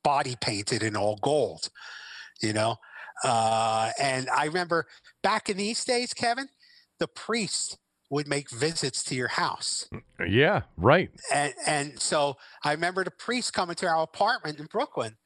body 0.03 0.35
painted 0.41 0.83
in 0.83 0.95
all 0.95 1.17
gold, 1.21 1.69
you 2.41 2.53
know. 2.53 2.75
Uh, 3.23 3.91
and 3.99 4.29
I 4.29 4.45
remember 4.45 4.85
back 5.23 5.49
in 5.49 5.57
these 5.57 5.83
days, 5.83 6.13
Kevin, 6.13 6.47
the 6.99 7.07
priest 7.07 7.77
would 8.09 8.27
make 8.27 8.49
visits 8.49 9.03
to 9.03 9.15
your 9.15 9.27
house. 9.27 9.87
Yeah, 10.27 10.63
right. 10.77 11.11
And 11.33 11.53
and 11.65 11.99
so 11.99 12.37
I 12.63 12.71
remember 12.71 13.03
the 13.03 13.11
priest 13.11 13.53
coming 13.53 13.75
to 13.77 13.87
our 13.87 14.03
apartment 14.03 14.59
in 14.59 14.65
Brooklyn 14.65 15.17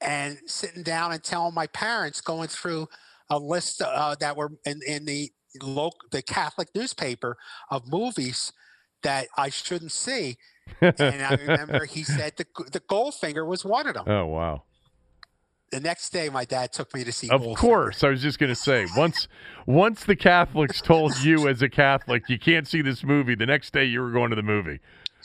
and 0.00 0.38
sitting 0.46 0.82
down 0.82 1.12
and 1.12 1.22
telling 1.22 1.54
my 1.54 1.66
parents 1.68 2.20
going 2.20 2.48
through 2.48 2.88
a 3.30 3.38
list 3.38 3.82
uh, 3.82 4.16
that 4.20 4.36
were 4.36 4.52
in, 4.64 4.80
in 4.86 5.04
the 5.04 5.30
local 5.62 5.98
the 6.10 6.22
Catholic 6.22 6.68
newspaper 6.74 7.36
of 7.70 7.90
movies 7.90 8.52
that 9.02 9.28
I 9.36 9.50
shouldn't 9.50 9.92
see. 9.92 10.36
and 10.80 10.94
I 11.00 11.34
remember 11.34 11.84
he 11.84 12.02
said 12.02 12.34
the 12.36 12.46
the 12.72 12.80
Goldfinger 12.80 13.46
was 13.46 13.64
one 13.64 13.86
of 13.86 13.94
them. 13.94 14.04
Oh 14.06 14.26
wow. 14.26 14.64
The 15.70 15.80
next 15.80 16.10
day, 16.10 16.28
my 16.28 16.44
dad 16.44 16.72
took 16.72 16.94
me 16.94 17.04
to 17.04 17.12
see. 17.12 17.28
Of 17.30 17.42
course, 17.56 18.02
I 18.04 18.08
was 18.08 18.22
just 18.22 18.38
going 18.38 18.48
to 18.48 18.56
say 18.56 18.86
once 18.96 19.28
once 19.66 20.04
the 20.04 20.16
Catholics 20.16 20.80
told 20.80 21.18
you 21.20 21.48
as 21.48 21.62
a 21.62 21.68
Catholic 21.68 22.28
you 22.28 22.38
can't 22.38 22.66
see 22.66 22.82
this 22.82 23.04
movie, 23.04 23.34
the 23.34 23.46
next 23.46 23.72
day 23.72 23.84
you 23.84 24.00
were 24.00 24.10
going 24.10 24.30
to 24.30 24.36
the 24.36 24.42
movie. 24.42 24.80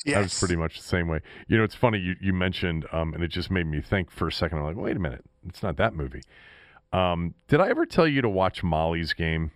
Yes. 0.06 0.18
I 0.18 0.22
was 0.22 0.40
pretty 0.40 0.56
much 0.56 0.78
the 0.78 0.84
same 0.84 1.07
way. 1.07 1.22
You 1.48 1.57
know, 1.57 1.64
it's 1.64 1.76
funny 1.76 1.99
you 1.99 2.15
you 2.20 2.34
mentioned, 2.34 2.86
um, 2.91 3.14
and 3.14 3.24
it 3.24 3.30
just 3.30 3.49
made 3.49 3.68
me 3.68 3.82
think 3.82 4.11
for 4.11 4.28
a 4.28 4.32
second. 4.32 4.57
I'm 4.57 4.65
like, 4.65 4.76
wait 4.76 4.98
a 4.98 4.99
minute, 4.99 5.24
it's 5.48 5.64
not 5.64 5.78
that 5.78 5.95
movie. 5.95 6.24
Um, 6.91 7.34
did 7.48 7.60
I 7.60 7.70
ever 7.70 7.86
tell 7.86 8.07
you 8.07 8.22
to 8.22 8.30
watch 8.30 8.64
Molly's 8.64 9.14
Game? 9.14 9.52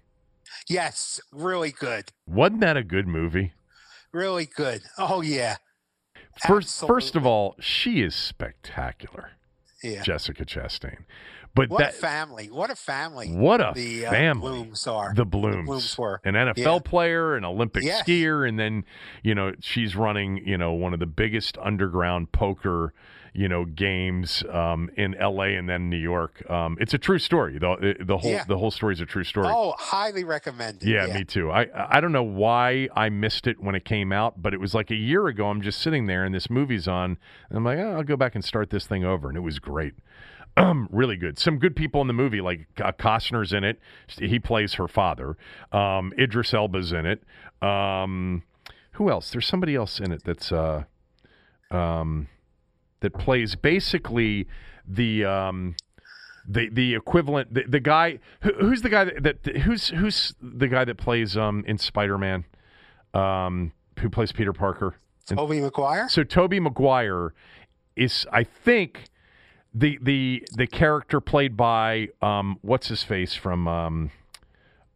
Yes, 0.68 1.19
really 1.31 1.72
good. 1.72 2.11
Wasn't 2.26 2.61
that 2.61 2.77
a 2.77 2.84
good 2.84 3.07
movie? 3.07 3.53
Really 4.11 4.45
good. 4.45 4.84
Oh 4.97 5.22
yeah. 5.22 5.57
First, 6.47 6.85
first 6.85 7.15
of 7.15 7.26
all, 7.26 7.55
she 7.59 8.01
is 8.01 8.15
spectacular, 8.15 9.31
Yeah. 9.84 10.04
Jessica 10.04 10.45
Chastain. 10.45 11.06
But 11.57 11.69
What 11.69 11.79
that 11.79 11.89
a 11.89 11.97
family. 11.97 12.47
What 12.49 12.69
a 12.69 12.75
family. 12.75 13.27
what 13.31 13.59
a 13.59 13.71
the 13.75 14.05
uh, 14.05 14.11
family. 14.11 14.49
Blooms 14.51 14.88
are. 14.88 15.13
the 15.13 15.25
Blooms. 15.25 15.65
Blooms 15.65 15.97
were. 15.97 16.21
an 16.23 16.35
NFL 16.35 16.55
Yeah. 16.57 16.79
player, 16.79 17.35
an 17.35 17.43
Olympic 17.43 17.84
Yes. 17.84 18.03
skier, 18.07 18.47
and 18.47 18.57
then 18.57 18.85
you 19.23 19.35
know 19.35 19.51
she's 19.59 19.95
running 19.95 20.38
you 20.47 20.57
know 20.57 20.71
one 20.73 20.93
of 20.93 20.99
the 20.99 21.05
biggest 21.07 21.57
underground 21.57 22.31
poker 22.31 22.93
you 23.34 23.47
know 23.47 23.65
games 23.65 24.43
um, 24.51 24.89
in 24.97 25.13
L.A. 25.15 25.55
and 25.55 25.67
then 25.69 25.89
New 25.89 25.97
York. 25.97 26.49
Um, 26.49 26.75
it's 26.79 26.93
a 26.93 26.97
true 26.97 27.19
story. 27.19 27.57
The 27.59 27.95
the 27.99 28.17
whole 28.17 28.31
Yeah. 28.31 28.43
the 28.47 28.57
whole 28.57 28.71
story 28.71 28.93
is 28.93 29.01
a 29.01 29.05
true 29.05 29.23
story. 29.23 29.47
Oh, 29.49 29.73
highly 29.77 30.23
recommended. 30.23 30.88
Yeah, 30.88 31.07
me 31.07 31.23
too. 31.23 31.51
I 31.51 31.67
I 31.75 31.99
don't 32.01 32.11
know 32.11 32.23
why 32.23 32.88
I 32.95 33.09
missed 33.09 33.45
it 33.47 33.59
when 33.61 33.75
it 33.75 33.84
came 33.85 34.11
out, 34.11 34.41
but 34.41 34.53
it 34.53 34.59
was 34.59 34.73
like 34.75 34.91
a 34.91 34.95
year 34.95 35.27
ago. 35.27 35.47
I'm 35.49 35.61
just 35.61 35.79
sitting 35.81 36.05
there 36.07 36.23
and 36.23 36.34
this 36.34 36.49
movie's 36.49 36.88
on, 36.88 37.17
and 37.49 37.57
I'm 37.57 37.63
like, 37.65 37.77
oh, 37.79 37.97
I'll 37.97 38.03
go 38.03 38.15
back 38.17 38.35
and 38.35 38.43
start 38.45 38.69
this 38.69 38.88
thing 38.88 39.03
over, 39.03 39.27
and 39.27 39.38
it 39.38 39.41
was 39.41 39.59
great. 39.59 39.93
really 40.89 41.17
good. 41.17 41.38
Some 41.38 41.59
good 41.59 41.75
people 41.75 42.01
in 42.01 42.07
the 42.07 42.13
movie, 42.13 42.41
like 42.41 42.67
uh, 42.84 42.91
Costner's 42.91 43.53
in 43.53 43.63
it. 43.63 43.79
He 44.07 44.39
plays 44.39 44.75
her 44.75 44.88
father. 44.88 45.38
Um, 45.71 46.13
Idris 46.17 46.53
Elba's 46.53 46.91
in 46.91 47.05
it. 47.05 47.23
Um, 47.61 48.43
who 48.93 49.09
else? 49.09 49.31
There's 49.31 49.45
somebody 49.45 49.75
else 49.75 49.99
in 49.99 50.11
it 50.11 50.23
that's 50.23 50.51
uh, 50.51 50.84
um, 51.69 52.27
that 53.01 53.13
plays 53.13 53.55
basically 53.55 54.47
the 54.88 55.25
um, 55.25 55.75
the 56.47 56.69
the 56.69 56.95
equivalent 56.95 57.53
the, 57.53 57.63
the 57.67 57.79
guy 57.79 58.19
who, 58.41 58.53
who's 58.53 58.81
the 58.81 58.89
guy 58.89 59.05
that, 59.05 59.43
that 59.43 59.57
who's 59.57 59.89
who's 59.89 60.34
the 60.41 60.67
guy 60.67 60.85
that 60.85 60.97
plays 60.97 61.35
um 61.35 61.63
in 61.67 61.77
Spider-Man 61.77 62.45
um 63.13 63.73
who 63.99 64.09
plays 64.09 64.31
Peter 64.31 64.53
Parker 64.53 64.95
Tobey 65.25 65.59
Maguire. 65.59 66.07
so 66.09 66.23
Tobey 66.23 66.59
Maguire 66.59 67.34
is 67.95 68.25
I 68.31 68.43
think 68.43 69.09
the 69.73 69.99
the 70.02 70.44
the 70.56 70.68
character 70.68 71.19
played 71.19 71.56
by 71.57 72.10
um 72.22 72.57
what's 72.61 72.88
his 72.88 73.03
face 73.03 73.34
from 73.34 73.68
um 73.68 74.11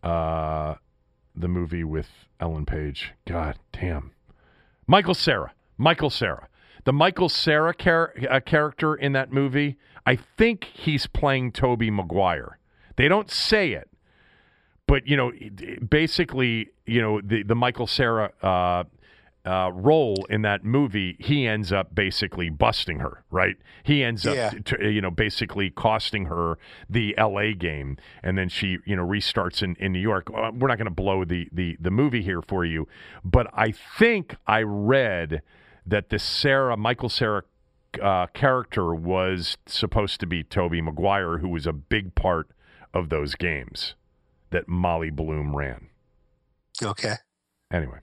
uh 0.03 0.75
the 1.35 1.47
movie 1.47 1.83
with 1.83 2.09
Ellen 2.39 2.65
Page? 2.65 3.13
God 3.25 3.57
damn. 3.71 4.11
Michael 4.87 5.13
Cera 5.13 5.53
Michael 5.77 6.09
Cera 6.09 6.47
the 6.83 6.93
Michael 6.93 7.29
Cera 7.29 7.75
char- 7.75 8.13
uh, 8.29 8.39
character 8.39 8.95
in 8.95 9.13
that 9.13 9.31
movie 9.31 9.77
I 10.05 10.15
think 10.15 10.65
he's 10.65 11.05
playing 11.05 11.51
Tobey 11.51 11.91
Maguire. 11.91 12.57
They 12.95 13.07
don't 13.07 13.29
say 13.29 13.73
it 13.73 13.89
but 14.87 15.07
you 15.07 15.15
know 15.15 15.31
basically 15.87 16.69
you 16.85 17.01
know 17.01 17.21
the 17.21 17.43
the 17.43 17.55
Michael 17.55 17.87
Cera 17.87 18.31
uh 18.41 18.83
uh, 19.45 19.71
role 19.73 20.25
in 20.29 20.43
that 20.43 20.63
movie, 20.63 21.15
he 21.19 21.47
ends 21.47 21.71
up 21.71 21.95
basically 21.95 22.49
busting 22.49 22.99
her, 22.99 23.23
right? 23.31 23.55
He 23.83 24.03
ends 24.03 24.25
up, 24.27 24.35
Yeah. 24.35 24.51
t- 24.63 24.89
you 24.89 25.01
know, 25.01 25.09
basically 25.09 25.69
costing 25.71 26.25
her 26.25 26.59
the 26.89 27.17
L.A. 27.17 27.53
game, 27.53 27.97
and 28.21 28.37
then 28.37 28.49
she, 28.49 28.77
you 28.85 28.95
know, 28.95 29.05
restarts 29.05 29.63
in, 29.63 29.75
in 29.79 29.93
New 29.93 29.99
York. 29.99 30.29
Uh, 30.29 30.51
we're 30.53 30.67
not 30.67 30.77
going 30.77 30.85
to 30.85 30.91
blow 30.91 31.25
the, 31.25 31.47
the 31.51 31.75
the 31.79 31.89
movie 31.91 32.21
here 32.21 32.41
for 32.41 32.63
you, 32.65 32.87
but 33.25 33.47
I 33.53 33.71
think 33.71 34.35
I 34.45 34.61
read 34.61 35.41
that 35.87 36.09
the 36.09 36.19
Cera 36.19 36.77
Michael 36.77 37.09
Cera 37.09 37.41
uh, 38.01 38.27
character 38.27 38.93
was 38.93 39.57
supposed 39.65 40.19
to 40.19 40.27
be 40.27 40.43
Tobey 40.43 40.81
Maguire, 40.81 41.39
who 41.39 41.49
was 41.49 41.65
a 41.65 41.73
big 41.73 42.13
part 42.13 42.49
of 42.93 43.09
those 43.09 43.33
games 43.35 43.95
that 44.51 44.67
Molly 44.67 45.09
Bloom 45.09 45.55
ran. 45.55 45.87
Okay. 46.83 47.15
Anyway, 47.73 47.99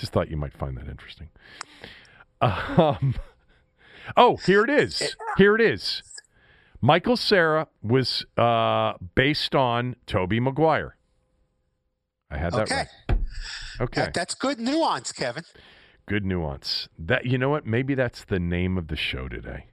just 0.00 0.12
thought 0.12 0.30
you 0.30 0.36
might 0.36 0.52
find 0.56 0.76
that 0.76 0.88
interesting. 0.88 1.28
Um, 2.40 3.14
oh, 4.16 4.36
here 4.38 4.64
it 4.64 4.70
is. 4.70 5.14
Here 5.36 5.54
it 5.54 5.60
is. 5.60 6.02
Michael 6.80 7.16
Cera 7.16 7.68
was 7.82 8.24
uh, 8.38 8.94
based 9.14 9.54
on 9.54 9.96
Tobey 10.06 10.40
Maguire. 10.40 10.96
I 12.30 12.38
had 12.38 12.52
that 12.54 12.62
Okay. 12.62 12.74
right. 13.08 13.18
Okay, 13.80 14.00
That, 14.02 14.14
that's 14.14 14.34
good 14.34 14.58
nuance, 14.58 15.12
Kevin. 15.12 15.44
good 16.06 16.24
nuance. 16.24 16.88
That 16.98 17.26
you 17.26 17.38
know 17.38 17.48
what? 17.50 17.66
Maybe 17.66 17.94
that's 17.94 18.24
the 18.24 18.38
name 18.38 18.76
of 18.78 18.88
the 18.88 18.96
show 18.96 19.28
today. 19.28 19.66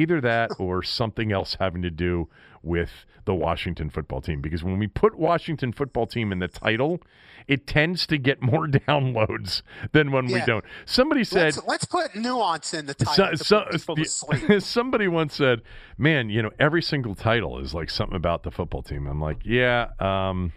Either 0.00 0.20
that 0.20 0.50
or 0.58 0.82
something 0.82 1.30
else 1.32 1.56
having 1.60 1.82
to 1.82 1.90
do 1.90 2.28
with 2.62 2.90
the 3.24 3.34
Washington 3.34 3.90
football 3.90 4.20
team. 4.20 4.40
Because 4.40 4.62
when 4.64 4.78
we 4.78 4.86
put 4.86 5.18
Washington 5.18 5.72
football 5.72 6.06
team 6.06 6.32
in 6.32 6.38
the 6.38 6.48
title, 6.48 7.00
it 7.46 7.66
tends 7.66 8.06
to 8.06 8.16
get 8.18 8.42
more 8.42 8.66
downloads 8.88 9.62
than 9.92 10.10
when 10.12 10.26
we 10.26 10.40
don't. 10.46 10.64
Somebody 10.84 11.24
said, 11.24 11.56
Let's, 11.56 11.66
let's 11.66 11.84
put 11.84 12.14
nuance 12.16 12.72
in 12.74 12.86
the 12.86 12.94
so, 12.98 13.04
title 13.04 13.36
so- 13.38 13.94
to 13.94 14.04
sleep. 14.04 14.62
somebody 14.62 15.08
once 15.08 15.34
said, 15.34 15.62
"Man, 15.98 16.30
you 16.30 16.42
know, 16.42 16.50
every 16.58 16.82
single 16.82 17.14
title 17.14 17.58
is 17.58 17.74
like 17.74 17.90
something 17.90 18.16
about 18.16 18.42
the 18.42 18.50
football 18.50 18.82
team." 18.82 19.06
I'm 19.06 19.20
like, 19.20 19.38
"Yeah, 19.44 19.88
um, 19.98 20.52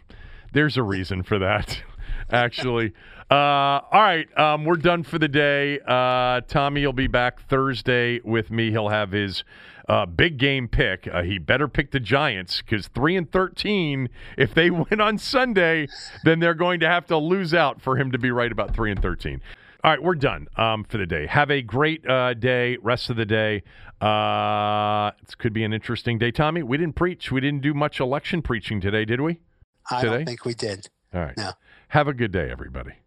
there's 0.53 0.77
a 0.77 0.83
reason 0.83 1.23
for 1.23 1.39
that, 1.39 1.81
actually." 2.33 2.93
uh, 3.29 3.33
all 3.33 4.01
right, 4.01 4.27
um, 4.37 4.65
we're 4.65 4.75
done 4.75 5.03
for 5.03 5.17
the 5.17 5.27
day. 5.27 5.79
Uh, 5.87 6.41
Tommy 6.41 6.85
will 6.85 6.93
be 6.93 7.07
back 7.07 7.47
Thursday 7.47 8.19
with 8.23 8.51
me. 8.51 8.71
He'll 8.71 8.89
have 8.89 9.11
his 9.11 9.43
uh, 9.87 10.05
big 10.05 10.37
game 10.37 10.67
pick. 10.67 11.07
Uh, 11.11 11.23
he 11.23 11.37
better 11.37 11.67
pick 11.67 11.91
the 11.91 11.99
Giants 11.99 12.61
because 12.61 12.87
three 12.87 13.15
and 13.15 13.31
thirteen. 13.31 14.09
If 14.37 14.53
they 14.53 14.69
win 14.71 15.01
on 15.01 15.17
Sunday, 15.17 15.87
then 16.23 16.39
they're 16.39 16.53
going 16.53 16.79
to 16.81 16.87
have 16.87 17.05
to 17.07 17.17
lose 17.17 17.53
out 17.53 17.81
for 17.81 17.97
him 17.97 18.11
to 18.11 18.17
be 18.17 18.31
right 18.31 18.51
about 18.51 18.75
three 18.75 18.91
and 18.91 19.01
thirteen. 19.01 19.41
All 19.83 19.91
right, 19.91 20.01
we're 20.01 20.15
done 20.15 20.47
um, 20.55 20.85
for 20.85 20.97
the 20.97 21.05
day. 21.05 21.27
Have 21.27 21.51
a 21.51 21.61
great 21.61 22.07
uh, 22.07 22.33
day, 22.35 22.77
rest 22.81 23.09
of 23.09 23.17
the 23.17 23.25
day. 23.25 23.63
Uh, 23.99 25.11
it 25.21 25.37
could 25.37 25.51
be 25.51 25.65
an 25.65 25.73
interesting 25.73 26.17
day. 26.17 26.31
Tommy, 26.31 26.63
we 26.63 26.77
didn't 26.77 26.95
preach. 26.95 27.31
We 27.31 27.41
didn't 27.41 27.61
do 27.61 27.73
much 27.73 27.99
election 27.99 28.41
preaching 28.41 28.79
today, 28.79 29.03
did 29.03 29.19
we? 29.19 29.41
I 29.91 30.01
today? 30.01 30.13
don't 30.17 30.25
think 30.25 30.45
we 30.45 30.53
did. 30.53 30.87
All 31.13 31.21
right. 31.21 31.37
No. 31.37 31.51
Have 31.93 32.07
a 32.07 32.13
good 32.15 32.31
day, 32.31 32.49
everybody. 32.49 33.02